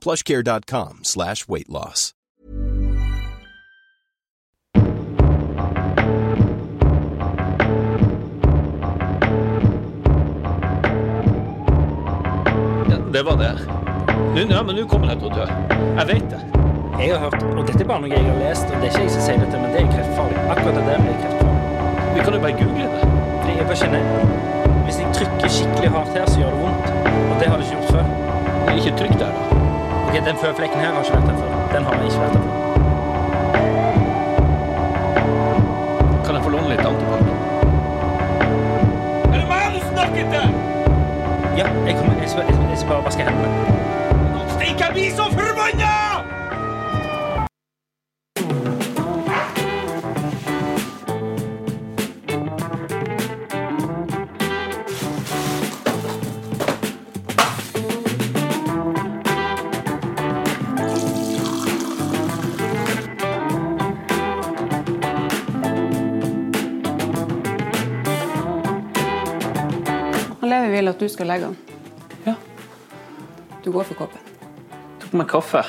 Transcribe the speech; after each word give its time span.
plushcare.com 0.00 1.00
slash 1.02 1.48
weight 1.48 1.68
loss. 1.68 2.12
Det 13.12 13.22
var 13.22 13.36
det. 13.36 13.52
Nå, 14.34 14.54
ja, 14.54 14.62
men 14.62 14.76
nå 14.76 14.86
kommer 14.88 15.10
jeg 15.10 15.18
til 15.20 15.30
å 15.30 15.34
dø. 15.34 15.46
Jeg 15.98 16.06
vet 16.12 16.28
det. 16.30 16.40
Jeg 17.00 17.10
har 17.14 17.22
hørt, 17.24 17.42
og 17.42 17.64
dette 17.66 17.82
er 17.82 17.88
bare 17.88 18.04
noe 18.04 18.12
jeg 18.12 18.22
har 18.26 18.38
lest, 18.38 18.70
og 18.70 18.76
det 18.78 18.90
er 18.90 18.92
ikke 18.92 19.02
jeg 19.06 19.12
som 19.16 19.24
sier 19.26 19.42
dette, 19.42 19.60
men 19.62 19.74
det 19.74 19.82
er 19.82 19.90
kreftfarlig. 19.90 20.38
Akkurat 20.54 20.78
det 20.78 20.84
der 20.86 21.04
blir 21.04 21.18
kreftfarlig. 21.24 21.84
Vi 22.14 22.24
kan 22.24 22.36
jo 22.36 22.42
bare 22.46 22.56
google 22.62 22.88
det. 22.94 23.12
Fordi 23.40 23.56
jeg 23.58 23.68
bare 23.70 23.80
kjenner, 23.82 24.82
hvis 24.86 25.02
jeg 25.02 25.14
trykker 25.18 25.54
skikkelig 25.58 25.94
hardt 25.96 26.18
her, 26.18 26.26
så 26.30 26.42
gjør 26.44 26.54
det 26.56 26.64
vondt. 26.64 26.92
Og 27.20 27.34
det 27.42 27.50
har 27.50 27.56
det 27.56 27.66
ikke 27.66 27.80
gjort 27.80 27.94
før. 27.96 28.12
Det 28.60 28.74
er 28.74 28.82
Ikke 28.84 28.98
trykk 29.02 29.18
der, 29.24 29.38
da. 29.40 29.49
Ok, 30.10 30.16
den 30.26 30.36
føflekken 30.36 30.80
her 30.80 30.92
har 30.92 31.02
ikke 31.02 31.16
vært 31.16 31.26
der 31.28 31.36
før. 31.38 31.50
Den 31.74 31.84
har 31.84 31.92
ikke 32.04 32.20
vært 32.20 32.32
der 32.34 32.40
før. 32.46 32.54
Kan 36.24 36.34
jeg 36.34 36.42
få 36.42 36.50
låne 36.50 36.68
litt 36.72 36.80
antibac? 36.88 37.20
Er 39.30 39.36
det 39.38 39.46
meg 39.52 39.62
du 39.76 39.80
snakker 39.92 40.24
til? 40.34 40.46
Ja, 41.60 41.66
jeg 41.86 41.94
kommer, 41.98 42.14
jeg 42.20 42.28
skal, 42.28 42.42
jeg 42.42 42.54
skal, 42.54 42.66
jeg 42.74 42.88
bare 42.88 43.04
vaske 43.06 43.22
hendene. 43.22 43.50
Nå 44.34 44.40
stikker 44.56 44.84
jeg 44.84 44.92
bli 44.98 45.10
så 45.14 45.30
forbanna! 45.38 46.09
Han 70.60 70.66
Levi 70.68 70.76
vil 70.76 70.88
at 70.92 71.00
du 71.00 71.08
skal 71.08 71.26
legge 71.30 71.46
den. 71.48 71.56
Ja. 72.26 72.34
Du 73.64 73.70
går 73.72 73.86
for 73.88 73.96
koppen. 74.02 74.20
Tok 75.00 75.14
meg 75.16 75.30
kaffe. 75.32 75.62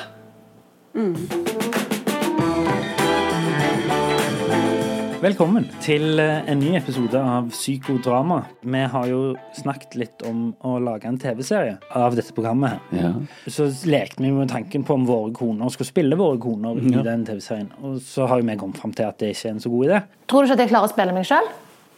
Velkommen 5.22 5.64
til 5.80 6.20
eh, 6.20 6.42
en 6.50 6.60
ny 6.60 6.74
episode 6.76 7.16
av 7.16 7.48
Psykodrama. 7.54 8.42
Vi 8.60 8.82
har 8.92 9.08
jo 9.08 9.20
snakket 9.56 9.96
litt 9.96 10.26
om 10.28 10.50
å 10.60 10.74
lage 10.82 11.08
en 11.08 11.16
TV-serie 11.24 11.78
av 11.96 12.18
dette 12.18 12.36
programmet. 12.36 12.76
her. 12.92 13.00
Ja. 13.00 13.48
Så 13.48 13.70
lekte 13.88 14.20
vi 14.20 14.34
med 14.34 14.52
tanken 14.52 14.84
på 14.84 14.98
om 14.98 15.08
våre 15.08 15.32
koner 15.32 15.72
skulle 15.72 15.88
spille 15.88 16.20
våre 16.20 16.36
koner 16.42 16.76
i 16.84 16.92
Ja. 16.92 17.06
den 17.08 17.24
TV-serien. 17.24 17.72
Og 17.80 17.96
så 18.04 18.28
har 18.28 18.42
vi 18.42 18.56
kommet 18.60 18.76
fram 18.76 18.92
til 18.92 19.08
at 19.08 19.16
det 19.18 19.32
ikke 19.32 19.48
er 19.48 19.52
en 19.56 19.60
så 19.64 19.70
god 19.72 19.86
idé. 19.88 20.02
Tror 20.28 20.42
du 20.42 20.50
ikke 20.52 20.60
at 20.60 20.66
jeg 20.66 20.74
klarer 20.76 20.90
å 20.90 20.92
spille 20.92 21.14
meg 21.16 21.24
sjøl? 21.24 21.48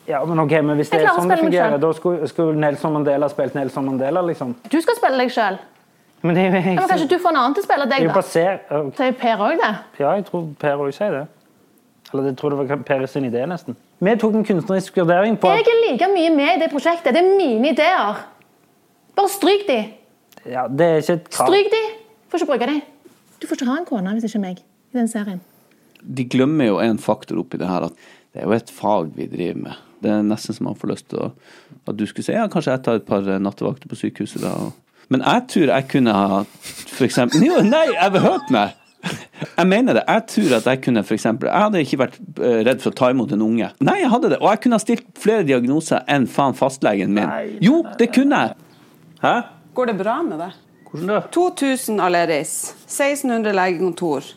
Ja, 0.06 0.24
men 0.28 0.38
ok, 0.42 0.50
men 0.62 0.76
Hvis 0.76 0.90
det 0.92 1.00
er 1.00 1.14
sånn 1.16 1.30
det 1.32 1.38
fungerer, 1.40 1.78
da 1.80 1.92
skulle, 1.96 2.26
skulle 2.28 2.58
Nelson 2.60 2.92
Mandela 2.92 3.28
spilt 3.32 3.54
Nelson 3.56 3.86
Mandela, 3.88 4.20
liksom. 4.22 4.52
Du 4.68 4.76
skal 4.84 4.98
spille 4.98 5.16
deg 5.22 5.32
sjøl. 5.32 5.56
Men 6.24 6.36
det 6.36 6.42
er 6.42 6.50
jo 6.50 6.58
jeg, 6.60 6.74
Men 6.76 6.88
kanskje 6.88 7.08
du 7.08 7.18
får 7.20 7.32
en 7.34 7.38
annen 7.40 7.54
til 7.56 7.64
å 7.64 7.66
spille 7.66 7.86
jeg 7.86 7.90
deg, 7.94 8.06
da? 8.08 8.14
basert 8.18 9.00
er 9.06 9.16
Per 9.20 9.42
òg 9.48 9.56
det? 9.60 9.72
Ja, 10.00 10.12
jeg 10.16 10.26
tror 10.28 10.46
Per 10.60 10.84
òg 10.84 10.92
sier 10.96 11.16
det. 11.18 11.24
Eller 12.12 12.28
jeg 12.30 12.36
tror 12.40 12.54
det 12.54 12.58
var 12.60 12.84
Per 12.90 13.06
sin 13.10 13.24
idé, 13.28 13.42
nesten. 13.48 13.76
Vi 14.04 14.14
tok 14.20 14.34
en 14.36 14.44
kunstnerisk 14.44 14.96
vurdering 15.00 15.36
på 15.40 15.50
Jeg 15.52 15.64
er 15.72 15.80
like 15.86 16.08
mye 16.12 16.30
med 16.36 16.50
i 16.56 16.60
det 16.64 16.70
prosjektet. 16.72 17.12
Det 17.16 17.20
er 17.24 17.36
mine 17.36 17.72
ideer. 17.72 18.20
Bare 19.16 19.32
stryk 19.32 19.66
de. 19.68 19.78
Ja, 20.50 20.66
Det 20.68 20.86
er 20.86 21.00
ikke 21.00 21.16
et 21.20 21.30
krav. 21.30 21.48
Stryk 21.48 21.70
de. 21.72 21.82
Får 22.28 22.42
ikke 22.42 22.50
bruke 22.52 22.68
de. 22.72 22.80
Du 23.40 23.46
får 23.48 23.60
ikke 23.60 23.70
ha 23.70 23.76
en 23.80 23.88
kone 23.88 24.12
hvis 24.18 24.28
ikke 24.28 24.40
meg 24.42 24.60
i 24.60 24.96
den 24.98 25.08
serien. 25.08 25.40
de 26.04 26.24
glemmer 26.28 26.66
jo 26.68 26.78
en 26.84 26.98
faktor 26.98 27.38
oppi 27.40 27.56
det 27.56 27.68
her, 27.68 27.86
at 27.88 27.92
det 28.34 28.42
er 28.42 28.46
jo 28.48 28.52
et 28.52 28.70
fag 28.70 29.12
vi 29.16 29.26
driver 29.26 29.60
med. 29.62 29.72
Det 30.04 30.12
er 30.12 30.22
nesten 30.26 30.56
som 30.56 30.68
man 30.68 30.78
får 30.78 30.92
lyst 30.92 31.10
til 31.10 31.24
å 31.24 31.32
At 31.88 31.98
du 31.98 32.06
skulle 32.08 32.26
si 32.26 32.36
ja, 32.36 32.46
kanskje 32.52 32.76
jeg 32.76 32.84
tar 32.86 33.00
et 33.00 33.08
par 33.08 33.26
nattevakter 33.40 33.90
på 33.90 33.98
sykehuset 33.98 34.44
da. 34.44 34.54
Men 35.12 35.24
jeg 35.24 35.44
tror 35.52 35.72
jeg 35.74 35.90
kunne 35.90 36.14
ha 36.16 36.40
Jo, 37.44 37.60
nei, 37.66 37.86
jeg 37.92 38.00
har 38.00 38.24
hørt 38.24 38.50
meg! 38.54 38.80
Jeg 39.58 39.68
mener 39.68 39.98
det. 39.98 40.02
Jeg 40.08 40.22
tror 40.32 40.52
at 40.56 40.66
jeg 40.70 40.80
kunne 40.86 41.02
eksempel 41.16 41.50
Jeg 41.50 41.64
hadde 41.66 41.82
ikke 41.84 41.98
vært 42.00 42.14
eh, 42.40 42.60
redd 42.64 42.80
for 42.80 42.92
å 42.94 42.96
ta 42.96 43.10
imot 43.12 43.34
en 43.36 43.42
unge. 43.44 43.68
Nei, 43.84 43.98
jeg 44.00 44.10
hadde 44.14 44.30
det. 44.32 44.38
Og 44.40 44.48
jeg 44.48 44.62
kunne 44.64 44.78
ha 44.78 44.82
stilt 44.82 45.04
flere 45.20 45.44
diagnoser 45.44 46.06
enn 46.10 46.24
faen 46.30 46.56
fastlegen 46.56 47.12
min. 47.16 47.32
Jo, 47.64 47.82
det 48.00 48.08
kunne 48.16 48.40
jeg! 48.46 48.56
Hæ? 49.20 49.34
Går 49.76 49.90
det 49.90 49.96
bra 50.00 50.16
med 50.24 50.40
deg? 50.40 50.56
Hvordan 50.88 51.12
da? 51.12 51.20
2000 51.34 52.00
Aleris. 52.00 52.54
1600 52.86 53.52
legekontor. 53.58 54.32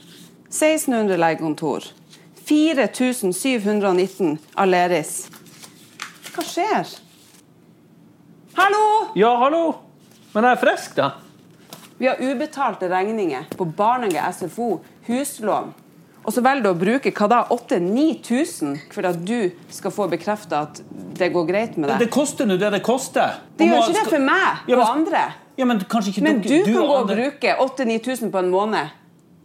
1600 0.49 1.19
legekontor. 1.21 1.89
4719 2.47 4.37
Aleris. 4.55 5.27
Hva 6.37 6.43
skjer? 6.45 6.89
Hallo! 8.57 8.83
Ja, 9.17 9.31
hallo! 9.41 9.63
Men 10.35 10.45
jeg 10.45 10.53
er 10.57 10.59
frisk, 10.61 10.93
da. 10.99 11.07
Vi 11.97 12.05
har 12.05 12.19
ubetalte 12.21 12.85
regninger 12.91 13.47
på 13.57 13.65
barnehage, 13.77 14.21
SFO, 14.37 14.67
huslån. 15.07 15.71
Og 16.27 16.33
så 16.35 16.43
velger 16.43 16.65
du 16.65 16.69
å 16.69 16.77
bruke 16.77 17.09
hva 17.15 17.27
da, 17.31 17.39
8000-9000 17.55 18.75
for 18.93 19.07
at 19.09 19.17
du 19.25 19.47
skal 19.73 19.93
få 19.95 20.05
bekrefta 20.11 20.59
at 20.67 20.81
det 21.17 21.31
går 21.33 21.47
greit 21.47 21.77
med 21.79 21.89
Det 21.89 21.99
deg. 22.03 22.11
koster 22.13 22.45
nå 22.45 22.57
det 22.59 22.69
det 22.75 22.83
koster. 22.85 23.39
Det 23.57 23.69
gjør 23.71 23.85
ikke 23.87 23.95
det 23.97 24.07
for 24.11 24.25
meg 24.27 24.67
Ja, 24.69 24.75
og 24.75 24.83
men- 24.83 24.87
andre. 24.93 25.23
Ja, 25.57 25.65
men 25.65 25.79
Men 26.21 26.41
du, 26.41 26.49
du 26.49 26.63
kan 26.65 26.83
gå 26.85 26.97
og 26.99 27.07
bruke 27.07 27.55
8000-9000 27.57 28.29
på 28.29 28.37
en 28.43 28.51
måned. 28.51 28.91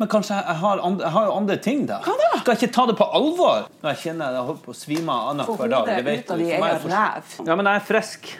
Men 0.02 0.08
kanskje 0.10 0.34
jeg 0.34 0.54
har, 0.58 0.80
andre, 0.82 1.04
jeg 1.04 1.14
har 1.14 1.26
jo 1.28 1.34
andre 1.38 1.56
ting, 1.62 1.82
da? 1.86 2.00
Hva 2.02 2.14
da? 2.18 2.30
Skal 2.40 2.56
jeg 2.56 2.58
ikke 2.64 2.74
ta 2.74 2.84
det 2.90 2.94
på 2.98 3.06
alvor? 3.14 3.68
Når 3.84 3.92
jeg 3.92 3.98
kjenner 4.00 4.34
jeg 4.34 4.46
holder 4.48 4.64
på 4.64 4.72
å 4.72 4.74
svime 4.74 5.14
av 5.14 5.28
annenhver 5.30 5.70
dag. 5.70 5.90
det 5.92 6.04
vet 6.08 6.24
ut 6.24 6.32
av 6.34 6.40
du. 6.40 6.42
din 6.42 6.64
er 6.66 6.80
for- 6.82 6.90
ræv. 6.90 7.36
Ja, 7.46 7.54
men 7.60 7.70
jeg 7.70 7.76
er 7.76 7.84
frisk. 7.86 8.32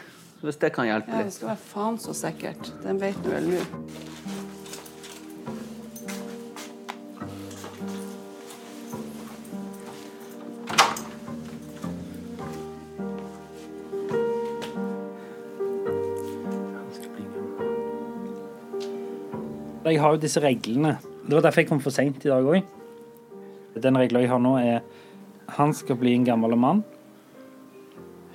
Hvis 0.43 0.59
det 0.59 0.73
kan 0.75 0.89
hjelpe 0.89 1.07
litt. 1.07 1.15
Ja, 1.15 1.23
det 1.23 1.33
skal 1.37 1.47
være 1.53 1.63
faen 1.71 1.97
så 2.03 2.11
sikkert. 2.19 2.73
Den 2.83 2.99
vet 2.99 3.23
du 3.23 3.29
vel 3.31 3.47
nå. 3.47 3.63
Jeg 19.85 19.99
har 20.01 20.11
jo 20.15 20.21
disse 20.27 20.43
reglene. 20.43 20.97
Det 21.23 21.37
var 21.37 21.45
derfor 21.45 21.61
jeg 21.63 21.69
kom 21.69 21.79
for 21.79 21.95
seint 21.95 22.25
i 22.25 22.29
dag 22.31 22.43
òg. 22.43 22.65
Den 23.79 23.97
regla 23.97 24.19
jeg 24.19 24.29
har 24.29 24.41
nå, 24.43 24.57
er 24.59 24.81
han 25.55 25.71
skal 25.75 25.95
bli 25.99 26.13
en 26.17 26.25
gammel 26.27 26.55
mann. 26.59 26.83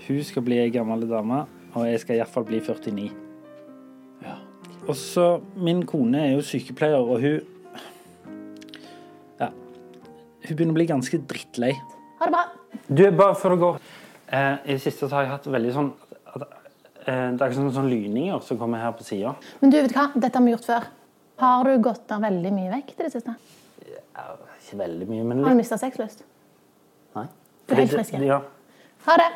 Hun 0.06 0.24
skal 0.24 0.44
bli 0.46 0.56
ei 0.62 0.70
gammel 0.72 1.04
dame, 1.08 1.42
og 1.74 1.84
jeg 1.84 2.00
skal 2.00 2.16
iallfall 2.16 2.46
bli 2.48 2.62
49. 2.64 3.10
Ja. 4.24 4.38
Og 4.88 4.96
så 4.96 5.26
Min 5.54 5.84
kone 5.86 6.22
er 6.24 6.34
jo 6.36 6.42
sykepleier, 6.42 6.96
og 6.96 7.20
hun 7.20 7.40
Ja. 9.38 9.50
Hun 10.48 10.56
begynner 10.56 10.72
å 10.72 10.80
bli 10.80 10.86
ganske 10.88 11.20
drittlei. 11.28 11.74
Ha 12.18 12.24
det 12.24 12.32
bra. 12.32 12.44
Du, 12.88 13.10
bare 13.10 13.34
før 13.36 13.50
du 13.50 13.60
går 13.60 13.76
eh, 14.32 14.54
I 14.64 14.72
det 14.72 14.80
siste 14.80 15.08
så 15.08 15.14
har 15.14 15.22
jeg 15.26 15.30
hatt 15.30 15.46
veldig 15.46 15.72
sånn 15.72 15.90
at, 16.34 16.42
eh, 17.06 17.30
Det 17.36 17.42
er 17.42 17.52
sånn, 17.52 17.72
sånn 17.72 17.90
lyninger 17.90 18.40
som 18.44 18.58
kommer 18.58 18.80
her 18.80 18.92
på 18.96 19.04
sida. 19.04 19.34
Men 19.60 19.70
du, 19.70 19.76
vet 19.76 19.92
du 19.92 19.98
hva? 19.98 20.08
Dette 20.14 20.38
har 20.38 20.44
vi 20.44 20.56
gjort 20.56 20.64
før. 20.64 20.88
Har 21.38 21.64
du 21.64 21.76
gått 21.82 22.06
der 22.10 22.20
veldig 22.22 22.52
mye 22.54 22.70
vekt 22.72 22.98
i 22.98 23.06
det 23.06 23.12
siste? 23.14 23.34
Ikke 24.18 24.78
veldig 24.80 25.06
mye, 25.08 25.24
men 25.24 25.38
Har 25.44 25.50
du 25.52 25.54
litt. 25.54 25.62
mista 25.62 25.78
sexlyst? 25.80 26.24
Nei. 27.16 27.26
Du 27.68 27.74
er 27.74 27.82
helt 27.84 27.92
frisk, 27.94 28.10
det- 28.18 28.26
Ja. 28.26 28.40
Ha 29.06 29.16
det. 29.16 29.30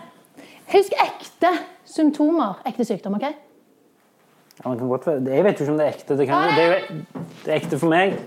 Husk 0.72 0.92
ekte 0.92 1.52
symptomer, 1.84 2.56
ekte 2.66 2.84
sykdom. 2.84 3.14
ok? 3.16 3.22
Ja, 3.22 4.68
man 4.68 4.78
kan 4.78 4.88
godt 4.88 5.06
være. 5.06 5.24
Jeg 5.34 5.44
vet 5.44 5.58
jo 5.58 5.64
ikke 5.64 5.72
om 5.72 5.78
det 5.78 5.86
er 5.86 5.92
ekte. 5.92 6.16
Det, 6.16 6.26
kan, 6.28 6.54
det, 6.56 6.62
er, 6.62 6.78
jo, 6.90 7.04
det 7.44 7.48
er 7.54 7.60
ekte 7.60 7.78
for 7.78 7.88
meg. 7.88 8.18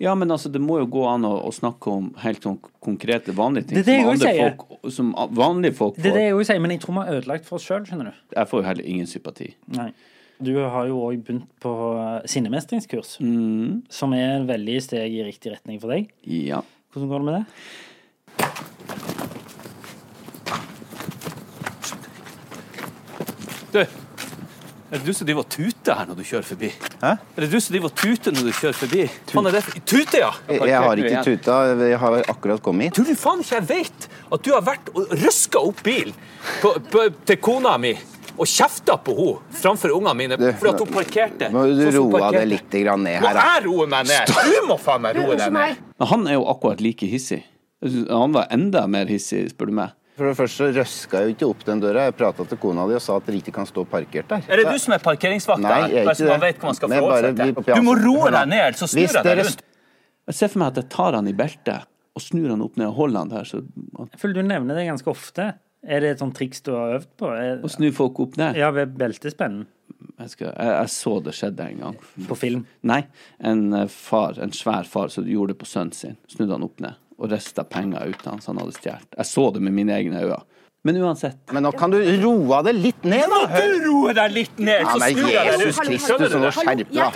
Ja, 0.00 0.14
men 0.14 0.28
altså, 0.30 0.50
det 0.52 0.60
må 0.60 0.78
jo 0.78 0.86
gå 0.86 1.06
an 1.08 1.22
å, 1.24 1.44
å 1.48 1.50
snakke 1.52 1.86
om 1.90 2.14
helt 2.18 2.42
sånn 2.42 2.58
konkrete, 2.80 3.32
vanlige 3.34 3.68
ting 3.68 3.78
Det 3.82 3.88
er 3.88 3.96
det 3.96 4.00
som, 4.02 4.10
andre 4.10 4.32
sier. 4.32 4.56
folk, 4.56 4.92
som 4.92 5.14
vanlige 5.34 5.74
folk 5.74 5.96
Det 5.96 6.06
er 6.06 6.12
det 6.14 6.22
jeg 6.28 6.34
òg 6.34 6.44
sier, 6.46 6.60
men 6.60 6.70
jeg 6.70 6.80
tror 6.80 6.92
vi 6.94 7.00
har 7.06 7.14
ødelagt 7.20 7.44
for 7.46 7.56
oss 7.56 7.64
sjøl, 7.64 7.86
skjønner 7.86 8.04
du. 8.12 8.12
Jeg 8.36 8.46
får 8.48 8.60
jo 8.62 8.66
heller 8.68 8.84
ingen 8.84 9.06
sympati. 9.06 9.54
Nei. 9.68 9.92
Du 10.38 10.52
har 10.54 10.86
jo 10.86 11.00
òg 11.02 11.22
begynt 11.26 11.48
på 11.62 11.72
eh, 11.98 12.26
sinnemestringskurs, 12.30 13.16
Mm. 13.20 13.82
som 13.90 14.12
er 14.14 14.36
et 14.40 14.46
veldig 14.46 14.76
steg 14.84 15.16
i 15.18 15.24
riktig 15.26 15.52
retning 15.56 15.80
for 15.82 15.90
deg. 15.90 16.12
Ja. 16.22 16.60
Hvordan 16.92 17.08
går 17.10 17.18
det 17.18 17.26
med 17.26 17.34
det? 17.40 18.58
Du, 23.72 23.78
er 23.80 24.96
det 24.96 25.04
du 25.04 25.12
som 25.12 25.26
driver 25.28 25.44
og 25.44 25.50
tuter 25.52 25.98
her 25.98 26.08
når 26.08 26.16
du 26.18 26.24
kjører 26.24 26.46
forbi? 26.48 26.70
Hæ? 27.02 27.10
Er 27.36 27.44
det 27.44 27.48
du 27.52 27.58
som 27.60 27.74
driver 27.74 27.90
og 27.90 27.96
tuter 28.00 28.32
når 28.34 28.46
du 28.48 28.52
kjører 28.56 28.78
forbi? 28.78 29.02
Faen, 29.28 29.48
er 29.50 29.56
det 29.58 29.62
for... 29.66 29.80
Tute, 29.92 30.20
ja! 30.22 30.30
Jeg, 30.48 30.62
jeg 30.70 30.84
har 30.86 31.02
ikke 31.02 31.24
tuta, 31.26 31.56
jeg 31.82 32.00
har 32.04 32.16
akkurat 32.32 32.62
kommet 32.64 32.88
hit. 32.88 32.96
Tror 32.96 33.10
du 33.10 33.18
faen 33.20 33.42
ikke 33.44 33.58
jeg 33.58 33.68
vet 33.68 34.08
at 34.38 34.46
du 34.46 34.52
har 34.54 34.64
vært 34.64 34.88
og 34.94 35.12
røska 35.20 35.60
opp 35.68 35.82
bilen 35.84 36.16
på, 36.62 36.72
på, 36.92 37.04
til 37.28 37.40
kona 37.44 37.74
mi 37.82 37.92
og 38.38 38.48
kjefta 38.48 38.96
på 39.04 39.14
henne 39.18 39.58
framfor 39.60 39.92
ungene 39.96 40.14
mine 40.18 40.38
fordi 40.38 40.70
at 40.72 40.82
hun 40.84 40.92
parkerte? 40.94 41.50
Må 41.54 41.66
du 41.68 41.84
roe 41.98 42.32
deg 42.32 42.48
litt 42.48 42.72
ned 42.78 43.18
her, 43.18 43.22
Må 43.22 43.32
jeg 43.34 43.62
roe 43.66 43.86
meg 43.90 44.08
ned? 44.10 44.34
Du 44.48 44.66
må 44.70 44.78
faen 44.80 45.04
meg 45.04 45.18
roe 45.18 45.36
deg 45.38 45.52
ned. 45.54 45.78
Men 45.98 46.12
han 46.12 46.26
er 46.30 46.38
jo 46.38 46.44
akkurat 46.54 46.82
like 46.84 47.06
hissig. 47.10 47.42
Han 48.10 48.34
var 48.34 48.48
enda 48.54 48.86
mer 48.90 49.10
hissig, 49.10 49.48
spør 49.52 49.70
du 49.70 49.76
meg. 49.82 49.94
For 50.18 50.26
det 50.26 50.34
første 50.34 50.58
så 50.58 50.68
røska 50.74 51.20
jeg 51.20 51.28
jo 51.28 51.34
ikke 51.36 51.48
opp 51.52 51.60
den 51.68 51.82
døra. 51.82 52.08
Jeg 52.08 52.16
prata 52.18 52.46
til 52.50 52.58
kona 52.58 52.88
di 52.90 52.96
og 52.98 53.02
sa 53.04 53.20
at 53.20 53.28
dere 53.28 53.38
ikke 53.38 53.52
kan 53.54 53.68
stå 53.70 53.84
parkert 53.86 54.32
der. 54.32 54.48
Er 54.50 54.58
det 54.58 54.72
du 54.72 54.80
som 54.82 54.96
er 54.96 55.02
parkeringsvakta? 55.04 55.62
Nei, 55.62 55.92
jeg 55.92 56.00
er 56.02 56.10
ikke 56.10 56.26
det. 56.26 56.38
vet 56.42 56.58
hva 56.58 56.70
man 56.72 56.78
skal 56.78 56.94
bare 56.96 57.30
vi. 57.38 57.52
Du 57.68 57.84
må 57.86 57.94
roe 58.00 58.32
deg 58.34 58.50
ned, 58.50 58.78
så 58.80 58.88
snur 58.90 59.06
jeg 59.06 59.14
deg 59.28 59.44
rundt. 59.44 59.62
Jeg 60.28 60.36
ser 60.40 60.50
for 60.52 60.60
meg 60.64 60.72
at 60.74 60.82
jeg 60.82 60.90
tar 60.92 61.14
han 61.16 61.30
i 61.30 61.36
beltet 61.38 61.86
og 62.18 62.24
snur 62.24 62.50
han 62.50 62.64
opp 62.66 62.74
ned 62.80 62.90
og 62.90 62.96
holder 62.98 63.22
han 63.22 63.30
der. 63.30 63.46
Så, 63.46 63.62
Jeg 63.62 64.20
føler 64.20 64.40
du 64.42 64.48
nevner 64.50 64.74
det 64.80 64.88
ganske 64.88 65.12
ofte. 65.12 65.52
Er 65.86 66.00
det 66.02 66.10
et 66.16 66.22
sånt 66.22 66.34
triks 66.36 66.60
du 66.66 66.72
har 66.74 66.96
øvd 66.98 67.10
på? 67.20 67.28
Er, 67.38 67.60
Å 67.62 67.70
snu 67.70 67.90
folk 67.94 68.18
opp 68.24 68.36
ned. 68.40 68.56
ja, 68.58 68.70
ved 68.74 68.96
beltespennen 68.98 69.66
Jeg, 70.18 70.30
skal, 70.32 70.50
jeg, 70.50 70.72
jeg 70.74 70.90
så 70.94 71.12
det 71.22 71.34
skjedde 71.38 71.66
en 71.70 71.78
gang. 71.84 71.96
på 72.28 72.36
film. 72.38 72.64
Nei, 72.82 73.04
en 73.38 73.72
eh, 73.74 73.86
far, 73.88 74.38
en 74.42 74.52
svær 74.52 74.84
far 74.90 75.08
som 75.14 75.26
gjorde 75.26 75.54
det 75.54 75.58
på 75.62 75.66
sønnen 75.70 75.94
sin. 75.94 76.16
Snudde 76.30 76.56
han 76.58 76.66
opp 76.66 76.80
ned 76.82 76.98
og 77.18 77.32
rista 77.32 77.64
penger 77.66 78.12
ut 78.12 78.20
av 78.26 78.36
han 78.36 78.40
som 78.42 78.54
han 78.54 78.62
hadde 78.66 78.76
stjålet. 78.78 79.08
Jeg 79.18 79.26
så 79.26 79.48
det 79.54 79.62
med 79.66 79.74
mine 79.74 79.90
egne 79.96 80.20
øyne. 80.22 80.38
Men 80.86 81.00
uansett. 81.02 81.40
Men 81.50 81.64
nå 81.66 81.72
kan 81.74 81.90
du 81.90 81.96
roe 82.22 82.60
deg 82.62 82.76
litt 82.78 83.02
ned, 83.10 83.24
da. 83.26 83.40
Hør. 83.50 83.72
Du 83.74 83.88
roe 83.88 84.12
deg 84.14 84.36
litt 84.36 84.60
ned, 84.62 84.84
Ja, 84.84 84.92
så 84.94 85.00
men 85.02 85.16
snur 85.16 85.32
jeg 85.32 85.48
deg 85.48 85.64
Jesus. 85.64 85.80
Kristus, 85.82 86.36
nå 86.38 86.52
skjerper 86.54 86.76
du 86.78 86.84
deg. 86.84 86.92
Hva 86.94 87.08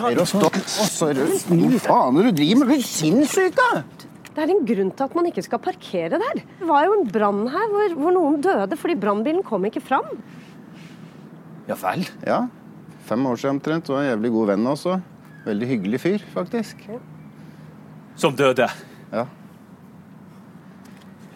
faen 1.87 2.19
er 2.19 2.27
det 2.27 2.33
du 2.33 2.41
driver 2.43 2.59
med? 2.59 2.67
Er 2.67 2.73
blir 2.73 2.83
sinnssyk, 2.89 3.55
da? 3.61 3.71
Det 4.33 4.41
er 4.47 4.53
en 4.55 4.63
grunn 4.65 4.91
til 4.97 5.05
at 5.05 5.15
man 5.19 5.27
ikke 5.29 5.43
skal 5.45 5.61
parkere 5.61 6.17
der. 6.23 6.41
Det 6.61 6.69
var 6.69 6.87
jo 6.87 6.95
en 7.01 7.09
brann 7.13 7.43
her 7.53 7.67
hvor, 7.73 7.97
hvor 8.01 8.15
noen 8.17 8.39
døde 8.45 8.79
fordi 8.81 8.95
brannbilen 9.03 9.43
kom 9.45 9.65
ikke 9.69 9.83
fram. 9.85 10.09
Ja 11.69 11.77
vel. 11.79 12.07
Ja. 12.27 12.41
Fem 13.09 13.27
år 13.29 13.37
siden 13.43 13.59
omtrent. 13.59 13.91
Var 13.93 14.01
en 14.07 14.11
jævlig 14.15 14.31
god 14.33 14.47
venn 14.55 14.67
også. 14.73 14.97
Veldig 15.45 15.69
hyggelig 15.69 16.01
fyr, 16.01 16.25
faktisk. 16.33 16.81
Som 18.17 18.35
døde. 18.39 18.69
Ja. 19.13 19.27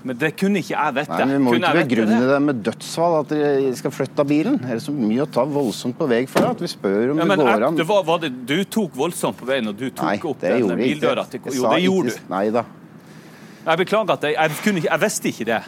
Men 0.06 0.14
det 0.20 0.28
kunne 0.38 0.60
ikke 0.62 0.70
jeg 0.76 0.94
vite. 0.94 1.16
Nei, 1.18 1.34
Vi 1.34 1.38
må 1.42 1.50
Kunne 1.56 1.66
ikke 1.72 1.80
begrunne 1.88 2.18
det? 2.22 2.26
det 2.30 2.36
med 2.46 2.60
dødsfall, 2.68 3.14
at 3.24 3.32
de 3.32 3.72
skal 3.74 3.90
flytte 3.90 4.22
av 4.22 4.28
bilen. 4.30 4.58
Det 4.62 4.76
Er 4.76 4.82
så 4.84 4.92
mye 4.94 5.24
å 5.24 5.26
ta 5.34 5.42
voldsomt 5.50 5.96
på 5.98 6.06
vei 6.10 6.20
for 6.30 6.46
at 6.46 6.60
vi 6.62 6.68
spør 6.70 7.10
om 7.10 7.18
Ja, 7.18 7.26
det 7.26 7.38
går 7.40 7.50
jeg, 7.50 7.62
an? 7.66 7.76
det 7.80 7.86
var, 7.88 8.04
var 8.06 8.20
det, 8.22 8.30
du 8.46 8.60
tok 8.70 8.94
voldsomt 8.94 9.36
på 9.40 9.48
veien, 9.50 9.66
og 9.66 9.74
du 9.80 9.88
tok 9.90 10.06
Nei, 10.06 10.20
opp 10.30 10.38
denne 10.44 10.76
bildøra 10.78 11.24
til 11.32 11.40
Jo, 11.50 11.66
det 11.74 11.82
gjorde 11.82 12.12
ikke- 12.14 12.22
du. 12.22 12.30
Nei 12.36 12.44
da. 12.54 12.62
Jeg 13.66 13.80
beklager 13.80 14.12
at 14.14 14.22
jeg, 14.22 14.36
jeg, 14.38 14.56
kunne 14.62 14.78
ikke, 14.78 14.90
jeg 14.92 15.02
visste 15.02 15.30
ikke 15.32 15.44
det 15.48 15.62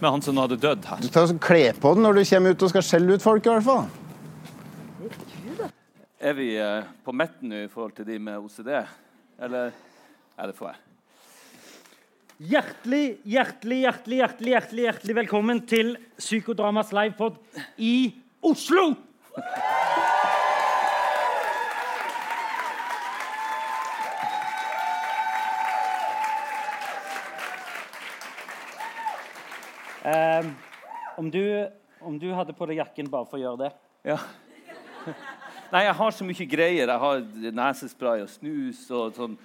med 0.00 0.10
han 0.10 0.22
som 0.24 0.36
hadde 0.40 0.58
dødd 0.60 0.84
her. 0.88 1.00
Du 1.00 1.08
tar 1.12 1.28
og 1.28 1.40
Kle 1.40 1.62
på 1.76 1.94
den 1.96 2.04
når 2.04 2.18
du 2.18 2.24
kommer 2.28 2.52
ut 2.52 2.64
og 2.66 2.72
skal 2.72 2.84
skjelle 2.84 3.16
ut 3.16 3.24
folk, 3.24 3.46
i 3.46 3.54
hvert 3.54 3.64
fall. 3.64 3.88
Er 6.20 6.36
vi 6.36 6.50
eh, 6.60 6.84
på 7.04 7.14
midten 7.16 7.48
nå 7.48 7.62
i 7.64 7.70
forhold 7.72 7.94
til 7.96 8.08
de 8.08 8.18
med 8.20 8.44
OCD? 8.44 8.70
Eller 9.40 9.72
Ja, 10.36 10.46
det 10.48 10.56
får 10.56 10.70
være. 10.70 10.80
Hjertelig, 12.40 13.04
hjertelig, 13.28 13.78
hjertelig, 13.84 14.18
hjertelig, 14.20 14.52
hjertelig, 14.54 14.84
hjertelig 14.86 15.16
velkommen 15.18 15.60
til 15.68 15.96
Psykodramas 16.16 16.92
livepod 16.96 17.36
i 17.76 18.14
Oslo! 18.40 18.94
Ehm, 30.04 30.54
om, 31.20 31.30
du, 31.30 31.42
om 32.00 32.18
du 32.18 32.30
hadde 32.32 32.54
på 32.56 32.66
deg 32.70 32.80
jakken 32.80 33.10
bare 33.12 33.28
for 33.28 33.36
å 33.36 33.42
gjøre 33.42 33.66
det 33.66 33.70
Ja. 34.08 34.16
Nei, 35.72 35.84
jeg 35.84 35.94
har 35.94 36.14
så 36.16 36.24
mye 36.26 36.46
greier. 36.50 36.88
Jeg 36.90 36.98
har 36.98 37.20
nesespray 37.54 38.24
og 38.24 38.30
snus 38.32 38.80
og 38.90 39.12
sånn 39.14 39.36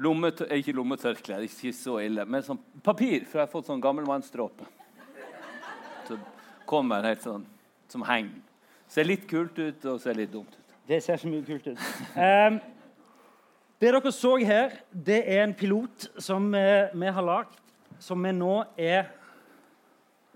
lommetør... 0.00 0.48
eh, 0.48 0.62
Ikke 0.62 0.72
lommetørkle, 0.78 1.42
det 1.42 1.50
er 1.50 1.50
ikke 1.50 1.74
så 1.76 1.98
ille. 2.00 2.24
Men 2.24 2.46
sånn 2.46 2.60
papir, 2.84 3.26
for 3.28 3.42
jeg 3.42 3.44
har 3.44 3.52
fått 3.52 3.68
sånn 3.68 3.82
gammelmannsdråpe. 3.84 4.64
Så 6.08 6.16
kommer 6.68 7.04
helt 7.04 7.26
sånn 7.26 7.44
som 7.92 8.06
henger. 8.08 8.40
Ser 8.88 9.04
litt 9.08 9.26
kult 9.28 9.58
ut 9.60 9.84
og 9.92 10.00
ser 10.00 10.16
litt 10.16 10.32
dumt 10.32 10.56
ut. 10.56 10.76
Det 10.88 11.02
ser 11.04 11.20
så 11.20 11.28
mye 11.28 11.44
kult 11.44 11.68
ut. 11.68 11.84
Ehm, 12.16 12.56
det 13.82 13.92
dere 13.92 14.12
så 14.14 14.36
her, 14.40 14.78
det 14.92 15.20
er 15.26 15.42
en 15.44 15.54
pilot 15.58 16.08
som 16.22 16.48
eh, 16.56 16.88
vi 16.94 17.12
har 17.12 17.26
lagd, 17.26 17.58
som 18.00 18.24
vi 18.24 18.32
nå 18.32 18.62
er 18.80 19.10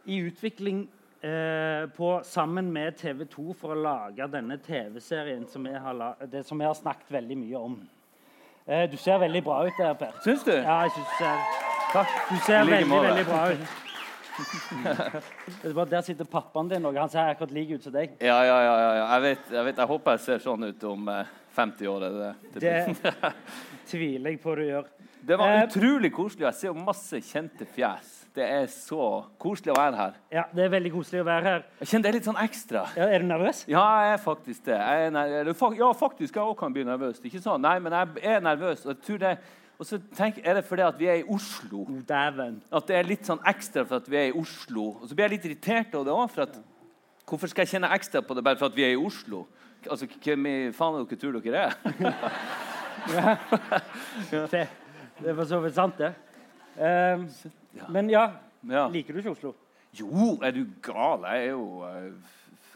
i 0.06 0.20
utvikling 0.29 0.85
eh, 1.20 1.87
på 1.97 2.11
sammen 2.25 2.70
med 2.73 2.97
TV 3.00 3.25
2 3.32 3.53
for 3.58 3.75
å 3.75 3.79
lage 3.81 4.26
denne 4.31 4.58
TV-serien 4.62 5.47
som, 5.50 5.67
som 5.67 6.61
jeg 6.62 6.69
har 6.70 6.79
snakket 6.79 7.11
veldig 7.19 7.38
mye 7.43 7.62
om. 7.69 7.79
Eh, 8.67 8.85
du 8.91 8.97
ser 8.99 9.19
veldig 9.23 9.43
bra 9.47 9.61
ut 9.67 9.79
der, 9.79 9.94
Per. 9.99 10.14
Syns 10.25 10.44
du? 10.47 10.53
Ja, 10.55 10.81
jeg 10.87 10.94
synes 10.97 11.19
ser, 11.19 11.43
Takk. 11.93 12.14
Du 12.31 12.37
ser 12.45 12.64
like 12.66 12.73
veldig, 12.76 12.88
måte. 12.90 13.11
veldig 13.11 13.26
bra 13.28 13.42
ut. 13.52 13.83
Det 15.62 15.71
er 15.71 15.73
bare 15.73 15.88
Der 15.90 16.02
sitter 16.04 16.26
pappaen 16.28 16.69
din, 16.69 16.85
og 16.85 16.97
han 16.99 17.09
ser 17.09 17.31
akkurat 17.31 17.54
lik 17.57 17.71
ut 17.78 17.87
som 17.87 17.95
deg. 17.95 18.19
Ja, 18.21 18.37
ja, 18.45 18.57
ja. 18.61 18.75
ja. 18.83 19.07
Jeg, 19.14 19.23
vet, 19.23 19.47
jeg, 19.54 19.64
vet, 19.71 19.78
jeg 19.81 19.90
håper 19.92 20.16
jeg 20.19 20.25
ser 20.26 20.42
sånn 20.45 20.66
ut 20.69 20.85
om 20.90 21.09
eh, 21.09 21.31
50 21.57 21.88
år. 21.88 22.04
Er 22.09 22.19
det, 22.19 22.33
det, 22.59 22.61
Det 22.61 23.33
tviler 23.88 24.35
jeg 24.35 24.40
på 24.42 24.54
du 24.59 24.64
gjør. 24.66 24.90
det 25.31 25.38
var 25.40 25.54
Eh, 25.54 25.62
utrolig 25.71 26.12
koselig. 26.12 26.45
Jeg 26.50 26.59
ser 26.61 26.76
masse 26.76 27.23
kjente 27.25 27.64
fjes. 27.73 28.15
Det 28.37 28.45
er 28.45 28.66
så 28.69 29.05
koselig 29.40 29.73
å 29.73 29.78
være 29.78 29.97
her. 29.97 30.16
Ja, 30.35 30.43
Det 30.52 30.66
er 30.66 30.73
veldig 30.75 30.90
koselig 30.93 31.23
å 31.23 31.25
være 31.25 31.45
her. 31.49 31.62
Jeg 31.81 31.88
kjenner 31.88 32.05
det 32.05 32.11
er 32.11 32.16
litt 32.19 32.26
sånn 32.28 32.40
ekstra. 32.43 32.83
Ja, 32.93 33.07
er 33.09 33.23
du 33.23 33.28
nervøs? 33.31 33.62
Ja, 33.71 33.85
jeg 34.05 34.11
er 34.12 34.21
faktisk 34.21 34.66
det. 34.66 34.76
Jeg 34.76 35.07
er 35.09 35.49
ja, 35.78 35.93
faktisk, 35.97 36.37
jeg 36.37 36.43
òg 36.45 36.59
kan 36.61 36.75
bli 36.75 36.85
nervøs. 36.85 37.23
Ikke 37.25 37.40
sånn, 37.40 37.64
nei, 37.64 37.78
men 37.81 37.97
jeg 37.97 38.35
er 38.35 38.45
nervøs. 38.45 38.85
Og, 38.85 38.93
jeg 38.93 39.00
tror 39.07 39.23
det, 39.25 39.33
og 39.81 39.88
så 39.88 40.00
tenk, 40.19 40.43
er 40.45 40.61
det 40.61 40.64
fordi 40.69 40.85
at 40.85 41.00
vi 41.00 41.09
er 41.09 41.23
i 41.23 41.26
Oslo. 41.33 41.87
Dæven. 42.09 42.61
At 42.76 42.93
det 42.93 43.00
er 43.00 43.09
litt 43.09 43.25
sånn 43.25 43.40
ekstra 43.49 43.87
for 43.88 44.05
at 44.05 44.12
vi 44.12 44.21
er 44.21 44.28
i 44.28 44.37
Oslo. 44.37 44.87
Og 45.00 45.09
så 45.09 45.16
blir 45.16 45.31
jeg 45.31 45.37
litt 45.38 45.49
irritert 45.49 45.97
over 45.97 46.11
det 46.11 46.21
òg. 46.21 46.28
For 46.37 46.45
at 46.45 46.61
hvorfor 47.25 47.55
skal 47.55 47.64
jeg 47.64 47.73
kjenne 47.73 47.95
ekstra 47.97 48.21
på 48.21 48.37
det 48.37 48.45
bare 48.45 48.61
for 48.61 48.69
at 48.69 48.76
vi 48.76 48.85
er 48.85 48.99
i 48.99 49.00
Oslo? 49.00 49.47
Altså, 49.88 50.12
Hvem 50.12 50.52
i 50.52 50.57
faen 50.76 51.00
er 51.00 51.09
dere 51.09 51.25
tror 51.25 51.40
dere 51.40 51.69
er? 51.71 51.73
Det, 54.28 54.40
det 55.25 55.31
er 55.31 55.37
for 55.40 55.49
så 55.49 55.64
vidt 55.64 55.81
sant, 55.81 56.05
det. 56.05 56.12
Men 57.88 58.09
ja, 58.11 58.30
Ja. 58.66 58.88
liker 58.88 59.12
du 59.14 59.21
ikke 59.21 59.30
Oslo? 59.37 59.54
Jo, 59.97 60.38
er 60.42 60.50
du 60.52 60.64
gal? 60.83 61.23
Jeg 61.30 61.47
er 61.47 61.50
jo 61.52 61.83
eh, 61.87 62.09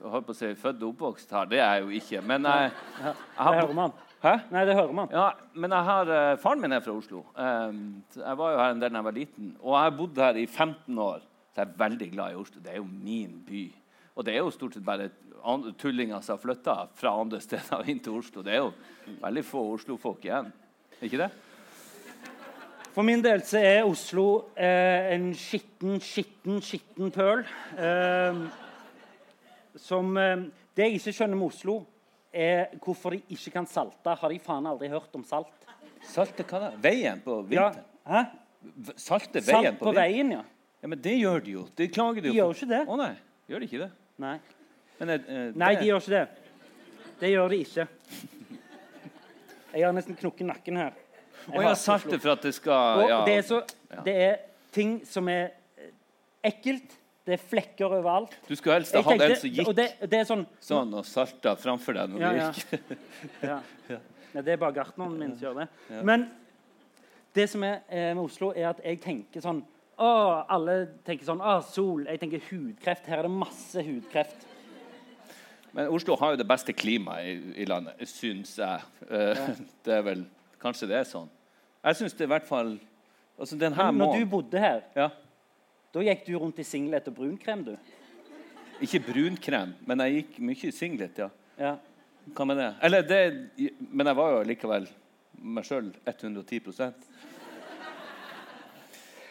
jeg 0.01 0.11
holdt 0.13 0.27
på 0.29 0.33
å 0.33 0.37
si 0.39 0.51
født 0.57 0.83
og 0.83 0.95
oppvokst 0.95 1.31
her. 1.37 1.49
Det 1.51 1.59
er 1.61 1.75
jeg 1.75 1.83
jo 1.83 1.91
ikke. 1.99 2.21
Men 2.25 2.47
jeg, 2.49 2.71
jeg 3.03 3.15
Det 3.15 3.43
har 3.45 3.59
hører 3.61 3.75
man. 3.77 3.93
Hæ? 4.23 4.33
Nei, 4.53 4.63
det 4.69 4.75
hører 4.77 4.93
man. 4.97 5.09
Ja, 5.13 5.27
men 5.55 5.71
jeg 5.77 5.85
har, 5.91 6.13
eh, 6.15 6.37
faren 6.41 6.61
min 6.61 6.73
er 6.73 6.81
fra 6.85 6.93
Oslo. 6.97 7.25
Jeg 7.37 8.37
var 8.39 8.53
jo 8.55 8.59
her 8.63 8.71
en 8.75 8.81
del 8.81 8.91
da 8.95 8.99
jeg 9.03 9.05
var 9.11 9.17
liten. 9.19 9.51
Og 9.61 9.75
jeg 9.75 9.83
har 9.91 9.97
bodd 9.99 10.17
her 10.25 10.39
i 10.41 10.47
15 10.47 10.99
år, 10.99 11.21
så 11.53 11.61
jeg 11.63 11.69
er 11.69 11.77
veldig 11.85 12.09
glad 12.15 12.33
i 12.33 12.41
Oslo. 12.41 12.61
Det 12.65 12.73
er 12.73 12.81
jo 12.81 12.89
min 12.89 13.43
by. 13.49 13.65
Og 14.17 14.25
det 14.25 14.35
er 14.35 14.39
jo 14.45 14.51
stort 14.55 14.75
sett 14.79 14.85
bare 14.85 15.11
tullinger 15.81 16.21
som 16.23 16.37
har 16.37 16.43
flytta 16.43 16.75
fra 17.01 17.13
andre 17.21 17.41
steder 17.49 17.89
inn 17.89 18.01
til 18.05 18.17
Oslo. 18.21 18.43
Det 18.47 18.55
er 18.57 18.63
jo 18.65 18.73
veldig 19.21 19.45
få 19.49 19.67
Oslo-folk 19.75 20.25
igjen. 20.29 20.53
Ikke 21.03 21.21
det? 21.27 21.31
For 22.95 23.07
min 23.07 23.23
del 23.23 23.43
så 23.47 23.61
er 23.63 23.85
Oslo 23.87 24.25
eh, 24.59 25.13
en 25.15 25.29
skitten, 25.39 26.01
skitten, 26.03 26.59
skitten 26.65 27.13
pøl. 27.15 27.45
Eh, 27.79 28.41
som 29.79 30.17
eh, 30.19 30.43
Det 30.75 30.87
jeg 30.89 30.99
ikke 30.99 31.15
skjønner 31.21 31.39
med 31.39 31.47
Oslo, 31.53 31.77
er 32.35 32.73
hvorfor 32.83 33.15
de 33.15 33.21
ikke 33.35 33.53
kan 33.57 33.67
salte. 33.71 34.15
Har 34.21 34.31
de 34.33 34.39
faen 34.43 34.67
aldri 34.71 34.89
hørt 34.91 35.15
om 35.19 35.25
salt? 35.27 35.55
Salte 36.07 36.45
hva 36.47 36.61
da? 36.67 36.71
Veien 36.83 37.21
på 37.25 37.41
Ja. 37.53 37.69
vinteren? 37.71 37.87
Hæ? 38.11 38.23
V- 38.61 38.95
Salte 39.01 39.41
veien 39.43 39.67
Salt 39.71 39.79
på, 39.81 39.89
på 39.91 39.95
veien, 39.97 40.31
ja. 40.39 40.43
Ja, 40.81 40.89
men 40.89 41.01
det 41.05 41.15
gjør 41.19 41.43
de 41.45 41.55
jo. 41.59 41.65
Det 41.77 41.91
klager 41.93 42.23
de 42.25 42.31
De 42.31 42.37
gjør 42.39 42.55
ikke 42.57 42.69
det. 42.71 42.81
Å 42.89 42.97
nei, 42.97 43.11
gjør 43.51 43.61
de 43.63 43.67
ikke 43.69 43.81
det? 43.83 43.91
Nei. 44.23 44.35
Men, 45.01 45.11
eh, 45.15 45.27
eh, 45.29 45.51
Nei, 45.55 45.71
det- 45.75 45.81
de 45.83 45.89
gjør 45.91 46.01
ikke 46.01 46.15
det. 46.17 46.27
Det 47.21 47.31
gjør 47.35 47.49
de 47.53 47.59
ikke. 47.67 47.87
Jeg 49.75 49.85
har 49.87 49.93
nesten 49.95 50.17
knukket 50.19 50.47
nakken 50.49 50.77
her. 50.81 50.93
Jeg 51.47 51.57
ja, 51.57 51.69
hater 51.69 51.81
salte 51.81 52.09
Oslo. 52.09 52.21
for 52.23 52.33
at 52.35 52.47
det 52.47 52.55
skal 52.57 53.05
ja. 53.09 53.21
det 53.27 53.37
er 53.39 53.45
så 53.47 53.61
Det 54.05 54.17
er 54.29 54.35
ting 54.75 55.01
som 55.09 55.29
er 55.29 55.51
eh, 55.77 55.93
ekkelt. 56.51 56.97
Det 57.27 57.37
er 57.37 57.43
flekker 57.51 57.87
overalt. 57.87 58.33
Du 58.49 58.55
skulle 58.57 58.79
helst 58.79 58.95
ha 58.97 59.03
Jeg 59.03 59.09
hatt 59.09 59.25
en 59.27 59.37
som 59.43 59.57
gikk 59.59 59.71
og 59.71 59.77
det, 59.77 59.89
det 60.11 60.21
sånn 60.29 60.45
sånn 60.65 60.95
og 60.99 61.07
salta 61.07 61.55
framfor 61.61 61.99
deg 61.99 62.15
når 62.15 62.23
Ja, 62.25 62.31
du 62.31 62.61
gikk. 62.61 62.95
ja. 63.51 63.59
Nei, 64.31 64.45
det 64.47 64.55
er 64.55 64.63
bare 64.63 64.77
gartneren 64.77 65.19
min 65.19 65.35
som 65.35 65.49
gjør 65.49 65.59
det. 65.63 65.67
Ja. 65.91 66.05
Men 66.07 66.29
det 67.37 67.47
som 67.51 67.65
er 67.67 67.83
eh, 67.89 68.11
med 68.15 68.23
Oslo, 68.25 68.53
er 68.55 68.71
at 68.73 68.81
jeg 68.85 69.01
tenker 69.03 69.43
sånn 69.45 69.61
å, 70.01 70.11
Alle 70.49 70.77
tenker 71.05 71.27
sånn 71.29 71.43
Å, 71.45 71.59
sol. 71.67 72.07
Jeg 72.09 72.23
tenker 72.23 72.43
hudkreft. 72.49 73.09
Her 73.11 73.21
er 73.21 73.29
det 73.29 73.35
masse 73.35 73.85
hudkreft. 73.85 74.47
Men 75.77 75.91
Oslo 75.95 76.17
har 76.19 76.35
jo 76.35 76.41
det 76.41 76.49
beste 76.51 76.75
klimaet 76.75 77.29
i, 77.29 77.35
i 77.63 77.67
landet, 77.69 78.01
syns 78.11 78.57
jeg. 78.59 78.87
Eh, 79.07 79.51
Det 79.87 79.99
er 79.99 80.07
vel 80.07 80.25
Kanskje 80.61 80.89
det 80.91 80.99
er 81.01 81.09
sånn. 81.09 81.29
Jeg 81.81 81.97
syns 81.97 82.17
det 82.17 82.27
i 82.27 82.31
hvert 82.31 82.49
fall 82.49 82.75
altså 83.41 83.57
den 83.57 83.73
her 83.73 83.91
Men 83.91 84.03
når 84.03 84.11
må, 84.13 84.19
du 84.21 84.33
bodde 84.35 84.61
her, 84.61 84.83
ja, 84.97 85.09
da 85.91 86.03
gikk 86.05 86.27
du 86.27 86.35
rundt 86.39 86.61
i 86.61 86.67
singlet 86.67 87.09
og 87.09 87.17
brunkrem, 87.17 87.65
du. 87.65 87.77
Ikke 88.85 89.01
brunkrem, 89.05 89.73
men 89.89 90.05
jeg 90.05 90.21
gikk 90.21 90.37
mye 90.45 90.69
i 90.69 90.75
singlet, 90.75 91.23
ja. 91.25 91.31
Ja. 91.61 91.75
Hva 92.37 92.47
med 92.47 92.61
det? 92.61 92.69
Eller 92.85 93.05
det 93.05 93.21
Men 93.91 94.09
jeg 94.09 94.17
var 94.17 94.35
jo 94.35 94.43
likevel 94.49 94.87
meg 95.41 95.65
sjøl 95.65 95.89
110% 96.05 97.07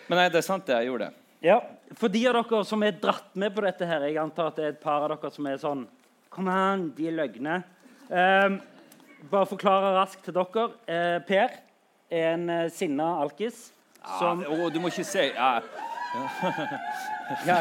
Men 0.09 0.17
nei, 0.17 0.25
det 0.33 0.39
er 0.41 0.45
sant 0.45 0.65
det. 0.65 0.73
Jeg 0.73 0.89
gjorde 0.89 1.07
det. 1.09 1.25
Ja, 1.45 1.59
For 1.95 2.11
de 2.11 2.23
av 2.27 2.39
dere 2.39 2.63
som 2.67 2.81
er 2.83 2.97
dratt 2.97 3.35
med 3.39 3.53
på 3.55 3.61
dette 3.63 3.87
her, 3.87 4.07
jeg 4.09 4.17
antar 4.19 4.49
at 4.49 4.57
det 4.57 4.65
er 4.65 4.73
et 4.73 4.81
par 4.81 5.05
av 5.05 5.13
dere 5.13 5.31
som 5.31 5.47
er 5.47 5.61
sånn 5.61 5.85
Kom 6.29 6.49
an, 6.53 6.89
de 6.93 7.07
er 7.09 7.15
løgne. 7.17 7.55
Ehm, 8.13 8.59
bare 9.31 9.45
forklare 9.49 9.93
raskt 9.97 10.23
til 10.27 10.33
dere. 10.37 10.69
Eh, 10.87 11.17
per 11.27 11.57
er 12.09 12.33
en 12.33 12.49
eh, 12.49 12.69
sinna 12.73 13.11
alkis 13.21 13.67
som 14.19 14.39
Å, 14.47 14.69
du 14.71 14.79
må 14.79 14.87
ikke 14.89 15.03
si 15.05 15.25
ja. 15.35 15.49
ja. 17.49 17.57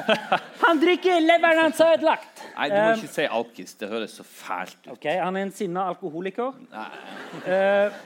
Han 0.63 0.79
drikker 0.81 1.19
leveren 1.21 1.59
hans 1.67 1.81
er 1.85 1.97
ødelagt! 1.99 2.45
Nei, 2.55 2.69
du 2.71 2.77
må 2.77 2.85
Ehm, 2.93 3.03
ikke 3.03 3.11
si 3.13 3.27
alkis. 3.27 3.75
Det 3.81 3.89
høres 3.91 4.15
så 4.17 4.25
fælt 4.25 4.79
ut. 4.87 4.93
ok, 4.95 5.05
Han 5.21 5.37
er 5.37 5.43
en 5.49 5.53
sinna 5.53 5.89
alkoholiker 5.91 6.55
eh, 7.45 7.99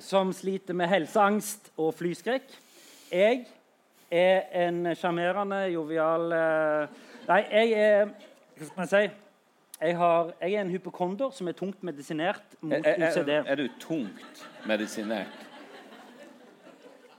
som 0.00 0.32
sliter 0.36 0.76
med 0.76 0.90
helseangst 0.90 1.70
og 1.80 1.94
flyskrekk. 1.96 2.50
Jeg 3.12 3.46
er 4.10 4.44
en 4.66 4.82
sjarmerende, 4.98 5.62
jovial 5.72 6.32
eh, 6.34 7.00
Nei, 7.30 7.40
jeg 7.52 7.72
er 7.78 8.08
Hva 8.58 8.66
skal 8.66 8.78
man 8.82 8.90
si? 8.90 9.02
Jeg, 9.80 9.96
har, 9.96 10.32
jeg 10.40 10.52
er 10.52 10.60
en 10.60 10.70
hypokonder 10.70 11.30
som 11.32 11.48
er 11.48 11.56
tungt 11.56 11.82
medisinert 11.82 12.42
mot 12.60 12.74
Er, 12.76 12.98
er, 12.98 13.06
OCD. 13.08 13.30
er 13.48 13.56
du 13.56 13.68
tungt 13.80 14.42
medisinert? 14.68 15.46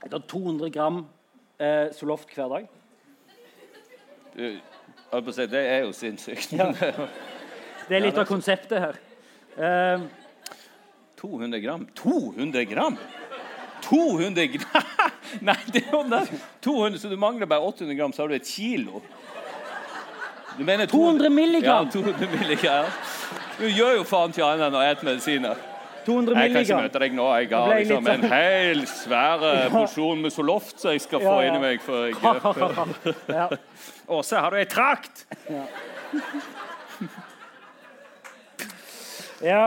Jeg 0.03 0.11
tar 0.11 0.21
200 0.29 0.69
gram 0.73 0.99
eh, 1.57 1.89
Zoloft 1.97 2.29
hver 2.35 2.51
dag. 2.53 2.67
Du, 4.35 4.43
holdt 5.11 5.25
på 5.25 5.33
å 5.33 5.35
si, 5.35 5.47
det 5.49 5.61
er 5.71 5.81
jo 5.87 5.95
sinnssykt. 5.95 6.53
Ja. 6.53 6.69
Det 7.89 7.97
er 7.97 8.05
litt 8.05 8.21
av 8.21 8.29
konseptet 8.29 8.77
her. 8.79 9.01
Eh, 9.57 10.05
200 11.21 11.59
gram? 11.65 11.87
200 11.97 12.65
gram? 12.69 12.97
200 13.89 14.47
gram? 14.53 14.93
Nei, 15.49 15.57
det 15.73 15.83
er 15.87 15.97
jo 15.97 16.03
det. 16.13 16.21
200, 16.61 17.01
så 17.01 17.09
du 17.09 17.17
mangler 17.17 17.49
bare 17.49 17.65
800 17.73 17.97
gram, 17.97 18.13
så 18.13 18.23
har 18.23 18.31
du 18.31 18.37
et 18.37 18.47
kilo. 18.47 19.01
Du 20.58 20.63
mener 20.63 20.86
200 20.86 21.29
milligram. 21.29 21.86
Ja, 21.86 21.91
200 21.91 22.27
milligram. 22.39 22.86
Du 23.58 23.67
gjør 23.70 23.96
jo 24.00 24.03
faen 24.08 24.34
ikke 24.34 24.46
annet 24.46 24.67
enn 24.67 24.75
å 24.77 24.81
spise 24.81 25.05
medisiner. 25.08 25.67
200 26.05 26.34
Jeg 26.41 26.51
kan 26.53 26.63
ikke 26.65 26.77
møte 26.81 27.00
deg 27.03 27.13
nå. 27.13 27.25
Jeg 27.38 27.50
har 27.53 27.74
liksom 27.77 28.08
en 28.10 28.24
hel 28.31 28.81
svær 28.89 29.43
porsjon 29.70 30.24
med 30.24 30.34
Soloft 30.34 30.81
som 30.81 30.96
jeg 30.96 31.03
skal 31.03 31.22
få 31.22 31.36
Ja, 31.38 31.41
ja. 31.43 31.51
inni 31.51 31.62
meg. 31.62 31.84
For 31.86 32.10
jeg, 32.10 32.15
Ja. 33.39 33.48
Å, 34.12 34.22
se, 34.25 34.36
har 34.41 34.51
du 34.51 34.58
ei 34.60 34.65
trakt? 34.70 35.25
ja. 35.50 35.65
Ja. 39.41 39.62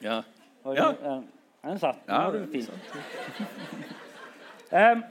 Ja. 0.00 0.22
ja. 0.64 1.18
Den 1.64 1.78
satt. 1.80 1.98
Nå 2.08 2.20
det 2.32 2.40
du 2.40 2.52
fin. 2.52 2.68
Um, 4.70 5.02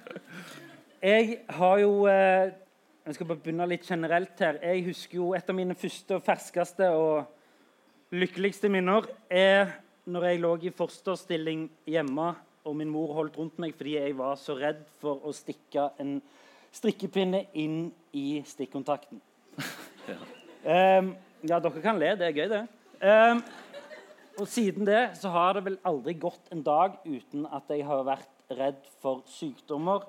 jeg 1.12 1.38
har 1.60 1.78
jo 1.84 1.92
eh, 2.10 2.52
Jeg 3.10 3.16
skal 3.16 3.26
bare 3.26 3.42
begynne 3.42 3.66
litt 3.66 3.88
generelt 3.90 4.42
her. 4.44 4.60
Jeg 4.62 4.84
husker 4.86 5.18
jo 5.18 5.32
Et 5.34 5.48
av 5.50 5.56
mine 5.58 5.74
første 5.74 6.20
og 6.20 6.22
ferskeste 6.22 6.92
og 6.94 8.12
lykkeligste 8.14 8.70
minner 8.70 9.08
er 9.34 9.72
når 10.06 10.28
jeg 10.28 10.42
lå 10.44 10.52
i 10.62 10.72
fosterstilling 10.78 11.64
hjemme, 11.90 12.28
og 12.70 12.76
min 12.78 12.92
mor 12.94 13.16
holdt 13.18 13.40
rundt 13.42 13.58
meg 13.58 13.74
fordi 13.80 13.96
jeg 13.96 14.14
var 14.20 14.38
så 14.38 14.54
redd 14.60 14.86
for 15.02 15.26
å 15.26 15.34
stikke 15.34 15.88
en 16.06 16.20
strikkepinne 16.70 17.48
inn 17.58 17.90
i 18.14 18.44
stikkontakten. 18.46 19.26
Em, 20.78 21.12
ja, 21.50 21.58
dere 21.58 21.82
kan 21.82 21.98
le. 21.98 22.14
Det 22.14 22.30
er 22.30 22.38
gøy, 22.38 22.48
det. 22.54 22.64
Um, 23.02 23.42
og 24.38 24.54
siden 24.54 24.86
det 24.86 25.04
så 25.18 25.34
har 25.34 25.58
det 25.58 25.66
vel 25.66 25.82
aldri 25.82 26.14
gått 26.14 26.54
en 26.54 26.62
dag 26.62 27.02
uten 27.10 27.50
at 27.50 27.74
jeg 27.74 27.90
har 27.90 28.06
vært 28.06 28.58
redd 28.62 28.82
for 29.02 29.26
sykdommer. 29.34 30.06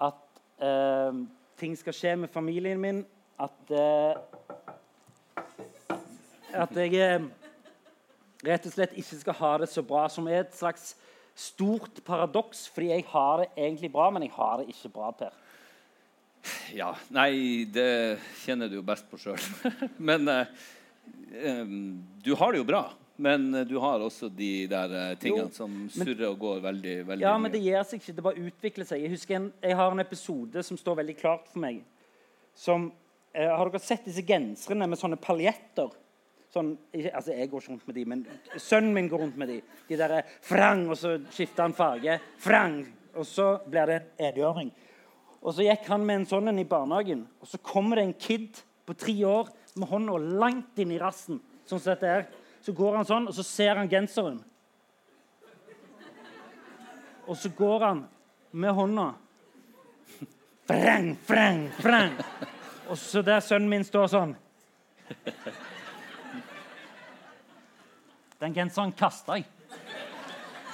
At 0.00 0.22
eh, 0.64 1.24
ting 1.58 1.76
skal 1.78 1.96
skje 1.96 2.16
med 2.16 2.32
familien 2.32 2.80
min. 2.80 3.04
At 3.40 3.70
uh, 3.70 4.18
At 6.54 6.76
jeg 6.78 6.94
eh, 7.02 7.24
rett 8.46 8.66
og 8.68 8.74
slett 8.74 8.92
ikke 8.94 9.16
skal 9.18 9.34
ha 9.40 9.54
det 9.64 9.70
så 9.72 9.82
bra. 9.82 10.06
Som 10.12 10.28
er 10.30 10.44
et 10.44 10.54
slags 10.54 10.92
stort 11.34 11.98
paradoks, 12.06 12.68
fordi 12.70 12.92
jeg 12.92 13.06
har 13.10 13.42
det 13.42 13.48
egentlig 13.56 13.90
bra, 13.90 14.06
men 14.14 14.22
jeg 14.22 14.34
har 14.36 14.60
det 14.60 14.68
ikke 14.70 14.92
bra, 14.94 15.10
Per. 15.18 15.34
Ja. 16.76 16.92
Nei, 17.14 17.64
det 17.74 18.20
kjenner 18.44 18.70
du 18.70 18.78
jo 18.78 18.86
best 18.86 19.08
på 19.10 19.18
sjøl. 19.18 19.40
men 20.10 20.30
uh, 20.30 20.46
um, 21.42 22.04
du 22.22 22.34
har 22.38 22.54
det 22.54 22.62
jo 22.62 22.68
bra. 22.68 22.84
Men 23.16 23.54
eh, 23.54 23.64
du 23.66 23.76
har 23.78 24.02
også 24.02 24.28
de 24.34 24.66
der 24.70 24.90
eh, 24.98 25.16
tingene 25.22 25.46
Jo, 25.46 25.54
som 25.54 25.70
men- 25.70 25.90
surrer 25.92 26.26
og 26.32 26.38
går 26.42 26.60
veldig, 26.64 26.94
veldig 27.06 27.22
Ja, 27.22 27.36
men 27.38 27.52
det 27.52 27.60
gir 27.62 27.82
seg 27.86 28.00
ikke. 28.02 28.14
Det 28.16 28.24
bare 28.26 28.42
utvikler 28.48 28.88
seg. 28.88 29.02
Jeg 29.04 29.10
husker 29.14 29.36
en, 29.38 29.52
jeg 29.62 29.76
har 29.78 29.92
en 29.94 30.02
episode 30.02 30.62
som 30.66 30.76
står 30.80 30.96
veldig 31.02 31.16
klart 31.20 31.46
for 31.52 31.62
meg. 31.62 31.82
Som, 32.54 32.92
eh, 33.34 33.46
har 33.48 33.70
dere 33.70 33.80
sett 33.82 34.04
disse 34.04 34.22
genserne 34.26 34.88
med 34.88 34.98
sånne 34.98 35.16
paljetter? 35.22 35.90
Sånn, 36.54 36.76
altså, 36.94 37.32
jeg 37.34 37.50
går 37.50 37.60
ikke 37.64 37.70
rundt 37.72 37.86
med 37.88 37.94
de, 37.96 38.04
men 38.04 38.26
sønnen 38.62 38.92
min 38.94 39.08
går 39.10 39.18
rundt 39.24 39.36
med 39.36 39.48
de. 39.48 39.60
De 39.88 39.96
der 39.98 40.18
eh, 40.20 40.34
frang, 40.42 40.84
og 40.90 40.96
så 40.98 41.16
skifter 41.34 41.62
han 41.68 41.72
farge. 41.74 42.18
Frang, 42.38 42.80
og 43.14 43.26
så 43.26 43.48
blir 43.70 43.86
det 43.90 43.96
en 44.18 44.28
enhjørning. 44.32 44.70
Og 45.42 45.52
så 45.54 45.66
gikk 45.66 45.86
han 45.90 46.06
med 46.06 46.20
en 46.22 46.26
sånn 46.30 46.48
en 46.48 46.58
i 46.62 46.64
barnehagen, 46.64 47.26
og 47.42 47.46
så 47.50 47.58
kommer 47.62 47.96
det 47.98 48.04
en 48.06 48.14
kid 48.14 48.62
på 48.86 48.94
tre 48.96 49.14
år 49.26 49.50
med 49.76 49.88
hånda 49.90 50.14
langt 50.38 50.78
inn 50.78 50.92
i 50.94 50.98
rassen. 51.02 51.40
sånn 51.66 51.80
som 51.80 51.94
dette 51.94 52.06
her. 52.06 52.26
Så 52.64 52.72
går 52.72 52.94
han 52.96 53.04
sånn, 53.04 53.26
og 53.28 53.36
så 53.36 53.44
ser 53.44 53.76
han 53.76 53.90
genseren. 53.92 54.38
Og 57.28 57.36
så 57.36 57.50
går 57.52 57.84
han 57.84 58.02
med 58.52 58.72
hånda 58.76 59.12
Freng, 60.64 61.10
freng, 61.20 61.66
freng. 61.76 62.14
Og 62.88 62.96
så 62.96 63.20
der 63.24 63.42
sønnen 63.44 63.68
min 63.68 63.84
står 63.84 64.08
sånn 64.12 64.32
Den 68.40 68.56
genseren 68.56 68.92
kasta 68.96 69.36
jeg. 69.36 69.48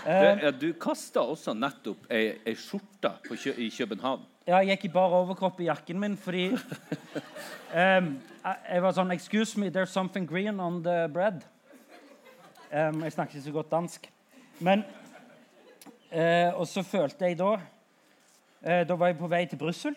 Du, 0.00 0.44
ja, 0.47 0.50
du 0.54 0.70
kasta 0.80 1.26
også 1.26 1.52
nettopp 1.59 2.06
ei, 2.09 2.38
ei 2.47 2.54
skjorte 2.56 3.12
på 3.26 3.37
Kjø 3.37 3.52
i 3.61 3.68
København. 3.75 4.23
Ja, 4.47 4.62
jeg 4.62 4.78
gikk 4.78 4.87
i 4.88 4.94
bar 4.94 5.12
overkropp 5.18 5.59
i 5.61 5.66
jakken 5.68 5.99
min 6.00 6.16
fordi 6.18 6.47
um, 6.54 6.61
jeg, 8.47 8.56
jeg 8.64 8.85
var 8.87 8.94
sånn 8.97 9.12
Excuse 9.14 9.61
me, 9.61 9.68
there's 9.75 9.92
something 9.92 10.26
green 10.26 10.62
on 10.62 10.80
the 10.87 11.04
bread. 11.12 11.44
Em, 12.70 13.02
jeg 13.02 13.12
snakker 13.12 13.34
ikke 13.34 13.44
så 13.44 13.52
godt 13.52 13.70
dansk. 13.70 14.12
Men 14.60 14.84
uh, 16.12 16.60
Og 16.60 16.66
så 16.66 16.82
følte 16.82 17.24
jeg 17.24 17.38
da 17.38 17.50
uh, 17.56 18.82
Da 18.88 18.94
var 18.94 19.06
jeg 19.06 19.18
på 19.18 19.26
vei 19.26 19.46
til 19.46 19.58
Brussel. 19.58 19.96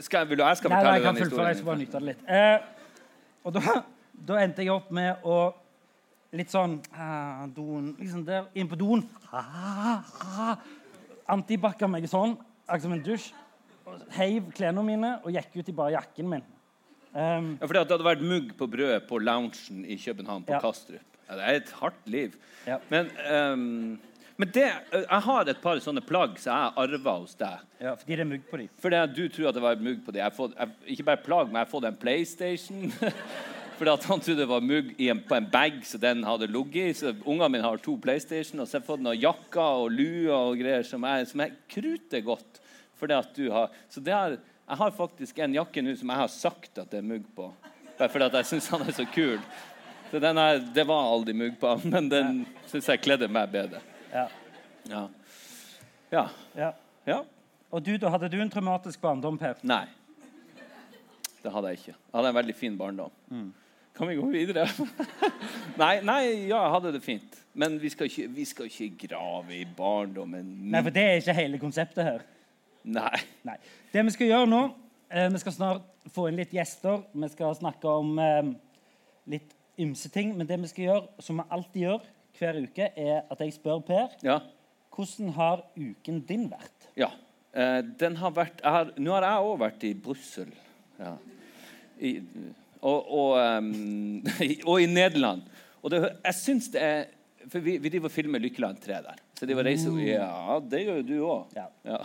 Skal, 0.00 0.28
vil 0.28 0.38
du 0.38 0.44
jeg 0.44 0.56
skal 0.56 0.70
fortelle 0.70 0.90
Nei, 0.90 0.90
nei, 0.90 0.94
jeg 0.94 1.02
kan 1.02 1.14
den 1.14 1.24
fullføre. 1.24 1.46
Jeg 1.46 1.56
skal 1.56 1.66
bare 1.66 1.78
nyte 1.78 1.98
det 1.98 2.06
litt. 2.08 2.22
Eh, 2.28 2.58
og 3.44 3.52
da, 3.54 3.74
da 4.28 4.38
endte 4.40 4.64
jeg 4.64 4.72
opp 4.72 4.88
med 4.96 5.24
å 5.28 5.36
Litt 6.34 6.50
sånn 6.50 6.80
uh, 6.90 7.44
doen, 7.54 7.92
liksom 8.00 8.24
der, 8.26 8.48
Inn 8.58 8.70
på 8.70 8.78
doen. 8.78 9.04
Ah, 9.30 10.02
ah, 10.24 10.56
meg 11.86 12.08
sånn, 12.10 12.34
akkurat 12.66 12.82
som 12.82 12.96
en 12.96 13.04
dusj. 13.06 13.30
Heiv 14.16 14.48
klærne 14.56 14.82
mine 14.86 15.12
og 15.22 15.30
gikk 15.34 15.60
ut 15.60 15.70
i 15.70 15.76
bare 15.76 15.94
jakken 15.98 16.30
min. 16.32 16.44
Um, 17.14 17.52
Ja, 17.60 17.68
fordi 17.68 17.78
at 17.78 17.86
det 17.86 17.94
hadde 17.94 18.08
vært 18.08 18.24
mugg 18.26 18.54
på 18.58 18.66
brødet 18.66 19.04
på 19.06 19.20
loungen 19.22 19.84
i 19.86 19.96
København, 20.00 20.42
på 20.48 20.56
Ja. 20.56 20.60
Kastrup. 20.60 21.04
Ja, 21.28 21.36
det 21.36 21.44
er 21.44 21.60
et 21.60 21.70
hardt 21.80 22.08
liv. 22.10 22.34
Ja. 22.66 22.78
Men, 22.90 23.10
um, 23.30 24.00
men 24.36 24.48
det, 24.50 24.66
jeg 24.92 25.22
har 25.28 25.48
et 25.48 25.62
par 25.62 25.78
sånne 25.78 26.02
plagg 26.04 26.38
som 26.42 26.56
jeg 26.56 26.72
arva 26.82 27.18
hos 27.20 27.34
deg. 27.38 27.62
ja, 27.80 27.94
fordi 27.94 28.16
det 28.16 28.20
er 28.20 28.32
mugg 28.32 28.48
på 28.50 28.56
dem. 28.58 28.68
Fordi 28.82 29.06
du 29.14 29.28
tror 29.28 29.48
at 29.48 29.54
det 29.54 29.62
var 29.62 29.76
mugg 29.76 30.04
på 30.04 30.10
dem. 30.10 30.24
Jeg 30.24 30.32
har 30.32 30.56
jeg, 30.58 30.96
ikke 30.96 31.04
bare 31.04 31.22
plagg, 31.22 31.46
men 31.46 31.60
jeg 31.60 31.66
har 31.66 31.70
fått 31.70 31.84
en 31.84 31.96
PlayStation. 31.96 32.90
Fordi 33.74 33.90
at 33.90 34.04
han 34.06 34.20
trodde 34.22 34.38
det 34.38 34.46
var 34.48 34.62
mugg 34.62 34.92
i 35.02 35.08
en, 35.10 35.20
på 35.26 35.34
en 35.34 35.46
bag 35.50 35.80
så 35.86 35.98
den 35.98 36.22
hadde 36.24 36.46
ligget 36.46 36.90
i. 36.90 36.94
Så 36.94 37.14
ungene 37.24 37.48
mine 37.56 37.66
har 37.66 37.80
to 37.82 37.96
PlayStation, 37.98 38.60
og 38.62 38.68
så 38.68 38.78
har 38.78 38.84
jeg 38.84 38.88
fått 38.88 39.02
noen 39.02 39.18
jakker 39.18 39.80
og 39.82 39.94
luer 39.94 40.34
og 40.36 40.58
greier 40.60 40.86
som 40.86 41.06
er, 41.08 41.24
som 41.26 41.42
er 41.42 41.56
kruter 41.70 42.22
godt. 42.26 42.60
Fordi 43.00 43.16
at 43.18 43.32
du 43.34 43.48
har, 43.50 43.74
så 43.90 44.02
det 44.04 44.14
har, 44.14 44.36
jeg 44.38 44.80
har 44.80 44.94
faktisk 44.94 45.40
en 45.42 45.56
jakke 45.58 45.82
nå 45.82 45.96
som 45.98 46.12
jeg 46.14 46.22
har 46.22 46.30
sagt 46.32 46.78
at 46.84 46.92
det 46.92 47.00
er 47.02 47.08
mugg 47.08 47.26
på. 47.34 47.48
Bare 47.98 48.10
fordi 48.10 48.28
at 48.30 48.38
jeg 48.40 48.50
syns 48.52 48.70
han 48.74 48.86
er 48.86 48.94
så 48.94 49.08
kul. 49.10 49.42
Så 50.12 50.22
den 50.22 50.38
er, 50.38 50.62
det 50.74 50.86
var 50.86 51.10
aldri 51.10 51.34
mugg 51.34 51.58
på, 51.58 51.74
men 51.90 52.08
den 52.12 52.40
syns 52.70 52.88
jeg 52.92 53.02
kledde 53.02 53.26
meg 53.32 53.50
bedre. 53.50 53.82
Ja. 54.12 54.28
Ja. 54.86 55.02
ja. 56.14 56.24
Ja. 56.54 56.70
ja. 57.10 57.18
Og 57.74 57.82
du, 57.82 57.96
da 57.98 58.14
hadde 58.14 58.30
du 58.30 58.38
en 58.38 58.52
traumatisk 58.52 59.02
barndom, 59.02 59.38
Per? 59.40 59.58
Nei. 59.66 59.88
Det 61.42 61.52
hadde 61.52 61.72
jeg 61.72 61.82
ikke. 61.82 61.92
Jeg 61.96 62.14
hadde 62.14 62.30
en 62.30 62.38
veldig 62.38 62.56
fin 62.56 62.76
barndom. 62.78 63.12
Kan 63.94 64.08
vi 64.10 64.16
gå 64.18 64.26
videre? 64.32 64.64
nei, 65.82 66.00
nei, 66.02 66.20
ja, 66.48 66.58
jeg 66.64 66.72
hadde 66.74 66.92
det 66.96 67.02
fint. 67.04 67.36
Men 67.54 67.76
vi 67.78 67.90
skal 67.92 68.08
ikke, 68.10 68.26
vi 68.34 68.44
skal 68.50 68.66
ikke 68.66 69.06
grave 69.06 69.54
i 69.60 69.64
barndommen. 69.76 70.48
Nei, 70.72 70.80
for 70.82 70.94
det 70.94 71.04
er 71.06 71.20
ikke 71.20 71.36
hele 71.38 71.60
konseptet 71.62 72.02
her. 72.08 72.24
Nei. 72.84 73.20
Nei. 73.46 73.54
Det 73.92 74.02
vi 74.04 74.12
skal 74.12 74.28
gjøre 74.28 74.48
nå 74.50 74.58
eh, 75.08 75.28
Vi 75.32 75.38
skal 75.40 75.54
snart 75.54 75.84
få 76.12 76.26
inn 76.28 76.36
litt 76.40 76.50
gjester. 76.52 77.04
Vi 77.14 77.28
skal 77.32 77.54
snakke 77.56 77.88
om 78.02 78.18
eh, 78.20 78.50
litt 79.30 79.54
ymse 79.80 80.10
ting. 80.12 80.34
Men 80.36 80.50
det 80.50 80.58
vi 80.64 80.72
skal 80.72 80.88
gjøre, 80.88 81.06
som 81.24 81.38
vi 81.40 81.46
alltid 81.54 81.86
gjør 81.86 82.10
hver 82.40 82.58
uke, 82.66 82.90
er 82.98 83.22
at 83.30 83.40
jeg 83.46 83.54
spør 83.56 83.80
Per 83.86 84.18
Ja. 84.26 84.40
hvordan 84.94 85.30
har 85.38 85.62
uken 85.78 86.18
din 86.28 86.48
vært? 86.50 86.90
ja. 86.98 87.12
Eh, 87.54 87.80
den 88.02 88.16
har 88.18 88.32
vært 88.34 88.58
har, 88.66 88.88
Nå 88.98 89.12
har 89.14 89.22
jeg 89.28 89.46
òg 89.46 89.58
vært 89.60 89.84
i 89.86 89.92
Brussel. 89.94 90.48
Ja. 90.98 91.12
I, 92.02 92.16
og, 92.84 93.12
og, 93.18 93.58
um, 93.58 94.20
og 94.70 94.82
i 94.82 94.88
Nederland. 94.90 95.44
Og 95.82 95.92
det, 95.92 96.00
jeg 96.24 96.34
syns 96.40 96.70
det 96.72 96.82
er 96.82 97.04
For 97.48 97.60
vi, 97.60 97.76
vi 97.76 97.90
driver 97.92 98.08
og 98.08 98.12
filmer 98.14 98.40
Lykkeland 98.40 98.78
3 98.80 99.00
der. 99.04 99.18
Så 99.36 99.46
de 99.46 99.56
var 99.56 99.66
reise, 99.68 99.90
Ja, 100.00 100.60
det 100.70 100.78
gjør 100.84 101.00
jo 101.02 101.08
du 101.08 101.16
òg. 101.28 101.50
Ja. 101.56 101.66
Ja. 101.84 101.98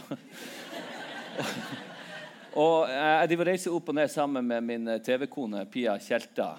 og 2.63 2.89
eh, 2.89 3.13
jeg 3.21 3.29
driver 3.31 3.45
og 3.45 3.51
reiser 3.53 3.77
opp 3.77 3.91
og 3.93 3.95
ned 3.95 4.11
sammen 4.11 4.49
med 4.49 4.65
min 4.67 4.91
eh, 4.91 4.99
TV-kone 5.05 5.63
Pia 5.71 5.95
Tjelta. 6.03 6.49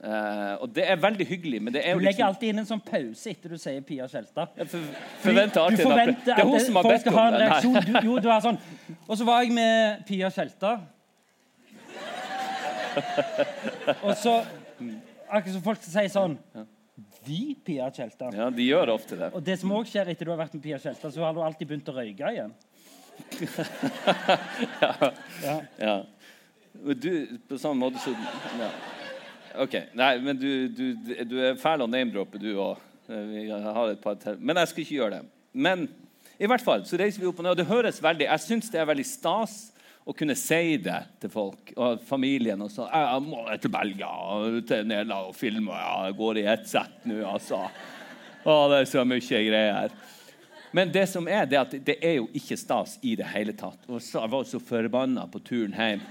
Uh, 0.00 0.62
og 0.62 0.70
det 0.72 0.86
er 0.88 0.96
veldig 0.96 1.26
hyggelig, 1.28 1.58
men 1.60 1.74
det 1.74 1.82
er 1.84 1.98
Du 1.98 2.00
legger 2.00 2.14
liksom 2.14 2.28
alltid 2.30 2.52
inn 2.52 2.60
en 2.62 2.68
sånn 2.70 2.80
pause 2.86 3.32
etter 3.34 3.52
du 3.52 3.58
sier 3.60 3.82
Pia 3.84 4.06
Tjelta. 4.08 4.46
For, 4.62 4.86
forventer 5.26 5.60
alltid 5.60 5.82
en 5.84 5.92
applaus. 5.92 6.22
Det 6.24 6.36
er 6.36 6.48
hun 6.48 6.62
som 6.64 6.78
har 6.78 6.88
bedt 6.88 7.10
om 7.10 7.18
ha 7.18 7.24
en 7.26 7.34
det. 7.34 7.42
Reaksjon. 7.42 7.76
Du, 7.82 7.98
jo, 8.06 8.14
du 8.22 8.30
er 8.30 8.40
sånn 8.46 8.62
Og 9.04 9.12
så 9.18 9.26
var 9.28 9.42
jeg 9.44 9.52
med 9.58 10.06
Pia 10.08 10.30
Tjelta. 10.32 10.78
Og 14.02 14.14
så 14.18 14.40
Akkurat 15.30 15.54
som 15.54 15.62
folk 15.62 15.82
sier 15.84 16.10
sånn 16.10 16.36
Vi, 17.26 17.54
Pia 17.64 17.90
Tjelta. 17.94 18.30
Ja, 18.34 18.48
de 18.50 18.64
gjør 18.66 18.88
det 18.90 18.94
ofte 18.96 19.18
det. 19.20 19.28
Og 19.36 19.44
det 19.44 19.56
som 19.60 19.72
også 19.76 19.92
skjer 19.92 20.10
etter 20.12 20.26
du 20.26 20.32
har 20.32 20.40
vært 20.40 20.56
med 20.56 20.64
Pia 20.64 20.78
Tjelta, 20.82 21.10
så 21.12 21.22
har 21.24 21.36
du 21.36 21.42
alltid 21.44 21.68
begynt 21.70 21.90
å 21.92 21.96
røyke 21.96 22.32
igjen. 22.34 22.54
Ja. 25.78 25.96
Men 26.80 27.00
Du, 27.00 27.10
på 27.48 27.58
samme 27.60 27.76
måte 27.82 28.00
så 28.00 28.14
ja. 28.14 28.70
OK. 29.60 29.74
Nei, 29.98 30.12
men 30.22 30.38
du, 30.38 30.50
du, 30.68 30.86
du 31.26 31.36
er 31.42 31.58
fæl 31.60 31.84
å 31.84 31.88
name-droppe, 31.90 32.38
du 32.40 32.52
òg. 32.54 32.78
Men 33.10 34.60
jeg 34.62 34.70
skal 34.70 34.84
ikke 34.84 34.94
gjøre 34.94 35.18
det. 35.18 35.24
Men 35.52 35.88
i 36.40 36.48
hvert 36.48 36.64
fall 36.64 36.84
så 36.88 36.98
reiser 37.00 37.20
vi 37.20 37.28
opp 37.28 37.40
og 37.42 37.44
ned, 37.44 37.56
og 37.56 37.58
det 37.58 37.68
høres 37.68 37.98
veldig 38.02 38.28
Jeg 38.28 38.42
syns 38.44 38.70
det 38.72 38.80
er 38.80 38.88
veldig 38.88 39.06
stas 39.08 39.56
å 40.10 40.14
kunne 40.16 40.34
si 40.38 40.74
det 40.82 40.98
til 41.22 41.30
folk 41.30 41.72
og 41.76 42.02
familien. 42.06 42.60
og 42.64 42.70
så, 42.72 42.88
jeg, 42.90 43.22
må 43.22 43.44
til 43.62 43.70
Belgia 43.70 44.10
til 44.66 44.88
Nederland 44.88 45.30
og 45.30 45.36
filme. 45.38 45.76
Ja, 45.76 46.06
jeg 46.08 46.18
går 46.18 46.40
i 46.40 46.46
ett 46.50 46.66
sett 46.68 47.06
nå, 47.06 47.20
altså. 47.30 47.62
Å, 48.40 48.54
det 48.72 48.80
er 48.80 48.88
så 48.90 49.04
mye 49.06 49.42
greier. 49.46 49.94
Men 50.72 50.90
det 50.94 51.06
som 51.10 51.26
er, 51.28 51.46
det 51.50 51.58
er 51.58 51.64
at 51.66 51.78
det 51.86 51.96
er 51.98 52.18
jo 52.20 52.28
ikke 52.36 52.58
stas 52.58 52.96
i 53.02 53.16
det 53.18 53.26
hele 53.32 53.54
tatt. 53.58 53.82
Og 53.90 53.98
så, 54.02 54.20
jeg 54.22 54.32
var 54.32 54.44
så 54.46 54.60
forbanna 54.62 55.26
på 55.30 55.42
turen 55.46 55.74
hjem. 55.74 56.04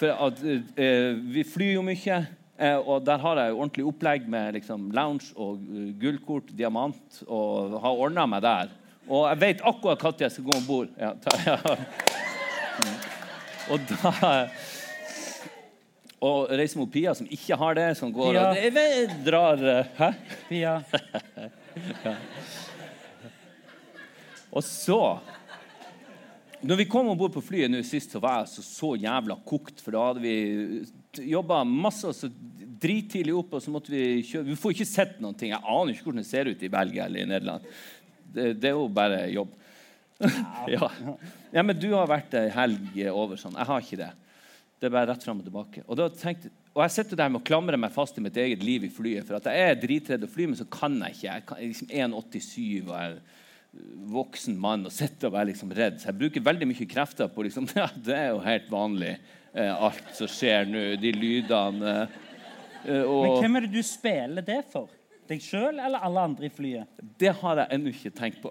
For 0.00 0.14
at, 0.28 0.42
eh, 0.80 1.18
vi 1.34 1.44
flyr 1.44 1.74
jo 1.74 1.82
mye, 1.84 2.20
eh, 2.56 2.78
og 2.78 3.04
der 3.06 3.20
har 3.20 3.42
jeg 3.42 3.52
jo 3.52 3.58
ordentlig 3.58 3.86
opplegg 3.90 4.30
med 4.30 4.54
liksom, 4.56 4.88
lounge 4.96 5.34
og 5.36 5.60
uh, 5.60 5.90
gullkort, 6.00 6.54
diamant, 6.56 7.22
og 7.26 7.76
har 7.82 8.04
ordna 8.06 8.26
meg 8.30 8.46
der. 8.46 8.72
Og 9.10 9.26
jeg 9.26 9.42
vet 9.42 9.64
akkurat 9.66 10.06
når 10.06 10.26
jeg 10.26 10.36
skal 10.38 10.48
gå 10.48 10.58
om 10.60 10.68
bord. 10.70 10.98
Ja, 10.98 11.14
ta- 11.18 11.40
ja. 11.50 13.00
Og 13.70 13.78
da 13.90 14.48
Og 16.20 16.50
reiser 16.52 16.76
mot 16.80 16.90
Pia, 16.92 17.14
som 17.16 17.28
ikke 17.32 17.56
har 17.56 17.74
det, 17.78 17.88
som 17.96 18.10
går 18.12 18.32
Pia. 18.34 18.42
og 18.50 18.56
det- 18.76 19.24
drar 19.24 19.62
eh, 19.64 19.86
Hæ? 19.96 20.10
Pia. 20.48 20.74
Og 24.50 24.64
så 24.66 25.18
Når 26.60 26.76
vi 26.76 26.84
kom 26.90 27.08
om 27.08 27.16
bord 27.16 27.32
på 27.32 27.40
flyet 27.40 27.70
nå 27.72 27.80
sist, 27.86 28.10
så 28.12 28.20
var 28.20 28.42
jeg 28.42 28.50
så, 28.52 28.62
så 28.66 28.90
jævla 29.00 29.38
kokt. 29.48 29.78
For 29.80 29.94
da 29.96 30.02
hadde 30.10 30.20
vi 30.20 30.34
jobba 31.30 31.62
masse, 31.64 32.04
og 32.10 32.12
så 32.18 32.28
drittidlig 32.80 33.32
opp, 33.36 33.54
og 33.56 33.62
så 33.64 33.72
måtte 33.72 33.92
vi 33.94 34.20
kjøre 34.28 34.44
Vi 34.50 34.58
får 34.60 34.74
ikke 34.74 34.88
sett 34.90 35.14
noen 35.24 35.38
ting. 35.40 35.54
Jeg 35.54 35.62
aner 35.64 35.94
ikke 35.94 36.04
hvordan 36.10 36.20
det 36.20 36.28
ser 36.28 36.50
ut 36.50 36.60
i 36.66 36.68
Belgia 36.72 37.06
eller 37.08 37.22
i 37.24 37.30
Nederland. 37.30 37.64
Det, 38.34 38.50
det 38.60 38.68
er 38.68 38.76
jo 38.76 38.84
bare 38.92 39.22
jobb. 39.32 39.54
ja. 40.74 40.90
ja, 41.52 41.62
men 41.62 41.76
du 41.78 41.90
har 41.94 42.08
vært 42.10 42.34
ei 42.38 42.48
helg 42.52 42.98
over 43.12 43.40
sånn. 43.40 43.56
Jeg 43.56 43.68
har 43.70 43.84
ikke 43.84 44.00
det. 44.00 44.10
Det 44.80 44.88
er 44.88 44.94
bare 44.94 45.10
rett 45.10 45.24
fram 45.24 45.40
og 45.42 45.46
tilbake. 45.46 45.82
Og, 45.86 46.00
tenkte, 46.16 46.48
og 46.72 46.82
jeg 46.86 46.94
sitter 46.94 47.18
der 47.20 47.32
med 47.32 47.42
å 47.42 47.46
klamre 47.46 47.76
meg 47.80 47.92
fast 47.92 48.16
i 48.16 48.24
mitt 48.24 48.36
eget 48.40 48.62
liv 48.64 48.86
i 48.86 48.92
flyet. 48.92 49.26
For 49.28 49.36
at 49.36 49.48
jeg 49.50 49.66
er 49.68 49.80
dritredd 49.80 50.24
å 50.24 50.30
fly, 50.30 50.48
men 50.48 50.60
så 50.60 50.66
kan 50.72 50.96
jeg 51.04 51.18
ikke. 51.18 51.26
Jeg 51.28 51.44
er 51.56 51.72
liksom 51.74 51.90
1,87 52.06 52.88
og 52.88 52.94
jeg 52.96 53.18
voksen 54.10 54.56
mann 54.58 54.88
og 54.88 54.94
sitter 54.94 55.30
og 55.30 55.38
er 55.40 55.50
liksom 55.52 55.74
redd. 55.76 56.00
Så 56.00 56.10
jeg 56.10 56.18
bruker 56.20 56.46
veldig 56.46 56.70
mye 56.70 56.88
krefter 56.90 57.28
på 57.32 57.44
liksom, 57.46 57.68
ja, 57.78 57.90
Det 57.94 58.16
er 58.16 58.30
jo 58.32 58.40
helt 58.44 58.70
vanlig, 58.72 59.12
eh, 59.52 59.70
alt 59.70 60.14
som 60.16 60.30
skjer 60.30 60.70
nå. 60.70 60.86
De 61.02 61.12
lydene. 61.16 61.96
Eh, 62.84 63.04
Men 63.04 63.36
hvem 63.44 63.60
er 63.60 63.68
det 63.68 63.74
du 63.76 63.82
spiller 63.86 64.46
det 64.46 64.62
for? 64.72 64.88
Deg 65.30 65.42
sjøl 65.44 65.78
eller 65.78 66.02
alle 66.02 66.26
andre 66.26 66.48
i 66.48 66.50
flyet? 66.50 67.00
det 67.20 67.30
har 67.38 67.60
jeg 67.60 67.76
ennå 67.76 67.92
ikke 67.92 68.10
tenkt 68.16 68.40
på. 68.42 68.50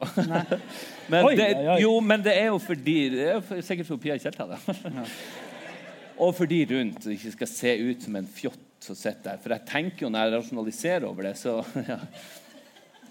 men, 1.11 1.25
Oi, 1.25 1.33
det, 1.35 1.49
oi, 1.59 1.77
jo, 1.83 1.91
men 1.99 2.23
det 2.23 2.35
er 2.37 2.49
jo 2.51 2.59
fordi 2.63 2.97
Det 3.15 3.25
er 3.25 3.37
jo 3.39 3.61
sikkert 3.65 3.89
for 3.89 4.01
Pia 4.01 4.15
Tjelta, 4.21 4.45
da. 4.53 5.05
og 6.23 6.35
fordi 6.37 6.61
rundt, 6.69 7.01
det 7.03 7.17
ikke 7.17 7.33
skal 7.35 7.51
se 7.51 7.73
ut 7.83 8.05
som 8.05 8.19
en 8.19 8.29
fjott 8.29 8.67
som 8.79 8.95
sitter 8.95 9.33
der. 9.33 9.41
For 9.43 9.55
jeg 9.55 9.67
tenker 9.67 10.05
jo 10.05 10.11
når 10.13 10.27
jeg 10.27 10.35
rasjonaliserer 10.37 11.07
over 11.09 11.27
det, 11.27 11.35
så 11.39 11.59
ja. 11.89 11.99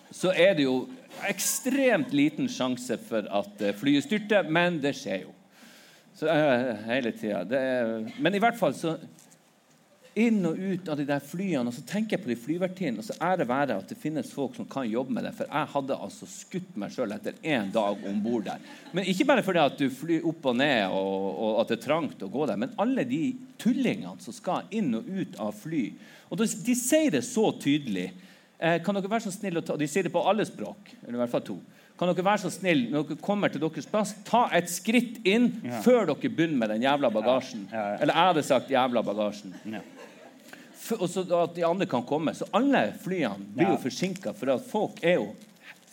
Så 0.08 0.32
er 0.32 0.54
det 0.56 0.64
jo 0.64 0.86
ekstremt 1.28 2.14
liten 2.16 2.46
sjanse 2.48 2.96
for 3.10 3.26
at 3.28 3.60
eh, 3.60 3.74
flyet 3.76 4.06
styrter, 4.06 4.46
men 4.48 4.78
det 4.80 4.94
skjer 4.96 5.26
jo. 5.26 5.34
Så 6.16 6.26
uh, 6.26 6.70
hele 6.88 7.12
tida. 7.12 7.42
Men 8.16 8.34
i 8.34 8.40
hvert 8.42 8.56
fall 8.58 8.72
så 8.74 8.96
inn 10.18 10.40
og 10.48 10.58
ut 10.58 10.88
av 10.90 10.98
de 10.98 11.06
der 11.08 11.22
flyene, 11.22 11.70
og 11.70 11.74
så 11.76 11.84
tenker 11.86 12.16
jeg 12.16 12.24
på 12.24 12.30
de 12.32 12.36
flyvertinnene, 12.38 13.02
og 13.02 13.06
så 13.06 13.30
det 13.38 13.46
være 13.48 13.76
at 13.78 13.90
det 13.92 13.98
finnes 14.00 14.32
folk 14.34 14.56
som 14.58 14.66
kan 14.68 14.88
jobbe 14.88 15.14
med 15.14 15.26
det. 15.28 15.34
For 15.38 15.46
jeg 15.46 15.72
hadde 15.74 15.98
altså 16.08 16.28
skutt 16.30 16.76
meg 16.80 16.94
sjøl 16.94 17.14
etter 17.14 17.38
én 17.46 17.70
dag 17.74 18.02
om 18.08 18.20
bord 18.24 18.48
der. 18.48 18.62
Men 18.96 19.08
ikke 19.08 19.28
bare 19.28 19.44
fordi 19.46 19.62
at 19.62 19.78
du 19.78 19.86
flyr 19.94 20.26
opp 20.28 20.50
og 20.50 20.58
ned, 20.58 20.84
og, 20.90 21.28
og 21.46 21.62
at 21.62 21.72
det 21.72 21.78
er 21.78 21.86
trangt 21.86 22.24
å 22.24 22.30
gå 22.32 22.48
der, 22.50 22.60
men 22.60 22.74
alle 22.82 23.06
de 23.08 23.22
tullingene 23.62 24.18
som 24.24 24.36
skal 24.36 24.68
inn 24.74 24.90
og 24.98 25.06
ut 25.06 25.38
av 25.42 25.54
fly. 25.56 25.84
Og 26.28 26.40
de, 26.40 26.50
de 26.66 26.76
sier 26.78 27.12
det 27.14 27.24
så 27.26 27.48
tydelig. 27.60 28.10
Eh, 28.58 28.80
kan 28.82 28.96
dere 28.96 29.10
være 29.10 29.28
så 29.28 29.34
snill 29.34 29.60
å 29.60 29.64
ta, 29.64 29.78
De 29.78 29.86
sier 29.88 30.08
det 30.08 30.14
på 30.14 30.22
alle 30.26 30.46
språk, 30.48 30.96
eller 31.04 31.18
i 31.18 31.22
hvert 31.22 31.36
fall 31.36 31.46
to. 31.46 31.60
Kan 31.98 32.12
dere 32.12 32.26
være 32.26 32.44
så 32.44 32.50
snill 32.54 32.84
når 32.92 33.06
dere 33.08 33.22
kommer 33.22 33.50
til 33.50 33.62
deres 33.62 33.88
plass, 33.90 34.14
ta 34.26 34.44
et 34.54 34.70
skritt 34.70 35.18
inn 35.26 35.48
før 35.82 36.12
dere 36.12 36.30
begynner 36.30 36.60
med 36.60 36.74
den 36.74 36.84
jævla 36.86 37.10
bagasjen? 37.14 37.64
Ja, 37.72 37.94
ja. 37.94 38.02
Eller 38.02 38.14
jeg 38.14 38.32
hadde 38.32 38.44
sagt 38.46 38.70
jævla 38.70 39.02
bagasjen. 39.06 39.54
Og 40.96 41.08
så 41.10 41.24
at 41.42 41.56
de 41.56 41.66
andre 41.66 41.86
kan 41.90 42.04
komme. 42.06 42.34
Så 42.34 42.48
alle 42.56 42.88
flyene 43.02 43.50
blir 43.54 43.72
jo 43.72 43.80
forsinka, 43.82 44.32
for 44.36 44.54
at 44.54 44.64
folk 44.68 45.02
er 45.04 45.18
jo 45.18 45.32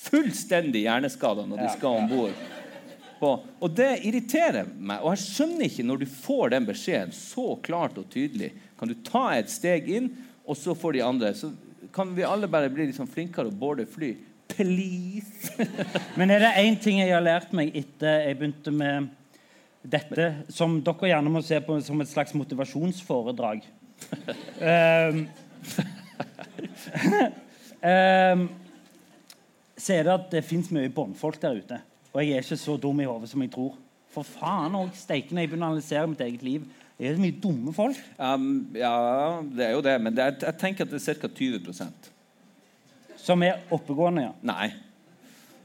fullstendig 0.06 0.86
hjerneskada 0.86 1.46
når 1.50 1.64
de 1.64 1.72
skal 1.74 2.00
om 2.04 2.12
bord. 2.12 2.46
Og 3.26 3.72
det 3.74 4.04
irriterer 4.06 4.68
meg. 4.78 5.02
Og 5.02 5.16
jeg 5.16 5.24
skjønner 5.24 5.68
ikke 5.68 5.88
når 5.88 6.04
du 6.04 6.08
får 6.12 6.54
den 6.54 6.68
beskjeden 6.68 7.16
så 7.16 7.56
klart 7.66 7.98
og 8.02 8.08
tydelig. 8.14 8.52
Kan 8.80 8.92
du 8.92 8.96
ta 9.08 9.30
et 9.36 9.52
steg 9.52 9.90
inn, 9.90 10.12
og 10.46 10.58
så 10.60 10.76
får 10.78 10.94
de 10.94 11.02
andre 11.02 11.34
Så 11.34 11.50
kan 11.96 12.12
vi 12.16 12.26
alle 12.28 12.48
bare 12.52 12.70
bli 12.70 12.90
liksom 12.90 13.08
flinkere 13.08 13.50
og 13.50 13.60
boarde 13.60 13.86
fly. 13.90 14.16
please. 14.48 15.52
Men 16.18 16.32
er 16.32 16.40
det 16.40 16.52
én 16.62 16.78
ting 16.80 17.00
jeg 17.00 17.14
har 17.14 17.24
lært 17.24 17.54
meg 17.56 17.74
etter 17.76 18.28
jeg 18.28 18.38
begynte 18.40 18.72
med 18.72 19.10
dette, 19.86 20.28
som 20.50 20.78
dere 20.84 21.10
gjerne 21.10 21.32
må 21.32 21.42
se 21.46 21.60
på 21.62 21.78
som 21.84 22.02
et 22.02 22.10
slags 22.10 22.34
motivasjonsforedrag 22.38 23.66
Um, 27.86 28.48
Så 29.78 29.94
er 29.94 30.06
det 30.08 30.14
at 30.14 30.32
det 30.32 30.40
fins 30.48 30.72
mye 30.74 30.90
båndfolk 30.90 31.38
der 31.42 31.60
ute. 31.60 31.78
Og 32.14 32.24
jeg 32.24 32.32
er 32.34 32.46
ikke 32.46 32.58
så 32.58 32.78
dum 32.82 33.02
i 33.04 33.06
hodet 33.06 33.30
som 33.30 33.44
jeg 33.44 33.52
tror. 33.54 33.76
For 34.16 34.24
faen 34.26 34.78
òg, 34.80 34.94
steike 34.98 35.36
når 35.36 35.44
jeg 35.44 35.52
begynner 35.52 35.68
å 35.68 35.74
analysere 35.76 36.08
mitt 36.10 36.24
eget 36.24 36.46
liv. 36.48 36.64
Det 36.96 37.10
er 37.10 37.18
så 37.18 37.22
mye 37.22 37.36
dumme 37.44 37.74
folk. 37.76 38.00
Um, 38.18 38.48
ja, 38.74 38.96
det 39.44 39.66
er 39.66 39.74
jo 39.76 39.84
det, 39.84 39.96
men 40.02 40.16
det 40.16 40.24
er, 40.24 40.38
jeg 40.48 40.58
tenker 40.62 40.88
at 40.88 40.94
det 40.94 41.02
er 41.04 41.20
ca. 41.20 41.28
20% 41.28 42.08
Som 43.20 43.44
er 43.44 43.66
oppegående, 43.76 44.30
ja. 44.30 44.32
Nei. 44.48 44.70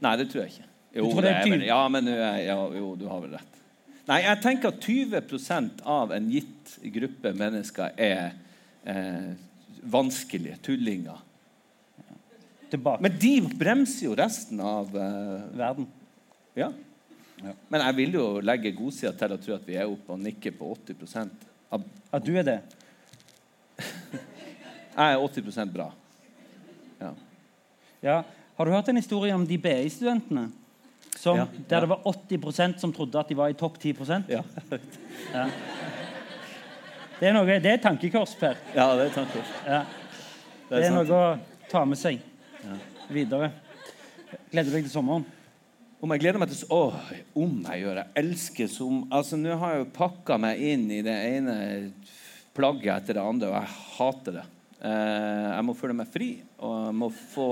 Nei, 0.03 0.13
det 0.19 0.27
tror 0.33 0.43
jeg 0.43 0.57
ikke. 0.57 0.67
Jo, 0.97 1.07
tror 1.07 1.23
det 1.23 1.31
er 1.31 1.47
20? 1.47 1.65
ja, 1.69 1.79
men 1.95 2.11
ja, 2.11 2.59
jo, 2.75 2.91
du 2.99 3.07
har 3.07 3.23
vel 3.23 3.37
rett. 3.39 3.60
Nei, 4.09 4.21
jeg 4.25 4.41
tenker 4.41 4.71
at 4.71 4.85
20% 4.85 5.83
av 5.85 6.13
en 6.15 6.29
gitt 6.33 6.77
gruppe 6.95 7.33
mennesker 7.37 7.93
er 8.01 8.31
eh, 8.83 9.33
vanskelige 9.81 10.57
tullinger. 10.65 11.19
Tilbake. 12.71 13.03
Men 13.03 13.17
de 13.19 13.33
bremser 13.59 14.07
jo 14.07 14.15
resten 14.17 14.61
av 14.63 14.95
eh, 14.95 15.43
verden. 15.59 15.87
Ja. 16.55 16.71
Men 17.41 17.83
jeg 17.83 17.97
vil 17.97 18.17
jo 18.17 18.25
legge 18.43 18.73
godsida 18.77 19.11
til 19.17 19.35
å 19.35 19.39
tro 19.41 19.55
at 19.57 19.65
vi 19.67 19.77
er 19.79 19.89
oppe 19.89 20.13
og 20.13 20.21
nikker 20.21 20.53
på 20.55 20.69
80 20.77 21.31
av, 21.71 21.83
At 22.11 22.25
du 22.25 22.35
er 22.37 22.45
det. 22.47 22.59
Jeg 24.91 25.15
er 25.15 25.21
80% 25.23 25.71
bra. 25.71 25.87
Ja. 26.99 27.11
Ja. 28.03 28.17
Har 28.57 28.67
du 28.67 28.73
hørt 28.75 28.89
en 28.91 28.99
historie 28.99 29.33
om 29.33 29.45
de 29.47 29.57
BI-studentene? 29.57 30.49
Som, 31.21 31.37
Ja, 31.37 31.45
Der 31.69 31.75
ja. 31.75 31.79
det 31.81 31.89
var 31.89 32.01
80% 32.09 32.79
som 32.81 32.93
trodde 32.93 33.19
at 33.19 33.29
de 33.29 33.37
var 33.37 33.51
i 33.51 33.53
topp 33.53 33.77
10 33.79 33.93
Ja. 34.27 34.41
Ja. 35.33 35.45
Det 37.21 37.27
er, 37.29 37.33
noe, 37.35 37.45
det 37.61 37.69
er 37.69 37.77
tankekors, 37.77 38.31
Per. 38.39 38.55
ja, 38.73 38.87
det 38.97 39.03
er 39.05 39.11
tankekors. 39.13 39.49
Ja. 39.67 39.83
Det 40.69 40.77
er 40.77 40.79
Det 40.79 40.87
er 40.87 40.95
noe 40.95 41.19
å 41.19 41.67
ta 41.69 41.83
med 41.85 41.99
seg 42.01 42.17
videre. 43.13 43.51
Gleder 44.49 44.71
du 44.71 44.75
deg 44.75 44.87
til 44.87 44.93
sommeren? 44.95 45.27
Om 46.01 46.15
jeg 46.15 46.23
gleder 46.23 46.41
meg 46.41 46.49
til 46.49 46.57
så... 46.63 46.67
Åh, 46.73 47.11
om 47.37 47.59
jeg 47.67 47.83
gjør. 47.83 47.99
Jeg 48.01 48.23
elsker 48.23 48.71
som 48.73 49.03
Altså, 49.13 49.37
nå 49.37 49.53
har 49.61 49.75
jeg 49.75 49.83
jo 49.83 49.89
pakka 49.93 50.39
meg 50.41 50.63
inn 50.71 50.87
i 50.89 51.03
det 51.05 51.13
ene 51.13 51.57
plagget 52.57 52.95
etter 52.95 53.19
det 53.19 53.27
andre, 53.27 53.51
og 53.51 53.59
jeg 53.59 53.75
hater 53.99 54.39
det. 54.39 54.45
Eh, 54.81 55.49
jeg 55.51 55.67
må 55.67 55.75
føle 55.77 55.93
meg 56.01 56.09
fri, 56.09 56.31
og 56.57 56.73
jeg 56.87 56.97
må 57.03 57.11
få 57.35 57.47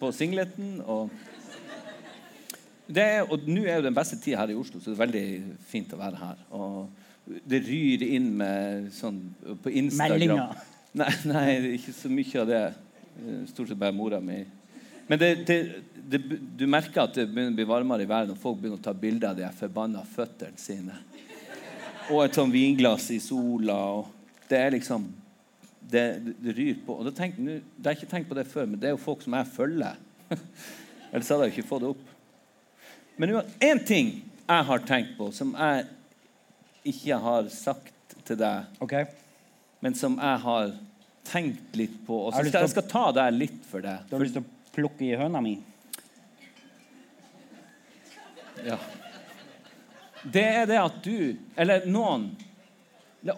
på 0.00 0.14
singleten 0.16 0.78
og 0.86 1.12
det 1.12 1.29
er, 2.98 3.22
og 3.22 3.46
nå 3.46 3.62
er 3.62 3.78
jo 3.78 3.86
den 3.86 3.94
beste 3.94 4.18
tida 4.18 4.40
her 4.40 4.50
i 4.50 4.58
Oslo, 4.58 4.80
så 4.80 4.90
det 4.90 4.96
er 4.96 5.04
veldig 5.04 5.24
fint 5.70 5.92
å 5.94 6.00
være 6.00 6.20
her. 6.20 6.42
Og 6.56 6.88
det 7.46 7.60
ryr 7.66 8.02
inn 8.08 8.30
med 8.40 8.90
sånn 8.94 9.20
på 9.62 9.70
Instagram 9.70 10.16
Meldinger. 10.16 10.64
Nei, 10.98 11.10
nei, 11.30 11.50
ikke 11.76 11.94
så 11.94 12.10
mye 12.10 12.40
av 12.42 12.48
det. 12.50 12.64
Eh, 13.20 13.42
Stort 13.50 13.70
sett 13.70 13.78
bare 13.78 13.94
mora 13.94 14.18
mi. 14.24 14.40
Men 15.06 15.18
det, 15.18 15.28
det, 15.46 15.58
det, 15.94 16.20
du 16.58 16.66
merker 16.70 17.04
at 17.04 17.14
det 17.18 17.28
begynner 17.30 17.54
å 17.54 17.58
bli 17.60 17.68
varmere 17.68 18.06
i 18.06 18.10
verden, 18.10 18.32
når 18.34 18.42
folk 18.42 18.58
begynner 18.58 18.80
å 18.80 18.84
ta 18.84 18.94
bilder 18.94 19.32
av 19.32 19.38
de 19.38 19.48
forbanna 19.58 20.02
føttene 20.06 20.58
sine. 20.58 20.98
Og 22.10 22.24
et 22.24 22.38
sånn 22.38 22.50
vinglass 22.50 23.08
i 23.14 23.20
sola. 23.22 23.78
Og 24.00 24.46
det 24.50 24.58
er 24.58 24.78
liksom 24.78 25.08
Det, 25.90 26.20
det, 26.22 26.52
ryr 26.54 26.76
på. 26.86 26.94
Og 27.00 27.06
da 27.08 27.10
tenk, 27.10 27.38
nu, 27.42 27.56
jeg 27.56 27.82
har 27.82 27.96
ikke 27.96 28.06
tenkt 28.12 28.28
på 28.30 28.36
det 28.38 28.44
før, 28.46 28.68
men 28.70 28.78
det 28.78 28.86
er 28.86 28.92
jo 28.92 29.00
folk 29.02 29.24
som 29.24 29.34
jeg 29.34 29.48
følger. 29.50 29.96
Ellers 31.10 31.30
hadde 31.32 31.48
jeg 31.48 31.56
ikke 31.56 31.66
fått 31.66 31.82
det 31.82 31.88
opp. 31.88 32.09
Men 33.20 33.42
én 33.60 33.78
ting 33.84 34.12
jeg 34.48 34.64
har 34.64 34.78
tenkt 34.88 35.18
på, 35.18 35.26
som 35.36 35.50
jeg 35.52 35.84
ikke 36.88 37.16
har 37.20 37.48
sagt 37.52 38.14
til 38.24 38.38
deg, 38.40 38.70
okay. 38.80 39.10
men 39.84 39.92
som 39.94 40.14
jeg 40.16 40.38
har 40.44 40.70
tenkt 41.28 41.76
litt 41.76 41.98
på. 42.06 42.16
Og 42.16 42.32
så 42.32 42.46
skal, 42.46 42.64
jeg 42.64 42.72
skal 42.72 42.86
ta 42.88 43.02
deg 43.18 43.34
litt 43.36 43.58
for 43.68 43.84
det. 43.84 43.98
Du 44.08 44.14
har 44.16 44.24
lyst 44.24 44.38
til 44.38 44.46
å 44.46 44.72
plukke 44.72 45.04
i 45.04 45.18
høna 45.20 45.42
mi? 45.44 45.52
Ja. 48.64 48.78
Det 50.24 50.46
er 50.46 50.70
det 50.70 50.78
at 50.80 50.96
du, 51.04 51.36
eller 51.60 51.84
noen 51.90 52.30
La, 53.20 53.34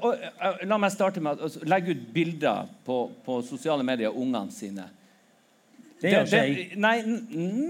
la 0.62 0.76
meg 0.78 0.92
starte 0.94 1.18
med 1.18 1.40
å 1.40 1.48
altså, 1.48 1.64
legge 1.66 1.90
ut 1.90 2.02
bilder 2.14 2.68
på, 2.86 3.00
på 3.26 3.40
sosiale 3.42 3.82
medier 3.82 4.12
av 4.12 4.20
ungene 4.22 4.54
sine. 4.54 4.84
Det 5.98 6.12
gjør 6.12 6.28
ikke 6.28 6.42
jeg. 6.46 6.66
Nei, 6.78 6.92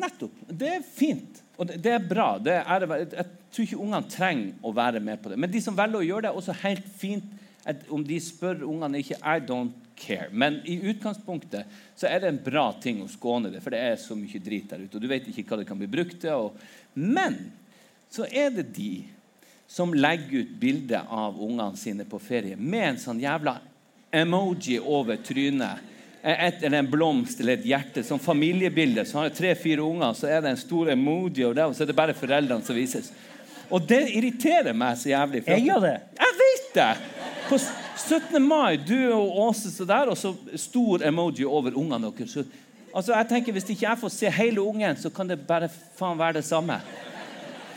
nettopp. 0.03 0.43
Det 0.45 0.75
er 0.75 0.85
fint. 0.85 1.41
Og 1.61 1.69
det, 1.69 1.79
det 1.85 1.95
er 1.95 2.09
bra. 2.09 2.29
Det 2.41 2.57
er, 2.61 2.87
jeg, 3.03 3.29
tror 3.53 3.67
ikke 3.67 3.81
ungene 3.85 4.11
trenger 4.11 4.65
å 4.65 4.73
være 4.77 5.03
med 5.05 5.23
på 5.23 5.33
det. 5.33 5.39
Men 5.41 5.53
de 5.53 5.63
som 5.65 5.77
velger 5.77 6.01
å 6.01 6.07
gjøre 6.07 6.27
det, 6.27 6.33
er 6.33 6.43
også 6.43 6.59
helt 6.65 6.93
fint. 6.99 7.39
Om 7.95 8.03
de 8.03 8.19
spør 8.19 8.65
ungene 8.67 8.99
ikke 9.03 9.21
I 9.23 9.39
don't 9.47 9.91
care. 9.99 10.29
Men 10.33 10.61
i 10.67 10.81
utgangspunktet 10.91 11.69
så 11.95 12.09
er 12.09 12.23
det 12.23 12.33
en 12.33 12.43
bra 12.43 12.67
ting 12.83 13.03
å 13.05 13.11
skåne 13.11 13.53
det, 13.53 13.61
for 13.63 13.75
det 13.75 13.83
er 13.87 14.01
så 14.01 14.17
mye 14.19 14.41
drit 14.43 14.73
der 14.73 14.83
ute. 14.83 14.97
Og 14.99 15.05
du 15.05 15.11
vet 15.11 15.29
ikke 15.31 15.47
hva 15.51 15.61
det 15.61 15.69
kan 15.69 15.79
bli 15.79 15.91
brukt 15.91 16.19
til. 16.25 16.51
Men 16.99 17.39
så 18.13 18.27
er 18.29 18.51
det 18.57 18.73
de 18.75 19.05
som 19.73 19.95
legger 19.95 20.43
ut 20.43 20.57
bilde 20.61 20.99
av 21.09 21.39
ungene 21.41 21.79
sine 21.81 22.05
på 22.09 22.19
ferie 22.21 22.59
med 22.59 22.89
en 22.91 22.99
sånn 23.01 23.23
jævla 23.23 23.57
emoji 24.13 24.77
over 24.81 25.17
trynet. 25.25 25.92
Et, 26.23 26.63
eller 26.63 26.79
en 26.79 26.91
blomst 26.91 27.41
eller 27.41 27.59
et 27.59 27.67
hjerte. 27.67 28.05
Som 28.07 28.21
familiebilde. 28.23 29.05
Så 29.05 29.19
har 29.19 29.29
jeg 29.29 29.37
tre-fire 29.41 29.83
unger, 29.83 30.15
så 30.15 30.31
er 30.31 30.43
det 30.45 30.53
en 30.53 30.61
stor 30.61 30.93
emoji, 30.95 31.43
og, 31.49 31.57
der, 31.59 31.67
og 31.67 31.75
så 31.75 31.83
er 31.83 31.91
det 31.91 31.99
bare 31.99 32.15
foreldrene 32.15 32.63
som 32.67 32.79
vises. 32.79 33.11
Og 33.73 33.83
det 33.89 34.05
irriterer 34.13 34.77
meg 34.77 34.99
så 35.01 35.11
jævlig. 35.11 35.43
Jeg 35.49 35.65
gjør 35.67 35.87
det. 35.87 35.95
Jeg 36.21 36.39
vet 36.43 36.69
det! 36.77 36.91
På 37.49 37.59
17. 37.59 38.43
mai, 38.45 38.77
du 38.77 38.97
og 39.13 39.39
Åse 39.49 39.73
så 39.73 39.87
der, 39.89 40.13
og 40.13 40.19
så 40.19 40.35
stor 40.61 41.03
emoji 41.09 41.45
over 41.49 41.75
ungene 41.75 42.13
deres. 42.13 42.37
Altså, 42.93 43.15
jeg 43.17 43.29
tenker, 43.29 43.53
Hvis 43.53 43.71
ikke 43.71 43.89
jeg 43.89 43.99
får 43.99 44.13
se 44.13 44.31
hele 44.31 44.61
ungen, 44.61 44.97
så 44.97 45.11
kan 45.11 45.29
det 45.29 45.41
bare 45.47 45.71
faen 45.99 46.19
være 46.19 46.41
det 46.41 46.45
samme. 46.45 46.79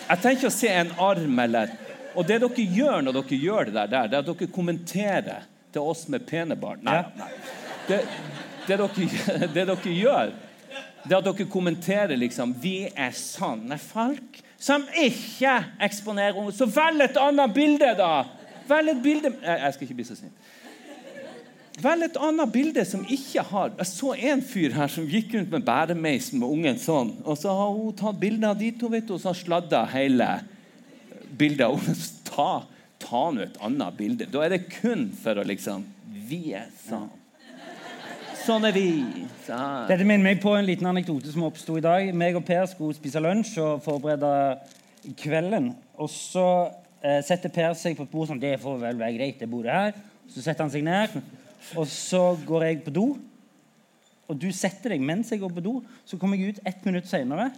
Jeg 0.05 0.21
tenker 0.21 0.47
å 0.47 0.53
se 0.53 0.69
en 0.69 0.91
arm 1.01 1.39
eller 1.39 1.71
Og 2.15 2.27
det 2.27 2.37
dere 2.39 2.65
gjør 2.77 3.01
når 3.01 3.15
dere 3.17 3.37
gjør 3.41 3.65
det 3.65 3.73
der, 3.73 3.87
der 3.91 4.07
det 4.07 4.17
er 4.17 4.21
at 4.21 4.27
dere 4.29 4.53
kommenterer 4.53 5.47
til 5.73 5.81
oss 5.81 6.05
med 6.07 6.23
pene 6.27 6.55
barn. 6.55 6.79
Nei, 6.85 7.01
nei. 7.17 7.31
Det, 7.87 8.01
det, 8.67 8.77
dere, 8.77 9.47
det 9.53 9.67
dere 9.67 9.93
gjør, 9.93 10.33
det 11.05 11.13
er 11.13 11.19
at 11.19 11.27
dere 11.27 11.45
kommenterer 11.49 12.17
liksom 12.17 12.55
Vi 12.61 12.87
er 12.89 13.13
sanne 13.13 13.77
folk 13.81 14.41
som 14.65 14.85
ikke 14.97 15.53
eksponerer 15.85 16.37
unger. 16.39 16.55
Så 16.57 16.65
velg 16.71 17.03
et 17.05 17.19
annet 17.21 17.53
bilde, 17.53 17.91
da! 17.99 18.25
Velg 18.65 18.95
et 18.95 19.01
bilde 19.03 19.31
jeg 19.43 19.73
skal 19.75 19.85
ikke 19.85 19.97
bli 19.99 20.07
så 20.07 20.17
snill. 20.17 20.33
Velg 21.83 22.07
et 22.07 22.17
annet 22.23 22.53
bilde 22.53 22.85
som 22.87 23.03
ikke 23.11 23.43
har 23.49 23.73
Jeg 23.75 23.89
så 23.89 24.13
en 24.15 24.41
fyr 24.47 24.73
her 24.77 24.91
som 24.91 25.07
gikk 25.11 25.33
rundt 25.35 25.51
med 25.51 25.65
bæremeisen 25.67 26.39
med 26.39 26.49
ungen 26.49 26.79
sånn. 26.81 27.11
Og 27.25 27.37
så 27.37 27.53
har 27.53 27.73
hun 27.75 27.93
tatt 27.99 28.21
bilde 28.21 28.49
av 28.49 28.57
de 28.59 28.71
to, 28.79 28.89
vet 28.93 29.05
du, 29.05 29.17
og 29.17 29.21
så 29.21 29.33
har 29.33 29.41
sladda 29.41 29.83
hele 29.91 30.29
bildet 31.37 31.67
av 31.67 31.75
ungen. 31.77 31.99
Ta, 32.25 32.63
ta 33.03 33.27
nå 33.31 33.45
et 33.45 33.59
annet 33.63 33.99
bilde. 33.99 34.29
Da 34.31 34.41
er 34.45 34.55
det 34.55 34.65
kun 34.79 35.11
for 35.21 35.37
å 35.37 35.45
liksom 35.45 35.85
Vi 36.25 36.55
er 36.57 36.71
sånn. 36.87 37.11
Sånn 38.45 38.61
er 38.67 38.75
vi. 38.75 38.89
Så. 39.41 39.55
Dette 39.89 40.05
minner 40.05 40.21
meg 40.21 40.41
på 40.43 40.51
en 40.53 40.67
liten 40.67 40.85
anekdote 40.85 41.31
som 41.33 41.47
oppsto 41.47 41.79
i 41.79 41.81
dag. 41.81 42.11
Meg 42.13 42.35
og 42.37 42.43
Per 42.45 42.67
skulle 42.69 42.93
spise 42.93 43.17
lunsj 43.23 43.55
og 43.63 43.79
forberede 43.81 44.29
kvelden. 45.17 45.71
Og 45.97 46.11
så 46.13 46.43
eh, 47.01 47.23
setter 47.25 47.49
Per 47.49 47.73
seg 47.79 47.95
på 47.97 48.05
et 48.05 48.11
bord 48.11 48.29
sånn 48.29 48.41
Det 48.43 48.51
får 48.61 48.77
vel 48.83 48.99
være 48.99 49.15
greit, 49.17 49.39
det 49.41 49.49
bordet 49.49 49.73
her. 49.73 49.97
Så 50.29 50.43
setter 50.45 50.61
han 50.61 50.73
seg 50.75 50.85
ned. 50.85 51.15
Og 51.73 51.89
så 51.89 52.21
går 52.45 52.67
jeg 52.67 52.83
på 52.85 52.93
do. 52.93 53.07
Og 54.29 54.37
du 54.37 54.51
setter 54.53 54.93
deg 54.93 55.01
mens 55.09 55.33
jeg 55.33 55.41
går 55.41 55.57
på 55.57 55.65
do. 55.65 55.73
Så 56.05 56.21
kommer 56.21 56.37
jeg 56.37 56.53
ut 56.53 56.69
ett 56.69 56.85
minutt 56.85 57.09
senere. 57.09 57.49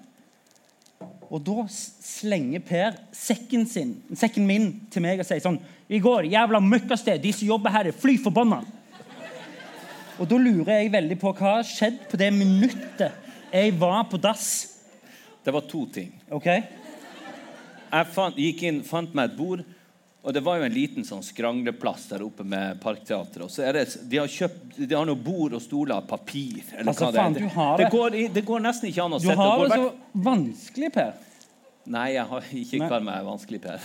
Og 1.27 1.43
da 1.43 1.67
slenger 1.67 2.63
Per 2.63 2.95
sekken, 3.11 3.67
sin, 3.67 3.97
sekken 4.15 4.47
min 4.47 4.71
til 4.93 5.03
meg 5.03 5.19
og 5.19 5.27
sier 5.27 5.43
sånn 5.43 5.59
I 5.91 5.99
går, 5.99 6.31
jævla 6.31 6.63
møkkasted, 6.63 7.19
de 7.27 7.35
som 7.35 7.51
jobber 7.51 7.75
her, 7.75 7.91
er 7.91 8.03
fly 8.07 8.15
forbanna. 8.23 8.63
Og 10.17 10.25
da 10.29 10.37
lurer 10.41 10.81
jeg 10.81 10.91
veldig 10.93 11.17
på 11.21 11.31
hva 11.37 11.57
har 11.59 11.67
skjedd 11.67 12.03
på 12.09 12.17
det 12.19 12.31
minuttet 12.33 13.23
jeg 13.53 13.73
var 13.79 14.03
på 14.09 14.17
dass. 14.19 14.47
Det 15.43 15.53
var 15.53 15.63
to 15.69 15.85
ting. 15.93 16.11
Ok? 16.33 16.47
Jeg 17.87 18.07
fant, 18.11 18.35
gikk 18.35 18.63
inn, 18.67 18.81
fant 18.83 19.13
meg 19.15 19.29
et 19.31 19.37
bord, 19.37 19.61
og 20.27 20.33
det 20.35 20.41
var 20.43 20.57
jo 20.59 20.65
en 20.67 20.73
liten 20.73 21.05
sånn 21.07 21.21
skrangleplass 21.23 22.09
der 22.09 22.25
oppe 22.25 22.43
med 22.43 22.81
Parkteatret. 22.83 23.45
Og 23.45 23.53
så 23.53 23.63
er 23.63 23.77
det, 23.77 23.85
de 24.11 24.19
har 24.19 24.27
kjøpt, 24.27 24.75
de 24.81 24.89
har 24.91 25.07
noe 25.07 25.15
bord 25.15 25.55
og 25.55 25.63
stoler 25.63 25.95
av 26.01 26.09
papir. 26.09 26.65
Eller 26.73 26.91
Altså, 26.91 27.07
hva 27.07 27.13
det 27.13 27.21
er. 27.21 27.23
faen, 27.23 27.37
du 27.37 27.47
har 27.55 27.77
det, 27.77 27.85
det. 27.85 27.91
går, 27.93 28.17
det 28.35 28.43
går 28.49 28.65
nesten 28.65 28.89
ikke 28.89 29.05
an 29.05 29.15
å 29.15 29.21
Du 29.23 29.29
sette 29.29 29.39
har 29.39 29.63
det 29.63 29.79
så 29.79 29.87
vanskelig, 30.27 30.91
Per. 30.97 31.15
Nei, 31.87 32.09
jeg 32.17 32.27
har 32.33 32.51
ikke 32.65 32.81
kalt 32.83 33.07
meg 33.07 33.29
vanskelig, 33.29 33.61
Per. 33.63 33.79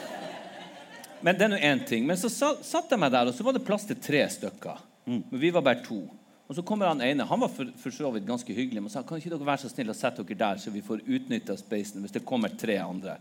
Men 1.24 1.36
det 1.38 1.46
er 1.46 1.52
nå 1.54 1.64
én 1.70 1.80
ting. 1.88 2.04
Men 2.08 2.20
så 2.20 2.28
satte 2.32 2.66
satt 2.66 2.92
jeg 2.92 3.00
meg 3.00 3.12
der, 3.16 3.32
og 3.32 3.36
så 3.36 3.46
var 3.46 3.56
det 3.56 3.64
plass 3.64 3.88
til 3.88 3.96
tre 3.96 4.26
stykker. 4.36 4.89
Men 5.10 5.40
vi 5.42 5.50
var 5.54 5.64
bare 5.66 5.82
to. 5.84 6.02
Og 6.50 6.56
så 6.58 6.62
kommer 6.66 6.90
han 6.90 7.02
ene. 7.02 7.26
Han 7.30 7.40
var 7.40 7.50
for, 7.54 7.68
for 7.78 7.94
så 7.94 8.10
vidt 8.10 8.26
ganske 8.26 8.54
hyggelig, 8.54 8.82
men 8.82 8.90
sa 8.90 9.04
kan 9.06 9.20
ikke 9.20 9.30
dere 9.30 9.46
være 9.46 9.62
så 9.64 9.70
snill 9.70 9.92
å 9.92 9.94
sette 9.94 10.24
dere 10.26 10.38
der, 10.40 10.58
så 10.58 10.72
vi 10.74 10.82
får 10.82 11.04
utnytta 11.06 11.54
spacen. 11.58 12.02
Hvis 12.02 12.16
det 12.16 12.24
kommer 12.26 12.50
tre 12.58 12.80
andre, 12.82 13.18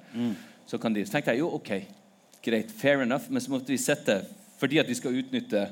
så 0.65 0.79
kan 0.81 0.93
de 0.93 1.05
Så 1.05 1.13
tenkte 1.13 1.35
jeg 1.35 1.43
jo, 1.43 1.51
OK, 1.59 1.69
greit, 2.45 2.71
fair 2.73 3.03
enough, 3.05 3.29
men 3.29 3.41
så 3.41 3.51
måtte 3.53 3.73
vi 3.73 3.77
sitte 3.77 4.21
Fordi 4.59 4.79
at 4.81 4.89
vi 4.89 4.97
skal 4.97 5.15
utnytte 5.15 5.67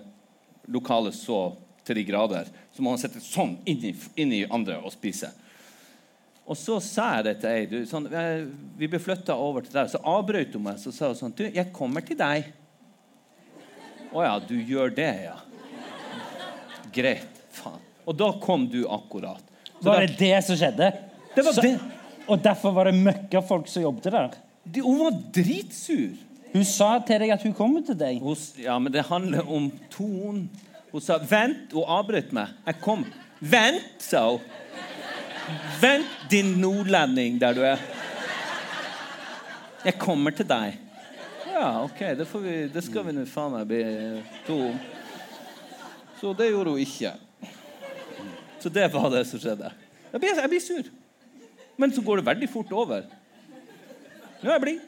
lokalet 0.68 1.16
så 1.16 1.56
til 1.88 1.96
de 1.96 2.04
grader, 2.04 2.48
så 2.76 2.84
må 2.84 2.94
han 2.94 3.02
sitte 3.02 3.20
sånn 3.24 3.58
inni, 3.68 3.94
inni 4.20 4.42
andre 4.52 4.78
og 4.78 4.92
spise. 4.94 5.32
Og 6.48 6.56
så 6.56 6.78
sa 6.84 7.10
jeg 7.18 7.26
det 7.28 7.34
til 7.42 7.50
ei. 7.52 7.66
Du, 7.68 7.78
sånn, 7.88 8.08
vi 8.80 8.88
ble 8.88 9.00
flytta 9.04 9.36
over 9.36 9.66
til 9.66 9.76
deg. 9.76 9.90
Så 9.92 10.00
avbrøt 10.08 10.56
hun 10.56 10.64
meg 10.70 10.80
så 10.80 10.94
sa 10.96 11.12
hun 11.12 11.20
sånn 11.20 11.36
Du, 11.36 11.44
jeg 11.44 11.74
kommer 11.76 12.06
til 12.08 12.20
deg. 12.20 12.48
Å 14.16 14.24
ja, 14.24 14.38
du 14.40 14.56
gjør 14.56 14.94
det, 14.96 15.12
ja. 15.26 15.36
Greit. 16.98 17.42
Faen. 17.54 17.80
Og 18.08 18.16
da 18.18 18.32
kom 18.42 18.66
du 18.72 18.82
akkurat. 18.90 19.44
Så 19.78 19.86
Var 19.92 20.08
det 20.08 20.18
det 20.20 20.38
som 20.48 20.58
skjedde? 20.58 20.92
Det 21.36 21.46
var 21.46 21.54
Så- 21.54 21.62
det. 21.62 21.80
Og 22.28 22.42
derfor 22.44 22.72
var 22.76 22.90
det 22.90 22.96
møkkafolk 22.96 23.68
som 23.72 23.84
jobbet 23.84 24.12
der? 24.12 24.32
De, 24.66 24.82
hun 24.84 24.98
var 25.00 25.12
dritsur. 25.36 26.16
Hun 26.54 26.64
sa 26.66 26.98
til 27.08 27.20
deg 27.22 27.30
at 27.32 27.44
hun 27.44 27.54
kommer 27.56 27.84
til 27.86 27.96
deg. 28.00 28.20
Hun, 28.24 28.36
ja, 28.60 28.78
men 28.80 28.92
det 28.92 29.06
handler 29.08 29.48
om 29.48 29.70
tonen. 29.94 30.50
Hun 30.92 31.02
sa 31.02 31.18
'vent'. 31.20 31.72
Hun 31.74 31.84
avbrøt 31.88 32.34
meg. 32.34 32.48
Jeg 32.66 32.82
kom. 32.82 33.06
'Vent', 33.42 34.00
sa 34.00 34.30
hun. 34.32 34.40
'Vent, 35.82 36.06
din 36.32 36.46
nordlending, 36.62 37.40
der 37.40 37.54
du 37.54 37.62
er'. 37.62 37.80
Jeg 39.86 39.98
kommer 40.00 40.32
til 40.32 40.48
deg. 40.50 40.78
Ja, 41.54 41.84
OK, 41.84 42.00
det, 42.18 42.28
får 42.28 42.40
vi, 42.40 42.56
det 42.74 42.84
skal 42.84 43.06
vi 43.08 43.14
nå 43.18 43.26
faen 43.26 43.52
meg 43.56 43.68
bli 43.70 43.84
to 44.48 44.58
om. 44.72 44.80
Så 46.22 46.34
det 46.34 46.50
gjorde 46.50 46.74
hun 46.74 46.80
ikke. 46.82 47.14
Så 48.60 48.70
det 48.74 48.88
var 48.94 49.10
det 49.14 49.28
som 49.30 49.40
skjedde. 49.40 49.70
Jeg 50.12 50.22
blir, 50.22 50.40
jeg 50.42 50.50
blir 50.50 50.64
sur. 50.64 50.90
Men 51.78 51.94
så 51.94 52.02
går 52.02 52.22
det 52.22 52.26
veldig 52.26 52.50
fort 52.50 52.72
over. 52.74 53.06
Nå 54.42 54.50
er 54.50 54.54
jeg 54.56 54.62
blid. 54.62 54.80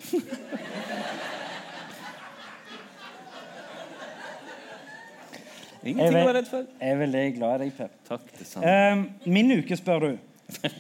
Ingenting 5.80 6.18
å 6.18 6.26
være 6.26 6.34
redd 6.42 6.50
for. 6.50 6.66
jeg 6.82 6.92
er 6.92 7.00
veldig 7.00 7.24
glad 7.38 7.54
i 7.56 7.64
deg, 7.64 7.72
Pep. 7.78 7.94
Takk, 8.10 8.26
det 8.36 8.48
samme. 8.50 8.74
Uh, 8.74 9.30
min 9.32 9.54
uke, 9.62 9.78
spør 9.80 10.00
du. 10.04 10.12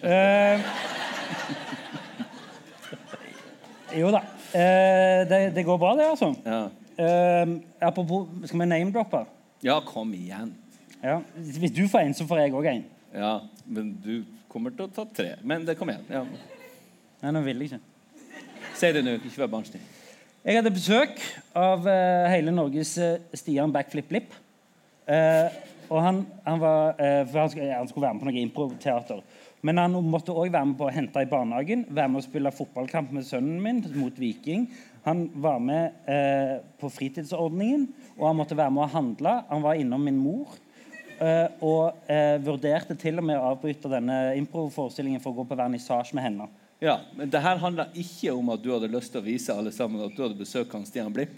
Uh, 0.03 0.57
jo 4.01 4.11
da. 4.11 4.25
Uh, 4.49 5.19
det, 5.29 5.39
det 5.55 5.63
går 5.65 5.79
bra, 5.79 5.93
det, 5.99 6.09
altså. 6.09 6.33
Ja. 6.43 6.61
Apropos, 7.79 8.27
skal 8.49 8.59
vi 8.59 8.65
name-droppe? 8.73 9.23
Ja, 9.65 9.79
kom 9.85 10.13
igjen. 10.15 10.53
Ja. 11.03 11.19
Hvis 11.35 11.75
du 11.75 11.85
får 11.91 12.05
en, 12.05 12.15
så 12.17 12.27
får 12.27 12.43
jeg 12.43 12.55
òg 12.55 12.69
en. 12.71 12.83
Ja, 13.15 13.33
men 13.65 13.93
du 14.03 14.13
kommer 14.51 14.73
til 14.75 14.87
å 14.87 14.91
ta 14.93 15.05
tre. 15.05 15.33
Men 15.43 15.65
det 15.67 15.77
kom 15.79 15.91
igjen. 15.91 16.05
Ja. 16.11 16.25
Nei, 17.23 17.33
nå 17.35 17.43
vil 17.45 17.63
jeg 17.63 17.73
ikke. 17.73 17.81
Si 18.79 18.91
det 18.95 19.03
nå, 19.03 19.17
ikke 19.19 19.43
vær 19.43 19.51
barnslig. 19.57 19.81
Jeg 20.45 20.55
hadde 20.55 20.71
besøk 20.71 21.17
av 21.57 21.83
uh, 21.83 22.29
hele 22.31 22.53
Norges 22.55 22.93
uh, 23.01 23.17
Stian 23.35 23.73
Backflip-Lipp. 23.75 24.31
Uh, 25.09 25.51
og 25.89 26.03
han, 26.05 26.21
han, 26.45 26.59
var, 26.61 26.93
eh, 27.01 27.23
for 27.29 27.41
han, 27.41 27.49
skulle, 27.49 27.73
han 27.73 27.87
skulle 27.89 28.05
være 28.05 28.17
med 28.17 28.23
på 28.23 28.29
noe 28.29 28.43
improteater. 28.43 29.21
Men 29.65 29.81
han 29.81 29.95
måtte 30.07 30.35
òg 30.35 30.53
være 30.53 30.69
med 30.69 30.77
på 30.79 30.87
å 30.87 30.93
hente 30.93 31.23
i 31.23 31.29
barnehagen, 31.29 31.83
være 31.89 32.11
med 32.13 32.21
å 32.21 32.27
spille 32.27 32.53
fotballkamp 32.55 33.11
med 33.15 33.25
sønnen 33.27 33.57
min 33.63 33.81
mot 33.97 34.21
Viking. 34.21 34.67
Han 35.07 35.25
var 35.41 35.59
med 35.63 35.97
eh, 36.11 36.59
på 36.79 36.91
fritidsordningen, 36.93 37.87
og 38.19 38.27
han 38.27 38.35
måtte 38.35 38.57
være 38.59 38.71
med 38.75 38.83
å 38.83 38.91
handle. 38.91 39.33
Han 39.49 39.61
var 39.63 39.79
innom 39.79 40.03
min 40.03 40.17
mor. 40.19 40.57
eh, 41.19 41.47
og 41.61 41.95
eh, 42.07 42.37
vurderte 42.43 42.95
til 42.95 43.17
og 43.19 43.25
med 43.27 43.35
å 43.39 43.49
avbryte 43.53 43.89
denne 43.91 44.35
improforestillingen 44.39 45.19
for 45.23 45.31
å 45.33 45.41
gå 45.41 45.47
på 45.49 45.57
vernissasje 45.59 46.15
med 46.15 46.23
henne. 46.23 46.45
Ja, 46.79 46.99
men 47.15 47.27
det 47.29 47.41
her 47.43 47.57
handla 47.59 47.89
ikke 47.93 48.31
om 48.31 48.49
at 48.53 48.61
du 48.63 48.69
hadde 48.71 48.87
lyst 48.93 49.11
til 49.11 49.19
å 49.19 49.25
vise 49.25 49.51
alle 49.51 49.71
sammen 49.75 49.99
at 50.05 50.13
du 50.15 50.21
hadde 50.23 50.37
besøkt 50.39 50.71
han 50.71 50.85
Stian 50.87 51.11
Blipp. 51.11 51.33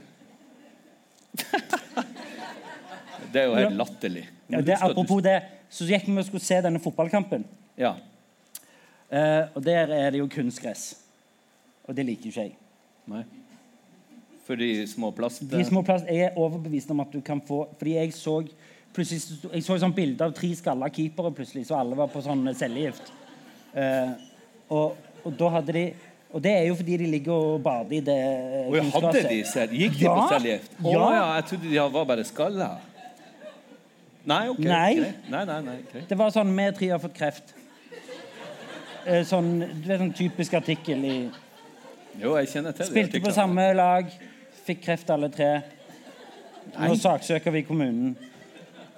det 3.31 3.41
er 3.41 3.47
jo 3.47 3.55
helt 3.55 3.71
Ja. 3.71 3.77
latterlig. 3.77 4.25
Ja, 4.49 4.61
det, 4.61 4.77
apropos 4.81 5.21
det, 5.23 5.41
så 5.71 5.85
gikk 5.87 6.05
vi 6.07 6.17
og 6.19 6.25
skulle 6.27 6.43
se 6.43 6.61
denne 6.61 6.79
fotballkampen. 6.83 7.45
Ja. 7.79 7.95
Eh, 9.09 9.47
og 9.55 9.63
der 9.63 9.89
er 9.91 10.11
det 10.11 10.19
jo 10.19 10.27
kunstgress. 10.27 10.95
Og 11.87 11.95
det 11.95 12.05
liker 12.05 12.27
jo 12.29 12.29
ikke 12.35 12.41
jeg. 12.49 12.55
Nei. 13.07 13.23
For 14.51 14.59
de 14.59 14.69
små 14.87 15.11
plast... 15.15 15.45
De 15.47 15.63
små 15.63 15.81
plast, 15.87 16.05
Jeg 16.11 16.27
er 16.27 16.37
overbevist 16.39 16.91
om 16.91 16.99
at 16.99 17.13
du 17.13 17.21
kan 17.23 17.39
få 17.47 17.63
Fordi 17.79 17.93
jeg 17.95 18.11
så 18.17 18.41
plutselig, 18.91 19.21
Jeg 19.53 19.63
så 19.63 19.77
sånn 19.79 19.95
bilde 19.95 20.27
av 20.27 20.33
tre 20.35 20.49
skalla 20.59 20.89
keepere 20.91 21.31
plutselig, 21.37 21.63
så 21.69 21.77
alle 21.79 21.95
var 21.95 22.11
på 22.11 22.19
sånn 22.25 22.43
cellegift. 22.59 23.13
Eh, 23.71 24.11
og, 24.67 24.97
og 25.23 25.37
da 25.39 25.51
hadde 25.55 25.75
de 25.77 25.85
Og 26.35 26.43
det 26.43 26.51
er 26.57 26.65
jo 26.67 26.75
fordi 26.79 26.97
de 26.99 27.07
ligger 27.13 27.31
og 27.35 27.63
bader 27.63 27.97
i 27.97 28.01
det 28.09 28.19
og 28.65 28.75
jeg 28.75 28.91
hadde 28.97 29.23
de 29.29 29.39
selv? 29.47 29.73
Gikk 29.75 29.97
de 29.99 30.05
Ja. 30.05 30.15
på 30.15 30.27
cellegift? 30.33 30.75
Å 30.81 30.91
Ja. 30.91 31.05
ja, 31.15 31.25
jeg 31.37 31.45
trodde 31.49 31.71
de 31.71 31.79
var 31.95 32.05
bare 32.11 32.23
skalla. 32.27 32.69
Nei, 34.25 34.43
OK. 34.49 34.59
Nei. 34.59 34.95
greit. 34.95 35.29
Nei, 35.33 35.45
nei, 35.45 35.61
nei, 35.65 35.77
greit. 35.91 36.07
Det 36.09 36.17
var 36.17 36.29
sånn 36.31 36.51
Vi 36.55 36.71
tre 36.77 36.89
har 36.91 36.99
fått 36.99 37.15
kreft. 37.17 37.55
Eh, 39.05 39.23
sånn, 39.25 39.55
du 39.81 39.87
vet, 39.87 39.99
sånn 39.99 40.13
typisk 40.13 40.53
artikkel 40.53 41.03
i 41.05 41.15
Jo, 42.21 42.35
jeg 42.37 42.47
kjenner 42.51 42.75
til 42.75 42.85
det. 42.85 42.91
Spilte 42.91 43.21
på 43.23 43.31
samme 43.33 43.73
lag, 43.73 44.11
fikk 44.65 44.83
kreft 44.85 45.09
alle 45.13 45.29
tre. 45.33 45.53
Nå 46.77 46.95
saksøker 46.99 47.53
vi 47.55 47.63
kommunen. 47.67 48.13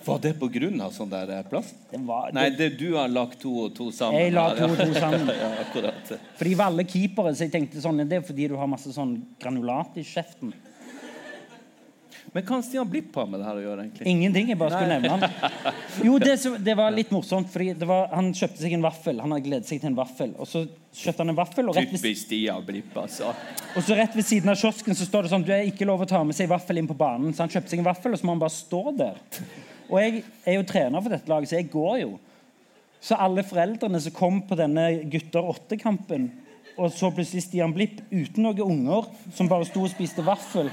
Var 0.03 0.19
det 0.19 0.33
på 0.35 0.49
grunn 0.51 0.81
av 0.83 0.91
sånn 0.91 1.11
der 1.11 1.29
eh, 1.31 1.45
plast? 1.47 1.77
Det 1.91 2.01
var, 2.03 2.33
Nei, 2.35 2.49
det, 2.51 2.73
det 2.73 2.79
du 2.81 2.97
har 2.97 3.07
lagt 3.07 3.39
to 3.39 3.53
og 3.65 3.69
to 3.77 3.87
sammen. 3.95 4.19
Jeg 4.19 4.33
la 4.35 4.49
to 4.57 4.67
og 4.67 4.75
to 4.81 4.89
sammen. 4.97 5.29
ja, 5.43 5.51
akkurat. 5.63 6.11
for 6.35 6.49
de 6.49 6.57
var 6.59 6.73
alle 6.73 6.83
keepere, 6.89 7.31
så 7.31 7.45
jeg 7.45 7.53
tenkte 7.53 7.83
sånn, 7.83 8.03
det 8.03 8.19
er 8.19 8.25
fordi 8.27 8.49
du 8.51 8.57
har 8.59 8.67
masse 8.67 8.91
sånn 8.91 9.15
granulat 9.39 9.95
i 10.01 10.03
kjeften. 10.07 10.51
Men 12.33 12.45
hva 12.47 12.55
har 12.55 12.63
Stian 12.65 12.89
Blipp 12.89 13.13
har 13.13 13.27
med 13.29 13.43
det 13.43 13.45
her 13.45 13.57
å 13.59 13.61
gjøre, 13.61 13.83
egentlig? 13.83 14.05
Ingenting. 14.09 14.47
Jeg 14.49 14.57
bare 14.57 14.73
skulle 14.73 14.95
nevne 14.95 15.11
han. 15.13 15.73
Jo, 16.01 16.15
det, 16.23 16.33
det 16.65 16.73
var 16.79 16.95
litt 16.95 17.11
morsomt, 17.13 17.51
fordi 17.53 17.75
det 17.77 17.85
var, 17.85 18.07
han 18.09 18.31
kjøpte 18.33 18.63
seg 18.63 18.73
en 18.73 18.85
vaffel. 18.85 19.19
Han 19.21 19.35
hadde 19.35 19.45
gledet 19.45 19.69
seg 19.69 19.83
til 19.83 19.91
en 19.91 19.97
vaffel. 19.99 20.31
Og 20.41 20.49
så 20.49 20.63
kjøpte 20.97 21.21
han 21.21 21.33
en 21.35 21.37
vaffel, 21.37 21.69
og 21.69 21.77
rett, 21.77 21.93
ved, 21.93 22.17
Stian 22.17 22.65
Blipp, 22.65 22.95
altså. 22.97 23.35
og 23.75 23.85
så 23.85 23.97
rett 23.99 24.17
ved 24.17 24.25
siden 24.25 24.49
av 24.49 24.57
kiosken 24.57 24.97
så 24.97 25.05
står 25.05 25.27
det 25.27 25.33
sånn 25.35 25.45
Du 25.45 25.51
er 25.53 25.69
ikke 25.69 25.85
lov 25.85 26.01
å 26.05 26.09
ta 26.09 26.23
med 26.25 26.37
seg 26.37 26.49
vaffel 26.49 26.81
inn 26.81 26.89
på 26.89 26.97
banen. 26.97 27.35
Så 27.37 27.45
han 27.45 27.53
kjøpte 27.53 27.75
seg 27.75 27.83
en 27.83 27.89
vaffel, 27.91 28.15
og 28.15 28.21
så 28.21 28.25
må 28.25 28.33
han 28.33 28.41
bare 28.41 28.55
stå 28.55 28.81
der. 28.97 29.19
Og 29.91 29.97
jeg 30.01 30.23
er 30.49 30.57
jo 30.57 30.69
trener 30.73 31.05
for 31.05 31.13
dette 31.13 31.29
laget, 31.29 31.51
så 31.51 31.59
jeg 31.59 31.69
går 31.75 31.99
jo. 32.01 32.15
Så 33.03 33.19
alle 33.19 33.43
foreldrene 33.45 34.01
som 34.01 34.15
kom 34.15 34.41
på 34.49 34.57
denne 34.57 34.87
gutter 35.11 35.53
åtte-kampen, 35.53 36.31
og 36.81 36.89
så 36.89 37.11
plutselig 37.13 37.45
Stian 37.45 37.75
Blipp 37.75 37.99
uten 38.09 38.47
noen 38.47 38.65
unger, 38.65 39.11
som 39.37 39.51
bare 39.51 39.69
sto 39.69 39.83
og 39.85 39.93
spiste 39.93 40.25
vaffel 40.25 40.71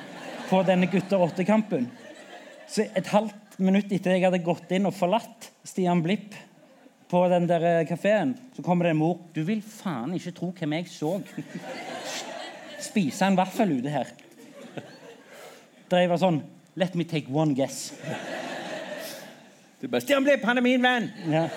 på 0.51 0.63
denne 0.67 0.89
gutter 0.91 1.23
åtte-kampen 1.23 1.87
Så 2.71 2.87
et 2.99 3.11
halvt 3.13 3.59
minutt 3.63 3.93
etter 3.93 4.17
jeg 4.17 4.25
hadde 4.27 4.43
gått 4.45 4.71
inn 4.75 4.89
og 4.89 4.97
forlatt 4.97 5.51
Stian 5.67 6.03
Blipp 6.03 6.35
på 7.11 7.25
den 7.27 7.49
der 7.51 7.85
kafeen, 7.91 8.37
så 8.55 8.63
kommer 8.63 8.87
det 8.87 8.93
en 8.95 9.01
mor. 9.01 9.17
Du 9.35 9.41
vil 9.43 9.59
faen 9.67 10.13
ikke 10.15 10.31
tro 10.37 10.53
hvem 10.55 10.77
jeg 10.77 10.87
så. 10.93 11.17
Spise 12.79 13.27
en 13.27 13.39
vaffel 13.39 13.73
ute 13.81 13.91
her. 13.91 14.13
Der 15.91 16.05
jeg 16.05 16.13
var 16.13 16.23
sånn 16.23 16.39
Let 16.79 16.95
me 16.95 17.03
take 17.05 17.27
one 17.35 17.57
guess. 17.59 17.91
Du 19.81 19.89
bare 19.89 20.01
'Stian 20.01 20.23
Blipp, 20.23 20.45
han 20.47 20.59
er 20.59 20.63
min 20.63 20.83
venn!' 20.83 21.11
Ja. 21.33 21.49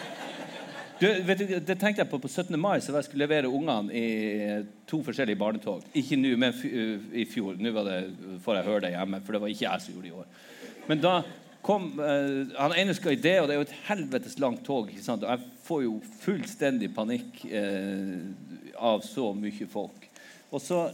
Du, 1.03 1.09
vet 1.27 1.41
du, 1.41 1.49
det 1.59 1.75
tenkte 1.75 1.99
jeg 1.99 2.07
på 2.07 2.17
på 2.23 2.29
17. 2.31 2.55
mai, 2.55 2.77
så 2.79 2.93
jeg 2.95 3.09
skulle 3.09 3.25
levere 3.25 3.49
ungene 3.51 3.91
i 3.91 4.03
to 4.87 5.01
forskjellige 5.03 5.35
barnetog. 5.35 5.81
Ikke 5.99 6.15
nå, 6.15 6.29
men 6.39 6.53
i 7.11 7.25
fjor. 7.27 7.57
Nå 7.59 7.73
får 8.45 8.55
jeg 8.55 8.67
høre 8.69 8.83
det 8.85 8.91
hjemme, 8.93 9.19
for 9.19 9.35
det 9.35 9.41
var 9.43 9.51
ikke 9.51 9.65
jeg 9.65 9.83
som 9.83 9.97
gjorde 9.97 10.07
det 10.07 10.13
i 10.13 10.21
år. 10.21 10.29
Men 10.87 11.01
da 11.03 11.11
kom 11.63 11.89
uh, 11.99 12.55
Han 12.55 12.75
ene 12.79 12.95
skal 12.95 13.17
i 13.17 13.19
det, 13.19 13.33
og 13.41 13.49
det 13.49 13.55
er 13.55 13.59
jo 13.59 13.65
et 13.67 13.75
helvetes 13.89 14.37
langt 14.39 14.63
tog. 14.63 14.93
ikke 14.93 15.03
sant? 15.03 15.25
Og 15.27 15.33
jeg 15.33 15.59
får 15.67 15.81
jo 15.89 15.93
fullstendig 16.21 16.89
panikk 16.95 17.43
uh, 17.51 18.23
av 18.79 19.03
så 19.03 19.33
mye 19.35 19.67
folk. 19.73 20.07
Og 20.55 20.63
så 20.63 20.85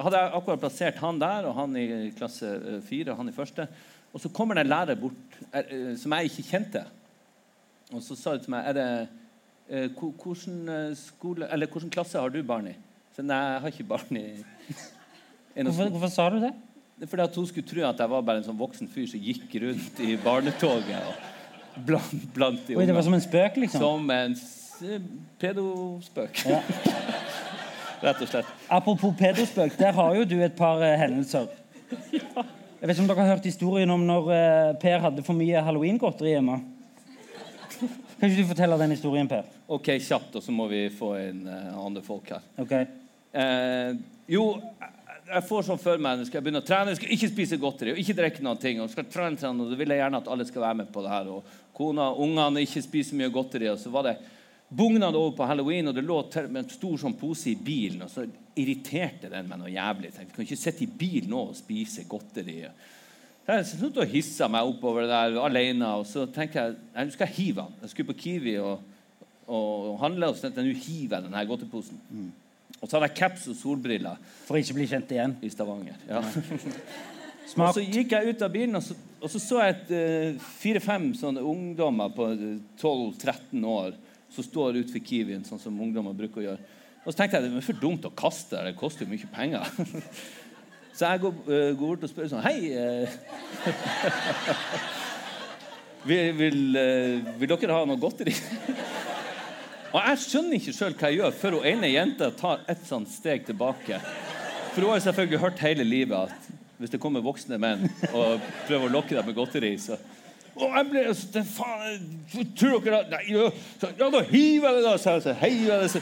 hadde 0.00 0.16
jeg 0.16 0.32
akkurat 0.38 0.64
plassert 0.64 1.02
han 1.04 1.20
der, 1.20 1.50
og 1.50 1.58
han 1.60 1.76
i 1.76 2.08
klasse 2.16 2.80
fire, 2.88 3.12
og 3.12 3.20
han 3.20 3.28
i 3.28 3.36
første. 3.36 3.68
Og 4.14 4.24
så 4.24 4.32
kommer 4.32 4.56
det 4.56 4.64
en 4.64 4.72
lærer 4.72 4.98
bort 4.98 5.38
eh, 5.52 5.92
som 5.98 6.14
jeg 6.16 6.30
ikke 6.30 6.46
kjente. 6.48 6.82
Og 7.90 8.02
så 8.04 8.16
sa 8.18 8.36
de 8.36 8.44
til 8.44 8.54
meg 8.54 8.70
er 8.70 8.76
det, 8.76 8.86
eh, 9.68 9.88
hvordan, 9.90 10.58
eh, 10.68 10.96
skole, 10.98 11.48
eller, 11.50 11.66
hvordan 11.66 11.90
klasse 11.90 12.18
har 12.18 12.30
du 12.30 12.42
barn 12.42 12.70
i? 12.70 12.74
Så 13.16 13.22
nei, 13.26 13.36
jeg 13.36 13.60
har 13.60 13.74
ikke 13.74 13.88
barn 13.90 14.16
i 14.16 14.26
Hvorfor, 15.60 15.88
hvorfor 15.90 16.12
sa 16.14 16.28
du 16.30 16.38
det? 16.40 16.52
Fordi 17.08 17.22
at 17.22 17.36
hun 17.36 17.46
skulle 17.46 17.66
tro 17.66 17.82
at 17.88 17.98
jeg 17.98 18.10
var 18.12 18.22
bare 18.22 18.40
en 18.40 18.46
sånn 18.46 18.58
voksen 18.60 18.88
fyr 18.88 19.08
som 19.10 19.20
gikk 19.20 19.54
rundt 19.62 20.00
i 20.04 20.14
barnetoget 20.20 21.08
og 21.08 21.84
blant, 21.86 22.26
blant 22.34 22.66
de 22.68 22.76
Oi, 22.76 22.84
det 22.86 22.94
var 22.94 23.04
som 23.06 23.16
en 23.16 23.24
spøk, 23.24 23.56
liksom? 23.64 23.82
Som 23.82 24.10
en 24.14 24.36
pedospøk. 25.40 26.42
Ja. 26.48 26.60
Rett 28.04 28.22
og 28.24 28.30
slett. 28.30 28.52
Apropos 28.72 29.16
pedospøk, 29.18 29.74
der 29.80 29.96
har 29.96 30.14
jo 30.16 30.26
du 30.28 30.38
et 30.44 30.56
par 30.56 30.80
eh, 30.84 30.96
hendelser. 31.00 31.48
Jeg 32.80 32.88
vet 32.88 32.94
ikke 32.94 33.02
om 33.04 33.08
dere 33.10 33.24
har 33.26 33.34
hørt 33.34 33.48
historien 33.48 33.90
om 33.92 34.04
når 34.08 34.30
eh, 34.32 34.68
Per 34.80 35.02
hadde 35.04 35.24
for 35.24 35.36
mye 35.36 35.60
halloweengodteri 35.66 36.36
hjemme? 36.36 36.60
Kan 38.20 38.28
ikke 38.30 38.42
du 38.42 38.48
fortelle 38.50 38.76
den 38.78 38.92
historien, 38.92 39.28
Per? 39.30 39.46
OK, 39.72 39.86
kjapt, 40.04 40.34
og 40.36 40.42
så 40.44 40.52
må 40.52 40.66
vi 40.68 40.84
få 40.92 41.14
inn 41.22 41.46
uh, 41.48 41.78
andre 41.80 42.02
folk 42.04 42.28
her. 42.34 42.42
Ok. 42.60 42.72
Eh, 43.32 43.94
jo, 44.28 44.44
jeg- 44.60 44.96
jeg 45.30 45.44
får 45.46 45.62
sånn 45.62 45.78
for 45.78 45.98
meg 46.02 46.18
Nå 46.18 46.24
skal 46.26 46.40
jeg 46.40 46.44
begynne 46.48 46.60
å 46.60 46.66
trene, 46.66 46.90
jeg 46.90 46.98
skal 46.98 47.12
ikke 47.14 47.28
spise 47.30 47.58
godteri 47.62 47.92
og 47.94 47.98
ikke 48.02 48.16
drikke 48.18 48.42
noen 48.42 48.58
ting. 48.60 48.80
Og 48.82 48.90
skal 48.90 49.04
trene, 49.06 49.38
trene, 49.38 49.62
og 49.62 49.70
da 49.70 49.76
vil 49.78 49.88
jeg 49.94 50.00
gjerne 50.02 50.18
at 50.18 50.28
alle 50.28 50.44
skal 50.48 50.62
være 50.64 50.78
med 50.82 50.90
på 50.92 51.02
det 51.04 51.12
her. 51.14 51.28
Og 51.30 51.44
kona 51.76 52.08
og 52.10 52.20
ungene 52.26 52.64
ikke 52.66 52.82
spiser 52.82 53.14
mye 53.20 53.30
godteri. 53.30 53.68
Og 53.70 53.78
så 53.78 53.92
var 53.94 54.08
det 54.08 54.16
bugnad 54.68 55.14
over 55.14 55.36
på 55.38 55.46
halloween, 55.46 55.88
og 55.88 55.94
det 55.94 56.04
lå 56.04 56.18
med 56.50 56.64
en 56.64 56.70
stor 56.74 56.96
sånn 56.98 57.14
pose 57.18 57.46
i 57.52 57.54
bilen. 57.54 58.02
Og 58.02 58.10
så 58.10 58.26
irriterte 58.58 59.30
den 59.30 59.48
meg 59.48 59.62
noe 59.62 59.70
jævlig. 59.70 60.10
Jeg 60.18 60.26
vi 60.26 60.34
kan 60.34 60.44
ikke 60.48 60.60
sitte 60.66 60.82
i 60.82 60.90
bil 60.98 61.30
nå 61.30 61.44
og 61.52 61.56
spise 61.58 62.04
godteri. 62.10 62.64
Så 62.66 62.74
jeg 63.48 63.66
sluttet 63.66 64.02
å 64.04 64.10
hisse 64.10 64.46
meg 64.52 64.68
oppover 64.68 65.08
der 65.10 65.38
alene, 65.42 65.88
og 65.98 66.04
så 66.06 66.26
tenker 66.30 66.60
jeg 66.60 66.76
nei, 66.92 67.06
nå 67.06 67.14
skal 67.14 67.26
jeg 67.26 67.36
hive 67.38 67.64
den. 67.64 67.78
Jeg 67.82 67.92
skulle 67.94 68.10
på 68.12 68.18
Kiwi 68.20 68.58
og, 68.62 68.84
og 69.50 69.96
handle, 70.02 70.30
og 70.30 70.36
så 70.36 70.46
tenkte 70.46 70.62
jeg 70.62 70.70
nå 70.70 70.82
hiver 70.84 71.16
jeg 71.18 71.26
den 71.26 71.38
her 71.38 71.48
godteposen. 71.48 72.02
Og 72.80 72.84
så 72.86 72.96
hadde 72.96 73.08
jeg 73.10 73.18
caps 73.18 73.48
og 73.50 73.56
solbriller 73.58 74.20
For 74.46 74.56
ikke 74.60 74.76
bli 74.78 74.86
kjent 74.88 75.10
igjen. 75.12 75.34
i 75.42 75.50
Stavanger. 75.52 75.98
Ja. 76.08 76.22
Og 77.50 77.74
så 77.74 77.82
gikk 77.82 78.12
jeg 78.14 78.30
ut 78.30 78.42
av 78.46 78.52
bilen, 78.54 78.78
og 78.78 78.82
så, 78.84 78.94
og 79.18 79.30
så, 79.32 79.40
så 79.42 79.56
jeg 79.64 79.96
eh, 79.96 80.42
fire-fem 80.60 81.08
sånne 81.18 81.42
ungdommer 81.42 82.12
på 82.14 82.28
eh, 82.30 82.60
12-13 82.78 83.64
år 83.66 83.96
som 84.30 84.46
står 84.46 84.78
utenfor 84.78 85.02
Kiwien, 85.02 85.42
sånn 85.42 85.58
som 85.58 85.80
ungdommer 85.82 86.14
bruker 86.14 86.42
å 86.42 86.44
gjøre. 86.44 86.68
Og 87.00 87.08
så 87.08 87.16
tenkte 87.18 87.40
jeg 87.40 87.48
det 87.48 87.58
er 87.58 87.66
for 87.66 87.80
dumt 87.82 88.06
å 88.06 88.12
kaste 88.14 88.54
det, 88.54 88.70
det 88.70 88.78
koster 88.78 89.02
jo 89.02 89.10
mye 89.10 89.32
penger. 89.34 89.66
Så 90.94 91.06
jeg 91.06 91.20
går, 91.22 91.34
eh, 91.48 91.70
går 91.78 91.86
bort 91.86 92.04
og 92.04 92.10
spør 92.10 92.28
sånn 92.30 92.44
Hei 92.44 92.72
eh, 92.74 93.08
vil, 96.08 96.32
vil, 96.36 96.76
eh, 96.76 97.30
vil 97.40 97.52
dere 97.54 97.78
ha 97.78 97.86
noe 97.88 98.00
godteri? 98.00 98.34
Og 99.90 99.98
jeg 100.06 100.22
skjønner 100.22 100.58
ikke 100.58 100.74
sjøl 100.74 100.94
hva 100.94 101.10
jeg 101.10 101.18
gjør, 101.18 101.32
før 101.34 101.56
hun 101.58 101.66
ene 101.66 101.90
jenta 101.90 102.30
tar 102.38 102.62
et 102.70 102.82
sånt 102.86 103.10
steg 103.10 103.42
tilbake. 103.48 103.98
For 104.70 104.84
hun 104.84 104.94
har 104.94 105.02
selvfølgelig 105.02 105.42
hørt 105.42 105.64
hele 105.66 105.86
livet 105.86 106.30
at 106.30 106.50
hvis 106.80 106.92
det 106.94 107.00
kommer 107.02 107.24
voksne 107.24 107.58
menn 107.60 107.82
og 108.14 108.40
prøver 108.68 108.86
å 108.86 108.94
lokke 108.94 109.16
deg 109.16 109.26
med 109.26 109.36
godteri, 109.36 109.74
så 109.82 109.98
og 110.60 110.74
jeg 110.74 110.86
ble 110.90 111.02
det 111.34 111.42
faen, 111.46 112.08
Tror 112.58 112.82
dere 112.84 112.98
da, 113.08 113.20
ja, 113.24 113.46
så, 113.80 113.88
ja, 113.96 114.08
da 114.12 114.20
hiver 114.26 114.66
jeg 114.66 114.76
det, 114.76 114.82
da! 114.84 114.94
Så 114.98 115.14
så 115.24 115.34
heiver 115.40 115.70
jeg 115.70 115.84
det, 115.84 115.90
så 115.94 116.00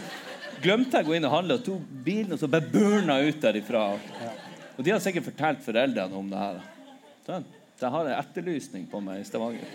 glemte 0.62 0.98
jeg 0.98 1.06
å 1.06 1.10
gå 1.10 1.16
inn 1.18 1.28
og 1.28 1.34
handle, 1.34 1.58
og 1.58 1.66
tok 1.66 1.90
bilen 2.04 2.34
og 2.34 2.40
så 2.40 2.50
bare 2.50 2.70
burna 2.72 3.18
ut 3.22 3.40
derifra. 3.42 3.84
Og 4.78 4.84
de 4.86 4.94
har 4.94 5.02
sikkert 5.02 5.26
fortalt 5.26 5.62
foreldrene 5.64 6.14
om 6.14 6.28
det 6.30 6.38
her. 6.38 6.58
Sånn. 7.26 7.46
jeg 7.80 7.90
har 7.92 8.08
en 8.08 8.18
etterlysning 8.20 8.84
på 8.90 9.00
meg 9.02 9.20
i 9.20 9.26
Stavanger. 9.26 9.72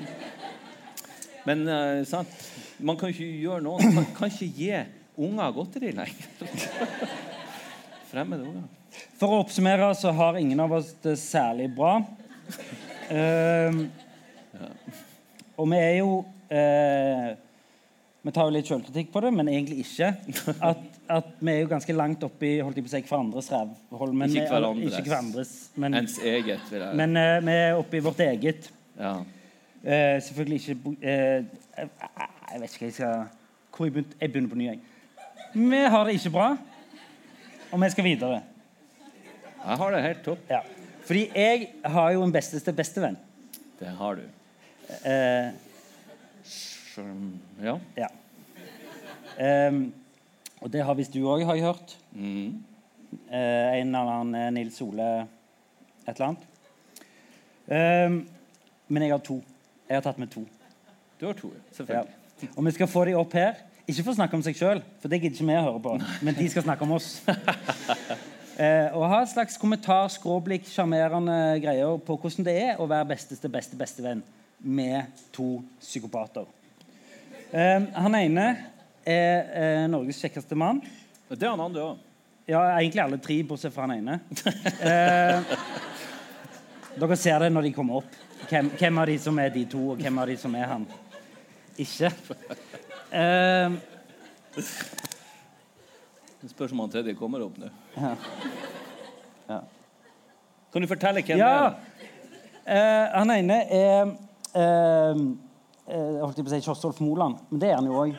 Men 1.43 1.65
uh, 1.67 2.03
sant? 2.07 2.31
man 2.79 2.97
kan 2.99 3.11
ikke 3.11 3.27
gjøre 3.27 3.63
noe. 3.65 3.91
Man 3.91 4.07
kan 4.15 4.31
ikke 4.31 4.47
gi 4.47 4.71
unger 5.19 5.51
godteri 5.55 5.91
lenger. 5.95 6.29
Fremmede 8.13 8.47
unger. 8.47 8.71
For 9.19 9.31
å 9.31 9.41
oppsummere 9.43 9.91
så 9.97 10.13
har 10.15 10.39
ingen 10.39 10.61
av 10.63 10.73
oss 10.79 10.93
det 11.03 11.17
særlig 11.19 11.67
bra. 11.75 11.97
Ehm, 13.13 13.85
og 15.57 15.67
vi 15.69 15.79
er 15.79 15.95
jo 15.99 16.11
uh, 16.23 17.29
Vi 18.23 18.31
tar 18.31 18.47
jo 18.47 18.53
litt 18.55 18.69
selvkritikk 18.69 19.09
på 19.11 19.21
det, 19.25 19.33
men 19.35 19.49
egentlig 19.51 19.83
ikke. 19.83 20.13
At, 20.69 20.83
at 21.09 21.29
vi 21.39 21.51
er 21.51 21.59
jo 21.63 21.69
ganske 21.71 21.93
langt 21.95 22.23
oppi 22.23 22.53
holdt 22.63 22.77
jeg 22.79 22.85
på 22.85 22.89
å 22.89 22.93
si, 22.93 23.01
hverandres 23.09 23.49
rævhold. 23.51 24.13
men 24.15 24.31
Ikke 24.31 24.49
hverandres. 24.51 24.97
Ikke 24.99 25.11
hverandres 25.11 25.53
men, 25.75 25.97
Ens 25.99 26.17
eget, 26.19 26.67
vil 26.71 26.83
jeg 26.85 26.99
men 26.99 27.17
uh, 27.19 27.37
vi 27.43 27.55
er 27.65 27.79
oppi 27.79 28.03
vårt 28.03 28.23
eget. 28.25 28.69
ja. 28.99 29.15
Uh, 29.83 30.15
selvfølgelig 30.23 30.61
ikke 30.61 30.93
eh, 31.03 31.43
jeg, 31.75 32.59
vet 32.61 32.69
ikke 32.69 32.85
hva 32.85 32.87
jeg 32.87 32.93
skal 32.95 33.25
Hvor 33.75 33.87
jeg 33.89 33.93
begynte 33.97 34.15
Jeg 34.21 34.31
begynner 34.31 34.49
på 34.53 34.59
ny, 34.61 34.67
jeg. 34.69 34.79
Vi 35.53 35.81
har 35.95 36.05
det 36.07 36.13
ikke 36.15 36.31
bra, 36.31 36.45
og 37.71 37.81
vi 37.81 37.89
skal 37.91 38.07
videre. 38.07 38.39
Jeg 39.65 39.77
har 39.81 39.91
det 39.91 40.01
helt 40.05 40.23
topp. 40.23 40.47
Ja. 40.49 40.61
Fordi 41.03 41.25
jeg 41.35 41.67
har 41.83 42.11
jo 42.15 42.23
en 42.23 42.31
besteste 42.31 42.73
bestevenn. 42.73 43.17
Det 43.79 43.91
har 43.99 44.21
du. 44.21 44.23
Uh, 45.03 45.51
Ja. 47.63 47.79
ja. 47.97 48.07
Ehm, 49.37 49.93
og 50.63 50.71
det 50.71 50.83
har 50.87 50.95
visst 50.95 51.13
du 51.13 51.25
òg, 51.27 51.43
har 51.43 51.59
jeg 51.59 51.67
hørt. 51.67 51.95
Mm. 52.15 52.63
Eh, 53.27 53.79
en 53.81 53.89
eller 53.91 54.11
annen 54.15 54.35
eh, 54.39 54.51
Nils 54.55 54.79
Ole 54.81 55.07
et 56.07 56.15
eller 56.15 56.27
annet. 56.29 56.49
Ehm, 57.67 58.17
men 58.87 59.05
jeg 59.05 59.11
har 59.11 59.23
to. 59.23 59.39
Jeg 59.89 59.97
har 59.97 60.03
tatt 60.05 60.19
med 60.19 60.31
to. 60.31 60.43
Du 61.19 61.27
har 61.27 61.37
to, 61.37 61.51
selvfølgelig. 61.75 62.15
Ja. 62.41 62.49
Og 62.55 62.65
vi 62.65 62.73
skal 62.75 62.91
få 62.91 63.05
de 63.07 63.15
opp 63.15 63.35
her. 63.37 63.61
Ikke 63.83 64.03
for 64.05 64.13
å 64.13 64.17
snakke 64.17 64.37
om 64.39 64.43
seg 64.43 64.55
sjøl, 64.55 64.79
for 65.01 65.11
det 65.11 65.19
gidder 65.19 65.35
ikke 65.35 65.47
vi 65.49 65.55
å 65.59 65.65
høre 65.65 65.83
på. 65.83 65.95
Men 66.23 66.35
de 66.37 66.47
skal 66.51 66.63
snakke 66.63 66.85
om 66.85 66.95
oss. 66.95 67.09
eh, 68.63 68.87
og 68.95 69.07
ha 69.11 69.21
et 69.21 69.31
slags 69.31 69.59
kommentar, 69.59 70.07
skråblikk, 70.11 70.67
sjarmerende 70.71 71.37
greier 71.63 71.99
på 72.07 72.17
hvordan 72.19 72.47
det 72.47 72.55
er 72.69 72.79
å 72.79 72.87
være 72.87 73.11
besteste 73.11 73.51
beste 73.51 73.79
bestevenn 73.79 74.23
med 74.63 75.23
to 75.35 75.57
psykopater. 75.83 76.47
Eh, 77.51 77.83
han 77.99 78.15
ene 78.19 78.47
er 79.05 79.53
eh, 79.59 79.85
Norges 79.91 80.19
kjekkeste 80.23 80.57
mann. 80.59 80.81
Det 81.29 81.43
er 81.43 81.53
han 81.53 81.63
andre 81.63 81.85
òg. 81.91 82.01
Ja, 82.47 82.59
egentlig 82.75 82.99
alle 83.03 83.17
tre, 83.23 83.37
bortsett 83.47 83.73
fra 83.73 83.85
han 83.87 83.95
ene. 83.97 84.19
Eh, 84.83 85.39
dere 86.99 87.15
ser 87.17 87.39
det 87.41 87.49
når 87.53 87.69
de 87.69 87.73
kommer 87.73 88.01
opp. 88.01 88.17
Hvem, 88.49 88.67
hvem 88.77 88.99
av 89.01 89.07
de 89.09 89.15
som 89.23 89.39
er 89.39 89.53
de 89.53 89.63
to, 89.71 89.79
og 89.93 90.01
hvem 90.03 90.19
av 90.19 90.27
de 90.29 90.35
som 90.37 90.55
er 90.59 90.67
han. 90.69 90.83
Ikke. 91.79 92.11
Eh, 93.13 93.71
Det 96.43 96.49
spørs 96.51 96.73
om 96.75 96.83
han 96.83 96.91
tredje 96.91 97.15
kommer 97.15 97.41
opp 97.45 97.55
nå. 97.57 97.69
Ja. 97.95 98.11
Ja. 99.47 99.61
Kan 100.73 100.83
du 100.83 100.87
fortelle 100.91 101.23
hvem 101.23 101.39
ja. 101.39 101.49
det 101.53 101.63
er? 101.63 101.73
Eh, 102.63 103.05
han 103.15 103.31
ene 103.31 103.57
er 103.63 104.11
eh, 104.59 105.23
eh, 105.87 106.19
holdt 106.19 106.37
jeg 106.39 106.45
på 106.45 106.51
å 106.51 106.53
si 106.53 106.61
Kjostolf 106.65 106.99
Moland. 107.03 107.39
Men 107.49 107.63
det 107.63 107.69
er 107.71 107.79
han 107.79 107.87
jo 107.87 107.95
òg. 108.01 108.15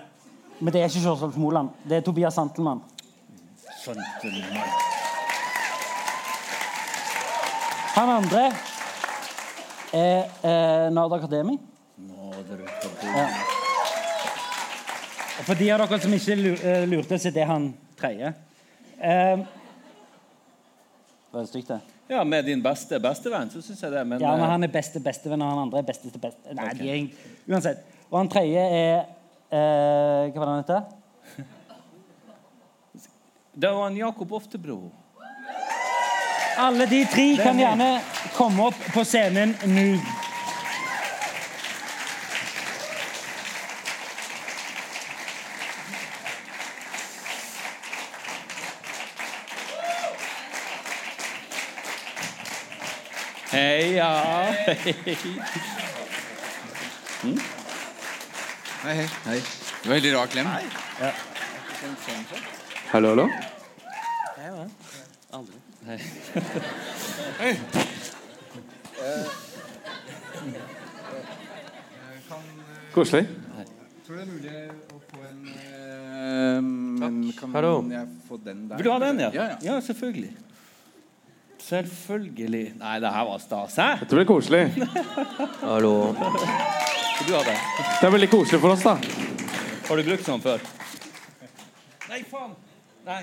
Men 0.65 0.73
det 0.73 0.81
er 0.81 0.89
ikke 0.89 1.03
Kjostolf 1.05 1.35
Moland. 1.37 1.69
Det 1.85 1.99
er 1.99 2.05
Tobias 2.05 2.35
Santelmann. 2.39 2.79
Santelmann. 3.83 4.69
Han 7.95 8.13
andre 8.15 8.45
er 9.93 10.23
eh, 10.25 10.87
Nard 10.93 11.13
Akademi. 11.13 11.59
Ja. 13.05 13.27
Og 15.39 15.45
For 15.45 15.59
de 15.59 15.69
av 15.75 15.85
dere 15.85 15.99
som 16.01 16.15
ikke 16.17 16.37
eh, 16.55 16.87
lurte, 16.89 17.19
så 17.21 17.29
er 17.29 17.35
det 17.37 17.45
han 17.51 17.67
tredje. 18.01 18.31
Eh, 18.97 19.45
var 21.35 21.45
det 21.45 21.51
stygt, 21.51 21.75
det? 21.75 21.81
Ja, 22.09 22.25
Med 22.25 22.49
din 22.49 22.63
beste 22.65 23.01
bestevenn, 23.05 23.53
så 23.53 23.61
syns 23.61 23.83
jeg 23.85 23.93
det. 23.93 24.07
Men, 24.07 24.23
Ja, 24.23 24.33
men 24.33 24.47
eh, 24.47 24.55
han 24.55 24.65
er 24.65 24.73
beste 24.73 25.03
bestevenn, 25.05 25.45
og 25.45 25.53
han 25.53 25.67
andre 25.67 25.85
er 25.85 25.87
besteste 25.93 26.23
beste... 26.25 26.57
Nei, 26.57 26.71
okay. 26.73 26.81
de 26.81 26.89
er 26.89 27.53
Uansett. 27.53 27.85
Og 28.09 28.19
han 28.23 28.33
tredje 28.33 28.65
er 28.81 29.05
eh, 29.51 30.33
Hva 30.33 30.41
var 30.41 30.47
det 30.47 30.53
han 30.53 30.63
heter? 30.63 30.83
det 33.53 33.71
var 33.71 33.83
han 33.83 33.97
Jakob 33.97 34.33
Oftebro. 34.33 34.91
Alle 36.57 36.87
de 36.87 37.07
tre 37.07 37.37
kan 37.37 37.59
gjerne 37.59 38.01
komme 38.37 38.63
opp 38.71 38.85
på 38.95 39.05
scenen 39.05 39.57
nå. 39.67 39.99
Heia! 53.55 54.11
Hei, 54.67 54.95
hei. 58.85 59.09
hei. 59.25 59.41
Det 59.83 59.89
var 59.89 59.95
Veldig 59.95 60.15
rar 60.15 60.27
klem. 60.27 60.47
Hallo, 62.93 63.09
hallo? 63.09 63.29
Hei, 64.37 64.51
hva? 64.51 64.67
Aldri. 65.39 65.59
Hei. 65.87 65.99
hei. 67.41 67.57
Koselig. 72.95 73.27
Tror 74.05 74.17
du 74.17 74.21
det 74.21 74.25
er 74.25 74.29
mulig 74.29 74.51
å 74.93 74.99
få 75.09 75.23
en 75.25 75.39
eh, 75.49 77.39
Kan 77.39 77.55
Hallo. 77.57 77.71
jeg 77.89 78.09
få 78.29 78.37
den 78.45 78.67
der? 78.69 78.77
Vil 78.77 78.85
du 78.85 78.91
ha 78.93 78.99
den, 79.01 79.23
ja? 79.25 79.31
Ja, 79.33 79.47
ja. 79.55 79.57
Ja, 79.65 79.79
selvfølgelig. 79.81 80.35
Selvfølgelig. 81.65 82.65
Nei, 82.77 82.99
det 83.01 83.15
her 83.17 83.25
var 83.31 83.41
stas. 83.41 83.79
Hæ? 83.81 83.89
Jeg 84.03 84.11
tror 84.11 84.21
det 84.21 84.27
er 84.27 84.33
koselig. 84.35 84.65
Hallo. 85.73 85.95
Skal 87.15 87.27
du 87.29 87.35
ha 87.37 87.43
det? 87.47 87.57
Det 88.01 88.07
er 88.07 88.13
veldig 88.17 88.31
koselig 88.33 88.61
for 88.61 88.75
oss, 88.75 88.83
da. 88.85 88.95
Har 89.89 90.01
du 90.01 90.07
brukt 90.07 90.27
sånn 90.27 90.43
før? 90.45 90.63
Nei, 92.11 92.21
faen. 92.31 92.55
Nei. 93.05 93.21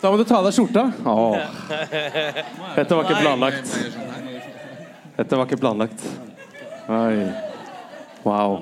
Da 0.00 0.10
må 0.10 0.16
du 0.16 0.24
ta 0.24 0.38
av 0.40 0.46
deg 0.48 0.54
skjorta. 0.56 0.86
Åh. 1.04 1.36
Dette 2.76 2.96
var 2.96 3.02
ikke 3.04 3.18
planlagt. 3.20 3.74
Dette 5.16 5.36
var 5.40 5.44
ikke 5.48 5.58
planlagt. 5.60 6.06
Oi. 6.88 7.26
Wow. 8.24 8.56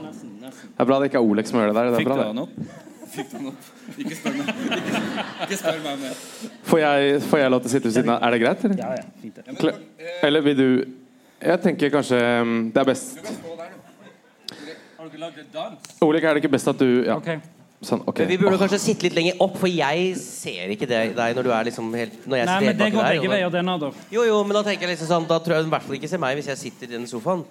Det 0.45 0.83
er 0.83 0.89
bra 0.91 0.99
det 1.01 1.09
ikke 1.11 1.21
er 1.23 1.29
Olek 1.31 1.49
som 1.49 1.61
gjør 1.61 1.71
det 1.71 1.77
der. 1.79 1.85
Det 1.87 1.95
er 1.95 2.03
Fikk 2.03 2.09
bra, 2.11 2.17
du 2.17 2.21
det. 2.21 2.27
han 2.33 2.43
opp? 2.43 2.55
Fikk 3.15 3.31
du 3.31 3.37
han 3.39 3.47
opp? 3.53 3.71
Ikke 4.03 4.19
spør 4.19 4.35
meg. 4.41 4.51
Ikke, 4.51 5.25
ikke 5.47 5.59
spør 5.61 5.79
meg 5.85 6.03
mer. 6.03 6.21
Får 6.67 6.83
jeg, 6.83 7.23
får 7.31 7.43
jeg 7.45 7.53
lov 7.55 7.63
til 7.63 7.71
å 7.71 7.75
sitte 7.77 7.89
ved 7.91 7.97
siden 7.99 8.13
av? 8.17 8.19
Er 8.27 8.35
det 8.35 8.41
greit? 8.43 8.65
Eller? 8.67 8.83
Ja, 8.83 8.91
ja, 8.99 9.05
fint 9.23 9.39
det. 9.39 9.75
Eller 10.29 10.45
vil 10.49 10.59
du 10.59 10.69
Jeg 11.45 11.61
tenker 11.63 11.91
kanskje 11.95 12.19
um, 12.43 12.55
det 12.75 12.81
er 12.83 12.87
best 12.89 13.19
Har 15.05 15.11
dere 15.13 15.21
lagd 15.21 15.41
en 15.43 15.49
dans? 15.53 15.89
Olek, 16.01 16.25
er 16.25 16.37
det 16.37 16.41
ikke 16.41 16.51
best 16.55 16.69
at 16.71 16.79
du 16.81 17.05
Ja. 17.05 17.19
Sånn, 17.85 18.01
okay. 18.09 18.25
Vi 18.25 18.39
burde 18.41 18.57
kanskje 18.57 18.79
sitte 18.81 19.05
litt 19.05 19.13
lenger 19.13 19.35
opp, 19.45 19.59
for 19.61 19.69
jeg 19.69 20.15
ser 20.17 20.71
ikke 20.73 20.87
det, 20.89 21.01
deg 21.19 21.35
når 21.37 21.45
du 21.45 21.51
er 21.53 21.67
liksom 21.69 21.91
helt 21.93 22.15
Når 22.25 22.39
jeg 22.39 22.47
Nei, 22.49 22.55
men 22.65 22.79
det 22.79 22.87
går 22.95 23.09
begge 23.11 23.29
veier, 23.29 23.51
det, 23.53 23.63
Nader. 23.67 23.93
Jo, 24.15 24.23
jo, 24.25 24.39
men 24.49 24.57
da 24.57 24.63
tenker 24.65 24.89
jeg 24.89 24.95
liksom 24.95 25.11
sånn 25.11 25.27
Da 25.29 25.39
tror 25.45 25.59
jeg 25.59 25.67
hun 25.67 25.69
i 25.69 25.75
hvert 25.75 25.85
fall 25.85 25.99
ikke 25.99 26.09
ser 26.09 26.23
meg 26.23 26.39
hvis 26.39 26.49
jeg 26.49 26.57
sitter 26.63 26.89
i 26.89 26.93
den 26.95 27.05
sofaen. 27.11 27.45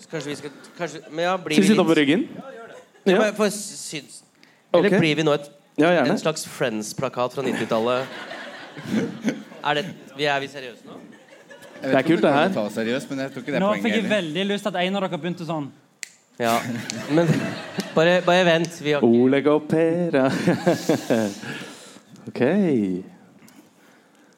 Så 0.00 0.08
kanskje 0.08 0.32
vi 0.32 0.38
skal 0.40 0.56
kanskje, 0.78 1.02
Men 1.10 1.24
ja, 1.26 1.36
blir 1.36 1.58
Skal 1.58 1.66
vi 1.66 1.68
sitte 1.74 1.84
opp 1.84 1.92
på 1.92 1.98
ryggen? 2.00 2.24
Ja, 3.04 3.18
men 3.20 3.36
for 3.36 3.52
syns 3.52 4.22
Eller 4.72 4.88
okay. 4.88 5.04
blir 5.04 5.20
vi 5.20 5.28
nå 5.28 5.36
et, 5.36 5.52
Ja, 5.76 5.92
en 6.06 6.16
slags 6.24 6.48
Friends-plakat 6.48 7.36
fra 7.36 7.44
90-tallet? 7.44 8.06
Er, 9.60 9.74
det, 9.74 9.84
vi- 10.16 10.24
er 10.24 10.40
vi 10.40 10.48
seriøse 10.48 10.88
nå? 10.88 10.96
Det 11.84 11.92
er 11.92 12.02
kult, 12.02 12.22
det 12.22 12.32
her. 12.32 12.48
seriøst, 12.48 13.10
men 13.10 13.18
jeg 13.18 13.32
tror 13.32 13.42
ikke 13.42 13.52
det 13.52 13.56
er 13.56 13.60
Nå 13.60 13.68
poenget. 13.74 13.84
fikk 13.84 13.94
jeg 14.00 14.10
veldig 14.10 14.44
lyst 14.48 14.64
til 14.64 14.72
at 14.72 14.86
en 14.86 14.96
av 14.96 15.02
dere 15.04 15.18
begynte 15.20 15.44
sånn. 15.44 15.66
Ja. 16.40 16.56
Men 17.14 17.28
bare, 17.94 18.16
bare 18.26 18.44
vent. 18.48 18.78
Vi 18.82 18.92
har 18.94 19.02
ikke 19.04 19.22
Oleg 19.24 19.46
og 19.52 19.68
Per 19.70 20.16
ja. 20.18 20.28
Ok. 22.28 22.40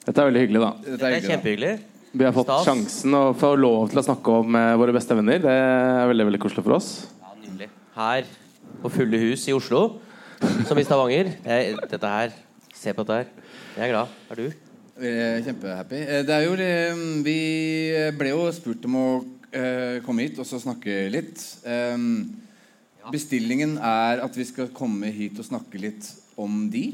Dette 0.07 0.22
er 0.22 0.28
veldig 0.28 0.42
hyggelig, 0.44 0.61
da. 0.62 0.70
Dette 0.84 0.97
Det 1.01 1.07
er 1.09 1.20
da. 1.20 1.28
kjempehyggelig. 1.32 1.70
Vi 2.16 2.24
har 2.24 2.32
fått 2.32 2.49
Stas. 2.49 2.64
sjansen 2.68 3.14
å 3.18 3.22
få 3.36 3.51
lov 3.61 3.90
til 3.92 4.01
å 4.01 4.05
snakke 4.07 4.34
om 4.40 4.55
eh, 4.57 4.72
våre 4.80 4.94
beste 4.97 5.16
venner. 5.18 5.40
Det 5.42 5.53
er 5.53 6.07
veldig 6.11 6.26
veldig 6.30 6.40
koselig 6.42 6.64
for 6.64 6.76
oss. 6.78 6.90
Ja, 7.20 7.32
nydelig. 7.42 7.68
Her 7.97 8.28
på 8.82 8.92
fulle 8.92 9.20
hus 9.20 9.44
i 9.51 9.55
Oslo, 9.57 9.82
som 10.68 10.78
i 10.80 10.84
Stavanger. 10.86 11.32
Jeg, 11.44 11.76
dette 11.90 12.12
her 12.12 12.34
Se 12.76 12.92
på 12.92 13.05
dette 13.09 13.16
her. 13.22 13.28
Jeg 13.78 13.86
er 13.86 13.92
glad. 13.94 14.16
Er 14.30 14.40
du? 14.42 14.47
Kjempehappy. 15.47 16.01
Eh, 16.05 16.22
Det 16.28 16.34
er 16.36 16.42
jo, 16.44 16.53
eh, 16.61 17.05
vi 17.24 17.38
ble 18.18 18.32
jo 18.34 18.42
spurt 18.53 18.84
om 18.88 18.97
å 19.01 19.07
eh, 19.57 19.98
komme 20.07 20.26
hit 20.26 20.38
og 20.42 20.48
så 20.48 20.61
snakke 20.62 21.07
litt. 21.12 21.42
Bestillingen 23.12 23.76
er 23.78 24.22
at 24.24 24.36
vi 24.36 24.46
skal 24.48 24.70
komme 24.74 25.11
hit 25.14 25.38
og 25.38 25.46
snakke 25.46 25.78
litt 25.80 26.09
om 26.36 26.66
de. 26.70 26.88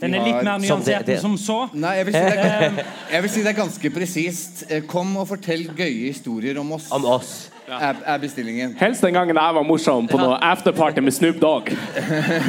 Den 0.00 0.14
er 0.14 0.26
litt 0.26 0.44
mer 0.44 0.60
nyansert 0.60 1.08
enn 1.08 1.20
som 1.22 1.36
så. 1.40 1.56
Nei, 1.72 1.94
jeg 2.00 2.08
vil 2.08 2.16
si 2.16 2.24
det 2.26 2.42
er, 2.44 2.80
jeg 3.14 3.24
vil 3.24 3.32
si 3.32 3.44
det 3.44 3.50
er 3.52 3.56
ganske 3.56 3.90
presist. 3.94 4.64
Eh, 4.68 4.82
Kom 4.88 5.14
og 5.16 5.28
fortell 5.30 5.66
gøye 5.72 6.10
historier 6.10 6.60
om 6.60 6.74
oss. 6.76 6.90
Om 6.92 7.06
oss. 7.16 7.30
Er, 7.66 7.94
er 8.06 8.18
bestillingen. 8.18 8.76
Helst 8.78 9.02
den 9.02 9.14
gangen 9.14 9.36
jeg 9.36 9.54
var 9.54 9.62
morsom 9.66 10.06
på 10.06 10.18
noe 10.20 10.36
afterparty 10.44 11.02
med 11.02 11.12
Snoop 11.12 11.40
Dogg. 11.42 11.72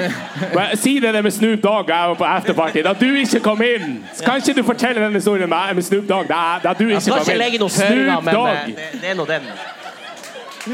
Si 0.83 0.99
det 1.01 1.23
med 1.23 1.31
Snoop 1.33 1.63
Dogg 1.63 1.89
jeg 1.89 2.11
var 2.11 2.19
på 2.19 2.27
afterparty 2.29 2.83
da 2.85 2.93
du 2.93 3.07
ikke 3.17 3.39
kom 3.39 3.61
inn. 3.65 4.03
Kan 4.21 4.37
ikke 4.43 4.53
du 4.59 4.63
fortelle 4.67 5.01
den 5.01 5.17
historien 5.17 5.49
med, 5.49 5.73
med 5.73 5.83
Snoop 5.83 6.05
Dogg 6.09 6.29
da, 6.29 6.43
da 6.63 6.73
du 6.77 6.85
ikke 6.87 7.01
kom 7.09 7.19
ikke 7.23 7.33
inn? 7.33 7.41
legge 7.41 7.63
noe 7.63 7.73
føringer, 7.73 8.21
Snoop 8.21 8.23
men 8.29 8.35
eh, 8.35 8.39
Dogg. 8.41 8.77
det, 8.77 9.01
det 9.01 9.09
er 9.09 9.17
nå 9.17 9.25
den. 9.25 9.49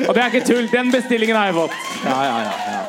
Og 0.10 0.16
det 0.16 0.24
er 0.24 0.28
ikke 0.34 0.46
tull. 0.48 0.68
Den 0.74 0.92
bestillingen 0.92 1.36
har 1.38 1.46
jeg 1.52 1.56
fått. 1.62 1.80
Ja, 2.04 2.20
ja, 2.26 2.38
ja, 2.44 2.54
ja. 2.74 2.84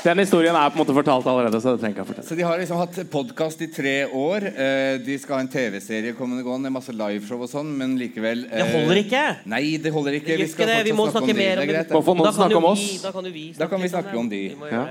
Den 0.00 0.16
historien 0.22 0.56
er 0.56 0.70
på 0.72 0.78
en 0.78 0.80
måte 0.80 0.94
fortalt 0.96 1.26
allerede, 1.28 1.58
så 1.60 1.74
det 1.74 1.82
trenger 1.82 1.98
jeg 2.00 2.04
å 2.06 2.08
fortelle. 2.08 2.26
Så 2.30 2.36
De 2.38 2.44
har 2.46 2.60
liksom 2.62 2.78
hatt 2.80 2.96
podkast 3.12 3.60
i 3.60 3.68
tre 3.68 3.94
år. 4.06 4.46
Eh, 4.48 4.94
De 5.04 5.16
skal 5.20 5.36
ha 5.36 5.40
en 5.44 5.50
TV-serie 5.52 6.14
kommende 6.16 6.44
gående. 6.46 6.70
Masse 6.72 6.94
liveshow 6.96 7.42
og 7.44 7.50
sånn, 7.52 7.68
men 7.76 7.98
likevel 8.00 8.46
eh, 8.48 8.62
Det 8.62 8.68
holder 8.78 9.00
ikke. 9.02 9.22
Nei, 9.52 9.62
det 9.76 9.92
holder 9.92 10.16
ikke. 10.16 10.32
Det 10.32 10.38
Vi 10.40 10.48
skal 10.54 10.72
ikke. 10.72 10.86
Vi 10.88 10.94
må 10.96 11.04
fortsatt 11.04 11.26
snakke 11.26 11.36
de. 11.36 11.38
mer 11.42 11.60
om 11.60 11.66
det. 11.68 11.84
Da 11.90 12.00
kan 12.00 12.34
snakke 12.38 12.56
om 12.62 12.68
vi- 12.74 12.98
Da 13.02 13.12
kan 13.12 13.24
vi 13.28 13.44
Da 13.58 13.66
kan 13.74 13.80
vi 13.84 13.88
snakke 13.92 14.16
om 14.22 14.28
de. 14.32 14.42
Ja. 14.72 14.84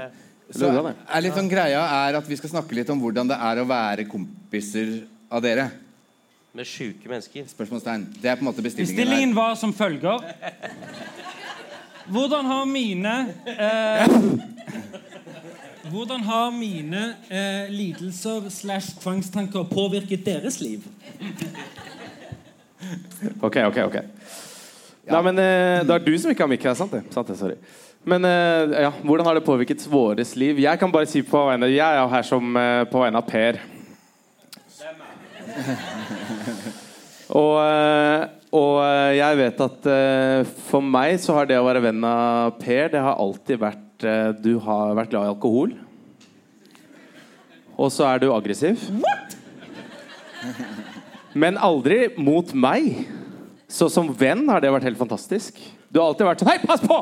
Så 0.51 0.65
er 0.69 1.21
litt 1.21 1.33
sånn 1.37 1.49
greia 1.49 1.81
er 2.09 2.15
at 2.17 2.27
vi 2.27 2.35
skal 2.35 2.49
snakke 2.49 2.73
litt 2.77 2.89
om 2.89 3.01
hvordan 3.01 3.27
det 3.29 3.37
er 3.37 3.63
å 3.63 3.67
være 3.69 4.05
kompiser 4.09 5.03
av 5.31 5.41
dere. 5.41 5.71
Med 6.53 6.65
sjuke 6.65 7.05
mennesker. 7.09 7.45
Spørsmålstegn. 7.49 8.07
Det 8.21 8.29
er 8.29 8.35
på 8.35 8.41
en 8.45 8.49
måte 8.53 8.61
bestillingen, 8.61 8.95
Bestillingen 8.95 9.35
var 9.35 9.55
som 9.55 9.73
følger. 9.73 10.21
Hvordan 12.09 12.45
har 12.45 12.65
mine 12.65 13.33
eh, 13.45 14.07
Hvordan 15.89 16.21
har 16.21 16.51
mine 16.53 17.01
eh, 17.29 17.69
lidelser 17.73 18.49
slash 18.53 18.99
tvangstanker 19.01 19.63
påvirket 19.71 20.25
deres 20.25 20.59
liv? 20.61 20.85
Ok, 23.41 23.57
ok, 23.65 23.77
ok. 23.87 23.97
Nei, 25.09 25.21
men 25.25 25.41
eh, 25.41 25.81
Det 25.87 25.95
er 25.95 26.05
du 26.05 26.13
som 26.21 26.31
ikke 26.31 26.45
har 26.45 26.51
mikk 26.51 26.67
her, 26.69 26.77
sant 26.77 26.93
det? 26.93 27.01
Sant 27.13 27.31
det, 27.31 27.37
sorry. 27.39 27.57
Men 28.05 28.25
eh, 28.27 28.77
ja, 28.85 28.91
hvordan 29.01 29.25
har 29.25 29.39
det 29.39 29.45
påvirket 29.47 29.87
våres 29.89 30.35
liv? 30.37 30.61
Jeg 30.61 30.79
kan 30.79 30.91
bare 30.93 31.09
si 31.09 31.23
på 31.25 31.41
vegne 31.49 31.71
Jeg 31.71 31.97
er 31.97 32.13
her 32.13 32.23
som 32.27 32.55
eh, 32.55 32.85
på 32.91 33.01
vegne 33.01 33.19
av 33.19 33.27
Per. 33.27 33.59
og, 37.41 37.55
eh, 37.65 38.29
og 38.61 38.79
eh, 38.85 39.17
jeg 39.17 39.41
vet 39.41 39.61
at 39.65 39.91
eh, 39.97 40.55
for 40.69 40.85
meg 40.85 41.17
så 41.19 41.39
har 41.39 41.49
det 41.49 41.57
å 41.59 41.65
være 41.67 41.83
venn 41.89 42.03
av 42.05 42.57
Per, 42.61 42.91
det 42.93 43.01
har 43.03 43.17
alltid 43.17 43.65
vært 43.65 43.88
eh, 44.03 44.31
Du 44.39 44.57
har 44.63 44.95
vært 44.97 45.11
glad 45.13 45.27
i 45.27 45.33
alkohol. 45.33 45.75
Og 47.79 47.91
så 47.95 48.07
er 48.09 48.19
du 48.21 48.31
aggressiv. 48.35 48.81
What? 48.99 49.37
Men 51.33 51.59
aldri 51.61 52.09
mot 52.17 52.51
meg. 52.53 53.05
Så 53.69 53.87
som 53.93 54.09
venn 54.17 54.47
har 54.49 54.63
det 54.63 54.71
vært 54.73 54.89
helt 54.89 54.99
fantastisk. 54.99 55.59
Du 55.89 56.01
har 56.01 56.09
alltid 56.09 56.27
vært 56.27 56.43
sånn 56.43 56.51
Hei, 56.51 56.59
pass 56.65 56.83
på! 56.83 56.99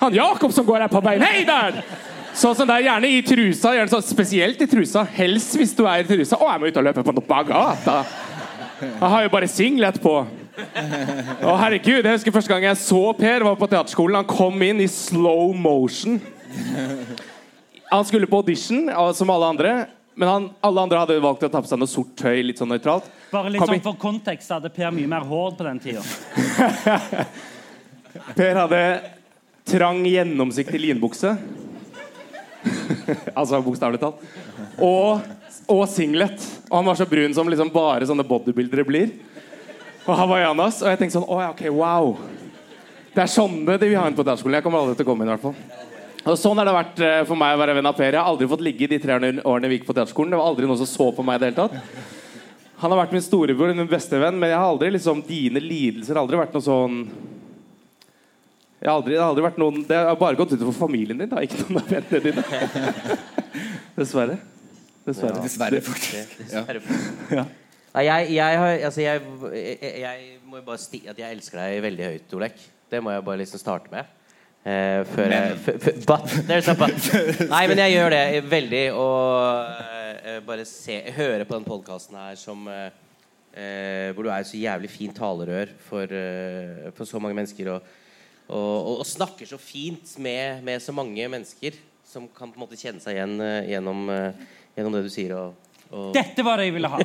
Han 0.00 0.14
Jakob 0.16 0.52
som 0.52 0.66
går 0.66 0.84
her 0.84 0.92
på 0.92 1.02
veien. 1.04 1.24
Hei 1.24 1.44
der! 1.48 1.82
Sånn 2.36 2.56
som 2.56 2.68
det 2.68 2.74
er 2.80 2.88
gjerne 2.90 3.08
i 3.08 3.20
trusa. 3.24 3.72
Gjerne 3.76 3.92
sånn, 3.92 4.04
spesielt 4.04 4.60
i 4.60 4.68
trusa. 4.68 5.04
Helst 5.16 5.56
hvis 5.56 5.72
du 5.76 5.86
er 5.88 6.02
i 6.02 6.08
trusa. 6.08 6.36
Å, 6.36 6.50
jeg 6.52 6.60
må 6.60 6.68
ut 6.68 6.80
og 6.80 6.88
løpe 6.88 7.04
på 7.06 7.14
noe 7.16 7.28
på 7.28 7.42
gata. 7.48 8.00
Jeg 8.82 9.08
har 9.14 9.24
jo 9.24 9.32
bare 9.32 9.48
singlet 9.48 10.00
på. 10.02 10.18
Å, 10.56 11.52
herregud, 11.60 12.00
jeg 12.00 12.14
husker 12.14 12.32
Første 12.32 12.52
gang 12.52 12.64
jeg 12.64 12.78
så 12.80 13.02
Per, 13.18 13.44
var 13.44 13.58
på 13.60 13.68
teaterskolen. 13.68 14.20
Han 14.22 14.28
kom 14.30 14.62
inn 14.64 14.80
i 14.84 14.88
slow 14.90 15.52
motion. 15.52 16.20
Han 17.90 18.06
skulle 18.08 18.28
på 18.30 18.40
audition, 18.40 18.88
som 19.14 19.30
alle 19.34 19.52
andre. 19.52 19.74
Men 20.16 20.28
han, 20.28 20.46
alle 20.64 20.86
andre 20.86 21.02
hadde 21.02 21.18
valgt 21.20 21.44
å 21.44 21.50
ta 21.52 21.60
på 21.60 21.68
seg 21.68 21.80
noe 21.80 21.90
sort 21.92 22.14
tøy. 22.16 22.40
litt 22.46 22.60
sånn 22.60 22.70
nøytralt. 22.72 23.04
Bare 23.28 23.52
litt 23.52 23.60
sånn. 23.60 23.82
For 23.84 23.98
kontekst 24.00 24.54
hadde 24.54 24.72
Per 24.72 24.94
mye 24.96 25.10
mer 25.12 25.26
hår 25.28 25.58
på 25.58 25.66
den 25.66 25.82
tida. 25.84 26.00
Per 28.38 28.60
hadde 28.62 28.80
trang, 29.68 30.00
gjennomsiktig 30.08 30.80
linbukse. 30.80 31.34
altså 33.38 33.60
bokstavelig 33.60 34.00
talt. 34.00 34.24
Og, 34.80 35.20
og 35.68 35.84
singlet. 35.92 36.40
Og 36.70 36.78
han 36.78 36.88
var 36.88 36.98
så 36.98 37.08
brun 37.10 37.36
som 37.36 37.52
liksom 37.52 37.72
bare 37.74 38.08
sånne 38.08 38.24
bodybuildere 38.26 38.88
blir. 38.88 39.12
Og 40.06 40.14
hawaiianas. 40.14 40.80
Og 40.84 40.90
jeg 40.92 41.00
tenkte 41.00 41.18
sånn 41.18 41.28
Å 41.28 41.40
ja, 41.42 41.50
ok, 41.52 41.64
wow. 41.74 42.14
Det 43.16 43.24
er 43.24 43.32
sånne 43.32 43.78
de 43.80 43.90
vil 43.90 43.98
ha 43.98 44.06
inn 44.10 44.16
på 44.16 44.24
teaterskolen. 44.24 44.58
Jeg 44.58 44.66
kommer 44.66 44.82
aldri 44.82 44.98
til 44.98 45.06
å 45.06 45.10
komme 45.10 45.24
inn, 45.24 45.30
i 45.30 45.34
hvert 45.34 45.46
fall. 45.46 45.84
Og 46.26 46.34
Sånn 46.40 46.58
har 46.58 46.66
det 46.66 46.74
vært 46.74 47.00
eh, 47.06 47.22
for 47.28 47.38
meg 47.38 47.54
å 47.54 47.60
være 47.62 47.76
venn 47.78 47.88
av 47.88 47.94
Per. 47.96 48.10
Jeg 48.10 48.18
har 48.18 48.28
aldri 48.28 48.48
fått 48.50 48.64
ligge 48.66 48.88
de 48.90 48.98
tre 49.00 49.16
årene 49.16 49.70
vi 49.70 49.78
gikk 49.78 49.86
på 49.88 49.94
teaterskolen. 49.94 50.34
Det 50.34 50.40
var 50.40 50.50
aldri 50.50 50.68
noen 50.68 50.80
som 50.80 50.90
så 50.90 51.06
på 51.14 51.24
meg 51.24 51.38
i 51.38 51.42
det 51.44 51.52
hele 51.52 51.62
tatt. 51.62 52.04
Han 52.82 52.92
har 52.92 53.00
vært 53.04 53.14
min 53.16 53.24
storebror, 53.24 53.72
min 53.78 53.88
beste 53.88 54.18
venn, 54.20 54.36
men 54.36 54.50
jeg 54.52 54.58
har 54.58 54.68
aldri 54.68 54.90
liksom 54.92 55.22
dine 55.24 55.62
lidelser 55.62 56.18
har 56.18 56.26
aldri 56.26 56.40
vært 56.42 56.56
noe 56.56 56.66
sånn 56.66 56.98
jeg 58.76 58.90
har 58.90 58.98
aldri, 58.98 59.14
det 59.14 59.22
har 59.22 59.30
aldri 59.32 59.42
vært 59.46 59.56
noen 59.58 59.78
Det 59.88 59.96
har 59.96 60.18
bare 60.20 60.36
gått 60.36 60.52
utover 60.52 60.74
familien 60.76 61.18
din, 61.18 61.30
da, 61.30 61.40
ikke 61.42 61.62
noen 61.64 61.78
av 61.80 61.88
vennene 61.90 62.20
dine. 62.26 62.44
Dessverre. 63.96 64.36
Dessverre. 65.08 65.40
Dessverre, 65.46 65.80
faktisk. 65.86 66.36
Ja. 67.32 67.46
Jeg, 67.96 68.26
jeg, 68.34 68.58
har, 68.60 68.74
altså 68.84 69.00
jeg, 69.00 69.22
jeg, 70.00 70.24
må 70.44 70.60
bare 70.60 70.80
si 70.82 71.00
at 71.08 71.16
jeg 71.16 71.32
elsker 71.32 71.62
deg 71.62 71.78
veldig 71.86 72.08
høyt, 72.10 72.34
Olek. 72.36 72.58
Det 72.92 73.00
må 73.00 73.14
jeg 73.14 73.24
bare 73.24 73.40
liksom 73.40 73.62
starte 73.62 73.88
med. 73.92 74.10
Eh, 74.66 75.00
før 75.08 75.32
jeg 75.32 75.56
But! 76.10 76.34
A 76.68 76.74
but. 76.76 77.08
Nei, 77.54 77.62
men 77.70 77.80
jeg 77.80 77.94
gjør 77.94 78.12
det 78.12 78.22
veldig. 78.50 78.84
Og 79.00 79.80
eh, 80.26 80.38
bare 80.44 80.66
se, 80.68 80.98
høre 81.16 81.48
på 81.48 81.56
den 81.56 81.64
podkasten 81.64 82.18
her 82.20 82.36
som 82.36 82.68
eh, 82.68 82.90
eh, 83.56 84.12
Hvor 84.12 84.26
du 84.26 84.32
er 84.34 84.44
så 84.44 84.60
jævlig 84.60 84.90
fint 84.92 85.16
talerør 85.16 85.72
for, 85.88 86.12
eh, 86.12 86.90
for 86.98 87.08
så 87.08 87.22
mange 87.22 87.38
mennesker. 87.38 87.72
Og, 87.78 87.92
og, 88.50 88.98
og, 88.98 89.06
snakker 89.08 89.48
så 89.48 89.56
fint 89.56 90.18
med, 90.20 90.60
med 90.66 90.84
så 90.84 90.92
mange 90.92 91.28
mennesker 91.32 91.80
som 92.06 92.28
kan 92.28 92.52
på 92.52 92.60
en 92.60 92.66
måte 92.66 92.78
kjenne 92.78 93.00
seg 93.02 93.16
igjen 93.16 93.38
eh, 93.40 93.70
gjennom, 93.72 94.04
eh, 94.12 94.44
gjennom 94.76 94.98
det 94.98 95.06
du 95.06 95.14
sier. 95.14 95.32
Og 95.38 95.65
Dette 96.14 96.44
var 96.46 96.58
det 96.60 96.68
jeg 96.68 96.74
ville 96.76 96.90
ha. 96.92 96.98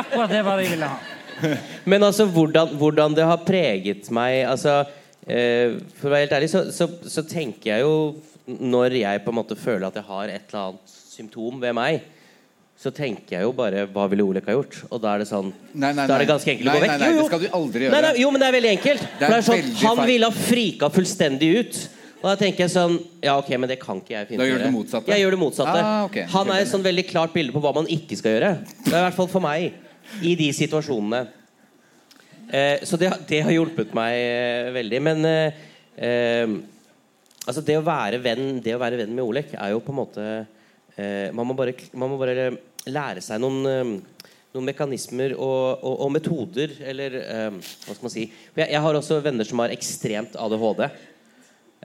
Akkurat 0.00 0.30
det 0.32 0.42
var 0.46 0.58
det 0.58 0.66
jeg 0.66 0.74
ville 0.76 0.90
ha. 0.90 0.98
Men 1.90 2.02
altså, 2.02 2.26
hvordan, 2.26 2.72
hvordan 2.80 3.14
det 3.14 3.26
har 3.28 3.44
preget 3.46 4.08
meg 4.10 4.40
altså, 4.50 4.80
eh, 5.22 5.76
For 6.00 6.08
å 6.08 6.12
være 6.12 6.24
helt 6.24 6.32
ærlig, 6.40 6.48
så, 6.50 6.64
så, 6.74 6.88
så 7.06 7.22
tenker 7.30 7.70
jeg 7.76 7.84
jo 7.84 7.92
Når 8.58 8.96
jeg 8.98 9.22
på 9.22 9.30
en 9.30 9.38
måte 9.38 9.54
føler 9.58 9.86
at 9.86 10.00
jeg 10.00 10.08
har 10.08 10.32
et 10.32 10.48
eller 10.50 10.64
annet 10.64 10.96
symptom 11.12 11.60
ved 11.62 11.76
meg, 11.78 12.00
så 12.78 12.90
tenker 12.94 13.36
jeg 13.36 13.46
jo 13.46 13.52
bare 13.54 13.84
Hva 13.90 14.08
ville 14.10 14.26
Olek 14.26 14.50
ha 14.50 14.56
gjort? 14.58 14.80
Og 14.90 15.00
da 15.02 15.14
er 15.14 15.22
det 15.22 15.28
sånn 15.30 15.52
Nei, 15.74 15.92
nei, 15.92 16.08
Da 16.10 16.16
er 16.16 16.24
det 16.24 16.28
ganske 16.32 16.52
enkelt 16.56 16.72
å 16.72 16.74
gå 16.74 16.82
vekk. 16.82 16.90
nei, 16.90 16.98
nei, 17.04 17.12
Jo, 17.12 17.14
jo. 17.14 17.22
det 17.22 17.30
skal 17.30 17.44
du 17.44 17.48
aldri 17.60 17.84
gjøre. 17.86 17.94
Nei, 17.94 18.02
nei, 18.08 18.12
jo, 18.22 18.32
men 18.34 18.42
det 18.42 18.48
er 18.48 18.56
veldig 18.58 18.72
enkelt. 18.74 19.06
Det 19.06 19.28
er 19.28 19.30
For 19.30 19.36
det 19.36 19.38
er 19.38 19.46
sånn, 19.48 19.78
han 19.84 20.02
ville 20.10 20.30
ha 20.32 20.42
frika 20.50 20.90
fullstendig 20.94 21.50
ut. 21.58 21.80
Og 22.18 22.26
da 22.26 22.34
tenker 22.40 22.64
jeg 22.64 22.72
sånn 22.72 22.96
Ja, 23.22 23.36
ok, 23.38 23.50
men 23.60 23.70
det 23.70 23.78
kan 23.82 24.00
ikke 24.02 24.14
jeg 24.16 24.30
finne 24.30 24.42
Da 24.42 24.48
gjør 24.48 24.62
du 24.62 24.66
det 24.66 24.74
motsatte? 24.74 25.12
Jeg 25.12 25.22
gjør 25.22 25.36
det 25.36 25.40
motsatte. 25.40 25.76
Ah, 25.80 26.04
okay. 26.08 26.26
Han 26.32 26.50
er 26.52 26.62
et 26.62 26.70
sånn 26.70 26.86
veldig 26.86 27.04
klart 27.10 27.34
bilde 27.34 27.54
på 27.54 27.62
hva 27.62 27.74
man 27.76 27.90
ikke 27.94 28.18
skal 28.18 28.36
gjøre. 28.36 28.52
Det 28.84 28.92
er 28.92 29.02
i 29.02 29.06
hvert 29.06 29.18
fall 29.18 29.30
for 29.30 29.44
meg. 29.44 29.76
I 30.24 30.32
de 30.40 30.48
situasjonene. 30.56 31.22
Eh, 32.48 32.84
så 32.88 32.98
det, 33.00 33.12
det 33.28 33.42
har 33.44 33.54
hjulpet 33.54 33.94
meg 33.96 34.16
eh, 34.18 34.70
veldig. 34.74 35.00
Men 35.04 35.26
eh, 35.28 35.64
eh, 35.94 36.56
altså 37.44 37.64
det 37.64 37.76
å 37.78 37.84
være 37.86 38.22
venn 38.24 38.62
Det 38.64 38.74
å 38.74 38.80
være 38.80 39.02
venn 39.02 39.12
med 39.14 39.24
Olek 39.26 39.52
er 39.54 39.74
jo 39.74 39.82
på 39.84 39.92
en 39.94 40.00
måte 40.00 40.24
eh, 40.96 41.28
man, 41.36 41.46
må 41.46 41.56
bare, 41.58 41.76
man 41.92 42.10
må 42.10 42.18
bare 42.20 42.50
lære 42.88 43.22
seg 43.24 43.42
noen 43.42 43.68
eh, 43.68 43.98
noen 44.56 44.64
mekanismer 44.70 45.34
og, 45.36 45.82
og, 45.84 45.94
og 46.06 46.12
metoder, 46.14 46.72
eller 46.88 47.16
eh, 47.20 47.58
hva 47.84 47.94
skal 47.94 48.06
man 48.06 48.14
si 48.14 48.24
jeg, 48.24 48.64
jeg 48.64 48.80
har 48.84 48.96
også 48.96 49.20
venner 49.24 49.46
som 49.46 49.60
har 49.60 49.74
ekstremt 49.74 50.38
ADHD. 50.40 50.86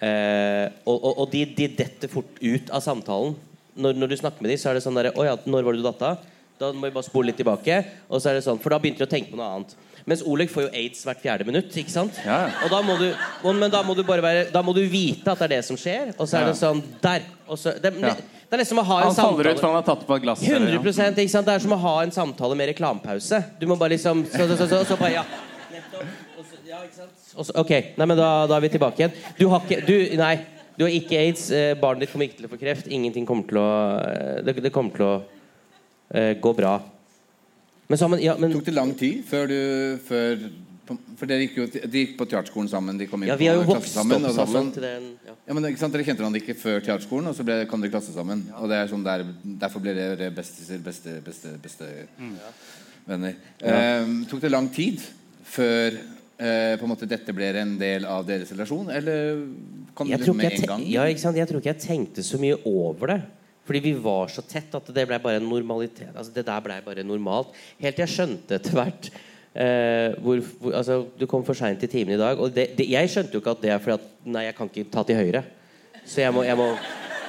Eh, 0.03 0.67
og 0.89 0.97
og, 0.99 1.17
og 1.23 1.31
de, 1.31 1.45
de 1.55 1.69
detter 1.79 2.11
fort 2.11 2.39
ut 2.41 2.69
av 2.75 2.83
samtalen. 2.83 3.35
Når, 3.79 3.95
når 3.97 4.11
du 4.11 4.17
snakker 4.19 4.43
med 4.43 4.51
dem, 4.53 4.59
så 4.61 4.69
er 4.69 4.77
det 4.77 4.83
sånn 4.85 4.97
derre 4.99 5.13
Å 5.17 5.23
ja, 5.25 5.33
når 5.49 5.63
var 5.65 5.73
det 5.73 5.81
du 5.81 5.87
datt 5.87 6.03
av? 6.05 6.17
Da 6.61 6.67
må 6.75 6.85
vi 6.85 6.93
bare 6.93 7.07
spole 7.07 7.31
litt 7.31 7.39
tilbake. 7.39 7.79
Og 8.09 8.21
så 8.21 8.29
er 8.29 8.37
det 8.37 8.43
sånn, 8.45 8.59
For 8.61 8.69
da 8.73 8.77
begynte 8.83 9.01
de 9.01 9.07
å 9.07 9.13
tenke 9.13 9.31
på 9.33 9.39
noe 9.39 9.47
annet. 9.55 9.71
Mens 10.05 10.21
Oleg 10.27 10.51
får 10.51 10.65
jo 10.65 10.71
aids 10.75 11.01
hvert 11.07 11.21
fjerde 11.23 11.47
minutt. 11.47 11.71
ikke 11.79 11.89
sant? 11.93 12.19
Og 12.27 12.69
da 12.73 12.81
må 12.85 12.97
du, 12.99 13.07
men 13.55 13.71
da 13.71 13.79
må 13.87 13.95
du 13.97 14.03
bare 14.05 14.21
være 14.25 14.43
Da 14.51 14.61
må 14.65 14.73
du 14.75 14.81
vite 14.91 15.31
at 15.31 15.39
det 15.41 15.47
er 15.47 15.53
det 15.55 15.61
som 15.69 15.79
skjer. 15.79 16.11
Og 16.19 16.27
så 16.29 16.41
er 16.41 16.49
det 16.51 16.57
sånn 16.59 16.83
Der! 17.03 17.25
Og 17.47 17.57
så, 17.59 17.73
det, 17.79 17.93
Ja. 18.03 18.13
det 18.13 18.57
er 18.59 18.61
liksom 18.61 18.83
å 18.83 18.85
ha 18.91 18.99
en 18.99 19.09
Han 19.09 19.15
samtale 19.17 19.55
ut 19.55 19.63
han 19.65 19.77
har 19.79 19.87
tatt 19.87 20.05
på 20.07 20.15
et 20.19 20.25
glass. 20.27 20.43
eller- 20.43 20.77
100 20.77 21.23
ikke 21.23 21.31
sant? 21.31 21.45
Det 21.47 21.55
er 21.55 21.63
som 21.65 21.73
å 21.73 21.81
ha 21.87 21.95
en 22.03 22.11
samtale 22.11 22.55
med 22.59 22.69
reklamepause. 22.75 23.41
Du 23.59 23.65
må 23.71 23.79
bare 23.79 23.95
liksom 23.95 24.25
Så, 24.29 24.45
så, 24.51 24.57
så, 24.59 24.67
så, 24.69 24.83
så 24.91 24.99
bare, 24.99 25.13
ja. 25.17 25.23
Nettopp. 25.71 26.05
Og 26.37 26.45
så- 26.51 26.61
ja, 26.67 26.83
ikke 26.83 26.99
sant? 27.01 27.22
Og 27.35 27.45
så, 27.47 27.53
ok, 27.57 27.71
nei, 27.97 28.05
men 28.09 28.17
da, 28.19 28.31
da 28.49 28.57
er 28.57 28.65
vi 28.65 28.73
tilbake 28.75 29.01
igjen. 29.01 29.13
Du 29.39 29.47
har 29.51 29.63
ikke 29.65 29.81
du, 29.87 29.95
Nei, 30.19 30.33
du 30.77 30.85
har 30.85 30.93
ikke 30.93 31.19
aids. 31.21 31.47
Eh, 31.53 31.73
barnet 31.79 32.05
ditt 32.05 32.11
kommer 32.13 32.27
ikke 32.29 32.39
til 32.41 32.49
å 32.49 32.51
få 32.51 32.59
kreft. 32.61 32.89
Ingenting 32.93 33.25
kommer 33.29 33.47
til 33.49 33.61
å 33.61 33.69
eh, 34.01 34.41
Det, 34.45 34.57
det 34.65 34.73
kommer 34.73 34.93
til 34.97 35.07
å 35.07 35.15
eh, 36.13 36.33
gå 36.41 36.53
bra. 36.57 36.75
Men 37.89 37.99
man 38.09 38.21
ja, 38.23 38.35
men, 38.39 38.53
Tok 38.53 38.65
det 38.69 38.73
lang 38.77 38.93
tid 38.97 39.25
før 39.27 39.49
du 39.51 39.57
før, 40.07 40.45
For 41.19 41.29
dere 41.29 41.43
gikk 41.45 41.57
jo 41.59 41.65
de 41.73 42.01
gikk 42.05 42.15
på 42.19 42.25
teaterskolen 42.31 42.69
sammen. 42.71 42.97
De 42.99 43.07
kom 43.09 43.21
inn 43.23 43.29
Ja, 43.31 43.37
vi 43.39 43.49
har 43.49 43.57
jo 43.59 43.65
vokst 43.67 43.93
klasse 43.95 44.17
opp 44.17 44.37
sammen 44.37 44.69
sånn- 44.71 44.71
den, 44.81 45.09
ja. 45.27 45.35
Ja, 45.47 45.53
men 45.57 45.67
ikke 45.69 45.81
sant, 45.81 45.93
Dere 45.95 46.05
kjente 46.07 46.23
hverandre 46.23 46.41
ikke 46.41 46.55
før 46.59 46.79
teaterskolen, 46.85 47.27
og 47.31 47.35
så 47.37 47.43
ble, 47.47 47.57
kom 47.67 47.81
dere 47.83 47.91
i 47.91 47.93
klasse 47.95 48.13
sammen. 48.15 48.45
Og 48.59 48.69
det 48.71 48.77
er 48.79 48.91
sånn 48.91 49.03
der, 49.05 49.25
Derfor 49.65 49.83
ble 49.83 49.93
dere 49.97 50.29
beste, 50.35 50.79
beste, 50.83 51.17
beste, 51.25 51.53
beste 51.63 51.89
Mm. 52.17 52.35
venner. 53.07 53.35
Ja. 53.59 53.73
Ehm, 53.75 54.25
tok 54.31 54.39
det 54.41 54.51
lang 54.51 54.69
tid 54.71 55.01
før 55.43 55.97
eh, 56.37 56.73
på 56.79 56.85
en 56.85 56.91
måte 56.91 57.09
dette 57.09 57.35
ble 57.35 57.51
en 57.61 57.77
del 57.79 58.07
av 58.09 58.25
deres 58.27 58.51
relasjon, 58.55 58.89
eller 58.93 59.45
kom 59.93 60.09
det 60.09 60.21
liksom 60.21 60.37
med 60.39 60.57
en 60.59 60.67
gang? 60.73 60.85
ja, 60.89 61.07
ikke 61.09 61.23
sant? 61.25 61.39
jeg 61.39 61.49
tror 61.49 61.61
ikke 61.61 61.73
jeg 61.73 61.83
tenkte 61.85 62.25
så 62.25 62.39
mye 62.41 62.59
over 62.69 63.15
det. 63.15 63.21
Fordi 63.63 63.79
vi 63.79 63.93
var 63.95 64.27
så 64.27 64.43
tett 64.43 64.73
at 64.75 64.89
det 64.91 65.05
ble 65.07 65.19
bare 65.23 65.39
en 65.39 65.47
normalitet. 65.47 66.11
Altså, 66.11 66.33
det 66.35 66.43
der 66.47 66.63
ble 66.65 66.81
bare 66.83 67.05
normalt. 67.07 67.53
Helt 67.79 67.95
til 67.95 68.03
jeg 68.03 68.11
skjønte 68.11 68.57
etter 68.57 68.75
hvert 68.75 69.07
eh, 69.07 70.17
hvor, 70.19 70.41
hvor, 70.59 70.75
altså, 70.81 70.97
Du 71.19 71.23
kom 71.31 71.45
for 71.47 71.55
seint 71.55 71.79
til 71.79 71.91
timen 71.91 72.17
i 72.17 72.19
dag. 72.19 72.39
Og 72.39 72.51
det, 72.51 72.73
det, 72.77 72.89
jeg 72.91 73.11
skjønte 73.13 73.37
jo 73.37 73.39
ikke 73.39 73.55
at 73.55 73.63
det 73.63 73.71
er 73.71 73.79
fordi 73.79 73.95
at 74.01 74.09
Nei, 74.35 74.43
jeg 74.49 74.57
kan 74.57 74.71
ikke 74.71 74.91
ta 74.91 75.05
til 75.07 75.21
høyre. 75.21 75.45
Så 76.03 76.19
jeg 76.25 76.35
må, 76.35 76.43
jeg 76.43 76.59
må, 76.59 76.67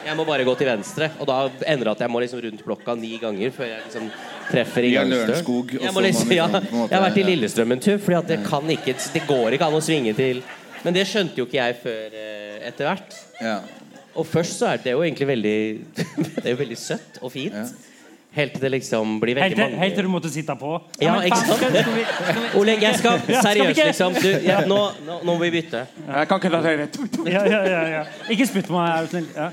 jeg 0.08 0.18
må 0.18 0.26
bare 0.26 0.46
gå 0.46 0.56
til 0.58 0.72
venstre. 0.72 1.12
Og 1.22 1.30
da 1.30 1.38
ender 1.70 1.86
det 1.86 1.94
at 1.94 2.02
jeg 2.02 2.14
må 2.16 2.24
liksom 2.24 2.42
rundt 2.48 2.66
blokka 2.66 2.98
ni 2.98 3.14
ganger 3.22 3.54
før 3.54 3.70
jeg 3.70 3.86
liksom 3.86 4.10
treffer 4.50 4.86
i. 4.88 4.92
Lørenskog, 4.94 5.72
Jeg, 5.76 5.94
liksom, 6.06 6.34
ja, 6.34 6.48
jeg 6.50 6.92
har 6.92 7.06
vært 7.06 7.18
i 7.18 7.24
ja. 7.24 7.30
Lillestrøm 7.30 7.74
en 7.76 7.82
tur, 7.82 7.96
Fordi 8.02 8.20
det, 8.34 8.98
det 9.14 9.24
går 9.28 9.56
ikke 9.56 9.70
an 9.70 9.78
å 9.78 9.82
svinge 9.84 10.14
til 10.16 10.42
Men 10.84 10.96
det 10.96 11.06
skjønte 11.08 11.40
jo 11.40 11.48
ikke 11.48 11.60
jeg 11.60 11.80
før 11.82 12.20
eh, 12.20 12.60
etter 12.68 12.90
hvert. 12.90 13.18
Og 14.14 14.26
først 14.28 14.60
så 14.60 14.70
er 14.74 14.84
det 14.84 14.94
jo 14.94 15.02
egentlig 15.02 15.26
veldig 15.32 15.58
Det 16.36 16.46
er 16.46 16.54
jo 16.54 16.60
veldig 16.60 16.78
søtt 16.78 17.20
og 17.22 17.32
fint. 17.34 17.74
Helt 18.34 18.56
til 18.56 18.64
det 18.64 18.70
liksom 18.74 19.20
blir 19.22 19.38
Helt 19.38 19.54
veldig 19.54 19.62
mange 19.62 19.78
helt 19.78 19.94
til 19.94 20.06
du 20.08 20.10
måtte 20.10 20.30
sitte 20.34 20.56
på. 20.58 20.72
Ja, 21.02 21.20
ikke 21.22 21.38
sant? 21.38 22.56
Oleg, 22.58 22.82
jeg 22.82 22.98
skal 22.98 23.20
Ja, 23.30 23.42
seriøst, 23.46 23.82
liksom. 23.90 24.16
Du, 24.18 24.30
ja, 24.42 24.64
nå, 24.66 24.80
nå, 25.06 25.20
nå 25.22 25.36
må 25.36 25.36
vi 25.44 25.52
bytte. 25.54 25.84
Jeg 26.08 26.30
kan 26.30 26.42
ikke 26.42 26.50
la 26.50 26.62
Ja, 27.30 27.44
ja, 27.46 27.60
ja, 27.62 27.84
ja. 27.98 28.02
Ikke 28.34 28.48
spytt 28.50 28.66
på 28.66 28.74
meg, 28.74 28.90
er 28.90 29.06
du 29.06 29.14
snill. 29.14 29.28
Ja. 29.36 29.50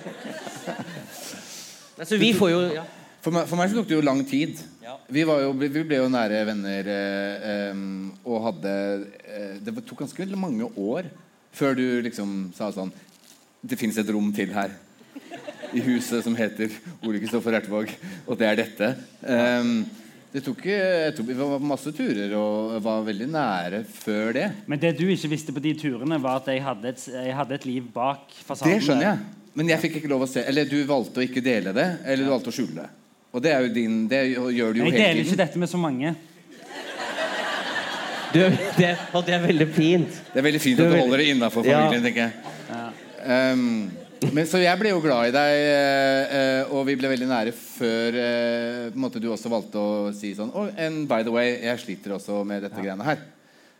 Altså, 2.02 2.18
vi 2.18 2.34
får 2.34 2.50
jo 2.50 2.62
ja. 2.74 2.88
For 3.22 3.34
meg, 3.36 3.46
for 3.46 3.60
meg 3.60 3.70
så 3.70 3.78
tok 3.78 3.90
det 3.92 4.00
jo 4.00 4.02
lang 4.02 4.24
tid. 4.26 4.58
Vi, 5.08 5.24
var 5.28 5.42
jo, 5.44 5.52
vi 5.58 5.70
ble 5.84 6.00
jo 6.02 6.10
nære 6.12 6.44
venner 6.52 6.90
eh, 6.94 7.82
og 8.26 8.46
hadde 8.48 8.74
eh, 9.26 9.56
Det 9.64 9.74
tok 9.88 10.06
ganske 10.06 10.28
mange 10.40 10.68
år 10.76 11.10
før 11.52 11.76
du 11.76 11.86
liksom 12.06 12.52
sa 12.56 12.70
sånn 12.72 12.94
Det 13.62 13.78
fins 13.80 13.98
et 14.00 14.10
rom 14.10 14.32
til 14.36 14.54
her. 14.56 14.74
I 15.72 15.82
huset 15.86 16.24
som 16.26 16.36
heter 16.36 16.72
Ole 17.06 17.20
Kristoffer 17.22 17.56
Ertevåg, 17.56 17.92
og 18.28 18.36
det 18.40 18.48
er 18.48 18.58
dette. 18.60 18.88
Em, 19.24 19.86
det 20.32 20.42
tok 20.44 20.66
jeg 20.68 21.14
tror 21.16 21.28
Vi 21.30 21.36
var 21.38 21.54
på 21.54 21.70
masse 21.70 21.94
turer 21.96 22.34
og 22.40 22.74
var 22.84 23.06
veldig 23.08 23.28
nære 23.32 23.84
før 23.88 24.34
det. 24.36 24.48
Men 24.68 24.82
det 24.82 24.96
du 25.00 25.06
ikke 25.08 25.32
visste 25.32 25.56
på 25.56 25.64
de 25.64 25.76
turene, 25.80 26.20
var 26.24 26.42
at 26.42 26.50
jeg 26.52 26.64
hadde 26.66 26.92
et, 26.92 27.06
jeg 27.14 27.38
hadde 27.38 27.56
et 27.56 27.68
liv 27.70 27.88
bak 27.94 28.34
fasaden. 28.44 28.74
Det 28.74 28.88
skjønner 28.88 29.08
jeg. 29.10 29.22
Men 29.60 29.72
jeg 29.74 29.84
fikk 29.84 30.00
ikke 30.00 30.12
lov 30.12 30.24
å 30.24 30.32
se 30.32 30.44
Eller 30.48 30.68
du 30.70 30.78
valgte 30.88 31.20
å 31.20 31.26
ikke 31.26 31.44
dele 31.44 31.74
det, 31.76 31.88
eller 32.06 32.24
du 32.24 32.32
valgte 32.32 32.52
å 32.54 32.56
skjule 32.56 32.84
det. 32.84 32.90
Og 33.32 33.42
det 33.44 33.52
er 33.54 33.64
jo 33.66 33.74
din 33.74 34.08
Det 34.12 34.20
gjør 34.36 34.74
du 34.76 34.82
jo 34.82 34.90
Jeg 34.90 34.98
deler 34.98 35.24
ikke 35.24 35.40
dette 35.40 35.62
med 35.62 35.72
så 35.72 35.80
mange. 35.80 36.16
Du, 38.32 38.40
det, 38.78 38.92
og 39.12 39.26
det 39.28 39.34
er 39.36 39.42
veldig 39.44 39.68
fint. 39.76 40.20
Det 40.32 40.40
er 40.40 40.46
veldig 40.46 40.62
fint 40.64 40.78
Du 40.80 40.84
at 40.86 40.88
du 40.88 40.94
veldig- 40.94 41.04
holder 41.04 41.18
det 41.18 41.26
innafor 41.34 41.66
Ja. 41.68 41.82
familien, 41.82 42.04
tenker 42.04 42.22
jeg. 42.22 42.34
Um, 43.54 43.92
men 44.34 44.46
Så 44.46 44.62
jeg 44.62 44.80
ble 44.80 44.90
jo 44.90 45.02
glad 45.02 45.28
i 45.28 45.32
deg, 45.32 45.52
eh, 45.58 46.36
eh, 46.38 46.72
og 46.72 46.86
vi 46.86 46.96
ble 46.96 47.10
veldig 47.10 47.28
nære 47.28 47.52
før 47.52 48.16
eh, 48.16 48.90
på 48.92 48.96
en 48.96 49.02
måte 49.02 49.20
du 49.20 49.28
også 49.32 49.50
valgte 49.50 49.82
å 49.82 50.14
si 50.14 50.34
sånn 50.38 50.52
oh, 50.54 50.70
And 50.78 51.08
by 51.10 51.24
the 51.24 51.32
way, 51.34 51.58
jeg 51.62 51.80
sliter 51.80 52.14
også 52.16 52.46
med 52.46 52.62
dette 52.64 52.80
greiene 52.80 53.04
her. 53.04 53.18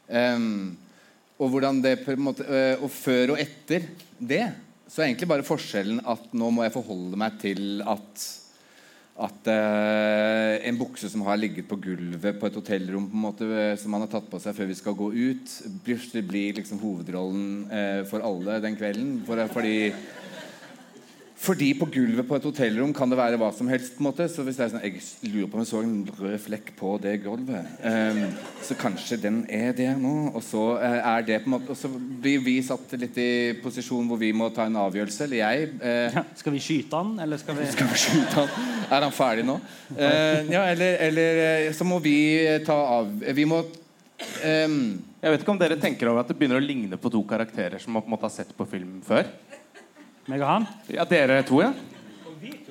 Um, 0.10 0.78
og 1.40 1.52
hvordan 1.54 1.82
det 1.82 2.04
på 2.04 2.12
en 2.12 2.20
måte 2.20 2.44
Og 2.82 2.90
før 2.92 3.32
og 3.32 3.40
etter 3.40 3.86
det 4.20 4.52
så 4.92 5.00
er 5.02 5.08
egentlig 5.08 5.30
bare 5.30 5.46
forskjellen 5.48 6.02
at 6.04 6.34
nå 6.36 6.50
må 6.52 6.66
jeg 6.66 6.74
forholde 6.74 7.16
meg 7.16 7.38
til 7.40 7.80
at 7.88 8.26
at 9.20 9.48
eh, 9.52 10.68
en 10.70 10.78
bukse 10.80 11.10
som 11.12 11.26
har 11.28 11.38
ligget 11.38 11.68
på 11.68 11.78
gulvet 11.84 12.40
på 12.40 12.48
et 12.48 12.58
hotellrom 12.58 13.10
på 13.12 13.18
en 13.18 13.26
måte, 13.26 13.48
eh, 13.52 13.76
som 13.78 13.92
man 13.92 14.06
har 14.06 14.12
tatt 14.14 14.30
på 14.32 14.40
seg 14.40 14.56
før 14.56 14.70
vi 14.70 14.78
skal 14.80 14.96
gå 14.98 15.10
ut, 15.12 15.56
plutselig 15.86 16.24
blir 16.30 16.58
liksom 16.58 16.80
hovedrollen 16.82 17.50
eh, 17.68 18.02
for 18.10 18.24
alle 18.26 18.62
den 18.64 18.78
kvelden. 18.80 19.20
For, 19.28 19.44
fordi 19.52 19.92
fordi 21.42 21.72
på 21.74 21.88
gulvet 21.90 22.28
på 22.30 22.38
et 22.38 22.44
hotellrom 22.46 22.92
kan 22.94 23.10
det 23.10 23.18
være 23.18 23.38
hva 23.42 23.48
som 23.56 23.70
helst. 23.72 23.96
på 23.96 24.04
en 24.04 24.08
måte 24.12 24.28
Så 24.30 24.44
hvis 24.46 24.60
det 24.60 24.66
er 24.68 24.74
sånn, 24.76 24.84
jeg 24.86 25.32
lurer 25.32 25.50
på 25.50 25.58
om 25.58 25.64
jeg 25.64 25.70
så 25.72 25.82
en 25.82 25.96
rød 26.20 26.38
flekk 26.44 26.74
på 26.78 26.98
det 27.02 27.16
gulvet, 27.24 27.70
Um, 27.82 28.36
så 28.62 28.76
kanskje 28.78 29.18
den 29.18 29.40
er 29.50 29.72
det 29.74 29.90
nå. 29.98 30.32
Og 30.36 30.44
så 30.46 30.62
uh, 30.78 31.00
er 31.16 31.26
det 31.26 31.40
på 31.42 31.50
en 31.50 31.56
måte 31.56 31.74
Og 31.74 31.78
så 31.78 31.90
blir 31.90 32.44
vi 32.46 32.60
satt 32.62 32.94
litt 33.00 33.18
i 33.18 33.32
posisjon 33.64 34.06
hvor 34.08 34.20
vi 34.22 34.32
må 34.38 34.52
ta 34.54 34.68
en 34.70 34.78
avgjørelse. 34.84 35.26
Eller 35.26 35.42
jeg. 35.42 35.70
Eh, 35.82 36.22
Skal 36.38 36.54
vi 36.54 36.62
skyte 36.62 37.02
han, 37.02 37.16
eller 37.24 37.42
skal 37.42 37.58
vi 37.58 37.66
skal 37.74 37.90
vi 37.90 38.02
skyte 38.04 38.38
han? 38.38 38.72
Er 38.92 39.06
han 39.08 39.16
ferdig 39.16 39.46
nå? 39.48 39.58
Uh, 39.96 40.46
ja, 40.52 40.66
eller, 40.70 40.98
eller 41.08 41.72
så 41.74 41.88
må 41.88 41.98
vi 42.04 42.18
ta 42.66 42.76
av 43.00 43.10
Vi 43.34 43.46
må 43.50 43.64
um, 43.64 44.82
Jeg 45.24 45.34
vet 45.34 45.42
ikke 45.42 45.56
om 45.56 45.62
dere 45.62 45.80
tenker 45.82 46.12
over 46.12 46.22
at 46.22 46.30
det 46.30 46.38
begynner 46.38 46.62
å 46.62 46.66
ligne 46.66 47.02
på 47.02 47.12
to 47.14 47.24
karakterer 47.28 47.82
som 47.82 47.98
man 47.98 48.06
på 48.06 48.12
en 48.12 48.16
måte 48.18 48.30
har 48.30 48.36
sett 48.36 48.54
på 48.58 48.68
film 48.70 49.00
før. 49.06 49.26
Meg 50.30 50.42
og 50.44 50.48
han? 50.48 50.68
Ja, 50.92 51.06
dere 51.10 51.42
to, 51.48 51.62
ja. 51.64 51.72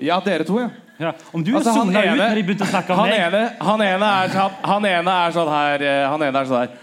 Ja, 0.01 0.21
dere 0.25 0.45
to, 0.49 0.61
ja. 0.61 0.69
Ja, 1.01 1.15
om 1.33 1.41
du 1.45 1.55
Altså, 1.57 1.73
sona 1.73 1.97
ut 2.03 2.05
ene- 2.11 2.17
når 2.29 2.35
de 2.37 2.43
begynte 2.45 2.67
å 2.67 2.69
snakke 2.69 2.93
om 2.93 2.99
han 3.01 3.09
meg 3.09 3.21
ene, 3.25 3.39
han, 3.65 3.81
ene 3.87 4.09
er 4.21 4.33
sånn, 4.35 4.57
han 4.69 4.85
ene 4.91 5.15
er 5.25 5.31
sånn 5.33 5.49
her 5.49 5.85
eh, 5.89 6.03
Han 6.13 6.23
ene 6.27 6.43
er 6.43 6.49
sånn 6.51 6.61
her 6.61 6.75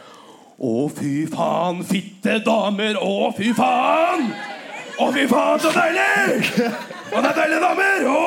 Å, 0.58 0.72
fy 0.90 1.12
faen, 1.30 1.84
fitte 1.86 2.40
damer! 2.42 2.98
Å, 2.98 3.28
fy 3.38 3.52
faen! 3.54 4.24
Å, 4.98 5.10
fy 5.14 5.28
faen, 5.30 5.60
så 5.62 5.70
deilig! 5.76 6.50
Å, 7.14 7.22
det 7.22 7.30
er 7.30 7.38
deilige 7.44 7.62
damer! 7.62 8.08
Å! 8.10 8.24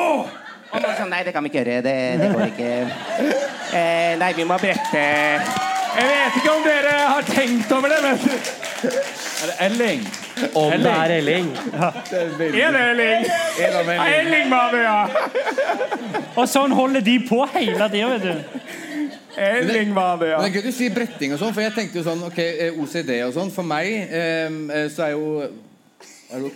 Og 0.71 0.85
sånn, 0.95 1.09
nei, 1.11 1.19
det 1.27 1.33
kan 1.35 1.43
vi 1.43 1.49
ikke 1.51 1.59
gjøre. 1.65 1.81
Det, 1.83 1.95
det 2.21 2.29
går 2.31 2.45
ikke. 2.53 2.69
Eh, 3.75 4.13
nei, 4.21 4.29
vi 4.37 4.45
må 4.47 4.55
brette 4.61 5.01
Jeg 5.03 6.07
vet 6.07 6.37
ikke 6.39 6.53
om 6.55 6.63
dere 6.63 6.70
har 7.21 7.33
tenkt 7.35 7.71
over 7.71 7.89
det, 7.89 7.99
men 8.03 8.19
Er 9.41 9.47
det 9.49 9.55
Elling? 9.65 10.05
Om 10.53 10.71
det 10.71 10.91
er 10.91 11.13
Elling. 11.17 11.49
Er 11.73 12.71
det 12.73 12.81
Elling? 12.89 13.25
Ja, 13.59 14.05
Elling 14.05 14.49
var 14.51 14.71
det, 14.73 14.81
ja! 14.83 15.07
Og 16.35 16.47
sånn 16.49 16.73
holder 16.73 17.03
de 17.05 17.17
på 17.27 17.43
hele 17.53 17.89
tida, 17.93 18.09
vet 18.15 18.25
du. 18.25 18.59
Elling 19.41 19.93
var 19.95 20.17
det, 20.19 20.31
Men 20.35 20.43
det 20.43 20.49
er 20.49 20.57
gøy 20.59 20.65
du 20.67 20.75
sier 20.75 20.93
bretting 20.95 21.35
og 21.35 21.39
sånn, 21.39 21.53
for 21.55 21.63
jeg 21.63 21.73
tenkte 21.75 22.01
jo 22.01 22.05
sånn 22.05 22.25
ok, 22.27 22.39
eh, 22.41 22.81
OCD 22.83 23.13
og 23.25 23.33
sånn. 23.35 23.51
For 23.53 23.67
meg 23.67 23.87
ehm, 24.11 24.65
eh, 24.73 24.87
så 24.91 25.07
er 25.07 25.15
jo 25.15 25.47
er 26.31 26.45
du 26.45 26.51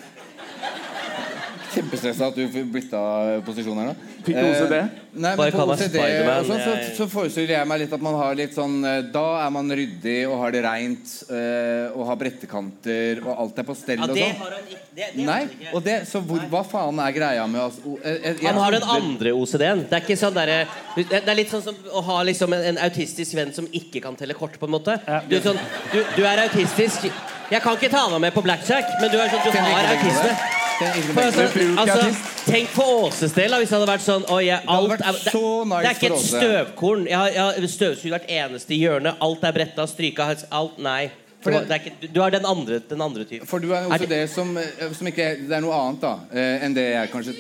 Kjempestressa 1.76 2.30
at 2.30 2.38
du 2.38 2.62
bytta 2.72 3.00
posisjon 3.48 3.80
her 3.82 3.92
nå. 3.92 4.15
OCD? 4.34 4.74
Eh, 4.80 5.02
Nei, 5.16 5.30
Bare 5.40 5.52
kall 5.56 5.70
meg 5.70 5.80
Spiderman, 5.80 6.42
og 6.42 6.48
sånn, 6.50 6.60
så, 6.60 6.72
så 6.98 7.06
forestiller 7.08 7.54
jeg 7.56 7.68
meg 7.70 7.80
litt 7.86 7.94
at 7.96 8.02
man 8.04 8.16
har 8.20 8.34
litt 8.36 8.52
sånn 8.52 8.74
eh, 8.84 8.98
Da 9.14 9.22
er 9.46 9.52
man 9.56 9.70
ryddig 9.72 10.16
og 10.28 10.34
har 10.42 10.52
det 10.52 10.64
reint 10.66 11.14
eh, 11.32 11.94
og 11.96 12.02
har 12.10 12.18
brettekanter 12.20 13.22
og 13.24 13.30
alt 13.46 13.62
er 13.62 13.68
på 13.70 13.76
stell 13.80 14.02
Ja, 14.02 14.10
og 14.10 14.16
det 14.18 14.26
sånn. 14.26 14.42
har 14.42 14.56
han 14.58 14.66
ikke. 14.74 14.82
Det, 14.96 15.08
det 15.16 15.26
Nei, 15.28 15.40
og 15.76 15.84
det, 15.86 15.96
så 16.10 16.20
hvor, 16.24 16.44
hva 16.52 16.64
faen 16.68 17.00
er 17.06 17.12
greia 17.16 17.46
med 17.48 17.62
oss? 17.64 17.78
O- 17.88 17.96
eh, 18.04 18.18
eh, 18.32 18.42
jeg 18.42 18.48
Han 18.50 18.60
har 18.64 18.76
den 18.76 18.84
andre 18.98 19.32
OCD-en. 19.40 19.86
Det 19.90 19.98
er 20.00 20.04
ikke 20.04 20.20
sånn 20.20 20.36
derre- 20.36 20.68
det 20.98 21.22
er 21.24 21.36
litt 21.40 21.52
sånn 21.52 21.64
som 21.64 21.76
å 21.96 22.04
ha 22.10 22.18
liksom 22.28 22.54
en, 22.56 22.64
en 22.74 22.82
autistisk 22.90 23.36
venn 23.40 23.54
som 23.56 23.68
ikke 23.72 24.02
kan 24.04 24.16
telle 24.20 24.34
kort. 24.36 24.60
på 24.60 24.68
en 24.68 24.76
måte 24.76 24.98
Du, 25.30 25.38
sånn, 25.44 25.60
du, 25.94 26.02
du 26.18 26.24
er 26.28 26.44
autistisk. 26.48 27.08
Jeg 27.52 27.62
kan 27.62 27.76
ikke 27.78 27.92
ta 27.94 28.04
deg 28.12 28.20
med 28.24 28.34
på 28.36 28.42
blackjack, 28.44 28.96
men 29.00 29.12
du 29.12 29.20
er 29.22 29.30
sånn, 29.32 29.48
du 29.48 29.60
har 29.60 29.92
autisme. 29.96 30.36
Altså, 30.82 32.06
tenk 32.46 32.72
på 32.76 32.86
Åses 33.06 33.34
del, 33.36 33.54
hvis 33.60 33.70
det 33.70 33.78
hadde 33.78 33.90
vært 33.90 34.06
sånn 34.06 34.26
oh, 34.30 34.40
yeah, 34.44 34.64
alt, 34.68 34.98
Det 34.98 35.06
hadde 35.06 35.22
det, 35.24 35.34
så 35.34 35.44
nice 35.66 35.82
det 35.82 35.90
er 35.90 36.00
ikke 36.00 36.10
et 36.14 36.26
støvkorn. 36.26 37.06
Jeg 37.10 37.18
har, 37.18 37.30
jeg 37.36 37.44
har 37.44 37.68
støvsugd 37.76 38.16
hvert 38.16 38.34
eneste 38.40 38.80
hjørne. 38.80 39.16
Alt 39.26 39.46
er 39.48 39.56
bretta, 39.56 39.88
stryka 39.90 40.32
alt, 40.50 40.82
Nei. 40.84 41.12
Det 41.46 41.54
det- 41.54 41.72
er 41.72 41.82
ikke, 41.84 42.14
du 42.14 42.22
har 42.22 42.32
den 42.34 42.46
andre, 42.46 42.80
den 42.90 43.02
andre 43.02 43.24
typen. 43.24 43.48
For 43.48 43.60
du 43.60 43.72
er 43.72 43.86
også 43.86 43.94
Er 43.94 43.98
det- 43.98 44.10
det 44.10 44.30
som, 44.30 44.58
eh, 44.58 44.94
som 44.94 45.08
ikke 45.08 45.22
er, 45.24 45.36
Det 45.36 45.52
er 45.52 45.62
noe 45.62 45.74
annet 45.74 46.02
da 46.02 46.20
eh, 46.34 46.66
enn 46.66 46.74
det 46.74 46.86
jeg 46.92 47.12
kanskje 47.12 47.36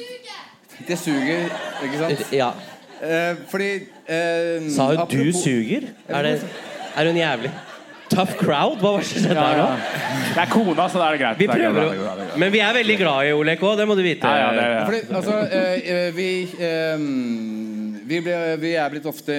Det 0.88 1.00
suger, 1.00 1.50
ikke 1.84 1.98
sant? 1.98 2.32
Ja. 2.32 2.52
Eh, 3.02 3.36
fordi 3.50 3.88
eh, 4.08 4.70
Sa 4.70 4.88
hun 4.94 5.08
'du 5.08 5.32
suger'? 5.32 5.88
Er, 6.08 6.22
det, 6.22 6.42
er 6.96 7.06
hun 7.06 7.16
jævlig? 7.16 7.52
Tough 8.16 8.36
crowd? 8.40 8.80
Hva 8.80 8.92
var 8.96 9.04
det 9.04 9.08
som 9.10 9.22
skjedde 9.22 9.36
Ja, 9.36 9.48
der 9.52 9.60
nå? 9.60 9.68
Det 10.36 10.42
er 10.44 10.50
kona, 10.52 10.86
så 10.92 11.00
da 11.02 11.08
er 11.10 11.16
det 11.16 11.22
greit. 11.22 11.38
Vi 11.40 11.48
Det 11.48 11.56
er 11.56 11.60
prøver 11.60 11.76
det 11.76 11.86
er 11.86 12.00
greit, 12.02 12.18
det 12.20 12.28
er. 12.34 12.40
Men 12.44 12.52
vi 12.54 12.60
er 12.64 12.74
veldig 12.78 12.98
glad 13.02 13.28
i 13.28 13.34
Olek 13.36 13.64
òg, 13.68 13.76
det 13.80 13.88
må 13.90 13.96
du 13.96 14.04
vite. 14.06 14.32
Ja, 14.32 14.38
ja, 14.42 14.52
det 14.56 14.64
er- 14.66 14.74
ja. 14.76 14.86
Fordi, 14.86 15.02
altså, 15.20 15.36
eh, 15.52 15.90
eh, 15.96 16.12
vi, 16.16 16.30
eh, 16.70 16.98
vi, 18.12 18.20
ble, 18.26 18.38
vi 18.62 18.72
er 18.76 18.90
blitt 18.90 19.06
ofte 19.12 19.36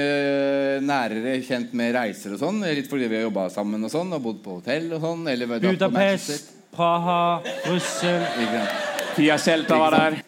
nærere 0.83 1.37
kjent 1.47 1.73
med 1.75 1.95
reiser 1.95 2.33
og 2.37 2.41
sånn. 2.41 2.61
Litt 2.75 2.89
fordi 2.89 3.09
vi 3.09 3.17
har 3.21 3.27
jobba 3.31 3.49
sammen 3.51 3.85
og 3.85 3.91
sånn, 3.91 4.13
og 4.13 4.23
bodd 4.23 4.43
på 4.45 4.59
hotell 4.61 4.93
og 4.93 5.01
sånn. 5.01 5.27
Eller 5.29 5.47
Manchester. 5.47 5.89
Budapest, 5.89 6.53
Praha, 6.77 7.41
Brussel 7.65 8.21
Ikke 8.41 8.59
sant? 8.61 9.15
Pia 9.17 9.37
Tjelta 9.41 9.79
var 9.79 9.91
der. 9.97 10.19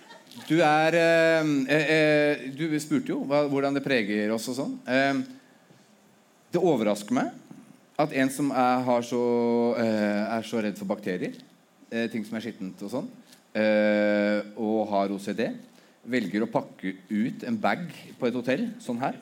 Du 0.48 0.62
er 0.64 0.94
eh, 0.96 1.44
eh, 1.68 1.90
eh, 1.92 2.36
Du 2.56 2.64
spurte 2.80 3.08
jo 3.12 3.24
hva, 3.28 3.42
hvordan 3.50 3.74
det 3.74 3.84
preger 3.84 4.32
oss 4.32 4.48
og 4.48 4.56
sånn. 4.56 4.78
Eh, 4.88 5.14
det 6.52 6.62
overrasker 6.62 7.12
meg 7.12 7.28
at 7.98 8.14
en 8.14 8.30
som 8.30 8.50
er, 8.54 9.02
så, 9.02 9.22
eh, 9.78 10.36
er 10.36 10.44
så 10.46 10.62
redd 10.62 10.78
for 10.78 10.86
bakterier, 10.86 11.34
eh, 11.90 12.06
ting 12.10 12.24
som 12.24 12.36
er 12.38 12.44
skittent 12.44 12.82
og 12.86 12.92
sånn, 12.92 13.08
eh, 13.54 14.42
og 14.56 14.88
har 14.92 15.10
OCD, 15.10 15.48
velger 16.06 16.44
å 16.44 16.50
pakke 16.50 16.94
ut 17.10 17.42
en 17.44 17.56
bag 17.58 17.88
på 18.18 18.28
et 18.28 18.34
hotell 18.34 18.68
sånn 18.78 19.00
her. 19.00 19.14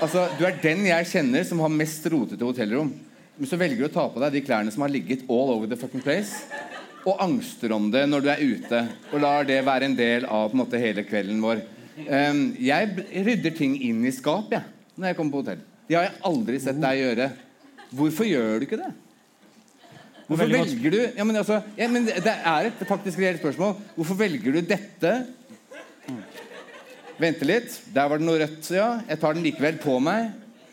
Altså, 0.00 0.28
Du 0.38 0.46
er 0.46 0.56
den 0.62 0.86
jeg 0.86 1.04
kjenner 1.04 1.44
som 1.44 1.58
har 1.58 1.68
mest 1.68 2.06
rotete 2.06 2.40
hotellrom. 2.40 2.92
Men 3.36 3.48
så 3.48 3.58
velger 3.58 3.78
du 3.78 3.88
å 3.88 3.92
ta 3.92 4.08
på 4.08 4.20
deg 4.20 4.32
de 4.32 4.40
klærne 4.40 4.72
som 4.72 4.82
har 4.82 4.90
ligget 4.90 5.28
all 5.28 5.50
over 5.50 5.66
the 5.66 5.76
fucking 5.76 6.00
place. 6.00 6.44
Og 7.06 7.18
angster 7.18 7.72
om 7.72 7.90
det 7.90 8.08
når 8.08 8.22
du 8.22 8.28
er 8.28 8.40
ute. 8.40 8.88
Og 9.12 9.20
lar 9.20 9.44
det 9.44 9.64
være 9.64 9.84
en 9.84 9.96
del 9.96 10.24
av 10.24 10.50
på 10.50 10.56
en 10.56 10.62
måte, 10.64 10.80
hele 10.80 11.04
kvelden 11.04 11.40
vår. 11.40 11.62
Um, 12.08 12.56
jeg 12.60 13.24
rydder 13.24 13.56
ting 13.56 13.76
inn 13.76 14.04
i 14.04 14.12
skap 14.12 14.52
jeg, 14.52 14.62
når 14.96 15.10
jeg 15.10 15.16
kommer 15.16 15.32
på 15.32 15.42
hotell. 15.42 15.64
Det 15.90 15.96
har 15.98 16.04
jeg 16.06 16.20
aldri 16.28 16.58
sett 16.62 16.76
deg 16.78 17.00
gjøre. 17.00 17.24
Hvorfor 17.98 18.28
gjør 18.28 18.60
du 18.60 18.66
ikke 18.68 18.76
det? 18.78 18.90
Hvorfor 20.28 20.44
Veldig 20.44 20.58
godt. 20.60 20.68
velger 20.70 20.92
du 20.94 21.16
ja, 21.18 21.24
men 21.26 21.38
altså, 21.40 21.56
ja, 21.74 21.88
men 21.90 22.04
det 22.06 22.34
er 22.46 22.68
et 22.68 22.82
faktisk 22.86 23.18
reelt 23.18 23.40
spørsmål. 23.40 23.72
Hvorfor 23.96 24.18
velger 24.20 24.54
du 24.54 24.60
dette 24.62 25.14
Vente 27.20 27.44
litt. 27.44 27.74
Der 27.92 28.06
var 28.08 28.20
det 28.20 28.24
noe 28.28 28.38
rødt. 28.38 28.70
ja 28.70 29.00
Jeg 29.08 29.18
tar 29.20 29.34
den 29.34 29.42
likevel 29.44 29.82
på 29.82 29.98
meg. 30.00 30.30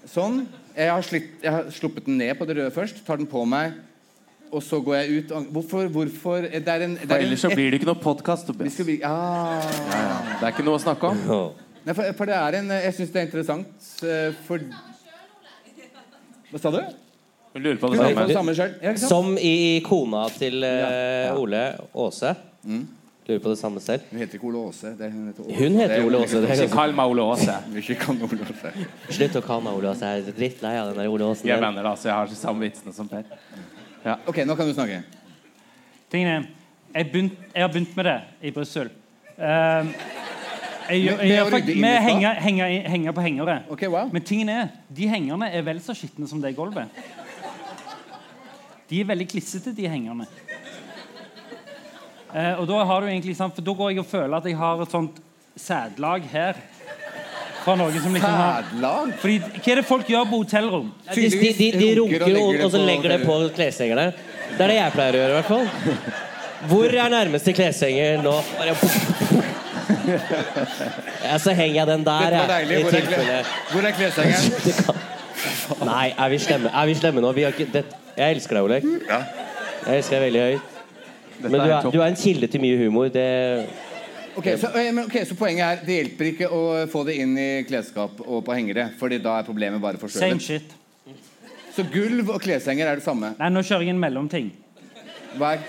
Sånn. 0.07 0.43
Jeg 0.77 0.91
har, 0.93 1.01
slitt, 1.03 1.31
jeg 1.41 1.51
har 1.51 1.71
sluppet 1.73 2.05
den 2.05 2.21
ned 2.21 2.37
på 2.37 2.45
det 2.45 2.59
røde 2.59 2.71
først. 2.75 3.01
Tar 3.07 3.17
den 3.17 3.27
på 3.27 3.41
meg. 3.49 3.73
Og 4.53 4.61
så 4.63 4.77
går 4.79 4.99
jeg 5.01 5.23
ut. 5.25 5.33
Hvorfor? 5.51 5.89
hvorfor 5.97 6.45
det 6.45 6.61
er 6.61 6.85
en, 6.85 6.93
det 6.93 7.09
er 7.09 7.15
en, 7.17 7.25
ellers 7.25 7.41
så 7.41 7.51
blir 7.51 7.73
det 7.73 7.81
ikke 7.81 7.89
noe 7.89 7.99
podkast. 8.05 8.53
Bli, 8.53 9.01
ah. 9.01 9.65
Det 10.37 10.45
er 10.45 10.53
ikke 10.53 10.67
noe 10.69 10.77
å 10.77 10.85
snakke 10.85 11.09
om. 11.09 11.25
Nei, 11.87 11.97
for, 11.97 12.13
for 12.19 12.29
det 12.29 12.37
er 12.37 12.59
en 12.61 12.71
Jeg 12.77 12.93
syns 12.99 13.11
det 13.13 13.19
er 13.19 13.27
interessant 13.27 13.89
eh, 14.05 14.37
for 14.45 14.61
Hva 16.51 16.61
sa 16.61 16.71
du? 16.71 16.81
Hun 17.53 17.63
lurer 17.63 17.79
på 17.81 17.89
det 17.89 17.97
samme. 17.97 18.13
på 18.13 18.27
det 18.27 18.33
samme. 18.37 18.55
selv, 18.55 18.73
ja. 18.83 18.93
Som 18.97 19.37
i 19.37 19.81
kona 19.85 20.27
til 20.29 20.63
eh, 20.63 21.39
Ole 21.39 21.63
Åse. 21.93 22.35
Lurer 23.27 23.39
på 23.43 23.49
det 23.49 23.57
samme 23.59 23.81
selv. 23.83 24.05
Hun 24.11 24.19
heter 24.21 24.37
ikke 24.37 24.47
Ole 24.47 24.61
Åse. 24.69 24.91
Hun 24.99 25.27
heter. 25.27 25.55
Hun 25.57 25.79
er 25.81 26.05
Ole 26.05 26.21
Åse. 26.23 26.37
Er 26.37 26.61
Ikke 26.61 26.75
kall 26.75 26.93
meg 26.95 27.11
Ole 27.11 27.25
Åse. 27.25 27.57
Ikke 27.81 27.97
kall 28.05 28.21
Ole 28.23 28.39
Åse. 28.45 28.73
Slutt 29.09 29.39
å 29.39 29.41
kalle 29.43 29.65
meg 29.65 29.79
Ole 29.79 29.89
Åse. 29.91 30.11
Jeg 30.13 30.27
er 30.27 30.37
drittlei 30.37 30.75
av 30.79 30.91
den 30.91 31.01
der 31.01 31.11
Ole 31.11 31.31
Åsen. 31.31 31.49
Jeg 31.49 31.59
mener 31.63 31.81
det, 31.81 31.91
altså. 31.95 32.11
Jeg 32.11 32.15
har 32.15 32.31
de 32.31 32.39
samme 32.39 32.67
vitsene 32.67 32.95
som 32.95 33.09
Per. 33.11 33.25
Ok, 34.29 34.43
nå 34.47 34.55
kan 34.55 34.69
du 34.69 34.75
snakke. 34.77 35.01
Tingen 36.13 36.29
er, 36.31 36.45
jeg, 36.93 37.09
begynt, 37.11 37.41
jeg 37.51 37.65
har 37.65 37.73
begynt 37.73 37.97
med 37.97 38.07
det 38.07 38.17
i 38.47 38.53
Brussel. 38.55 38.93
Um, 39.35 39.91
jeg, 40.89 41.03
gjør- 41.03 41.17
Med- 41.17 41.23
med 41.23 41.27
jeg, 41.27 41.37
å 41.37 41.37
gjør 41.37 41.45
rydde 41.45 41.57
fakt- 41.57 41.69
inn 41.69 41.77
i 41.77 41.81
med 41.81 41.95
stad? 41.97 42.07
henger, 42.09 42.33
henger, 42.47 42.89
henger 42.89 43.11
på 43.17 43.21
hengere. 43.27 43.55
Okay, 43.71 43.87
wow. 43.91 44.09
Men 44.13 44.21
tingen 44.23 44.49
er, 44.49 44.69
de 44.93 45.07
hengerne 45.11 45.49
er 45.53 45.61
vel 45.67 45.79
så 45.83 45.93
skitne 45.97 46.27
som 46.27 46.41
det 46.41 46.55
gulvet. 46.55 46.87
De 48.87 49.01
er 49.01 49.05
veldig 49.09 49.27
klissete, 49.27 49.73
de 49.75 49.87
hengerne. 49.91 50.25
Eh, 52.35 52.53
og 52.59 52.67
da 52.67 52.83
har 52.85 53.01
du 53.01 53.07
egentlig 53.07 53.35
sant, 53.39 53.55
For 53.55 53.61
da 53.63 53.73
går 53.73 53.91
jeg 53.93 53.99
og 54.03 54.07
føler 54.09 54.37
at 54.37 54.45
jeg 54.45 54.55
har 54.59 54.81
et 54.83 54.91
sånt 54.91 55.19
sædlag 55.57 56.23
her. 56.31 56.55
Fra 57.63 57.75
noen 57.75 57.91
som 57.99 58.13
liksom 58.15 58.31
har 58.31 58.63
Sædlag? 58.63 59.13
Fordi, 59.19 59.39
Hva 59.39 59.71
er 59.71 59.75
det 59.81 59.85
folk 59.85 60.07
gjør 60.07 60.27
på 60.29 60.37
hotellrom? 60.43 60.91
De, 61.13 61.21
de, 61.29 61.53
de, 61.57 61.71
de 61.75 61.89
runker 61.99 62.23
og, 62.37 62.61
og 62.63 62.71
så 62.71 62.79
legger 62.85 63.09
det 63.17 63.25
på 63.25 63.37
kleshengerne. 63.57 64.13
Det 64.57 64.61
er 64.63 64.71
det 64.71 64.77
jeg 64.79 64.93
pleier 64.95 65.17
å 65.17 65.21
gjøre, 65.23 65.33
i 65.33 65.37
hvert 65.41 65.51
fall. 65.51 65.67
Hvor 66.71 66.95
er 66.95 67.09
nærmeste 67.11 67.53
kleshenger 67.53 68.21
nå? 68.23 68.37
Ja, 70.07 71.37
så 71.41 71.53
henger 71.57 71.75
jeg 71.81 71.87
den 71.91 72.05
der, 72.07 72.19
Dette 72.31 72.39
var 72.39 72.53
jeg. 72.59 72.67
deilig. 72.67 72.77
I 72.77 72.83
Hvor 72.83 72.91
er, 72.91 73.01
tilfelle 73.01 73.37
hvor 73.71 73.87
er 73.87 73.97
kleshengeren? 73.97 75.03
Nei, 75.91 76.05
er 76.17 76.29
vi 76.33 76.37
slemme, 76.41 76.71
er 76.73 76.87
vi 76.89 76.95
slemme 76.97 77.21
nå? 77.23 77.31
Vi 77.37 77.43
har 77.45 77.53
ikke, 77.55 77.67
det, 77.73 77.83
jeg 78.17 78.37
elsker 78.37 78.57
deg, 78.57 78.63
Olek. 78.69 78.87
Jeg 79.87 79.99
elsker 80.01 80.15
deg 80.17 80.23
veldig 80.27 80.45
høyt. 80.47 80.73
Men 81.43 81.51
du 81.53 81.67
er, 81.69 81.89
du 81.93 81.99
er 82.01 82.07
en 82.07 82.17
kilde 82.17 82.47
til 82.49 82.63
mye 82.63 82.79
humor. 82.85 83.11
Det 83.13 83.27
Ok, 84.37 84.47
så, 84.61 84.69
eh, 84.77 84.91
men, 84.93 85.07
ok, 85.07 85.15
så 85.25 85.33
poenget 85.37 85.63
er 85.65 85.79
det 85.85 85.95
hjelper 85.95 86.27
ikke 86.29 86.47
å 86.53 86.61
få 86.91 87.01
det 87.07 87.15
inn 87.23 87.31
i 87.41 87.47
klesskap 87.65 88.19
og 88.21 88.43
på 88.45 88.53
hengere, 88.53 88.91
Fordi 88.99 89.17
da 89.21 89.39
er 89.39 89.47
problemet 89.47 89.81
bare 89.81 89.97
Same 89.97 90.37
forskjøvet. 90.37 90.41
shit. 90.45 90.75
Så 91.73 91.85
gulv 91.93 92.29
og 92.35 92.41
kleshenger 92.41 92.85
er 92.89 92.99
det 92.99 93.05
samme. 93.05 93.31
Nei, 93.39 93.49
nå 93.53 93.61
kjører 93.65 93.85
jeg 93.87 93.95
en 93.95 94.01
mellomting. 94.01 94.51
Hva 95.37 95.55
er 95.55 95.65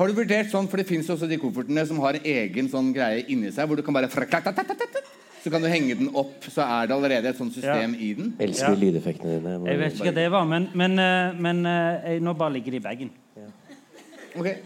har 0.00 0.08
du 0.08 0.16
vurdert 0.16 0.48
sånn, 0.48 0.66
for 0.70 0.80
det 0.80 0.86
fins 0.88 1.08
også 1.12 1.28
de 1.28 1.36
koffertene 1.40 1.82
som 1.88 1.98
har 2.00 2.16
en 2.16 2.24
egen 2.32 2.68
sånn 2.72 2.90
greie 2.96 3.24
inni 3.28 3.50
seg, 3.52 3.68
hvor 3.68 3.76
du 3.76 3.84
kan 3.84 3.94
bare 3.96 4.08
Så 5.40 5.48
kan 5.50 5.62
du 5.62 5.68
henge 5.72 5.94
den 5.96 6.10
opp, 6.14 6.44
så 6.52 6.60
er 6.64 6.86
det 6.88 6.92
allerede 6.96 7.28
et 7.30 7.36
sånt 7.38 7.54
system 7.54 7.94
i 7.96 8.12
den. 8.14 8.34
elsker 8.38 8.74
Ja. 8.74 8.76
lydeffektene 8.76 9.38
dine. 9.40 9.70
Jeg 9.70 9.78
vet 9.78 9.94
ikke 9.94 10.04
hva 10.04 10.14
det 10.14 10.30
var, 10.30 10.44
men, 10.44 10.68
men, 10.74 10.98
eh, 10.98 11.32
men 11.32 11.64
eh, 11.66 12.12
jeg, 12.12 12.20
nå 12.20 12.34
bare 12.36 12.52
ligger 12.52 12.70
det 12.72 12.80
i 12.80 12.84
bagen. 12.88 13.10
Ok, 14.36 14.56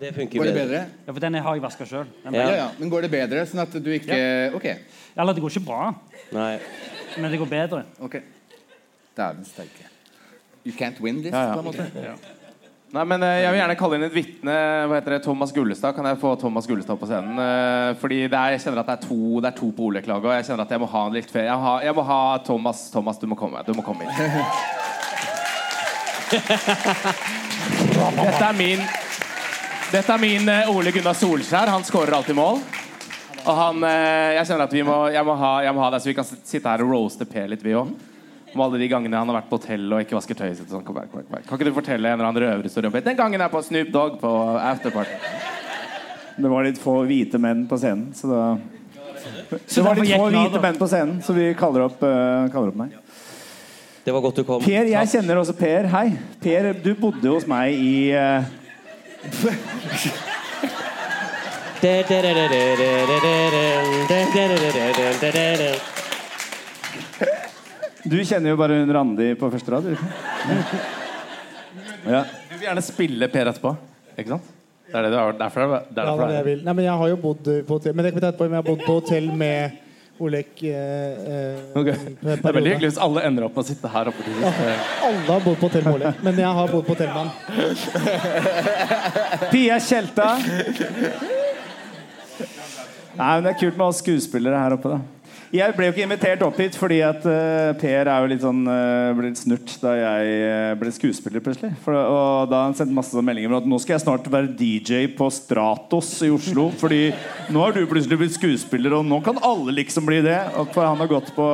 Det 0.00 0.14
funker 0.14 0.38
Går 0.38 0.44
det 0.44 0.54
bedre. 0.54 0.68
bedre? 0.68 0.86
Ja, 1.06 1.12
for 1.12 1.20
den 1.20 1.34
har 1.34 1.54
jeg 1.54 1.62
vaska 1.62 1.84
sjøl. 1.86 2.06
Ja. 2.24 2.50
ja, 2.56 2.70
Men 2.78 2.90
går 2.90 3.02
det 3.02 3.10
bedre, 3.10 3.46
sånn 3.46 3.60
at 3.62 3.70
du 3.72 3.90
ikke 3.92 4.54
Ok. 4.56 4.64
Eller 5.16 5.32
det 5.34 5.42
går 5.42 5.50
ikke 5.50 5.66
bra, 5.66 5.94
Nei. 6.32 6.58
men 7.20 7.30
det 7.30 7.38
går 7.38 7.46
bedre. 7.48 7.84
ok 8.00 8.16
Dæven 9.14 9.44
steike. 9.44 9.84
You 10.64 10.72
can't 10.72 10.98
win 11.00 11.22
this, 11.22 11.32
Ja, 11.32 11.54
ja. 11.54 11.54
på 11.54 11.58
en 11.60 11.64
måte. 11.66 12.41
Nei, 12.92 13.06
men 13.08 13.22
eh, 13.24 13.38
Jeg 13.40 13.54
vil 13.54 13.60
gjerne 13.62 13.76
kalle 13.80 13.96
inn 13.96 14.04
et 14.04 14.12
vitne. 14.12 14.54
Hva 14.88 14.98
heter 14.98 15.14
det? 15.14 15.22
Thomas 15.24 15.52
Gullestad. 15.56 15.94
Kan 15.96 16.04
jeg 16.10 16.18
få 16.20 16.34
Thomas 16.40 16.66
Gullestad 16.68 16.98
på 17.00 17.08
scenen? 17.08 17.38
Eh, 17.40 17.92
Fordi 18.02 18.18
det 18.26 18.36
er, 18.36 18.52
Jeg 18.52 18.60
kjenner 18.66 18.82
at 18.82 18.90
det 18.90 18.96
er 18.98 19.06
to, 19.06 19.20
det 19.40 19.48
er 19.48 19.56
to 19.56 19.70
på 19.72 19.86
Olek-laget, 19.88 20.28
og 20.28 20.34
jeg 20.36 20.44
kjenner 20.50 20.66
at 20.66 20.74
jeg 20.76 20.82
må 20.82 20.88
ha 20.92 21.04
en 21.08 21.16
litt 21.16 21.32
ferie. 21.32 21.48
Jeg, 21.48 21.86
jeg 21.88 21.96
må 21.96 22.04
ha 22.10 22.20
Thomas. 22.44 22.84
Thomas, 22.92 23.16
du 23.22 23.26
må 23.32 23.38
komme. 23.40 23.64
Du 23.64 23.72
må 23.78 23.84
komme 23.86 24.04
inn. 24.04 24.12
Dette 28.12 28.44
er 28.46 28.54
min 28.56 28.80
Dette 29.92 30.08
er 30.14 30.20
min 30.20 30.48
eh, 30.52 30.70
Ole 30.72 30.92
Gunnar 30.92 31.16
Solskjær. 31.16 31.72
Han 31.72 31.88
skårer 31.88 32.18
alltid 32.20 32.36
mål. 32.36 32.60
Og 33.42 33.56
han, 33.58 33.82
jeg 34.36 34.46
kjenner 34.46 34.68
at 34.68 34.74
vi 34.76 34.84
må, 34.86 34.96
jeg, 35.10 35.24
må 35.26 35.34
ha, 35.40 35.56
jeg 35.64 35.74
må 35.74 35.82
ha 35.82 35.88
deg, 35.90 36.02
så 36.04 36.12
vi 36.12 36.14
kan 36.14 36.28
sitte 36.28 36.68
her 36.68 36.84
og 36.84 36.92
roaste 36.92 37.26
Per 37.26 37.48
litt, 37.50 37.64
vi 37.66 37.72
òg. 37.74 37.90
Om 38.52 38.60
alle 38.60 38.80
de 38.82 38.88
gangene 38.90 39.16
han 39.16 39.30
har 39.30 39.38
vært 39.40 39.48
på 39.48 39.58
hotell 39.60 39.86
og 39.94 40.02
ikke 40.04 40.16
vasker 40.18 40.36
tøyet 40.36 40.58
sitt. 40.58 40.68
Sånn. 40.68 40.84
Kom, 40.84 40.98
kom, 40.98 41.24
kom. 41.24 41.44
Kan 41.46 41.56
ikke 41.56 41.70
du 41.70 41.76
fortelle 41.76 42.10
en 42.10 42.18
eller 42.18 42.28
annen 42.28 42.42
røverhistorie 42.44 42.90
om 42.90 42.98
Den 42.98 43.18
gangen 43.18 43.40
jeg 43.40 43.46
er 43.46 43.52
på 43.52 43.62
Snoop 43.64 43.92
Dogg 43.94 44.18
på 44.20 44.32
afterparty. 44.60 45.16
Det 46.36 46.48
var 46.48 46.64
litt 46.66 46.80
få 46.80 47.02
hvite 47.08 47.40
menn 47.40 47.66
på 47.68 47.76
scenen, 47.80 48.10
så 48.16 48.28
da 48.30 48.42
Det 49.68 49.84
var 49.84 49.98
litt 50.00 50.14
få 50.16 50.28
hvite 50.32 50.60
menn 50.64 50.78
på 50.80 50.88
scenen, 50.88 51.20
så 51.24 51.36
vi 51.36 51.50
kaller 51.56 51.86
opp, 51.86 52.00
uh, 52.00 52.48
kaller 52.52 52.72
opp 52.72 52.78
meg. 52.80 52.96
Det 54.02 54.12
var 54.12 54.24
godt 54.24 54.40
du 54.40 54.44
kom. 54.44 54.62
Per, 54.64 54.88
jeg 54.90 55.10
kjenner 55.12 55.38
også 55.38 55.54
Per. 55.54 55.86
Hei. 55.92 56.06
Per, 56.42 56.72
du 56.82 56.90
bodde 56.98 57.28
hos 57.30 57.46
meg 57.46 57.76
i 57.78 58.10
eh, 58.18 58.42
Du 68.04 68.16
kjenner 68.24 68.50
jo 68.50 68.58
bare 68.58 68.80
hun 68.80 68.90
Randi 68.94 69.34
på 69.38 69.50
første 69.52 69.70
rad. 69.70 69.84
du? 69.86 69.96
Ja. 72.10 72.24
Du 72.50 72.56
vil 72.56 72.66
gjerne 72.66 72.82
spille 72.82 73.28
Per 73.30 73.46
etterpå, 73.52 73.76
ikke 74.18 74.34
sant? 74.34 74.50
Det 74.88 74.98
er 74.98 75.06
det 75.06 75.12
du 75.14 75.16
har, 75.16 75.36
derfor, 75.38 75.60
det 75.88 76.02
er 76.02 76.08
Ja, 76.08 76.16
det 76.18 76.24
er 76.26 76.34
jeg 76.34 76.44
vil. 76.48 76.64
Nei, 76.66 76.72
men 76.76 76.84
jeg 76.84 76.96
har 77.00 77.08
jo 77.12 77.16
bodd 77.22 77.46
på 77.46 77.78
hotell 77.78 77.94
Men 77.96 78.04
det 78.04 78.10
kan 78.12 78.18
vi 78.18 78.24
ta 78.24 78.28
etterpå. 78.32 78.48
Men 78.50 78.58
jeg 78.58 78.64
har 78.64 78.66
bodd 78.66 78.82
på 78.84 78.96
hotell 78.98 79.28
med 79.40 79.78
Olek 80.22 80.60
eh, 80.68 81.62
okay. 81.78 81.94
Det 82.20 82.34
er 82.36 82.54
veldig 82.58 82.74
hyggelig 82.74 82.90
hvis 82.90 82.98
alle 83.00 83.22
ender 83.26 83.46
opp 83.46 83.56
med 83.56 83.64
å 83.64 83.68
sitte 83.70 83.88
her 83.94 84.10
oppe. 84.10 84.26
til 84.26 84.36
sist. 84.36 84.60
Alle 85.06 85.24
har 85.30 85.46
bodd 85.46 85.56
på 85.62 85.70
hotell 85.70 85.86
med 85.86 85.94
Olek, 85.96 86.20
men 86.26 86.42
jeg 86.42 86.52
har 86.58 86.74
bodd 86.74 86.84
på 86.86 86.92
hotell 86.92 87.10
med 87.14 87.20
han. 87.22 87.30
Pia 89.54 89.80
Tjelta. 89.80 90.28
Nei, 93.16 93.32
men 93.32 93.42
Det 93.48 93.54
er 93.54 93.58
kult 93.64 93.76
med 93.80 93.86
oss 93.88 94.02
skuespillere 94.04 94.60
her 94.60 94.76
oppe. 94.76 94.88
da 94.98 95.21
Jeg 95.52 95.74
ble 95.76 95.84
jo 95.84 95.92
ikke 95.92 96.04
invitert 96.06 96.42
opp 96.46 96.56
hit 96.62 96.76
fordi 96.80 97.02
at 97.04 97.26
uh, 97.28 97.74
Per 97.76 98.08
er 98.08 98.22
jo 98.24 98.28
litt 98.30 98.40
sånn 98.40 98.62
uh, 98.64 99.12
ble 99.12 99.26
litt 99.28 99.40
snurt 99.42 99.74
da 99.82 99.90
jeg 99.98 100.30
uh, 100.48 100.68
ble 100.80 100.92
skuespiller 100.96 101.44
plutselig. 101.44 101.74
For, 101.84 101.92
og 101.92 102.48
da 102.48 102.62
har 102.62 102.70
han 102.70 102.76
sendt 102.78 102.94
masse 102.96 103.20
meldinger 103.20 103.52
om 103.52 103.58
at 103.58 103.68
nå 103.68 103.76
skal 103.82 103.98
jeg 103.98 104.04
snart 104.06 104.30
være 104.32 104.54
DJ 104.56 105.10
på 105.18 105.28
Stratos 105.28 106.14
i 106.24 106.30
Oslo. 106.32 106.70
Fordi 106.80 107.02
nå 107.52 107.66
har 107.66 107.76
du 107.76 107.82
plutselig 107.90 108.22
blitt 108.22 108.38
skuespiller, 108.38 108.96
og 108.96 109.04
nå 109.04 109.20
kan 109.26 109.42
alle 109.44 109.76
liksom 109.76 110.08
bli 110.08 110.22
det. 110.24 110.40
Og 110.56 110.72
for 110.72 110.88
han 110.88 111.04
har 111.04 111.12
gått 111.12 111.28
på 111.36 111.46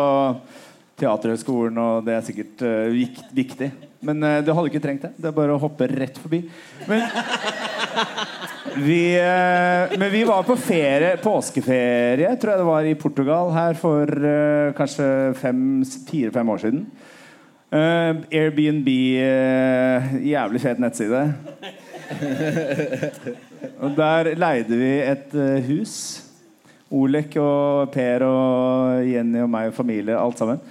Teaterhøgskolen, 1.03 1.83
og 1.83 2.07
det 2.07 2.15
er 2.15 2.27
sikkert 2.31 2.67
vik- 2.95 3.27
viktig. 3.35 3.73
Men 4.07 4.23
du 4.47 4.55
hadde 4.55 4.71
ikke 4.71 4.83
trengt 4.83 5.09
det. 5.09 5.17
Det 5.19 5.27
er 5.33 5.35
bare 5.35 5.59
å 5.59 5.63
hoppe 5.63 5.91
rett 5.91 6.23
forbi. 6.23 6.45
Men 6.87 7.03
vi, 8.77 9.15
eh, 9.17 9.99
men 9.99 10.11
vi 10.11 10.25
var 10.25 10.43
på 10.43 10.57
ferie, 10.57 11.17
påskeferie, 11.23 12.37
tror 12.37 12.53
jeg 12.53 12.61
det 12.61 12.67
var, 12.69 12.87
i 12.87 12.95
Portugal 12.99 13.53
her 13.55 13.79
for 13.79 14.09
eh, 14.09 14.73
kanskje 14.77 15.09
fire-fem 16.09 16.53
år 16.55 16.63
siden. 16.63 16.85
Eh, 17.69 18.23
Airbnb, 18.41 18.89
jævlig 20.31 20.63
fet 20.63 20.81
nettside. 20.83 21.25
og 23.83 23.97
der 23.99 24.33
leide 24.39 24.81
vi 24.81 24.93
et 25.05 25.39
hus. 25.69 25.95
Olek 26.89 27.35
og 27.37 27.91
Per 27.93 28.25
og 28.25 29.05
Jenny 29.05 29.43
og 29.45 29.51
meg 29.53 29.73
og 29.73 29.77
familie, 29.77 30.17
alt 30.17 30.41
sammen. 30.41 30.63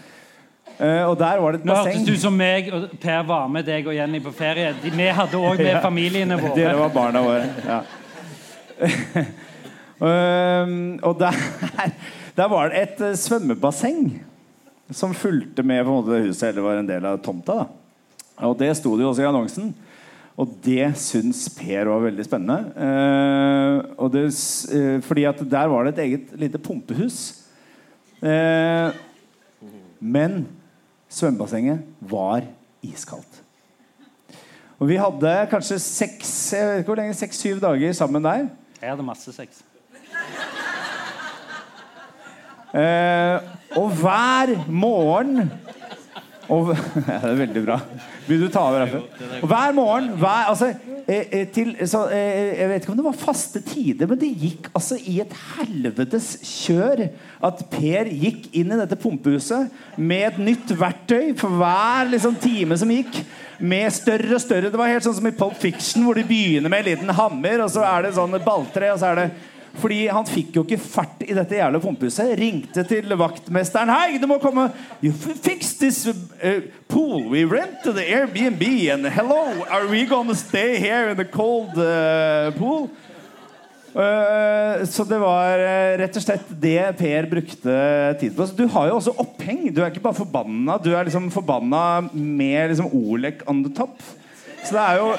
Eh, 0.77 1.03
og 1.09 1.15
der 1.17 1.39
var 1.41 1.55
det 1.55 1.63
et 1.63 1.65
Nå 1.65 1.73
hørtes 1.73 2.03
du 2.05 2.13
som 2.21 2.35
meg 2.37 2.67
og 2.69 2.91
Per 3.01 3.23
var 3.25 3.47
med 3.49 3.65
deg 3.65 3.87
og 3.89 3.95
Jenny 3.97 4.21
på 4.21 4.33
ferie. 4.35 4.75
De, 4.83 4.91
vi 4.93 5.07
hadde 5.19 5.39
òg 5.39 5.57
med 5.57 5.71
Ja. 5.75 5.81
familiene 5.81 6.37
våre. 6.37 6.53
Dere 6.57 6.77
var 6.77 6.93
barna 6.93 7.23
våre. 7.25 7.47
Ja. 7.65 7.79
uh, 9.97 10.75
og 11.09 11.17
der, 11.17 11.41
der 12.37 12.53
var 12.53 12.69
det 12.69 12.83
et 12.83 13.01
uh, 13.01 13.15
svømmebasseng 13.17 14.05
som 14.93 15.17
fulgte 15.17 15.65
med 15.65 15.81
på 15.83 15.91
en 15.91 15.97
måte 15.97 16.21
huset, 16.27 16.51
eller 16.51 16.63
var 16.63 16.79
en 16.79 16.87
del 16.87 17.09
av 17.09 17.17
tomta. 17.25 17.63
Da. 17.63 18.45
Og 18.47 18.53
det 18.59 18.69
sto 18.77 18.93
det 18.95 19.03
jo 19.03 19.09
også 19.11 19.25
i 19.25 19.27
annonsen. 19.27 19.73
Og 20.37 20.51
det 20.61 20.91
syns 21.01 21.47
Per 21.57 21.89
var 21.89 22.03
veldig 22.05 22.25
spennende. 22.27 22.69
Eh, 22.77 23.77
og 23.97 24.11
det, 24.13 24.27
fordi 25.03 25.23
at 25.25 25.41
der 25.49 25.71
var 25.71 25.87
det 25.87 25.95
et 25.95 26.03
eget 26.03 26.35
lite 26.37 26.61
pumpehus. 26.61 27.17
Eh, 28.21 28.93
men 29.99 30.43
svømmebassenget 31.09 31.83
var 32.01 32.45
iskaldt. 32.85 33.43
Og 34.77 34.89
vi 34.91 34.99
hadde 35.01 35.33
kanskje 35.49 35.79
seks 35.81 36.33
hvor 36.85 36.97
lenge, 36.99 37.15
seks-syv 37.17 37.61
dager 37.61 37.93
sammen 37.97 38.23
der. 38.23 38.47
Jeg 38.81 38.91
hadde 38.91 39.05
masse 39.05 39.33
sex. 39.33 39.63
Eh, 42.77 43.37
og 43.79 43.89
hver 43.95 44.51
morgen 44.69 45.51
og, 46.53 46.73
ja, 47.09 47.17
Det 47.23 47.31
er 47.31 47.39
veldig 47.41 47.63
bra. 47.65 47.77
Vil 48.27 48.43
du 48.43 48.47
ta 48.51 48.63
over 48.67 48.83
herfra? 48.83 49.01
Og 49.41 49.49
hver 49.51 49.73
morgen 49.75 50.09
hver, 50.19 50.49
altså, 50.51 50.69
eh, 51.07 51.25
eh, 51.31 51.47
til, 51.53 51.73
så, 51.87 52.05
eh, 52.13 52.59
Jeg 52.59 52.69
vet 52.69 52.85
ikke 52.85 52.93
om 52.93 52.99
det 52.99 53.07
var 53.07 53.19
faste 53.19 53.61
tider, 53.65 54.07
men 54.07 54.19
det 54.21 54.31
gikk 54.31 54.69
altså 54.73 54.99
i 54.99 55.19
et 55.23 55.33
helvetes 55.57 56.29
kjør 56.47 57.07
at 57.47 57.65
Per 57.71 58.11
gikk 58.11 58.47
inn 58.57 58.71
i 58.71 58.79
dette 58.79 58.99
pumpehuset 58.99 59.73
med 59.97 60.27
et 60.31 60.39
nytt 60.49 60.71
verktøy 60.79 61.35
for 61.39 61.59
hver 61.59 62.13
liksom, 62.13 62.39
time 62.41 62.79
som 62.79 62.95
gikk. 62.95 63.21
Med 63.57 63.89
større 63.89 64.35
og 64.37 64.41
større. 64.43 64.69
Det 64.69 64.77
var 64.77 64.91
helt 64.91 65.01
sånn 65.01 65.15
som 65.17 65.27
i 65.27 65.33
Pulp 65.33 65.55
Fiction, 65.57 66.03
hvor 66.05 66.13
de 66.13 66.27
begynner 66.27 66.69
med 66.69 66.83
en 66.83 66.91
liten 66.91 67.15
hammer, 67.17 67.63
og 67.65 67.71
så 67.73 67.81
er 67.89 68.05
det 68.05 68.11
sånn 68.13 68.37
balltre, 68.45 68.91
og 68.93 68.99
så 69.01 69.09
er 69.09 69.23
det 69.23 69.29
fordi 69.77 70.07
han 70.09 70.25
fikk 70.25 70.55
jo 70.57 70.63
ikke 70.65 70.79
fart 70.81 71.21
i 71.25 71.35
dette 71.37 71.57
jævla 71.59 71.81
pumpehuset. 71.83 72.33
Ringte 72.39 72.85
til 72.87 73.13
vaktmesteren. 73.19 73.91
Hei, 73.93 74.17
du 74.21 74.27
må 74.29 74.39
komme! 74.41 74.69
You 75.03 75.11
fix 75.13 75.75
this 75.77 76.05
uh, 76.07 76.61
pool. 76.89 77.27
We 77.29 77.45
rented 77.45 77.97
the 77.97 78.05
Airbnb. 78.05 78.63
And 78.93 79.05
hello, 79.05 79.65
are 79.69 79.87
we 79.87 80.05
gonna 80.05 80.35
stay 80.35 80.77
here 80.81 81.11
in 81.11 81.17
the 81.17 81.25
cold 81.25 81.77
uh, 81.77 82.51
pool? 82.57 82.89
Uh, 83.97 84.85
så 84.85 85.05
det 85.09 85.17
var 85.17 85.61
rett 85.97 86.17
og 86.19 86.21
slett 86.21 86.49
det 86.61 86.81
Per 86.99 87.29
brukte 87.31 87.77
tid 88.21 88.35
på. 88.35 88.45
Så 88.45 88.57
du 88.57 88.67
har 88.73 88.89
jo 88.89 88.99
også 88.99 89.15
oppheng. 89.17 89.67
Du 89.73 89.81
er 89.81 89.91
ikke 89.91 90.05
bare 90.05 90.21
forbanna, 90.21 90.77
du 90.81 90.91
er 90.93 91.07
liksom 91.07 91.31
forbanna 91.33 92.07
med 92.13 92.73
liksom 92.73 92.91
Olek 92.93 93.45
on 93.49 93.63
the 93.65 93.73
top. 93.73 94.01
Så 94.63 94.75
det 94.75 94.83
er 94.83 94.99
jo 94.99 95.13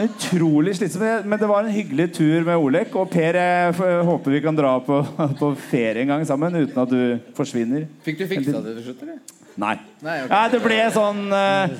Utrolig 0.00 0.76
slitsomt. 0.76 1.26
Men 1.26 1.38
det 1.38 1.46
var 1.46 1.64
en 1.64 1.72
hyggelig 1.72 2.14
tur 2.16 2.44
med 2.46 2.56
Olek. 2.56 2.94
Og 2.96 3.10
Per, 3.12 3.38
jeg 3.38 4.02
håper 4.08 4.36
vi 4.36 4.42
kan 4.44 4.56
dra 4.56 4.74
på, 4.84 5.02
på 5.40 5.52
ferie 5.68 6.04
en 6.04 6.14
gang 6.14 6.26
sammen 6.28 6.56
uten 6.62 6.82
at 6.84 6.92
du 6.92 7.32
forsvinner. 7.36 7.86
Fikk 8.06 8.22
du 8.22 8.26
fiksa 8.30 8.60
det 8.60 8.76
til 8.78 8.90
slutt, 8.90 9.06
eller? 9.06 9.20
Nei. 9.52 9.76
Nei, 10.00 10.22
okay. 10.24 10.32
ja, 10.32 10.44
det 10.48 10.58
ble 10.64 10.76
sånn 10.94 11.26
eh, 11.36 11.72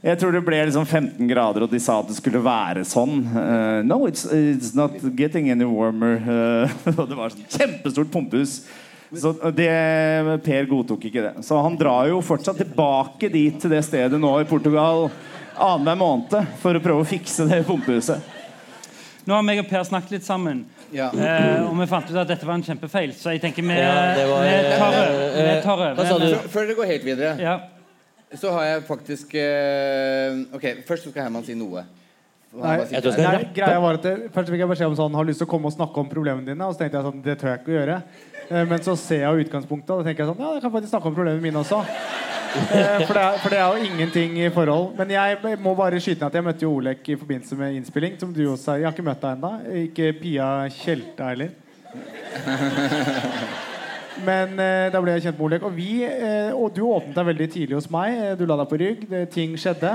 Jeg 0.00 0.16
tror 0.16 0.32
det 0.32 0.40
ble 0.46 0.62
liksom 0.70 0.86
15 0.88 1.28
grader, 1.28 1.66
og 1.66 1.74
de 1.74 1.80
sa 1.82 1.98
at 2.00 2.08
det 2.08 2.16
skulle 2.16 2.40
være 2.40 2.86
sånn. 2.88 3.20
Eh, 3.28 3.78
no, 3.84 4.00
it's, 4.08 4.24
it's 4.32 4.72
not 4.78 4.96
getting 5.18 5.50
any 5.52 5.68
warmer. 5.68 6.16
Eh, 6.24 6.76
og 6.98 7.04
det 7.10 7.18
var 7.18 7.34
sånn 7.34 7.48
kjempestort 7.52 8.12
pumpehus. 8.14 8.62
Så 9.08 9.32
det, 9.56 9.70
Per 10.44 10.66
godtok 10.68 11.06
ikke 11.08 11.22
det. 11.24 11.44
Så 11.44 11.56
han 11.64 11.76
drar 11.80 12.10
jo 12.10 12.20
fortsatt 12.24 12.60
tilbake 12.60 13.30
dit 13.32 13.56
til 13.60 13.72
det 13.72 13.80
stedet 13.86 14.20
nå 14.20 14.34
i 14.42 14.48
Portugal 14.48 15.08
annenhver 15.58 15.98
måned 16.00 16.46
for 16.62 16.74
å 16.78 16.82
prøve 16.82 17.04
å 17.04 17.06
fikse 17.08 17.46
det 17.48 17.62
pumpehuset. 17.66 18.20
Nå 19.28 19.34
har 19.36 19.42
meg 19.44 19.58
og 19.60 19.68
Per 19.68 19.82
snakket 19.84 20.10
litt 20.16 20.24
sammen, 20.24 20.64
Ja. 20.90 21.10
eh, 21.12 21.60
og 21.68 21.74
vi 21.76 21.86
fant 21.86 22.08
ut 22.10 22.16
at 22.16 22.28
dette 22.28 22.46
var 22.46 22.54
en 22.54 22.62
kjempefeil. 22.64 23.12
Så 23.12 23.30
jeg 23.34 23.42
tenker 23.42 23.62
vi, 23.62 23.74
Ja, 23.76 24.14
var- 24.26 24.44
vi 24.44 24.78
tar 24.78 24.88
over. 24.88 25.12
eh, 25.36 25.54
Vi 25.56 25.62
tar 25.62 25.74
over. 25.74 26.48
Før, 26.48 26.66
dere 26.66 26.74
går 26.76 26.86
helt 26.86 27.04
videre, 27.04 27.38
Ja. 27.38 27.60
så 28.34 28.52
har 28.52 28.64
jeg 28.64 28.82
faktisk 28.86 29.34
eh, 29.34 30.44
Ok, 30.54 30.84
først 30.86 31.08
skal 31.10 31.22
Herman 31.24 31.44
si 31.44 31.54
noe. 31.54 31.84
Nei, 32.56 32.78
Jeg 32.78 33.02
jeg 33.04 33.18
nei, 33.18 33.44
greia 33.54 33.78
var 33.78 33.94
at 33.94 34.02
det, 34.02 34.32
Først 34.32 34.48
fikk 34.48 34.56
jeg 34.58 34.68
beskjed 34.68 34.86
om 34.86 34.96
sånn 34.96 35.14
Har 35.14 35.24
lyst 35.26 35.36
til 35.36 35.46
å 35.46 35.50
komme 35.50 35.66
og 35.66 35.72
snakke 35.76 35.98
om 35.98 36.08
problemene 36.08 36.46
dine. 36.46 36.62
Og 36.64 36.72
så 36.74 36.78
tenkte 36.78 36.96
jeg 36.96 37.04
sånn 37.04 37.22
Det 37.22 37.38
tør 37.38 37.50
jeg 37.52 37.58
ikke 37.60 37.68
å 37.68 37.78
gjøre. 37.86 38.02
Eh, 38.50 38.64
Men 38.64 38.78
så 38.80 38.96
ser 38.96 39.20
jeg 39.20 39.44
utgangspunktet, 39.50 39.90
og 39.90 40.02
da 40.02 40.08
tenker 40.10 40.24
jeg 40.24 40.28
sånn 40.34 40.38
Ja, 40.40 40.52
jeg 40.54 40.62
kan 40.62 40.72
faktisk 40.72 40.88
snakke 40.94 41.06
om 41.06 41.14
problemene 41.14 41.42
mine 41.42 41.60
også. 41.60 41.84
Eh, 42.58 43.06
For 43.06 43.14
det, 43.14 43.22
er, 43.22 43.38
for 43.42 43.52
det 43.54 43.58
er 43.58 43.66
jo 43.78 43.86
ingenting 43.88 44.38
i 44.42 44.48
forhold. 44.54 44.90
Men 44.98 45.10
jeg 45.14 45.58
må 45.62 45.74
bare 45.78 46.00
skyte 46.02 46.20
ned 46.20 46.28
at 46.30 46.38
jeg 46.40 46.46
møtte 46.48 46.66
jo 46.66 46.74
Olek 46.80 47.08
i 47.08 47.16
forbindelse 47.20 47.56
med 47.60 47.78
innspilling. 47.78 48.18
Som 48.20 48.32
du 48.34 48.42
også. 48.50 48.76
Jeg 48.80 48.88
har 48.88 48.96
ikke 48.96 49.06
møtt 49.06 49.22
deg 49.24 49.38
ennå. 49.38 49.52
Ikke 49.86 50.12
Pia 50.20 50.50
Tjelta 50.74 51.30
heller. 51.32 51.54
Men 54.26 54.56
eh, 54.58 54.88
da 54.90 54.98
ble 54.98 55.12
jeg 55.14 55.28
kjent 55.28 55.36
med 55.38 55.44
Olek. 55.46 55.62
Og, 55.68 55.76
vi, 55.78 56.00
eh, 56.02 56.50
og 56.50 56.72
du 56.74 56.82
åpnet 56.90 57.14
deg 57.14 57.28
veldig 57.30 57.46
tidlig 57.54 57.76
hos 57.78 57.86
meg. 57.94 58.16
Eh, 58.18 58.32
Du 58.40 58.42
la 58.50 58.56
deg 58.58 58.70
på 58.72 58.80
rygg. 58.82 59.04
Det, 59.12 59.20
ting 59.34 59.54
skjedde. 59.60 59.92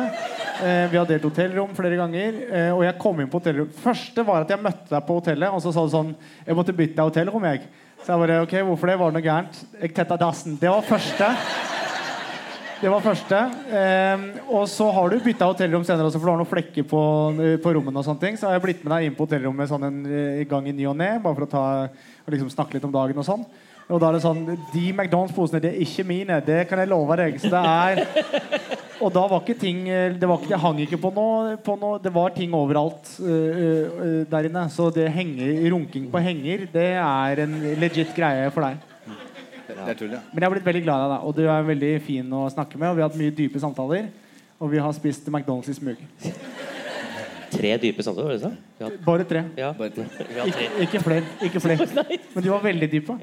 Eh, 0.64 0.86
vi 0.94 1.00
har 1.02 1.10
delt 1.10 1.28
hotellrom 1.28 1.74
flere 1.76 2.00
ganger. 2.00 2.38
Eh, 2.48 2.70
og 2.72 2.86
jeg 2.88 2.96
kom 3.04 3.20
inn 3.20 3.28
på 3.32 3.42
hotellrom. 3.42 3.74
Første 3.84 4.24
var 4.28 4.46
at 4.46 4.54
jeg 4.56 4.64
møtte 4.64 4.88
deg 4.94 5.04
på 5.10 5.20
hotellet, 5.20 5.52
og 5.52 5.60
så 5.66 5.76
sa 5.76 5.84
du 5.84 5.92
sånn 5.92 6.14
Jeg 6.48 6.56
måtte 6.56 6.76
bytte 6.78 6.96
deg 7.02 7.12
hotellrom, 7.12 7.50
jeg. 7.52 7.68
Så 8.04 8.14
jeg 8.14 8.24
bare 8.24 8.42
OK, 8.44 8.56
hvorfor 8.68 8.90
det? 8.92 8.98
Var 9.00 9.12
det 9.12 9.20
noe 9.20 9.28
gærent? 9.28 9.62
Jeg 9.82 9.94
tetta 9.96 10.18
dassen. 10.20 10.58
Det 10.60 10.72
var 10.72 10.88
første. 10.88 11.30
Det 12.84 12.90
var 12.92 13.00
første. 13.00 13.38
Eh, 13.72 14.24
og 14.52 14.66
så 14.68 14.90
har 14.92 15.08
du 15.08 15.22
bytta 15.24 15.48
hotellrom 15.48 15.86
senere 15.88 16.10
også, 16.10 16.20
for 16.20 16.28
du 16.28 16.32
har 16.34 16.42
noen 16.42 16.50
flekker 16.50 16.84
på, 16.84 17.04
på 17.64 17.72
rommene. 17.78 18.02
og 18.02 18.04
sånne 18.04 18.20
ting 18.20 18.36
Så 18.36 18.50
har 18.50 18.58
jeg 18.58 18.64
blitt 18.66 18.82
med 18.84 18.92
deg 18.92 19.06
inn 19.08 19.16
på 19.16 19.24
hotellrommet 19.24 19.72
sånn 19.72 19.86
en 19.88 20.02
gang 20.50 20.68
i 20.68 20.74
ny 20.76 20.90
og 20.92 20.98
ne, 21.00 21.14
bare 21.24 21.38
for 21.38 21.46
å 21.46 21.54
ta, 21.54 21.64
liksom 22.28 22.52
snakke 22.52 22.76
litt 22.76 22.90
om 22.90 22.92
dagen 22.92 23.24
og 23.24 23.28
sånn. 23.30 23.48
Og 23.88 24.04
da 24.04 24.10
er 24.10 24.18
det 24.18 24.24
sånn 24.26 24.44
De 24.74 24.84
McDonald's-posene, 24.92 25.64
det 25.64 25.72
er 25.72 25.80
ikke 25.86 26.04
mine. 26.12 26.44
Det 26.44 26.60
kan 26.68 26.84
jeg 26.84 26.92
love 26.92 27.16
deg. 27.24 27.40
Så 27.40 27.54
det 27.56 27.64
er 27.64 28.04
Og 29.00 29.16
da 29.16 29.24
var 29.32 29.40
ikke 29.46 29.62
ting 29.64 29.86
Det, 29.88 30.28
var 30.28 30.44
ikke, 30.44 30.52
det 30.52 30.64
hang 30.68 30.84
ikke 30.84 31.04
på 31.08 31.16
noe, 31.16 31.58
på 31.64 31.80
noe 31.80 32.04
Det 32.04 32.12
var 32.12 32.36
ting 32.36 32.52
overalt 32.52 33.16
uh, 33.24 33.32
uh, 33.32 34.24
der 34.28 34.52
inne. 34.52 34.68
Så 34.68 34.92
det 34.92 35.08
henger, 35.16 35.56
runking 35.72 36.12
på 36.12 36.28
henger, 36.28 36.68
det 36.76 36.90
er 37.00 37.48
en 37.48 37.62
legit 37.80 38.12
greie 38.12 38.52
for 38.52 38.68
deg. 38.68 38.93
Det 39.78 39.94
er 39.94 40.00
tull, 40.00 40.12
ja. 40.16 40.20
Men 40.32 40.42
jeg 40.44 40.48
har 40.50 40.54
blitt 40.56 40.68
veldig 40.68 40.84
glad 40.86 41.06
i 41.06 41.10
deg, 41.14 41.24
og 41.28 41.36
du 41.38 41.44
er 41.48 41.66
veldig 41.70 41.94
fin 42.06 42.34
å 42.38 42.44
snakke 42.54 42.78
med. 42.80 42.90
Og 42.92 42.96
vi 42.98 43.04
har 43.04 43.10
hatt 43.10 43.20
mye 43.20 43.34
dype 43.38 43.60
samtaler. 43.64 44.10
Og 44.64 44.70
vi 44.72 44.80
har 44.80 44.94
spist 44.96 45.26
McDonald's 45.28 45.70
i 45.72 45.76
smug. 45.76 45.98
tre 47.54 47.72
dype 47.78 48.04
samtaler, 48.04 48.38
var 48.38 48.50
det? 48.50 48.52
Vi 48.80 48.98
Bare 49.06 49.24
tre. 49.30 49.44
Ja. 49.58 49.72
Vi 49.78 49.90
har 50.40 50.48
Ikke, 50.48 50.58
tre. 50.58 50.70
ikke 50.86 51.00
flere. 51.04 51.24
Ikke 51.42 51.60
flere. 51.62 51.88
Men 52.36 52.44
de 52.44 52.50
var 52.50 52.64
veldig 52.64 52.92
dype. 52.92 53.18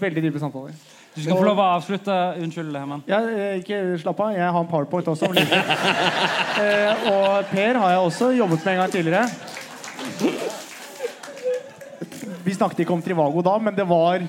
Veldig 0.00 0.22
dype 0.22 0.38
samtaler. 0.42 0.72
Du 1.14 1.22
skal 1.22 1.36
få 1.38 1.44
lov 1.46 1.58
å 1.58 1.66
avslutte. 1.76 2.16
Unnskyld, 2.42 2.74
Herman. 2.76 3.02
Ja, 3.08 3.18
eh, 3.26 3.58
ikke 3.62 3.78
slapp 4.02 4.20
av. 4.22 4.34
Jeg 4.36 4.50
har 4.54 4.60
en 4.60 4.68
powerpoint 4.70 5.08
også. 5.08 5.30
eh, 6.62 7.08
og 7.12 7.48
Per 7.52 7.80
har 7.82 7.94
jeg 7.94 8.04
også 8.10 8.30
jobbet 8.36 8.64
med 8.64 8.72
en 8.74 8.80
gang 8.82 8.92
tidligere. 8.92 9.26
Vi 12.44 12.54
snakket 12.54 12.84
ikke 12.84 12.94
om 12.94 13.02
Trivago 13.04 13.42
da, 13.44 13.56
men 13.60 13.74
det 13.76 13.84
var 13.88 14.22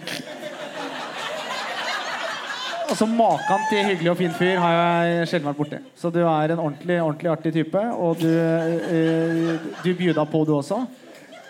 Altså 2.90 3.06
Maken 3.06 3.66
til 3.70 3.86
hyggelig 3.86 4.10
og 4.12 4.18
fin 4.18 4.32
fyr 4.34 4.58
har 4.58 4.72
jeg 4.74 5.28
sjelden 5.30 5.50
vært 5.52 5.60
borti. 5.60 5.80
Så 6.00 6.10
du 6.14 6.24
er 6.24 6.54
en 6.56 6.62
ordentlig, 6.64 6.96
ordentlig 7.04 7.30
artig 7.32 7.52
type. 7.54 7.84
Og 7.94 8.18
du, 8.18 8.30
eh, 8.30 9.68
du 9.84 9.90
bjuda 9.94 10.26
på, 10.26 10.42
du 10.48 10.56
også. 10.58 10.80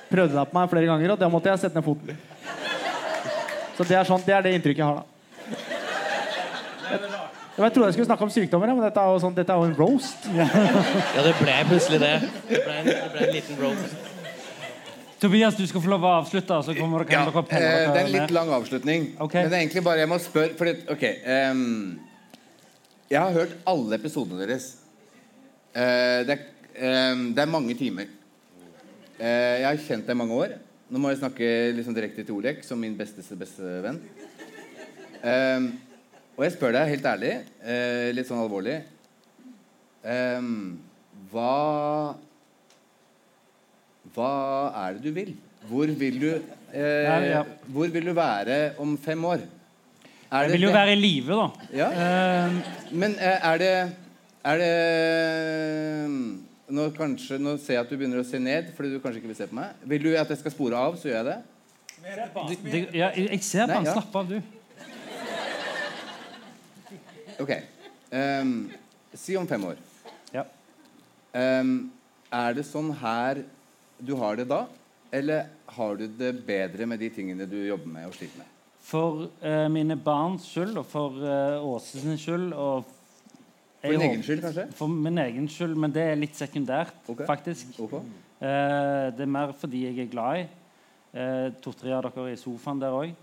Prøvde 0.10 0.36
deg 0.36 0.50
på 0.50 0.58
meg 0.58 0.74
flere 0.74 0.90
ganger, 0.90 1.14
og 1.14 1.22
da 1.22 1.30
måtte 1.32 1.52
jeg 1.52 1.62
sette 1.64 1.80
ned 1.80 1.86
foten. 1.86 2.18
Så 3.78 3.88
det 3.88 3.96
er, 3.96 4.04
sånn, 4.10 4.24
det, 4.26 4.36
er 4.36 4.44
det 4.44 4.54
inntrykket 4.58 4.84
jeg 4.84 4.90
har, 4.90 5.00
da. 5.00 5.06
Jeg, 6.90 7.00
Jeg 7.60 7.74
trodde 7.76 7.88
jeg 7.88 7.96
skulle 7.96 8.10
snakke 8.10 8.28
om 8.28 8.32
sykdommer, 8.34 8.74
men 8.74 8.84
dette 8.84 9.00
er 9.00 9.14
jo, 9.14 9.24
sånn, 9.24 9.36
dette 9.36 9.56
er 9.56 9.64
jo 9.64 9.70
en 9.70 9.78
roast. 9.80 10.28
Ja, 10.36 11.24
det 11.24 11.36
ble 11.40 11.56
plutselig 11.72 12.00
det. 12.04 12.14
Det 12.50 12.64
ble 12.66 12.80
det 12.88 13.02
ble 13.14 13.28
en 13.28 13.36
liten 13.38 13.64
roast. 13.64 14.09
Tobias, 15.20 15.56
du 15.58 15.66
skal 15.68 15.82
få 15.84 15.90
lov 15.92 16.06
å 16.08 16.12
avslutte, 16.22 16.58
så 16.64 16.74
kommer 16.78 17.04
dere, 17.04 17.18
Ja, 17.18 17.26
dere 17.28 17.42
eh, 17.44 17.90
det 17.92 18.00
er 18.00 18.06
en 18.06 18.14
litt 18.14 18.32
lang 18.32 18.52
avslutning. 18.56 19.10
Men 19.20 19.50
det 19.52 19.58
er 19.58 19.64
egentlig 19.66 19.82
bare 19.84 20.00
jeg 20.06 20.12
må 20.12 20.20
spørre 20.24 20.56
fordi, 20.56 20.76
Ok. 20.94 21.04
Um, 21.28 22.00
jeg 23.10 23.20
har 23.20 23.34
hørt 23.34 23.56
alle 23.68 23.98
episodene 23.98 24.46
deres. 24.46 24.70
Uh, 25.74 26.22
det, 26.30 26.38
er, 26.38 26.46
um, 27.12 27.26
det 27.36 27.44
er 27.44 27.52
mange 27.52 27.76
timer. 27.76 28.08
Uh, 29.18 29.26
jeg 29.26 29.66
har 29.66 29.82
kjent 29.90 30.08
deg 30.08 30.16
i 30.16 30.22
mange 30.22 30.40
år. 30.40 30.56
Nå 30.90 31.02
må 31.04 31.12
jeg 31.12 31.20
snakke 31.20 31.52
liksom 31.76 31.98
direkte 31.98 32.24
til 32.24 32.38
Olek, 32.38 32.64
som 32.64 32.80
min 32.80 32.96
besteste 32.98 33.36
beste 33.38 33.74
venn. 33.84 34.00
Um, 35.20 35.68
og 36.38 36.48
jeg 36.48 36.56
spør 36.56 36.78
deg 36.78 36.94
helt 36.94 37.12
ærlig, 37.12 37.36
uh, 37.66 38.08
litt 38.16 38.30
sånn 38.30 38.40
alvorlig 38.40 38.78
Hva 41.34 41.56
Hva 44.16 44.32
er 44.88 44.94
det 44.98 45.04
du 45.04 45.12
vil? 45.16 45.32
Hvor 45.70 45.88
vil 46.00 46.20
du 46.22 46.30
eh, 46.30 47.04
Ja, 47.06 47.16
ja. 47.26 47.44
Hvor 47.68 47.88
vil 47.94 48.06
du 48.10 48.14
være 48.18 48.60
om 48.82 48.98
fem 48.98 49.26
år? 49.26 49.40
Er 50.32 50.42
Jeg 50.46 50.52
vil 50.52 50.62
jo 50.62 50.68
det- 50.70 50.76
være 50.76 50.92
i 50.94 50.96
live, 51.00 51.34
da. 51.36 51.48
Ja. 51.74 51.90
Men 52.92 53.16
eh, 53.20 53.40
er 53.52 53.58
det 53.58 53.92
Er 54.46 54.58
det 54.58 54.74
nå, 56.70 56.90
kanskje, 56.96 57.38
nå 57.42 57.58
ser 57.58 57.74
jeg 57.74 57.82
at 57.84 57.90
du 57.90 57.98
begynner 57.98 58.22
å 58.22 58.26
se 58.26 58.40
ned 58.40 58.70
fordi 58.78 58.92
du 58.94 59.00
kanskje 59.02 59.18
ikke 59.24 59.32
vil 59.32 59.36
se 59.40 59.48
på 59.50 59.56
meg. 59.58 59.74
Vil 59.90 60.04
du 60.04 60.10
at 60.16 60.30
jeg 60.30 60.38
skal 60.38 60.52
spore 60.54 60.78
av, 60.78 60.96
så 61.02 61.10
gjør 61.10 61.18
jeg 61.18 61.26
det. 61.26 61.38
Det, 62.72 62.82
ja, 62.96 63.10
jeg 63.18 63.42
ser 63.44 63.66
på 63.68 63.74
han. 63.74 63.86
ja. 63.90 63.94
Slapp 63.98 64.16
av, 64.16 64.30
du. 64.30 64.42
Ok. 67.40 67.52
Um, 68.12 68.70
si 69.16 69.36
om 69.40 69.48
fem 69.48 69.64
år. 69.66 69.76
Ja. 70.34 70.44
Um, 71.34 71.92
er 72.32 72.54
det 72.58 72.66
sånn 72.68 72.92
her 73.02 73.42
du 74.00 74.16
har 74.20 74.40
det 74.40 74.48
da? 74.50 74.64
Eller 75.12 75.50
har 75.66 75.96
du 75.96 76.06
det 76.08 76.46
bedre 76.46 76.86
med 76.86 77.00
de 77.02 77.10
tingene 77.10 77.48
du 77.50 77.58
jobber 77.66 77.90
med 77.90 78.08
og 78.10 78.16
sliter 78.16 78.42
med? 78.42 78.56
For 78.90 79.26
uh, 79.44 79.68
mine 79.72 79.98
barns 80.00 80.46
skyld 80.50 80.78
og 80.80 80.86
for 80.90 81.18
uh, 81.22 81.66
Åse 81.66 82.00
sin 82.02 82.18
skyld 82.18 82.54
og 82.54 82.88
For 83.82 83.94
din 83.94 84.02
egen 84.02 84.24
skyld, 84.24 84.42
kanskje? 84.44 84.66
For 84.76 84.88
min 84.92 85.18
egen 85.24 85.50
skyld, 85.50 85.76
men 85.80 85.94
det 85.96 86.04
er 86.04 86.18
litt 86.20 86.36
sekundært, 86.36 86.96
faktisk. 87.28 87.78
Eh, 87.80 89.06
det 89.16 89.24
er 89.24 89.32
mer 89.32 89.54
fordi 89.56 89.86
jeg 89.86 90.04
er 90.04 90.10
glad 90.12 90.42
i. 90.42 90.44
Uh, 91.14 91.48
To-tre 91.64 91.94
av 91.96 92.04
dere 92.06 92.26
er 92.28 92.34
i 92.36 92.40
sofaen 92.40 92.82
der 92.82 92.92
òg. 92.96 93.14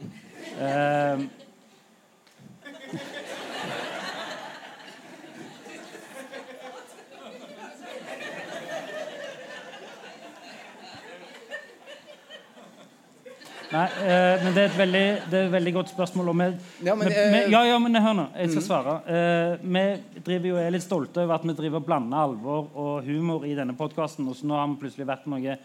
Nei, 13.77 13.87
eh, 14.09 14.43
men 14.45 14.55
det 14.57 14.63
er 14.63 14.69
et 14.71 14.77
veldig, 14.79 15.05
det 15.31 15.37
er 15.39 15.47
et 15.49 15.53
veldig 15.53 15.73
godt 15.77 15.91
spørsmål. 15.93 16.29
Og 16.33 16.37
vi, 16.41 16.47
Ja, 16.87 16.95
men, 16.97 17.09
vi, 17.11 17.15
vi, 17.35 17.41
ja, 17.53 17.63
ja, 17.69 17.79
men 17.83 17.99
hør 18.01 18.15
nå. 18.17 18.27
Jeg 18.37 18.51
skal 18.55 18.63
Mhm. 18.63 18.69
svare. 18.69 18.95
Eh, 19.07 19.57
vi 19.63 20.21
driver 20.25 20.49
jo 20.49 20.57
er 20.63 20.71
litt 20.73 20.83
stolte 20.87 21.23
over 21.27 21.35
at 21.35 21.43
vi 21.45 21.53
driver 21.59 21.81
blander 21.85 22.17
alvor 22.25 22.71
og 22.75 23.05
humor 23.05 23.45
i 23.45 23.55
denne 23.59 23.77
podkasten. 23.77 24.29
Og 24.29 24.37
så 24.39 24.47
nå 24.49 24.55
har 24.57 24.67
vi 24.71 24.81
plutselig 24.87 25.07
vært 25.07 25.27
noen 25.27 25.59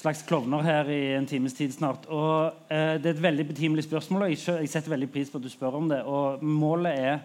slags 0.00 0.22
klovner 0.26 0.62
her 0.64 0.88
i 0.90 1.00
en 1.14 1.26
times 1.26 1.52
tid 1.54 1.70
snart. 1.76 2.06
Og 2.08 2.52
eh, 2.70 2.96
Det 2.98 3.06
er 3.06 3.14
et 3.18 3.22
veldig 3.22 3.46
betimelig 3.52 3.84
spørsmål, 3.84 4.22
og 4.22 4.30
jeg, 4.30 4.38
jeg 4.64 4.68
setter 4.72 4.90
veldig 4.96 5.10
pris 5.12 5.30
på 5.30 5.36
at 5.38 5.42
du 5.44 5.50
spør 5.52 5.76
om 5.76 5.88
det. 5.88 6.02
Og 6.04 6.42
målet 6.42 6.98
er 6.98 7.20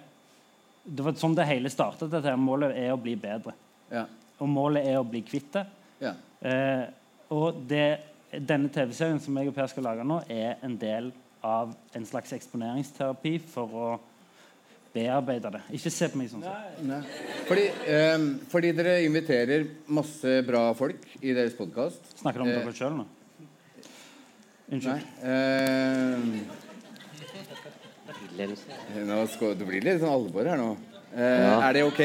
Det 0.85 1.01
var 1.03 1.13
sånn 1.17 1.33
det 1.35 1.47
hele 1.49 1.69
startet. 1.73 2.11
Dette 2.11 2.29
her. 2.29 2.35
Målet 2.37 2.75
er 2.77 2.91
å 2.93 2.97
bli 3.01 3.15
bedre. 3.17 3.53
Ja. 3.91 4.03
Og 4.39 4.47
målet 4.51 4.85
er 4.85 4.99
å 4.99 5.07
bli 5.09 5.23
kvitt 5.25 5.51
det. 5.55 5.63
Ja. 5.99 6.11
Eh, 6.45 6.85
og 7.31 7.55
det, 7.67 7.97
denne 8.39 8.69
TV-serien 8.73 9.19
som 9.21 9.37
jeg 9.39 9.51
og 9.51 9.55
Per 9.55 9.67
skal 9.71 9.85
lage 9.87 10.03
nå, 10.07 10.21
er 10.31 10.57
en 10.65 10.75
del 10.81 11.11
av 11.45 11.75
en 11.95 12.05
slags 12.09 12.33
eksponeringsterapi 12.35 13.35
for 13.51 13.75
å 13.77 13.89
bearbeide 14.95 15.51
det. 15.57 15.61
Ikke 15.75 15.91
se 15.91 16.07
på 16.11 16.17
meg 16.19 16.29
sånn. 16.31 16.45
Nei. 16.87 17.01
Fordi, 17.49 17.65
um, 18.15 18.27
fordi 18.51 18.71
dere 18.77 18.95
inviterer 19.05 19.65
masse 19.91 20.37
bra 20.47 20.69
folk 20.77 21.03
i 21.19 21.33
deres 21.35 21.55
podkast. 21.57 22.01
Snakker 22.21 22.39
du 22.41 22.45
om 22.45 22.53
dere 22.53 22.75
sjøl 22.77 22.95
nå? 23.01 23.05
Unnskyld. 24.71 25.03
Nei. 25.21 25.29
Um, 25.29 26.45
nå 29.05 29.19
skal, 29.31 29.53
det 29.59 29.67
blir 29.67 29.83
litt 29.85 30.01
sånn 30.01 30.15
alvor 30.15 30.47
her 30.49 30.59
nå. 30.59 30.71
Uh, 31.11 31.21
Ja. 31.21 31.59
Er 31.69 31.77
det 31.77 31.83
ok? 31.87 32.01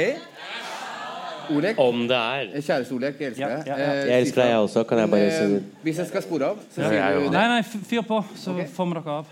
Olek? 1.56 1.78
Om 1.78 2.02
det 2.08 2.16
er. 2.16 2.46
Kjæreste 2.60 2.92
Olek, 2.94 3.18
jeg 3.20 3.26
elsker 3.32 3.46
Ja, 3.48 3.56
deg. 3.56 3.66
ja, 3.66 3.76
ja. 3.78 3.90
Eh, 3.92 4.06
Jeg 4.08 4.20
elsker 4.26 4.42
deg, 4.42 4.50
jeg 4.50 4.58
også. 4.66 4.84
Kan 4.88 4.98
jeg 4.98 5.10
bare 5.10 5.30
si- 5.30 5.54
eh, 5.54 5.62
Hvis 5.82 5.96
jeg 5.98 6.06
skal 6.06 6.22
spore 6.22 6.44
av, 6.50 6.58
så 6.70 6.74
sier 6.82 6.92
jeg 6.92 7.14
du 7.16 7.22
det. 7.24 7.32
Nei, 7.32 7.46
nei, 7.48 7.62
fyr 7.62 8.02
på, 8.02 8.24
så 8.36 8.54
får 8.76 8.86
vi 8.88 8.94
dere 9.00 9.10
av. 9.18 9.26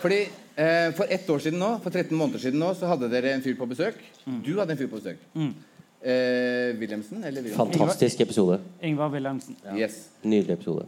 Fordi 0.00 0.18
eh, 0.56 0.90
For 0.96 1.06
ett 1.10 1.26
år 1.30 1.38
siden 1.42 1.58
nå, 1.60 1.70
for 1.82 1.90
13 1.90 2.16
måneder 2.16 2.38
siden 2.42 2.58
nå, 2.60 2.72
så 2.74 2.86
hadde 2.90 3.08
dere 3.12 3.32
en 3.34 3.42
fyr 3.42 3.56
på 3.58 3.66
besøk. 3.68 3.96
Mm. 4.26 4.42
Du 4.46 4.52
hadde 4.58 4.72
en 4.76 4.78
fyr 4.78 4.88
på 4.92 5.00
besøk. 5.00 5.18
Eh, 5.36 6.76
Wilhelmsen? 6.78 7.24
Eller 7.24 7.42
Wilhelmsen? 7.42 7.56
Fantastisk 7.72 8.20
episode. 8.20 8.60
Ingvar 8.82 9.08
Wilhelmsen. 9.10 9.56
Yes. 9.76 10.08
Nydelig 10.22 10.52
episode. 10.58 10.86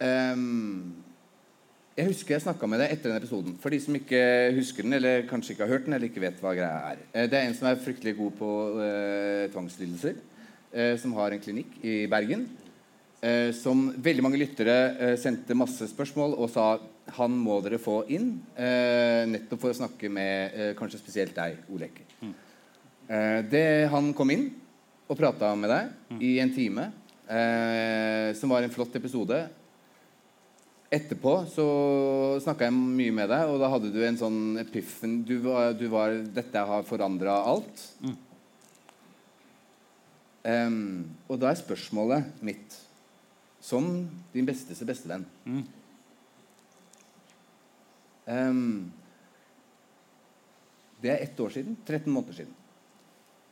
Ehm, 0.00 0.94
jeg 1.98 2.06
husker 2.12 2.36
jeg 2.36 2.44
snakka 2.44 2.68
med 2.70 2.78
deg 2.84 2.92
etter 2.94 3.10
den 3.10 3.18
episoden. 3.18 3.56
For 3.58 3.74
de 3.74 3.80
som 3.82 3.96
ikke 3.98 4.20
husker 4.54 4.86
den, 4.86 4.94
eller 5.00 5.24
kanskje 5.26 5.54
ikke 5.56 5.64
har 5.66 5.72
hørt 5.74 5.88
den, 5.88 5.96
eller 5.96 6.06
ikke 6.08 6.22
vet 6.22 6.38
hva 6.44 6.52
greia 6.54 6.92
er. 6.92 7.00
Eh, 7.12 7.26
det 7.26 7.38
er 7.40 7.48
en 7.48 7.56
som 7.58 7.66
er 7.70 7.80
fryktelig 7.82 8.14
god 8.20 8.36
på 8.38 8.50
eh, 8.84 9.48
tvangslidelser. 9.52 10.14
eh, 10.72 10.94
som 11.00 11.12
har 11.18 11.32
en 11.34 11.40
klinikk 11.42 11.78
i 11.82 11.96
Bergen. 12.06 12.46
Eh, 13.20 13.50
som 13.56 13.88
veldig 13.98 14.22
mange 14.22 14.38
lyttere 14.38 14.76
eh, 15.00 15.16
sendte 15.18 15.56
masse 15.58 15.88
spørsmål 15.90 16.36
og 16.38 16.50
sa 16.54 16.68
han 17.16 17.32
må 17.40 17.56
dere 17.64 17.80
få 17.82 18.02
inn. 18.14 18.34
Eh, 18.54 19.24
nettopp 19.32 19.62
for 19.64 19.72
å 19.74 19.78
snakke 19.80 20.10
med 20.12 20.76
kanskje 20.78 21.00
spesielt 21.00 21.34
deg, 21.34 21.56
Olek. 21.72 22.02
Eh, 23.08 23.40
det, 23.48 23.64
han 23.90 24.12
kom 24.14 24.30
inn 24.30 24.50
og 25.08 25.16
prata 25.18 25.50
med 25.56 25.72
deg 25.72 26.20
i 26.22 26.34
en 26.42 26.50
time, 26.52 26.90
som 28.36 28.52
var 28.52 28.64
en 28.64 28.72
flott 28.72 28.94
episode. 28.96 29.36
Etterpå 30.88 31.32
så 31.52 31.64
snakka 32.40 32.64
jeg 32.70 32.72
mye 32.72 33.12
med 33.12 33.28
deg, 33.28 33.50
og 33.52 33.58
da 33.60 33.68
hadde 33.68 33.90
du 33.92 33.98
en 34.06 34.16
sånn 34.16 34.56
epiffen 34.62 35.18
Du 35.28 35.34
var, 35.44 35.74
du 35.76 35.84
var 35.92 36.14
'Dette 36.16 36.62
har 36.70 36.86
forandra 36.88 37.34
alt'. 37.44 37.82
Em, 40.48 41.04
og 41.28 41.36
da 41.42 41.50
er 41.50 41.60
spørsmålet 41.60 42.40
mitt, 42.40 42.78
som 43.60 44.08
din 44.32 44.46
besteste 44.48 44.86
bestevenn 44.88 45.26
Em, 48.28 48.92
Det 51.02 51.10
er 51.10 51.22
ett 51.22 51.40
år 51.40 51.50
siden. 51.50 51.76
13 51.86 52.12
måneder 52.12 52.32
siden. 52.32 52.54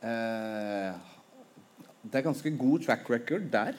Uh, 0.03 0.93
det 2.03 2.15
er 2.15 2.21
ganske 2.21 2.57
god 2.57 2.79
track 2.85 3.09
record 3.09 3.51
der 3.51 3.73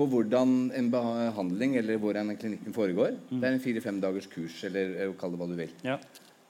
på 0.00 0.08
hvordan 0.08 0.70
en 0.76 0.88
behandling 0.92 1.76
eller 1.80 2.00
hvordan 2.00 2.32
en 2.32 2.38
klinikken 2.40 2.74
foregår. 2.76 3.18
Det 3.28 3.44
er 3.44 3.56
en 3.56 3.62
fire-fem 3.62 4.00
dagers 4.00 4.28
kurs, 4.32 4.56
eller 4.68 4.96
eh, 4.96 5.12
kall 5.20 5.34
det 5.34 5.40
hva 5.40 5.48
du 5.50 5.56
vil. 5.58 5.74
Ja. 5.84 5.98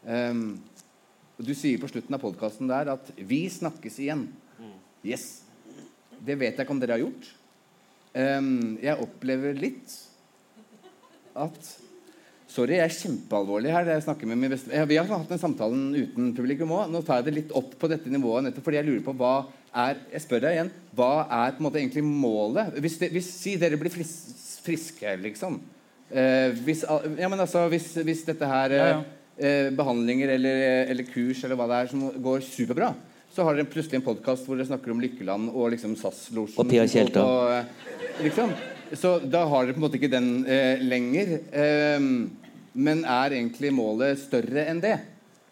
Um, 0.07 0.61
og 1.40 1.48
du 1.48 1.53
sier 1.57 1.80
på 1.80 1.88
slutten 1.90 2.14
av 2.16 2.22
podkasten 2.22 2.70
der 2.70 2.92
at 2.94 3.11
'vi 3.16 3.48
snakkes 3.51 3.98
igjen'. 4.05 4.28
Yes. 5.05 5.42
Det 6.20 6.36
vet 6.38 6.57
jeg 6.57 6.66
ikke 6.66 6.74
om 6.76 6.80
dere 6.80 6.98
har 6.98 7.05
gjort. 7.05 7.30
Um, 8.14 8.78
jeg 8.82 9.01
opplever 9.01 9.55
litt 9.57 9.94
at 11.34 11.76
Sorry, 12.51 12.74
jeg 12.74 12.82
er 12.82 12.90
kjempealvorlig 12.90 13.70
her. 13.70 13.86
Jeg 13.86 14.03
snakker 14.03 14.26
med 14.26 14.40
min 14.40 14.51
beste... 14.51 14.74
Vi 14.74 14.96
har 14.98 15.07
hatt 15.07 15.28
den 15.30 15.38
samtalen 15.38 15.92
uten 15.94 16.32
publikum 16.34 16.72
òg. 16.74 16.88
Nå 16.90 16.98
tar 17.07 17.20
jeg 17.20 17.28
det 17.28 17.34
litt 17.36 17.53
opp 17.55 17.76
på 17.78 17.86
dette 17.86 18.11
nivået 18.11 18.42
nettopp 18.42 18.66
fordi 18.66 18.80
jeg 18.80 18.88
lurer 18.88 19.05
på 19.07 19.14
hva 19.20 19.34
er 19.75 20.01
Jeg 20.12 20.25
spør 20.25 20.43
deg 20.45 20.57
igjen. 20.57 20.71
Hva 20.97 21.11
er 21.27 21.53
på 21.55 21.62
en 21.62 21.68
måte 21.68 21.79
egentlig 21.79 22.03
målet? 22.07 22.75
Hvis, 22.83 22.99
de, 22.99 23.09
hvis 23.14 23.29
Si 23.31 23.55
dere 23.61 23.79
blir 23.79 23.93
fris, 23.93 24.12
friske, 24.64 25.14
liksom. 25.23 25.61
Eh, 26.11 26.51
hvis, 26.66 26.83
ja, 26.85 27.29
men 27.31 27.39
altså, 27.39 27.68
hvis, 27.71 27.93
hvis 28.03 28.25
dette 28.27 28.47
her 28.51 28.75
eh, 28.75 28.81
Ja, 28.81 28.91
ja. 28.99 29.16
Eh, 29.41 29.71
behandlinger 29.73 30.35
eller, 30.35 30.59
eller 30.91 31.07
kurs 31.09 31.39
eller 31.47 31.57
hva 31.57 31.64
det 31.71 31.77
er 31.79 31.87
som 31.89 32.03
går 32.21 32.43
superbra, 32.45 32.91
så 33.33 33.47
har 33.47 33.57
dere 33.57 33.71
plutselig 33.71 33.97
en 34.01 34.05
podkast 34.05 34.45
hvor 34.45 34.59
dere 34.59 34.68
snakker 34.68 34.93
om 34.93 35.01
Lykkeland 35.01 35.53
og 35.55 35.71
liksom 35.73 35.95
SAS-losjen. 35.97 36.59
Og 36.61 36.68
Pia 36.68 36.85
Tjelta. 36.91 37.23
og, 37.25 37.55
eh, 37.55 37.97
Liksom. 38.27 38.53
Så 38.93 39.14
da 39.23 39.47
har 39.49 39.64
dere 39.64 39.77
på 39.77 39.81
en 39.81 39.87
måte 39.87 39.97
ikke 40.01 40.11
den 40.12 40.45
eh, 40.51 40.83
lenger. 40.83 41.39
Ehm, 41.57 42.11
men 42.75 43.05
er 43.07 43.39
egentlig 43.39 43.71
målet 43.73 44.18
større 44.21 44.66
enn 44.68 44.83
det? 44.83 44.99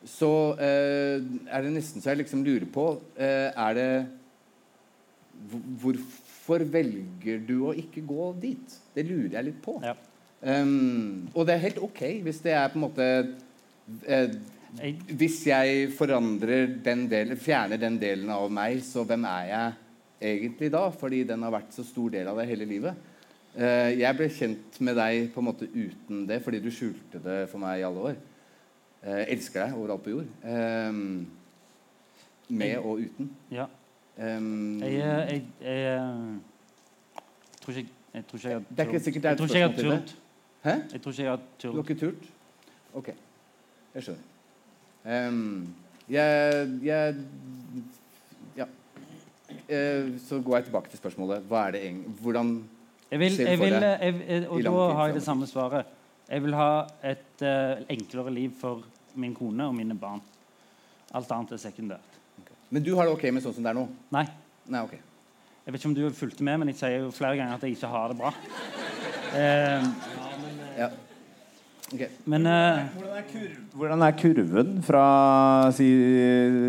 Så 0.06 0.30
eh, 0.62 1.18
er 1.50 1.64
det 1.64 1.74
nesten 1.74 2.02
så 2.02 2.12
jeg 2.12 2.22
liksom 2.22 2.44
lurer 2.46 2.68
på 2.70 2.84
eh, 3.18 3.50
Er 3.50 3.74
det 3.74 3.90
Hvorfor 5.82 6.62
velger 6.66 7.42
du 7.46 7.56
å 7.68 7.74
ikke 7.76 8.02
gå 8.06 8.28
dit? 8.42 8.78
Det 8.94 9.04
lurer 9.06 9.36
jeg 9.36 9.46
litt 9.50 9.58
på. 9.62 9.76
Ehm, 10.42 11.28
og 11.34 11.46
det 11.46 11.56
er 11.56 11.64
helt 11.66 11.80
ok 11.82 12.00
hvis 12.22 12.40
det 12.44 12.54
er 12.54 12.70
på 12.70 12.78
en 12.78 12.84
måte 12.84 13.06
eh, 14.06 14.36
Hvis 15.18 15.40
jeg 15.48 15.88
forandrer 15.98 16.68
den 16.84 17.06
delen, 17.10 17.38
fjerner 17.40 17.80
den 17.80 17.96
delen 17.98 18.30
av 18.30 18.46
meg, 18.52 18.82
så 18.86 19.02
hvem 19.06 19.26
er 19.26 19.44
jeg 19.50 20.32
egentlig 20.32 20.70
da? 20.74 20.84
Fordi 20.94 21.22
den 21.26 21.42
har 21.46 21.54
vært 21.54 21.74
så 21.74 21.86
stor 21.86 22.12
del 22.12 22.28
av 22.30 22.38
deg 22.38 22.50
hele 22.52 22.68
livet. 22.68 23.06
Eh, 23.58 23.98
jeg 23.98 24.18
ble 24.18 24.28
kjent 24.30 24.80
med 24.84 24.98
deg 24.98 25.30
på 25.34 25.42
en 25.42 25.48
måte 25.48 25.70
uten 25.72 26.26
det, 26.28 26.42
fordi 26.44 26.60
du 26.62 26.68
skjulte 26.74 27.22
det 27.24 27.38
for 27.50 27.62
meg 27.62 27.80
i 27.80 27.86
alle 27.88 28.10
år. 28.12 28.18
Eh, 29.02 29.24
elsker 29.32 29.62
deg 29.62 29.74
overalt 29.78 30.02
på 30.02 30.10
jord. 30.10 30.30
Ehm, 30.44 31.26
med 32.48 32.78
og 32.78 32.98
uten. 32.98 33.30
Ja. 33.50 33.66
Ehm, 34.18 34.80
Jeg, 34.80 34.88
eh, 34.88 34.98
jeg, 35.00 35.44
jeg, 35.60 35.94
eh, 35.94 36.40
tror 37.62 37.76
ikke 37.76 37.90
jeg 38.14 38.24
tror 38.26 38.38
ikke 38.38 38.48
jeg 38.48 38.56
har 38.56 38.60
er 38.60 38.88
Jeg 38.88 39.36
tror 39.38 39.46
ikke 39.46 39.58
jeg 39.58 39.70
har 39.70 39.82
turt. 39.82 40.16
Hæ? 40.62 40.70
Jeg 40.92 41.02
tror 41.02 41.10
ikke 41.10 41.22
jeg 41.22 41.30
har 41.30 41.40
Du 41.62 41.68
har 41.68 41.74
turt. 41.82 41.90
ikke 41.90 42.00
turt? 42.00 42.28
Ok. 42.94 43.08
Jeg 43.94 44.02
skjønner. 44.02 45.28
Um, 45.28 45.74
jeg, 46.08 46.78
jeg 46.82 47.16
Ja. 48.56 48.64
Uh, 49.68 50.18
så 50.26 50.40
går 50.44 50.56
jeg 50.56 50.64
tilbake 50.64 50.88
til 50.88 50.98
spørsmålet. 50.98 51.42
Hva 51.42 51.66
er 51.66 51.70
det 51.70 51.84
egentlig 51.84 52.10
Hvordan 52.20 52.64
Jeg 53.10 53.18
vil, 53.18 53.36
ser 53.36 53.50
du 53.50 53.56
for 53.56 53.64
vil, 53.64 53.74
deg 53.74 53.98
jeg, 54.00 54.14
jeg, 54.28 54.48
og 54.48 54.64
da 54.64 54.70
har 54.70 55.06
jeg 55.06 55.14
det 55.14 55.22
samme 55.22 55.46
svaret. 55.46 55.86
Jeg 56.28 56.44
vil 56.44 56.56
ha 56.58 56.70
et 57.08 57.44
uh, 57.44 57.80
enklere 57.88 58.32
liv 58.34 58.52
for 58.60 58.84
min 59.18 59.32
kone 59.36 59.64
og 59.64 59.74
mine 59.76 59.96
barn. 59.98 60.20
Alt 61.16 61.30
annet 61.32 61.56
er 61.56 61.62
sekundært. 61.62 62.18
Men 62.68 62.84
du 62.84 62.92
har 62.98 63.08
det 63.08 63.14
ok 63.16 63.24
med 63.32 63.44
sånn 63.44 63.56
som 63.56 63.64
det 63.64 63.72
er 63.72 63.78
nå? 63.78 63.86
Nei. 64.12 64.26
Nei, 64.68 64.82
okay. 64.84 65.00
Jeg 65.64 65.72
vet 65.72 65.80
ikke 65.80 65.88
om 65.88 65.96
du 65.96 66.04
fulgte 66.16 66.44
med, 66.44 66.60
men 66.60 66.70
jeg 66.72 66.80
sier 66.82 66.98
jo 67.00 67.12
flere 67.16 67.38
ganger 67.38 67.56
at 67.56 67.64
jeg 67.64 67.76
ikke 67.76 67.92
har 67.92 68.12
det 68.12 68.20
bra. 68.20 68.32
uh, 69.32 69.92
Ja. 70.78 70.90
Okay. 71.88 72.10
men 72.28 72.44
eh, 72.44 72.82
Hvordan 73.72 74.02
er 74.04 74.12
kurven 74.12 74.74
fra 74.84 75.04
si, 75.72 75.86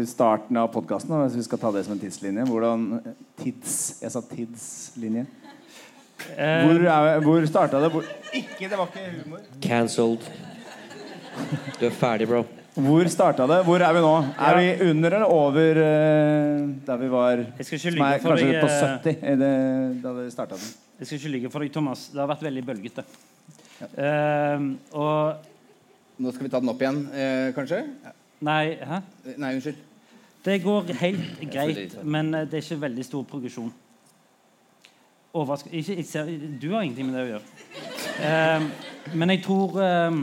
starten 0.07 0.55
av 0.55 0.69
podkasten, 0.71 1.11
hvis 1.25 1.35
vi 1.35 1.43
skal 1.43 1.59
ta 1.59 1.71
det 1.75 1.81
som 1.83 1.97
en 1.97 1.99
tidslinje? 1.99 2.45
Hvordan 2.47 2.85
Tids 3.41 3.73
Jeg 3.99 4.13
sa 4.13 4.21
tidslinje. 4.23 5.25
Eh, 6.35 6.67
Hvor, 6.67 6.85
er, 6.85 7.19
hvor 7.25 7.45
starta 7.49 7.81
det? 7.83 7.89
Hvor, 7.93 8.05
ikke, 8.33 8.69
det 8.69 8.77
var 8.77 8.87
ikke 8.91 9.23
humor. 9.23 9.43
Cancelled. 9.63 10.29
Du 11.79 11.85
er 11.87 11.95
ferdig, 11.95 12.27
bro. 12.27 12.43
Hvor 12.79 13.09
starta 13.11 13.47
det? 13.49 13.59
Hvor 13.67 13.83
er 13.83 13.95
vi 13.95 14.03
nå? 14.03 14.13
Er 14.47 14.59
vi 14.59 14.89
under 14.89 15.15
eller 15.17 15.33
over 15.33 15.81
uh, 15.81 16.69
der 16.87 17.01
vi 17.01 17.09
var? 17.11 17.43
Jeg 17.57 17.65
skal 17.65 17.79
ikke 17.79 17.95
lyve 17.97 18.19
for 18.21 18.35
kanskje 18.35 18.51
deg, 18.51 18.61
på 18.61 18.69
eh, 18.69 18.79
70 18.93 19.27
er 19.31 19.41
det, 19.41 19.51
da 20.03 20.13
vi 20.19 20.29
starta 20.31 20.59
den. 20.59 20.71
Jeg 20.99 21.09
skal 21.09 21.19
ikke 21.19 21.33
lyve 21.35 21.51
for 21.51 21.65
deg, 21.65 21.73
Thomas. 21.73 22.07
Det 22.13 22.21
har 22.21 22.31
vært 22.31 22.47
veldig 22.47 22.65
bølgete. 22.69 23.05
Eh, 23.89 24.69
og 24.91 25.45
Nå 26.19 26.31
skal 26.35 26.49
vi 26.49 26.51
ta 26.51 26.59
den 26.59 26.71
opp 26.71 26.81
igjen, 26.83 27.05
uh, 27.15 27.51
kanskje? 27.55 27.83
Nei, 28.43 28.63
hæ? 28.83 28.99
Nei, 29.39 29.53
unnskyld. 29.55 29.85
Det 30.45 30.57
går 30.63 30.93
helt 31.01 31.39
greit, 31.51 31.95
men 32.03 32.33
eh, 32.33 32.45
det 32.47 32.59
er 32.59 32.63
ikke 32.63 32.81
veldig 32.81 33.05
stor 33.05 33.23
progresjon. 33.27 33.71
Overrask... 35.33 35.67
Ikke, 35.71 35.95
jeg 35.95 36.05
ser, 36.05 36.29
du 36.61 36.71
har 36.73 36.81
ingenting 36.81 37.09
med 37.09 37.19
det 37.19 37.25
å 37.25 37.31
gjøre. 37.35 37.43
Eh, 38.25 38.69
men 39.13 39.35
jeg 39.35 39.43
tror 39.45 39.75
eh, 39.83 40.21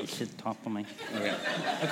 Ikke 0.00 0.26
ta 0.40 0.52
på 0.56 0.70
meg. 0.72 0.88
Okay. 1.14 1.32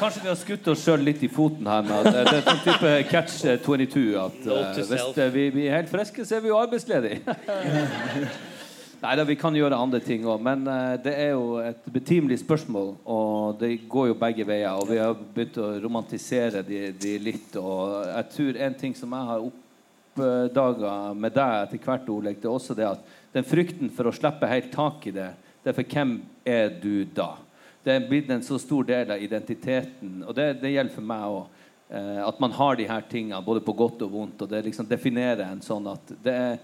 Kanskje 0.00 0.22
vi 0.24 0.30
har 0.30 0.38
skutt 0.40 0.68
oss 0.72 0.82
sjøl 0.82 1.04
litt 1.06 1.22
i 1.22 1.30
foten 1.30 1.68
her. 1.68 1.84
Med 1.86 1.94
at 2.00 2.08
det, 2.08 2.38
er 2.40 2.52
en 2.54 2.62
type 2.64 2.92
catch 3.12 3.42
22 3.64 4.04
at 4.18 4.38
Note 4.48 4.82
eh, 4.82 4.86
hvis 4.88 5.18
eh, 5.22 5.34
vi, 5.34 5.48
vi 5.54 5.66
er 5.68 5.78
helt 5.78 5.92
friske, 5.92 6.26
så 6.26 6.38
er 6.38 6.46
vi 6.46 6.50
jo 6.50 6.58
arbeidsledige. 6.58 7.22
Nei 8.98 9.12
da, 9.14 9.22
vi 9.22 9.36
kan 9.38 9.54
gjøre 9.54 9.76
andre 9.78 10.00
ting 10.02 10.24
òg. 10.26 10.40
Men 10.42 10.64
uh, 10.66 10.96
det 10.98 11.12
er 11.14 11.28
jo 11.36 11.60
et 11.62 11.84
betimelig 11.94 12.40
spørsmål, 12.40 12.96
og 13.06 13.60
det 13.60 13.84
går 13.86 14.08
jo 14.10 14.18
begge 14.18 14.46
veier. 14.48 14.74
Og 14.74 14.88
vi 14.90 14.98
har 14.98 15.14
begynt 15.14 15.58
å 15.62 15.68
romantisere 15.84 16.64
de, 16.66 16.88
de 16.98 17.12
litt. 17.22 17.54
Og 17.60 18.00
jeg 18.08 18.28
tror 18.34 18.62
en 18.66 18.78
ting 18.80 18.96
som 18.98 19.14
jeg 19.14 19.28
har 19.28 19.44
oppdaga 19.46 20.94
med 21.14 21.36
deg 21.36 21.60
etter 21.60 21.84
hvert, 21.84 22.10
Oleg, 22.10 22.40
det 22.42 22.50
er 22.50 22.56
også 22.56 22.74
det 22.74 22.88
at 22.88 23.12
den 23.36 23.46
frykten 23.46 23.92
for 23.94 24.10
å 24.10 24.14
slippe 24.16 24.50
helt 24.50 24.72
tak 24.74 25.06
i 25.06 25.12
det, 25.14 25.28
det 25.62 25.70
er 25.70 25.76
for 25.76 25.94
hvem 25.94 26.16
er 26.48 26.74
du 26.82 27.04
da? 27.14 27.36
Det 27.84 27.94
er 27.94 28.08
blitt 28.08 28.32
en 28.34 28.42
så 28.42 28.58
stor 28.58 28.88
del 28.88 29.12
av 29.14 29.22
identiteten, 29.22 30.24
og 30.26 30.34
det, 30.34 30.56
det 30.62 30.72
gjelder 30.72 30.96
for 30.96 31.06
meg 31.06 31.36
òg. 31.36 31.54
Eh, 31.88 32.18
at 32.20 32.40
man 32.42 32.52
har 32.52 32.76
de 32.76 32.88
her 32.88 33.06
tingene 33.08 33.38
både 33.46 33.62
på 33.64 33.76
godt 33.78 34.02
og 34.04 34.10
vondt, 34.12 34.42
og 34.42 34.50
det 34.50 34.64
liksom 34.66 34.90
definerer 34.90 35.46
en 35.46 35.62
sånn 35.64 35.86
at 35.88 36.10
det 36.24 36.34
er 36.34 36.58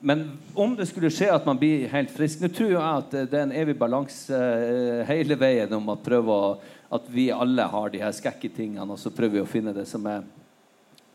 men 0.00 0.38
om 0.54 0.74
det 0.76 0.86
skulle 0.90 1.10
skje 1.12 1.30
at 1.32 1.46
man 1.48 1.58
blir 1.58 1.86
helt 1.88 2.10
frisk 2.12 2.42
Nå 2.42 2.50
tror 2.52 2.72
jeg 2.74 2.82
at 2.84 3.12
det 3.14 3.24
det 3.32 3.38
er 3.38 3.46
en 3.46 3.56
evig 3.56 3.76
balanse 3.80 4.36
eh, 4.36 5.04
hele 5.08 5.38
veien 5.40 5.72
om 5.72 5.92
å 5.92 5.96
prøve 5.96 6.34
å 6.34 6.48
At 6.94 7.06
vi 7.10 7.30
alle 7.32 7.64
har 7.66 7.90
de 7.90 8.02
her 8.02 8.12
skekketingene, 8.14 8.84
og 8.92 9.00
så 9.00 9.10
prøver 9.10 9.38
vi 9.38 9.42
å 9.42 9.48
finne 9.50 9.72
det 9.74 9.86
som 9.90 10.04
er, 10.06 10.22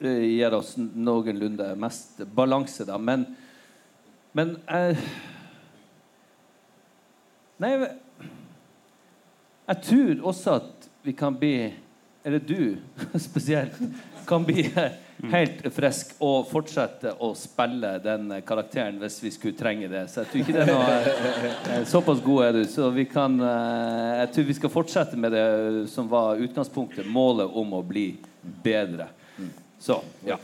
eh, 0.01 0.25
gir 0.33 0.55
oss 0.57 0.73
noenlunde 0.77 1.69
mest 1.79 2.19
balanse, 2.35 2.83
da. 2.83 2.97
Men, 2.97 3.23
men 4.33 4.57
eh, 4.67 4.99
Nei, 7.59 7.69
jeg, 7.75 7.91
jeg 9.69 9.81
tror 9.83 10.25
også 10.33 10.57
at 10.59 10.89
vi 11.03 11.11
kan 11.11 11.35
bli 11.35 11.73
Eller 12.25 12.39
du 12.39 12.77
spesielt 13.29 13.77
kan 14.27 14.43
bli 14.45 14.65
eh, 14.67 14.97
helt 15.27 15.65
frisk 15.75 16.13
og 16.23 16.47
fortsette 16.47 17.11
å 17.19 17.33
spille 17.37 17.97
den 18.03 18.31
karakteren 18.47 18.99
hvis 19.01 19.19
vi 19.23 19.31
skulle 19.35 19.57
trenge 19.59 19.89
det. 19.91 20.05
Så 20.11 20.23
jeg 20.23 20.31
tror 20.31 20.43
ikke 20.43 20.55
det 20.55 20.63
er 20.63 20.71
noe 20.71 20.93
eh, 21.73 21.83
Såpass 21.89 22.23
god 22.23 22.45
er 22.45 22.59
du. 22.59 22.63
Så 22.69 22.89
vi 22.95 23.05
kan 23.09 23.35
eh, 23.43 24.21
Jeg 24.23 24.31
tror 24.35 24.49
vi 24.49 24.59
skal 24.61 24.73
fortsette 24.73 25.19
med 25.19 25.35
det 25.35 25.47
som 25.91 26.07
var 26.11 26.39
utgangspunktet. 26.39 27.07
Målet 27.07 27.51
om 27.51 27.75
å 27.75 27.83
bli 27.83 28.13
bedre. 28.63 29.11
Så, 29.79 29.99
ja. 30.27 30.39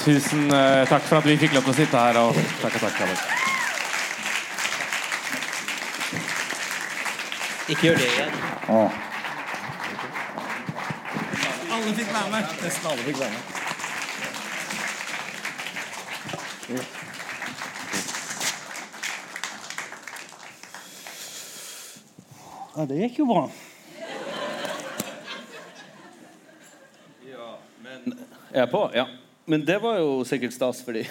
Tusen 0.00 0.48
eh, 0.48 0.88
takk 0.88 1.04
for 1.04 1.20
at 1.20 1.28
vi 1.28 1.36
fikk 1.38 1.58
lov 1.58 1.68
til 1.68 1.74
å 1.74 1.78
sitte 1.82 2.06
her. 2.08 2.22
Og 2.24 2.40
takk 2.62 2.80
og 2.80 2.88
takk. 2.88 3.39
Ikke 7.70 7.84
gjør 7.86 8.00
det 8.00 8.06
igjen. 8.10 8.32
Alle 11.70 11.92
fikk 11.94 12.08
være 12.10 12.30
med. 12.32 12.42
Nesten 12.64 12.86
alle 12.90 13.02
fikk 13.06 13.18
være 13.20 13.30
med. 13.30 13.42
Ja, 22.76 22.84
det 22.90 22.96
gikk 23.04 23.18
jo 23.20 23.26
bra. 23.28 23.44
Er 28.50 28.64
jeg 28.64 28.70
på? 28.70 28.80
Ja. 28.94 29.04
Men 29.46 29.62
det 29.66 29.78
var 29.82 29.98
jo 30.02 30.24
sikkert 30.26 30.52
stas 30.54 30.82
for 30.82 30.92
de. 30.98 31.04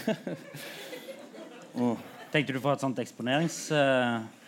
Tenkte 2.33 2.51
du 2.51 2.59
på 2.59 2.71
et 2.73 2.83
sånt 2.83 2.99
eksponerings... 2.99 3.71
eh, 3.71 4.38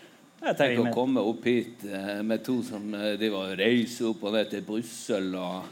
Jeg 0.41 0.57
tenker 0.57 0.87
å 0.89 0.93
komme 0.95 1.21
opp 1.21 1.43
hit 1.45 1.83
eh, 1.85 2.21
med 2.25 2.41
to 2.41 2.55
som 2.65 2.81
de 2.89 3.11
driver 3.19 3.51
og 3.51 3.59
reiser 3.59 4.07
opp 4.09 4.23
og 4.25 4.33
ned 4.33 4.47
til 4.49 4.63
Brussel 4.65 5.27
og 5.37 5.67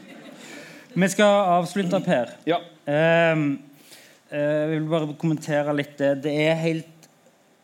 Vi 0.94 1.08
skal 1.10 1.54
avslutte, 1.56 1.98
Per. 2.04 2.30
Ja. 2.46 2.60
Ehm, 2.90 3.48
uh, 4.30 4.36
jeg 4.36 4.68
vil 4.70 4.86
bare 4.90 5.16
kommentere 5.18 5.74
litt 5.74 5.96
det. 5.98 6.12
Det 6.26 6.34
er 6.44 6.54
helt 6.62 7.08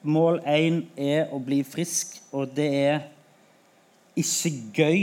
mål 0.06 0.40
én 0.50 0.80
er 0.98 1.30
å 1.34 1.38
bli 1.42 1.60
frisk, 1.66 2.20
og 2.34 2.54
det 2.54 2.68
er 2.78 3.06
ikke 4.18 4.52
gøy. 4.74 5.02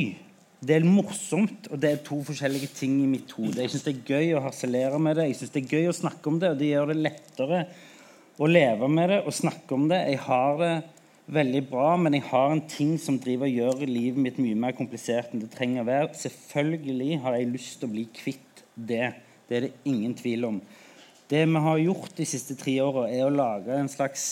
Det 0.64 0.78
er 0.78 0.88
morsomt, 0.88 1.68
og 1.72 1.80
det 1.84 1.92
er 1.92 2.04
to 2.04 2.20
forskjellige 2.24 2.72
ting 2.76 2.98
i 3.04 3.10
mitt 3.12 3.32
hode. 3.36 3.60
Jeg 3.60 3.72
syns 3.72 3.88
det 3.88 3.96
er 3.96 4.16
gøy 4.16 4.36
å 4.36 4.44
harselere 4.44 5.00
med 5.00 5.20
det, 5.20 5.30
jeg 5.32 5.40
synes 5.42 5.56
det 5.56 5.64
er 5.64 5.78
gøy 5.78 5.92
å 5.92 5.96
snakke 6.00 6.32
om 6.32 6.40
det, 6.40 6.52
og 6.52 6.60
det 6.60 6.72
gjør 6.72 6.92
det 6.92 7.00
lettere 7.00 7.64
å 8.40 8.48
leve 8.48 8.92
med 8.92 9.12
det 9.12 9.22
og 9.24 9.36
snakke 9.36 9.76
om 9.76 9.88
det. 9.92 10.04
Jeg 10.14 10.24
har 10.28 10.60
det 10.60 10.74
veldig 11.32 11.62
bra, 11.70 11.94
men 11.98 12.18
jeg 12.18 12.26
har 12.28 12.52
en 12.52 12.64
ting 12.68 12.96
som 13.00 13.18
driver 13.22 13.48
og 13.48 13.58
gjør 13.58 13.86
livet 13.88 14.20
mitt 14.20 14.40
mye 14.42 14.58
mer 14.60 14.76
komplisert 14.76 15.32
enn 15.32 15.44
det 15.44 15.52
trenger 15.54 15.84
å 15.84 15.88
være. 15.88 16.10
Selvfølgelig 16.20 17.20
har 17.24 17.38
jeg 17.38 17.52
lyst 17.54 17.78
til 17.80 17.90
å 17.90 17.94
bli 17.94 18.08
kvitt 18.16 18.64
det. 18.76 19.14
Det 19.48 19.58
er 19.58 19.68
det 19.68 19.76
ingen 19.90 20.16
tvil 20.18 20.50
om. 20.50 20.62
Det 21.30 21.44
vi 21.48 21.62
har 21.66 21.80
gjort 21.82 22.18
de 22.18 22.28
siste 22.28 22.58
tre 22.60 22.76
åra, 22.84 23.08
er 23.10 23.26
å 23.26 23.34
lage 23.34 23.76
en 23.76 23.92
slags 23.92 24.26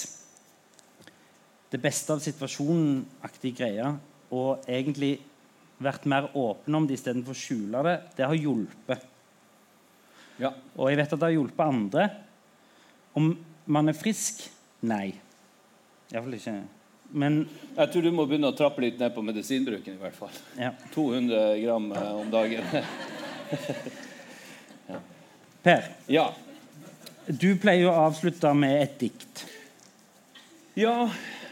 det 1.71 1.79
beste 1.81 2.11
av 2.13 2.23
situasjonen-aktig 2.23 3.53
greie. 3.57 3.93
Og 4.35 4.67
egentlig 4.67 5.15
vært 5.81 6.05
mer 6.11 6.27
åpne 6.37 6.77
om 6.77 6.87
det 6.87 6.99
istedenfor 6.99 7.35
å 7.35 7.41
skjule 7.41 7.85
det. 7.87 7.95
Det 8.19 8.27
har 8.27 8.37
hjulpet. 8.37 9.07
Og 10.41 10.85
jeg 10.89 10.99
vet 10.99 11.13
at 11.13 11.19
det 11.19 11.27
har 11.27 11.37
hjulpet 11.37 11.65
andre. 11.65 12.05
Om 13.17 13.33
man 13.71 13.91
er 13.91 13.97
frisk? 13.97 14.43
Nei. 14.87 15.13
Iallfall 16.11 16.37
ikke. 16.37 16.59
Men 17.11 17.41
Jeg 17.75 17.91
tror 17.91 18.05
du 18.05 18.11
må 18.15 18.25
begynne 18.27 18.51
å 18.51 18.55
trappe 18.55 18.83
litt 18.83 18.99
ned 18.99 19.13
på 19.15 19.23
medisinbruken. 19.23 19.95
i 19.95 20.01
hvert 20.01 20.15
fall. 20.15 20.31
Ja. 20.59 20.71
200 20.93 21.57
gram 21.63 21.91
eh, 21.91 22.11
om 22.19 22.31
dagen. 22.31 22.63
Per, 25.61 25.83
ja. 26.09 26.25
du 27.27 27.51
pleier 27.61 27.85
å 27.91 27.97
avslutte 28.07 28.49
med 28.57 28.79
et 28.81 28.95
dikt. 29.03 29.43
Ja. 30.79 31.09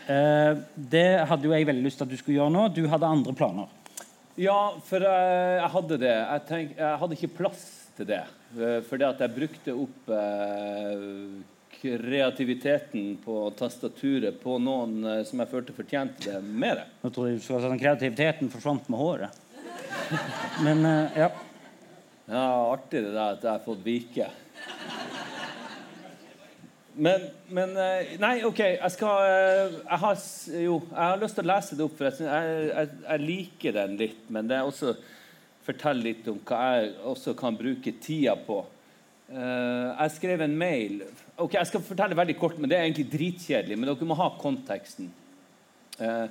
Eh, 0.09 0.53
det 0.73 1.09
hadde 1.29 1.45
jo 1.45 1.53
jeg 1.53 1.67
veldig 1.69 1.85
lyst 1.85 2.01
til 2.01 2.07
at 2.07 2.13
du 2.13 2.17
skulle 2.17 2.39
gjøre 2.39 2.55
nå. 2.55 2.63
Du 2.73 2.87
hadde 2.89 3.05
andre 3.09 3.35
planer. 3.37 3.69
Ja, 4.39 4.57
for 4.87 5.03
jeg, 5.03 5.59
jeg 5.59 5.71
hadde 5.75 5.99
det. 6.01 6.15
Jeg, 6.15 6.43
tenk, 6.47 6.75
jeg 6.79 6.99
hadde 7.03 7.17
ikke 7.19 7.37
plass 7.41 7.63
til 7.97 8.07
det. 8.09 8.23
Eh, 8.57 8.79
Fordi 8.89 9.05
at 9.05 9.21
jeg 9.25 9.35
brukte 9.35 9.75
opp 9.77 10.11
eh, 10.15 11.03
kreativiteten 11.81 13.17
på 13.23 13.49
tastaturet 13.57 14.39
på 14.43 14.57
noen 14.59 15.03
eh, 15.05 15.21
som 15.27 15.39
jeg 15.39 15.51
følte 15.51 15.75
fortjente 15.75 16.33
det 16.33 16.41
mer. 16.43 16.83
Nå 17.01 17.11
tror 17.13 17.29
jeg 17.29 17.39
du 17.39 17.43
skulle 17.43 17.61
ha 17.61 17.69
sagt 17.69 17.83
kreativiteten 17.83 18.51
forsvant 18.51 18.89
med 18.91 18.99
håret. 18.99 19.39
Men 20.65 20.85
eh, 20.85 21.19
ja. 21.23 21.29
Ja, 22.29 22.45
artig 22.69 23.03
det 23.05 23.13
der 23.13 23.37
at 23.37 23.45
jeg 23.45 23.51
har 23.51 23.63
fått 23.65 23.85
vike. 23.85 24.27
Men, 26.99 27.29
men 27.47 27.77
eh, 27.79 28.17
Nei, 28.19 28.33
OK. 28.45 28.59
Jeg 28.59 28.91
skal 28.93 29.29
jeg 29.29 30.01
har, 30.03 30.25
Jo, 30.59 30.81
jeg 30.89 30.99
har 30.99 31.23
lyst 31.23 31.39
til 31.39 31.47
å 31.47 31.51
lese 31.53 31.79
det 31.79 31.87
opp, 31.87 31.95
for 31.95 32.09
jeg, 32.09 32.27
jeg, 32.27 32.67
jeg, 32.73 32.99
jeg 33.05 33.25
liker 33.29 33.79
den 33.79 33.95
litt. 34.03 34.27
Men 34.27 34.51
det 34.51 34.59
er 34.59 34.67
også 34.67 34.97
forteller 35.69 36.11
litt 36.11 36.27
om 36.31 36.39
hva 36.49 36.59
jeg 36.79 36.91
også 37.07 37.35
kan 37.37 37.57
bruke 37.57 37.93
tida 38.01 38.35
på. 38.45 38.63
Eh, 39.29 39.89
jeg 39.93 40.13
skrev 40.15 40.41
en 40.41 40.55
mail 40.57 41.03
Ok, 41.37 41.53
Jeg 41.53 41.69
skal 41.69 41.83
fortelle 41.85 42.17
veldig 42.17 42.33
kort, 42.39 42.57
men 42.57 42.69
det 42.69 42.79
er 42.79 42.87
egentlig 42.87 43.11
dritkjedelig. 43.13 43.77
Men 43.77 43.91
dere 43.91 44.07
må 44.09 44.17
ha 44.19 44.29
konteksten. 44.41 45.11
Eh, 46.01 46.25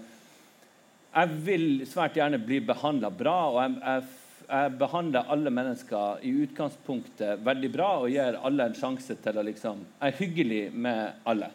jeg 1.14 1.36
vil 1.46 1.68
svært 1.88 2.18
gjerne 2.18 2.40
bli 2.42 2.59
behandla 2.61 3.09
bra, 3.09 3.36
og 3.49 3.57
jeg, 3.62 3.78
jeg, 3.80 4.03
jeg 4.51 4.74
behandler 4.82 5.30
alle 5.32 5.53
mennesker 5.55 6.26
i 6.28 6.34
utgangspunktet 6.44 7.40
veldig 7.46 7.70
bra 7.72 7.88
og 8.03 8.12
gir 8.12 8.36
alle 8.44 8.68
en 8.68 8.76
sjanse 8.76 9.16
til 9.24 9.40
å 9.40 9.46
liksom 9.46 9.80
Jeg 9.86 10.12
er 10.12 10.20
hyggelig 10.20 10.61
med 10.74 11.24
alle. 11.32 11.49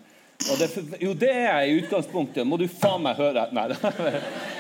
Det, 0.44 0.72
jo, 1.04 1.14
det 1.14 1.30
er 1.30 1.46
jeg 1.46 1.70
i 1.70 1.78
utgangspunktet. 1.84 2.48
Må 2.48 2.58
du 2.58 2.66
faen 2.72 3.06
meg 3.06 3.20
høre. 3.22 3.46
Nei. 3.54 3.70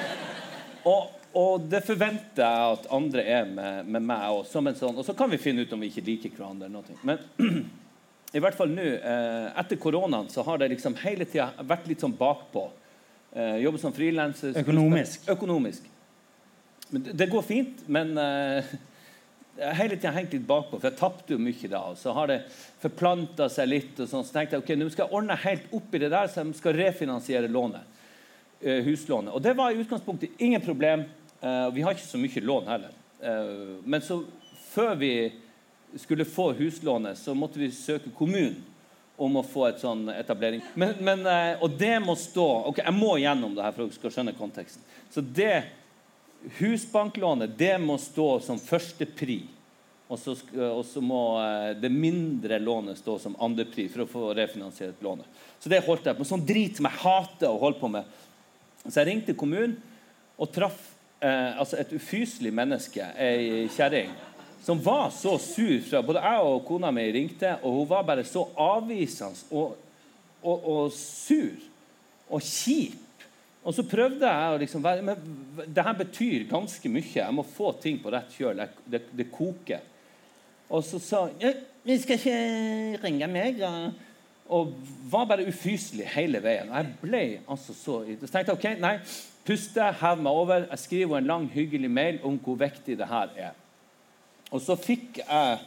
og, 0.93 1.09
og 1.33 1.65
det 1.69 1.81
forventer 1.85 2.43
jeg 2.43 2.75
at 2.75 2.83
andre 2.93 3.23
er 3.25 3.47
med, 3.49 3.87
med 3.89 4.05
meg 4.05 4.25
òg. 4.29 4.43
Sånn, 4.49 4.69
og 4.69 5.01
så 5.05 5.15
kan 5.17 5.31
vi 5.31 5.41
finne 5.41 5.65
ut 5.65 5.73
om 5.73 5.81
vi 5.81 5.89
ikke 5.89 6.05
liker 6.05 6.35
hverandre. 6.37 6.69
Men 7.01 7.23
i 8.37 8.41
hvert 8.41 8.57
fall 8.57 8.69
nå, 8.73 8.85
eh, 8.99 9.47
etter 9.61 9.79
koronaen, 9.81 10.29
så 10.29 10.45
har 10.45 10.61
det 10.61 10.71
liksom 10.75 10.97
hele 11.01 11.25
tida 11.25 11.51
vært 11.65 11.89
litt 11.89 12.05
sånn 12.05 12.13
bakpå. 12.19 12.67
Eh, 13.33 13.63
jobbe 13.63 13.81
som 13.81 13.95
frilanser. 13.95 14.53
Økonomisk. 14.61 15.25
Økonomisk. 15.33 15.87
Men 16.91 17.07
det, 17.07 17.15
det 17.17 17.29
går 17.31 17.45
fint, 17.47 17.81
men 17.89 18.13
eh, 18.21 18.75
hele 19.79 19.97
tida 19.97 20.13
hengt 20.13 20.33
litt 20.37 20.45
bakpå, 20.45 20.77
for 20.77 20.91
jeg 20.91 20.99
tapte 20.99 21.33
jo 21.33 21.41
mye 21.41 21.71
da. 21.71 21.81
Og 21.95 21.97
så 21.97 22.13
har 22.13 22.29
det 22.29 22.39
forplanta 22.83 23.49
seg 23.53 23.71
litt, 23.71 23.97
og 23.97 24.09
sånn, 24.11 24.25
så 24.25 24.37
tenkte 24.37 24.59
jeg 24.59 24.65
ok, 24.67 24.71
nå 24.77 24.91
skal 24.93 25.07
jeg 25.07 25.17
ordne 25.17 25.39
helt 25.47 25.73
opp 25.73 25.97
i 25.97 26.03
det 26.05 26.13
der, 26.13 26.29
så 26.29 26.43
jeg 26.43 26.61
skal 26.61 26.77
refinansiere 26.77 27.49
lånet. 27.49 27.89
eh, 28.63 28.79
huslånet. 28.85 29.33
Og 29.33 29.41
det 29.43 29.53
var 29.57 29.71
i 29.71 29.81
utgangspunktet 29.81 30.29
ingen 30.37 30.61
problem. 30.61 31.03
Eh, 31.43 31.69
vi 31.73 31.81
har 31.81 31.91
ikke 31.91 32.07
så 32.07 32.19
mye 32.19 32.41
lån 32.41 32.67
heller. 32.71 32.91
Eh, 33.19 33.79
men 33.83 34.01
så 34.01 34.21
før 34.69 34.95
vi 34.95 35.15
skulle 35.99 36.25
få 36.25 36.53
huslånet, 36.55 37.17
så 37.19 37.35
måtte 37.35 37.59
vi 37.59 37.71
søke 37.71 38.13
kommunen 38.15 38.61
om 39.17 39.35
å 39.37 39.43
få 39.45 39.67
et 39.67 39.81
sånn 39.81 40.07
etablering. 40.09 40.63
Men, 40.79 40.95
men, 41.03 41.25
eh, 41.27 41.59
og 41.59 41.75
det 41.79 41.97
må 42.01 42.15
stå 42.17 42.47
ok, 42.71 42.79
Jeg 42.85 42.95
må 42.95 43.17
gjennom 43.19 43.57
det 43.57 43.65
her 43.65 43.75
for 43.75 43.83
dere 43.83 43.97
skal 43.97 44.15
skjønne 44.15 44.35
konteksten. 44.37 44.87
Så 45.11 45.21
det 45.21 45.65
husbanklånet 46.61 47.57
det 47.59 47.75
må 47.79 47.99
stå 47.99 48.39
som 48.47 48.59
førstepri. 48.59 49.43
Og 50.07 50.19
og 50.59 50.83
så 50.85 51.01
må 51.01 51.21
det 51.81 51.89
mindre 51.89 52.59
lånet 52.59 52.99
stå 52.99 53.15
som 53.19 53.37
andrepri 53.41 53.87
for 53.89 54.03
å 54.03 54.09
få 54.09 54.33
refinansiert 54.37 54.99
lånet. 55.01 55.25
Så 55.59 55.71
det 55.71 55.79
holdt 55.85 56.05
jeg 56.05 56.17
på. 56.17 56.27
Sånn 56.27 56.43
drit 56.45 56.77
som 56.77 56.85
jeg 56.85 57.01
hater 57.01 57.49
å 57.49 57.61
holde 57.61 57.79
på 57.79 57.89
med. 57.89 58.05
Så 58.83 58.99
jeg 58.99 59.07
ringte 59.09 59.33
kommunen 59.33 59.79
og 60.37 60.51
traff 60.53 60.92
eh, 61.23 61.59
altså 61.59 61.79
et 61.79 61.93
ufyselig 61.95 62.53
menneske, 62.53 63.05
ei 63.19 63.67
kjerring, 63.73 64.11
som 64.63 64.79
var 64.83 65.09
så 65.11 65.37
sur 65.41 65.79
fra 65.87 66.01
Både 66.05 66.21
jeg 66.23 66.43
og 66.47 66.65
kona 66.67 66.91
mi 66.91 67.03
ringte, 67.11 67.55
og 67.63 67.79
hun 67.79 67.89
var 67.89 68.05
bare 68.07 68.23
så 68.27 68.45
avvisende 68.59 69.47
og, 69.51 69.77
og, 70.43 70.67
og 70.75 70.91
sur 70.95 71.69
og 72.29 72.41
kjip. 72.41 72.99
Og 73.63 73.75
så 73.75 73.85
prøvde 73.87 74.27
jeg 74.27 74.53
å 74.53 74.59
liksom 74.59 74.83
være 74.83 75.03
Men 75.07 75.67
det 75.71 75.83
her 75.85 75.95
betyr 75.95 76.47
ganske 76.49 76.89
mye. 76.91 77.11
Jeg 77.15 77.35
må 77.35 77.45
få 77.47 77.71
ting 77.79 77.99
på 78.03 78.11
rett 78.11 78.33
kjøl. 78.35 78.59
Det, 78.83 79.05
det 79.15 79.29
koker. 79.31 79.85
Og 80.67 80.83
så 80.83 80.99
sa 80.99 81.27
hun 81.29 81.61
Vi 81.83 81.99
skal 81.99 82.19
ikke 82.19 83.03
ringe 83.03 83.29
meg. 83.31 83.61
Og, 83.63 84.09
og 84.53 84.73
var 85.11 85.29
bare 85.31 85.47
ufyselig 85.47 86.09
hele 86.15 86.43
veien. 86.43 86.71
Og 86.71 86.75
jeg 86.79 86.91
ble 87.03 87.23
altså 87.47 87.75
så 87.77 88.01
Så 88.19 88.31
tenkte 88.31 88.51
jeg 88.51 88.57
OK, 88.57 88.67
nei, 88.83 88.97
puste, 89.47 89.89
hev 89.99 90.23
meg 90.23 90.39
over. 90.43 90.65
Jeg 90.69 90.81
skriver 90.83 91.19
en 91.19 91.29
lang, 91.29 91.45
hyggelig 91.51 91.91
mail 91.91 92.19
om 92.23 92.39
hvor 92.41 92.57
viktig 92.59 92.97
det 92.99 93.07
her 93.09 93.31
er. 93.49 93.53
Og 94.53 94.61
så 94.61 94.77
fikk 94.77 95.19
jeg 95.23 95.59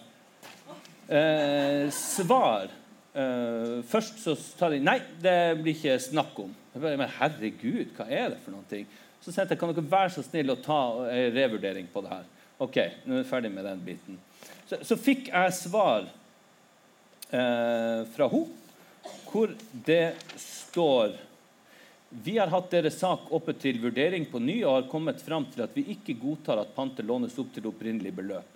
eh, 1.11 1.87
svar. 1.95 2.71
Eh, 3.17 3.81
først 3.89 4.23
så 4.23 4.37
tar 4.59 4.75
de 4.75 4.83
nei, 4.85 5.01
det 5.23 5.57
blir 5.61 5.75
ikke 5.75 5.99
snakk 6.03 6.39
om. 6.45 6.55
Jeg 6.75 6.83
bare, 6.83 7.01
Men 7.01 7.15
herregud, 7.19 7.93
hva 7.97 8.07
er 8.07 8.31
det 8.35 8.41
for 8.45 8.55
noen 8.55 8.69
ting? 8.71 8.87
Så 9.21 9.33
sendte 9.33 9.57
jeg 9.57 9.61
kan 9.61 9.73
dere 9.73 9.91
være 9.91 10.13
så 10.15 10.23
snill 10.23 10.53
å 10.55 10.61
ta 10.63 10.81
en 11.11 11.33
revurdering 11.35 11.89
på 11.93 12.05
det 12.05 12.13
her. 12.13 12.27
OK, 12.63 12.77
nå 13.05 13.17
er 13.17 13.25
vi 13.25 13.29
ferdig 13.29 13.51
med 13.53 13.67
den 13.67 13.83
biten. 13.85 14.21
Så, 14.69 14.79
så 14.87 14.97
fikk 15.01 15.29
jeg 15.33 15.57
svar 15.57 16.07
eh, 17.31 18.07
fra 18.15 18.31
henne 18.33 18.63
hvor 19.27 19.51
det 19.87 20.15
står 20.41 21.13
vi 22.11 22.39
har 22.39 22.47
hatt 22.47 22.71
deres 22.71 22.99
sak 23.01 23.31
oppe 23.35 23.53
til 23.59 23.81
vurdering 23.83 24.29
på 24.31 24.39
ny 24.39 24.61
og 24.65 24.75
har 24.77 24.91
kommet 24.91 25.23
fram 25.23 25.49
til 25.51 25.65
at 25.65 25.75
vi 25.75 25.89
ikke 25.97 26.15
godtar 26.21 26.63
at 26.63 26.75
pantet 26.77 27.07
lånes 27.07 27.35
opp 27.43 27.51
til 27.55 27.67
opprinnelig 27.67 28.13
beløp. 28.15 28.53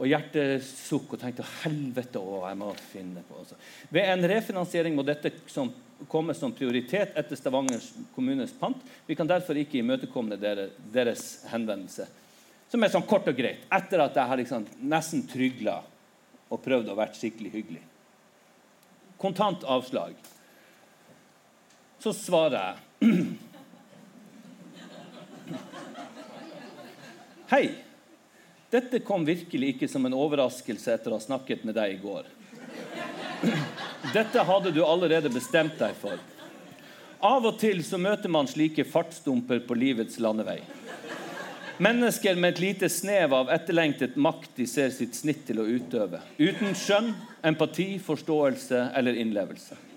Og 0.00 0.08
hjertesukk 0.08 1.14
og 1.14 1.20
tenkte 1.20 1.44
helvete, 1.60 2.20
å, 2.20 2.40
jeg 2.48 2.56
må 2.56 2.70
finne 2.92 3.24
på 3.28 3.40
også. 3.42 3.56
Ved 3.92 4.08
en 4.08 4.24
refinansiering 4.28 4.94
må 4.96 5.04
dette 5.04 5.32
som, 5.52 5.68
komme 6.08 6.32
som 6.36 6.54
prioritet 6.56 7.16
etter 7.20 7.36
Stavanger 7.36 7.84
kommunes 8.14 8.54
pant. 8.56 8.80
Vi 9.06 9.16
kan 9.16 9.28
derfor 9.28 9.60
ikke 9.60 9.80
imøtekomme 9.80 10.40
dere, 10.40 10.70
deres 10.92 11.42
henvendelse. 11.52 12.08
Som 12.72 12.84
er 12.84 12.92
sånn 12.92 13.04
kort 13.08 13.28
og 13.28 13.36
greit. 13.36 13.66
Etter 13.72 14.04
at 14.04 14.16
jeg 14.16 14.30
har 14.32 14.40
liksom 14.40 14.68
nesten 14.88 15.24
trygla 15.28 15.80
og 16.48 16.60
prøvd 16.64 16.92
å 16.92 16.96
være 16.96 17.16
skikkelig 17.18 17.52
hyggelig. 17.58 17.82
Kontant 19.20 19.66
avslag. 19.68 20.16
Så 22.00 22.12
svarer 22.16 22.56
jeg 22.60 22.76
Hei. 27.50 27.70
Dette 28.70 29.00
kom 29.02 29.24
virkelig 29.26 29.72
ikke 29.74 29.88
som 29.90 30.06
en 30.06 30.14
overraskelse 30.14 30.92
etter 30.94 31.10
å 31.10 31.16
ha 31.18 31.22
snakket 31.24 31.64
med 31.66 31.74
deg 31.74 31.96
i 31.96 31.98
går. 31.98 32.28
Dette 34.16 34.44
hadde 34.46 34.70
du 34.70 34.84
allerede 34.86 35.32
bestemt 35.34 35.74
deg 35.80 35.96
for. 35.98 36.14
Av 37.26 37.44
og 37.50 37.58
til 37.60 37.82
så 37.84 37.98
møter 38.00 38.30
man 38.32 38.46
slike 38.48 38.86
fartsdumper 38.86 39.66
på 39.66 39.74
livets 39.76 40.22
landevei. 40.22 40.60
Mennesker 41.82 42.38
med 42.38 42.54
et 42.54 42.62
lite 42.62 42.88
snev 42.92 43.34
av 43.34 43.50
etterlengtet 43.50 44.16
makt 44.16 44.54
de 44.62 44.66
ser 44.70 44.94
sitt 44.94 45.18
snitt 45.18 45.42
til 45.50 45.60
å 45.60 45.66
utøve. 45.66 46.22
Uten 46.38 46.76
skjønn, 46.78 47.10
empati, 47.42 47.98
forståelse 48.04 48.92
eller 48.94 49.18
innlevelse. 49.18 49.89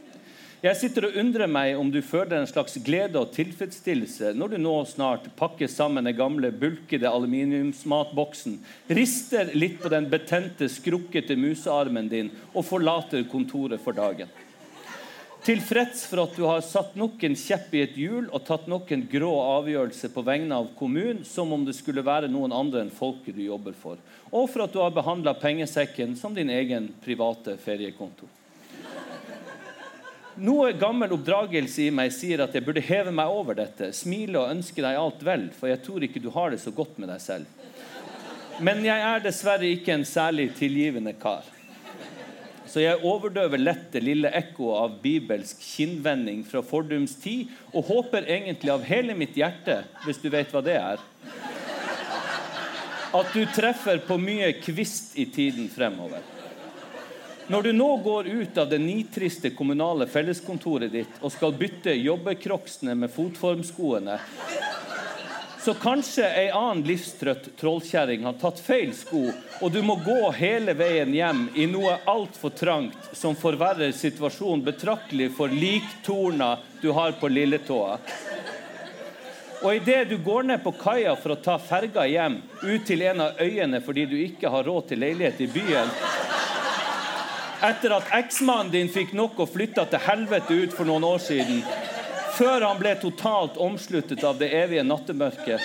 Jeg 0.63 0.77
sitter 0.79 1.09
og 1.09 1.17
undrer 1.19 1.49
meg 1.51 1.75
om 1.75 1.89
du 1.91 1.97
føler 1.99 2.37
en 2.37 2.47
slags 2.47 2.77
glede 2.85 3.19
og 3.19 3.33
tilfredsstillelse 3.35 4.29
når 4.39 4.53
du 4.53 4.61
nå 4.63 4.75
snart 4.87 5.25
pakker 5.35 5.67
sammen 5.67 6.07
den 6.07 6.15
gamle, 6.15 6.53
bulkede 6.55 7.09
aluminiumsmatboksen, 7.09 8.53
rister 8.87 9.49
litt 9.59 9.81
på 9.83 9.89
den 9.91 10.05
betente, 10.07 10.69
skrukkete 10.71 11.35
musearmen 11.35 12.07
din 12.07 12.29
og 12.53 12.63
forlater 12.63 13.25
kontoret 13.27 13.83
for 13.83 13.97
dagen. 13.97 14.31
Tilfreds 15.43 16.05
for 16.07 16.21
at 16.23 16.37
du 16.39 16.45
har 16.47 16.63
satt 16.63 16.93
nok 16.95 17.25
en 17.27 17.35
kjepp 17.35 17.73
i 17.75 17.81
et 17.83 17.97
hjul 17.99 18.29
og 18.29 18.45
tatt 18.47 18.69
nok 18.71 18.93
en 18.95 19.03
grå 19.11 19.33
avgjørelse 19.57 20.13
på 20.13 20.23
vegne 20.23 20.61
av 20.61 20.69
kommunen 20.79 21.25
som 21.27 21.51
om 21.51 21.65
det 21.67 21.75
skulle 21.75 22.05
være 22.07 22.29
noen 22.31 22.55
andre 22.55 22.85
enn 22.85 22.93
folket 23.01 23.35
du 23.35 23.43
jobber 23.49 23.75
for, 23.75 23.99
og 24.31 24.47
for 24.47 24.63
at 24.63 24.71
du 24.71 24.79
har 24.79 24.95
behandla 24.95 25.35
pengesekken 25.43 26.15
som 26.15 26.31
din 26.31 26.55
egen 26.55 26.87
private 27.03 27.57
feriekonto. 27.59 28.31
Noe 30.41 30.71
gammel 30.73 31.11
oppdragelse 31.13 31.83
i 31.85 31.91
meg 31.93 32.09
sier 32.15 32.41
at 32.41 32.55
jeg 32.57 32.65
burde 32.65 32.81
heve 32.81 33.11
meg 33.13 33.29
over 33.29 33.53
dette, 33.57 33.91
smile 33.93 34.39
og 34.41 34.55
ønske 34.55 34.81
deg 34.81 34.97
alt 34.97 35.21
vel, 35.25 35.43
for 35.53 35.69
jeg 35.69 35.83
tror 35.85 36.05
ikke 36.07 36.21
du 36.23 36.31
har 36.33 36.49
det 36.49 36.61
så 36.63 36.73
godt 36.73 36.97
med 36.97 37.11
deg 37.13 37.21
selv. 37.21 37.45
Men 38.63 38.81
jeg 38.85 38.97
er 38.97 39.21
dessverre 39.21 39.69
ikke 39.69 39.93
en 39.93 40.05
særlig 40.05 40.47
tilgivende 40.57 41.13
kar. 41.21 41.45
Så 42.65 42.81
jeg 42.81 43.05
overdøver 43.05 43.61
lett 43.61 43.91
det 43.93 44.01
lille 44.01 44.31
ekkoet 44.33 44.79
av 44.79 44.97
bibelsk 45.03 45.61
kinnvending 45.61 46.41
fra 46.49 46.63
fordums 46.65 47.13
tid, 47.21 47.51
og 47.69 47.85
håper 47.91 48.25
egentlig 48.25 48.73
av 48.73 48.85
hele 48.89 49.13
mitt 49.17 49.37
hjerte, 49.37 49.83
hvis 50.07 50.21
du 50.23 50.31
vet 50.33 50.49
hva 50.49 50.63
det 50.65 50.79
er, 50.79 51.03
at 53.13 53.35
du 53.37 53.43
treffer 53.53 54.01
på 54.07 54.17
mye 54.17 54.55
kvist 54.57 55.13
i 55.21 55.27
tiden 55.29 55.69
fremover. 55.69 56.25
Når 57.47 57.63
du 57.63 57.71
nå 57.73 57.97
går 57.97 58.27
ut 58.27 58.57
av 58.57 58.69
det 58.69 58.79
nitriste 58.79 59.49
kommunale 59.49 60.07
felleskontoret 60.07 60.91
ditt 60.91 61.17
og 61.19 61.31
skal 61.33 61.55
bytte 61.59 61.91
jobbekroksene 61.91 62.95
med 62.95 63.11
fotformskoene, 63.11 64.15
så 65.63 65.73
kanskje 65.79 66.27
ei 66.27 66.47
annen 66.51 66.83
livstrøtt 66.87 67.49
trollkjerring 67.59 68.23
har 68.27 68.35
tatt 68.39 68.59
feil 68.63 68.91
sko, 68.95 69.25
og 69.59 69.71
du 69.71 69.79
må 69.83 69.95
gå 70.03 70.31
hele 70.35 70.75
veien 70.75 71.11
hjem 71.15 71.45
i 71.55 71.67
noe 71.71 71.97
altfor 72.11 72.51
trangt 72.55 73.11
som 73.15 73.35
forverrer 73.39 73.91
situasjonen 73.95 74.63
betraktelig 74.63 75.29
for 75.37 75.51
liktorna 75.51 76.57
du 76.81 76.89
har 76.95 77.15
på 77.19 77.31
lilletåa. 77.31 77.99
Og 79.63 79.75
idet 79.75 80.09
du 80.09 80.17
går 80.19 80.43
ned 80.43 80.59
på 80.63 80.73
kaia 80.75 81.15
for 81.15 81.37
å 81.37 81.39
ta 81.39 81.55
ferga 81.59 82.03
hjem 82.11 82.41
ut 82.63 82.83
til 82.87 83.03
en 83.07 83.23
av 83.29 83.39
øyene 83.39 83.79
fordi 83.83 84.03
du 84.11 84.17
ikke 84.19 84.51
har 84.51 84.67
råd 84.67 84.89
til 84.91 84.99
leilighet 84.99 85.39
i 85.45 85.47
byen, 85.53 85.91
etter 87.63 87.95
at 87.95 88.11
eksmannen 88.17 88.71
din 88.73 88.91
fikk 88.91 89.13
nok 89.15 89.39
og 89.45 89.51
flytta 89.53 89.85
til 89.89 90.03
helvete 90.03 90.57
ut 90.65 90.75
for 90.75 90.89
noen 90.89 91.05
år 91.07 91.21
siden, 91.23 91.61
før 92.35 92.65
han 92.67 92.79
ble 92.81 92.95
totalt 92.99 93.59
omsluttet 93.61 94.23
av 94.27 94.39
det 94.41 94.49
evige 94.57 94.83
nattemørket, 94.87 95.61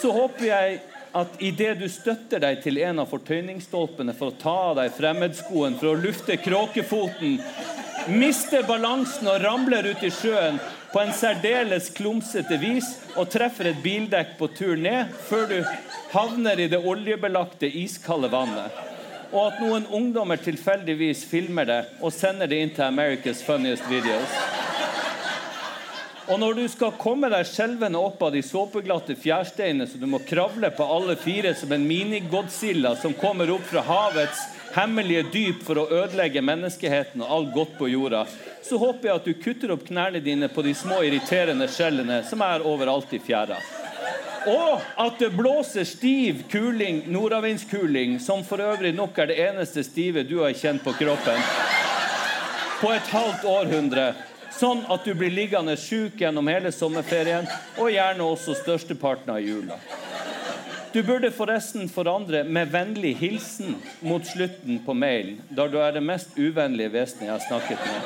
så 0.00 0.12
håper 0.16 0.46
jeg 0.48 0.80
at 1.20 1.40
idet 1.42 1.74
du 1.80 1.86
støtter 1.90 2.42
deg 2.42 2.60
til 2.64 2.78
en 2.80 3.02
av 3.02 3.10
fortøyningsstolpene 3.10 4.14
for 4.16 4.30
å 4.30 4.38
ta 4.40 4.56
av 4.70 4.76
deg 4.78 4.92
fremmedskoen 4.96 5.76
for 5.80 5.92
å 5.92 5.98
lufte 5.98 6.38
kråkefoten, 6.40 7.40
mister 8.10 8.64
balansen 8.66 9.28
og 9.28 9.42
ramler 9.44 9.90
ut 9.92 10.04
i 10.06 10.12
sjøen 10.14 10.58
på 10.90 11.02
en 11.02 11.12
særdeles 11.14 11.90
klumsete 11.94 12.56
vis 12.62 12.94
og 13.14 13.28
treffer 13.30 13.70
et 13.70 13.82
bildekk 13.84 14.38
på 14.38 14.48
tur 14.56 14.78
ned 14.80 15.12
før 15.28 15.50
du 15.50 15.58
havner 16.14 16.62
i 16.62 16.70
det 16.70 16.80
oljebelagte, 16.80 17.68
iskalde 17.68 18.32
vannet. 18.32 18.89
Og 19.30 19.44
at 19.46 19.60
noen 19.62 19.86
ungdommer 19.94 20.40
tilfeldigvis 20.42 21.22
filmer 21.30 21.68
det 21.68 21.80
og 22.02 22.10
sender 22.14 22.50
det 22.50 22.58
inn 22.58 22.72
til 22.74 22.86
America's 22.88 23.44
Funniest 23.46 23.86
Videos. 23.90 24.38
Og 26.30 26.38
når 26.38 26.60
du 26.60 26.64
skal 26.70 26.94
komme 26.98 27.26
deg 27.30 27.46
skjelvende 27.48 27.98
opp 27.98 28.20
av 28.22 28.30
de 28.34 28.42
såpeglatte 28.46 29.16
fjærsteinene 29.18 29.88
så 29.90 29.98
du 29.98 30.06
må 30.06 30.20
kravle 30.22 30.70
på 30.70 30.86
alle 30.86 31.16
fire 31.18 31.56
som 31.58 31.72
en 31.74 31.86
mini-Godzilla 31.86 32.94
som 33.02 33.16
kommer 33.18 33.50
opp 33.50 33.66
fra 33.66 33.82
havets 33.86 34.44
hemmelige 34.76 35.24
dyp 35.32 35.64
for 35.66 35.82
å 35.82 35.88
ødelegge 35.90 36.44
menneskeheten 36.46 37.24
og 37.26 37.34
alt 37.34 37.52
godt 37.56 37.76
på 37.80 37.90
jorda, 37.90 38.22
så 38.62 38.78
håper 38.78 39.08
jeg 39.08 39.18
at 39.18 39.26
du 39.26 39.42
kutter 39.42 39.74
opp 39.74 39.86
knærne 39.88 40.22
dine 40.22 40.50
på 40.52 40.62
de 40.62 40.76
små 40.78 41.02
irriterende 41.02 41.66
skjellene 41.70 42.22
som 42.30 42.46
er 42.46 42.62
overalt 42.62 43.10
i 43.16 43.22
fjæra. 43.22 43.58
Og 44.48 44.80
at 44.96 45.18
det 45.20 45.30
blåser 45.36 45.84
stiv 45.84 46.44
kuling, 46.50 47.02
nordavindskuling, 47.12 48.18
som 48.20 48.44
for 48.44 48.62
øvrig 48.64 48.94
nok 48.96 49.18
er 49.18 49.30
det 49.30 49.38
eneste 49.48 49.84
stive 49.84 50.24
du 50.24 50.38
har 50.40 50.56
kjent 50.56 50.84
på 50.84 50.94
kroppen, 50.96 51.40
på 52.80 52.92
et 52.94 53.12
halvt 53.12 53.44
århundre. 53.44 54.06
Sånn 54.56 54.82
at 54.92 55.04
du 55.04 55.12
blir 55.14 55.32
liggende 55.32 55.76
sjuk 55.78 56.20
gjennom 56.20 56.48
hele 56.50 56.72
sommerferien, 56.72 57.46
og 57.78 57.92
gjerne 57.92 58.24
også 58.24 58.56
størsteparten 58.58 59.32
av 59.32 59.44
jula. 59.44 59.76
Du 60.92 61.02
burde 61.06 61.30
forresten 61.30 61.88
forandre 61.88 62.42
'med 62.44 62.72
vennlig 62.72 63.16
hilsen' 63.16 63.76
mot 64.02 64.26
slutten 64.26 64.80
på 64.84 64.92
mailen, 64.92 65.40
da 65.50 65.68
du 65.68 65.78
er 65.78 65.92
det 65.92 66.02
mest 66.02 66.28
uvennlige 66.36 66.92
vesenet 66.92 67.22
jeg 67.22 67.30
har 67.30 67.46
snakket 67.48 67.78
med. 67.78 68.02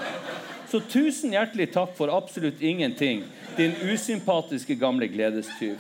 Så 0.69 0.81
tusen 0.81 1.33
hjertelig 1.33 1.73
takk 1.73 1.97
for 1.97 2.11
absolutt 2.11 2.61
ingenting, 2.61 3.25
din 3.57 3.73
usympatiske 3.83 4.75
gamle 4.75 5.09
gledestyv. 5.09 5.79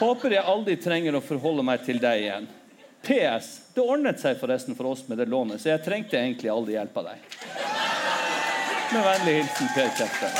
Håper 0.00 0.32
jeg 0.32 0.48
aldri 0.48 0.78
trenger 0.80 1.18
å 1.18 1.20
forholde 1.20 1.64
meg 1.66 1.82
til 1.84 2.00
deg 2.00 2.22
igjen. 2.22 2.46
PS. 3.04 3.48
Det 3.74 3.84
ordnet 3.84 4.20
seg 4.20 4.38
forresten 4.40 4.76
for 4.76 4.88
oss 4.92 5.02
med 5.08 5.20
det 5.20 5.26
lånet, 5.28 5.60
så 5.60 5.74
jeg 5.74 5.84
trengte 5.84 6.16
egentlig 6.16 6.48
aldri 6.52 6.76
hjelp 6.76 6.96
av 7.00 7.10
deg. 7.10 7.26
Med 8.90 9.04
vennlig 9.04 9.34
hilsen 9.40 9.68
Per 9.74 9.92
Kjefte. 9.98 10.32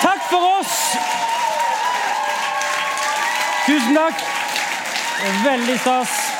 Takk 0.00 0.26
for 0.28 0.48
oss! 0.58 0.76
Tusen 3.64 3.96
takk. 3.96 4.28
Veldig 5.44 5.78
stas. 5.80 6.39